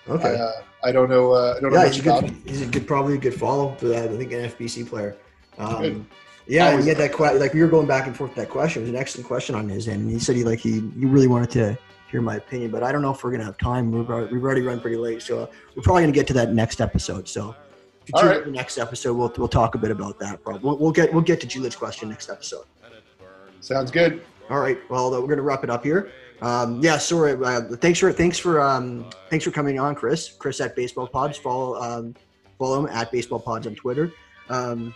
Okay. 0.10 0.30
I, 0.30 0.36
uh, 0.36 0.62
I 0.84 0.91
don't 0.91 1.09
know. 1.09 1.31
Uh, 1.31 1.55
I 1.57 1.61
don't 1.61 1.71
yeah, 1.71 1.84
know 1.84 1.88
he's 1.88 1.99
a 1.99 2.03
good. 2.03 2.36
He's 2.45 2.61
a 2.61 2.65
good, 2.65 2.88
probably 2.88 3.15
a 3.15 3.17
good 3.17 3.34
follow 3.34 3.75
for 3.75 3.88
that. 3.88 4.09
I 4.09 4.17
think 4.17 4.31
an 4.31 4.49
FBC 4.49 4.88
player. 4.88 5.15
Um, 5.57 6.07
yeah, 6.45 6.69
and 6.69 6.84
he 6.84 6.89
had 6.89 6.97
that 6.97 7.13
question. 7.13 7.39
Like 7.39 7.53
we 7.53 7.61
were 7.61 7.67
going 7.67 7.88
back 7.88 8.07
and 8.07 8.15
forth 8.15 8.31
with 8.31 8.38
that 8.38 8.49
question. 8.49 8.81
It 8.81 8.86
was 8.86 8.89
an 8.91 8.97
excellent 8.97 9.27
question 9.27 9.55
on 9.55 9.69
his 9.69 9.88
end. 9.88 10.01
And 10.01 10.11
he 10.11 10.19
said 10.19 10.36
he 10.36 10.43
like 10.43 10.59
he 10.59 10.73
he 10.73 11.05
really 11.05 11.27
wanted 11.27 11.51
to 11.51 11.77
hear 12.11 12.21
my 12.21 12.36
opinion, 12.36 12.71
but 12.71 12.84
I 12.84 12.91
don't 12.91 13.01
know 13.01 13.11
if 13.11 13.23
we're 13.23 13.31
gonna 13.31 13.45
have 13.45 13.57
time. 13.57 13.91
We've 13.91 14.09
already, 14.09 14.34
we've 14.34 14.43
already 14.43 14.61
run 14.61 14.79
pretty 14.79 14.97
late, 14.97 15.21
so 15.21 15.49
we're 15.75 15.84
probably 15.84 16.03
gonna 16.03 16.13
get 16.13 16.27
to 16.27 16.34
that 16.34 16.53
next 16.53 16.81
episode. 16.81 17.27
So. 17.27 17.55
If 18.05 18.09
you 18.09 18.19
All 18.19 18.25
right. 18.25 18.43
the 18.43 18.51
next 18.51 18.77
episode, 18.77 19.13
we'll, 19.13 19.34
we'll 19.38 19.47
talk 19.47 19.75
a 19.75 19.77
bit 19.77 19.89
about 19.89 20.19
that. 20.19 20.43
Probably. 20.43 20.61
We'll, 20.61 20.77
we'll 20.77 20.91
get 20.91 21.13
we'll 21.13 21.21
get 21.21 21.39
to 21.39 21.47
Julie's 21.47 21.73
question 21.73 22.09
next 22.09 22.29
episode. 22.29 22.65
Sounds 23.63 23.91
good. 23.91 24.21
All 24.49 24.59
right. 24.59 24.77
Well, 24.89 25.09
we're 25.11 25.21
going 25.21 25.38
to 25.38 25.41
wrap 25.41 25.63
it 25.63 25.69
up 25.69 25.86
here. 25.86 26.11
Um, 26.44 26.82
yeah, 26.84 26.98
sorry. 26.98 27.34
Uh, 27.34 27.62
thanks 27.78 28.00
for 28.00 28.12
thanks 28.12 28.38
for 28.38 28.62
um, 28.62 29.10
thanks 29.30 29.46
for 29.46 29.52
coming 29.52 29.80
on, 29.80 29.96
Chris. 29.96 30.34
Chris 30.38 30.60
at 30.60 30.76
Baseball 30.76 31.08
Pods. 31.08 31.38
Follow 31.38 31.82
um, 31.82 32.14
follow 32.60 32.86
him 32.86 32.94
at 32.94 33.12
Baseball 33.12 33.39
Pods 33.39 33.66
on 33.66 33.76
Twitter. 33.76 34.12
Um, 34.50 34.94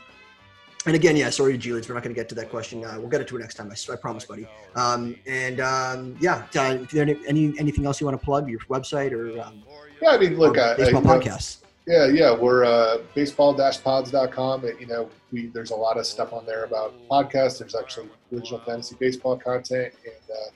and 0.86 0.96
again, 0.96 1.16
yeah, 1.16 1.30
sorry 1.30 1.54
to 1.54 1.58
Julius, 1.58 1.88
we're 1.88 1.96
not 1.96 2.04
going 2.04 2.14
to 2.14 2.20
get 2.20 2.30
to 2.30 2.36
that 2.36 2.50
question. 2.50 2.84
Uh, 2.84 2.96
we'll 2.98 3.10
get 3.10 3.20
it 3.20 3.28
to 3.30 3.38
it 3.38 3.40
next 3.40 3.56
time. 3.56 3.72
I, 3.72 3.94
I 3.94 3.96
promise, 3.96 4.26
buddy. 4.26 4.48
Um, 4.76 5.16
and 5.26 5.60
um, 5.60 6.18
yeah, 6.20 6.46
uh, 6.56 6.78
if 6.82 6.92
there 6.92 7.04
any, 7.04 7.18
any 7.28 7.54
anything 7.58 7.86
else 7.86 8.02
you 8.02 8.08
want 8.08 8.20
to 8.20 8.26
plug, 8.26 8.50
your 8.50 8.60
website 8.62 9.14
or 9.14 9.42
um, 9.42 9.64
yeah, 10.02 10.10
I 10.10 10.18
mean, 10.18 10.38
look, 10.38 10.56
baseball 10.56 11.02
podcasts. 11.02 11.60
Yeah, 11.88 12.08
yeah, 12.08 12.36
we're 12.36 12.66
uh, 12.66 12.98
baseball-pods.com. 13.16 14.66
You 14.78 14.88
know, 14.88 15.10
we 15.32 15.46
there's 15.48 15.72
a 15.72 15.76
lot 15.76 15.98
of 15.98 16.06
stuff 16.06 16.34
on 16.34 16.46
there 16.46 16.66
about 16.66 16.94
podcasts. 17.10 17.60
There's 17.60 17.76
actually 17.76 18.10
original 18.34 18.60
fantasy 18.60 18.98
baseball 19.00 19.38
content, 19.38 19.94
and 20.04 20.30
uh, 20.30 20.50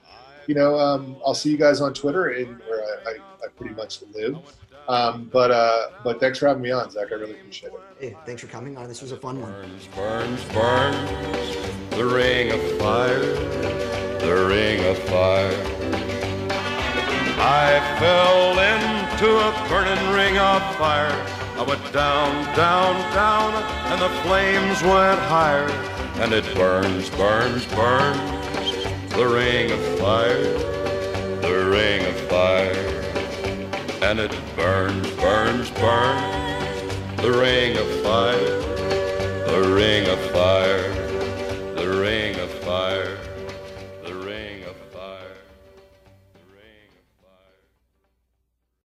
you 0.47 0.55
know, 0.55 0.77
um, 0.77 1.15
I'll 1.25 1.35
see 1.35 1.49
you 1.49 1.57
guys 1.57 1.81
on 1.81 1.93
Twitter, 1.93 2.29
and 2.29 2.57
where 2.59 2.81
I, 2.81 3.09
I, 3.09 3.13
I 3.13 3.47
pretty 3.55 3.75
much 3.75 4.01
live. 4.13 4.37
Um, 4.87 5.29
but 5.31 5.51
uh, 5.51 5.87
but 6.03 6.19
thanks 6.19 6.39
for 6.39 6.47
having 6.47 6.63
me 6.63 6.71
on, 6.71 6.89
Zach. 6.89 7.11
I 7.11 7.15
really 7.15 7.33
appreciate 7.33 7.73
it. 7.73 7.79
Hey, 7.99 8.17
thanks 8.25 8.41
for 8.41 8.47
coming 8.47 8.77
on. 8.77 8.87
This 8.87 9.01
was 9.01 9.11
a 9.11 9.17
fun 9.17 9.41
one. 9.41 9.51
Burns, 9.51 9.87
burns, 9.95 10.43
burns, 10.45 11.95
the 11.95 12.05
ring 12.05 12.51
of 12.51 12.61
fire, 12.79 13.19
the 14.19 14.45
ring 14.47 14.83
of 14.85 14.97
fire. 15.03 16.01
I 17.43 17.79
fell 17.99 18.59
into 18.59 19.29
a 19.29 19.69
burning 19.69 20.13
ring 20.13 20.37
of 20.37 20.61
fire. 20.75 21.11
I 21.57 21.63
went 21.63 21.93
down, 21.93 22.43
down, 22.55 22.95
down, 23.13 23.53
and 23.91 24.01
the 24.01 24.09
flames 24.21 24.81
went 24.83 25.19
higher. 25.21 25.69
And 26.21 26.33
it 26.33 26.43
burns, 26.55 27.09
burns, 27.11 27.65
burns 27.67 28.40
the 29.15 29.27
ring 29.27 29.71
of 29.71 29.99
fire, 29.99 30.41
the 31.41 31.69
ring 31.69 32.05
of 32.05 32.15
fire, 32.29 32.73
and 34.01 34.19
it 34.19 34.31
burns, 34.55 35.09
burns, 35.17 35.69
burns, 35.71 37.21
the 37.21 37.31
ring 37.31 37.75
of 37.77 37.87
fire, 38.01 38.59
the 39.47 39.73
ring 39.75 40.07
of 40.07 40.19
fire, 40.31 40.93
the 41.75 41.99
ring 41.99 42.39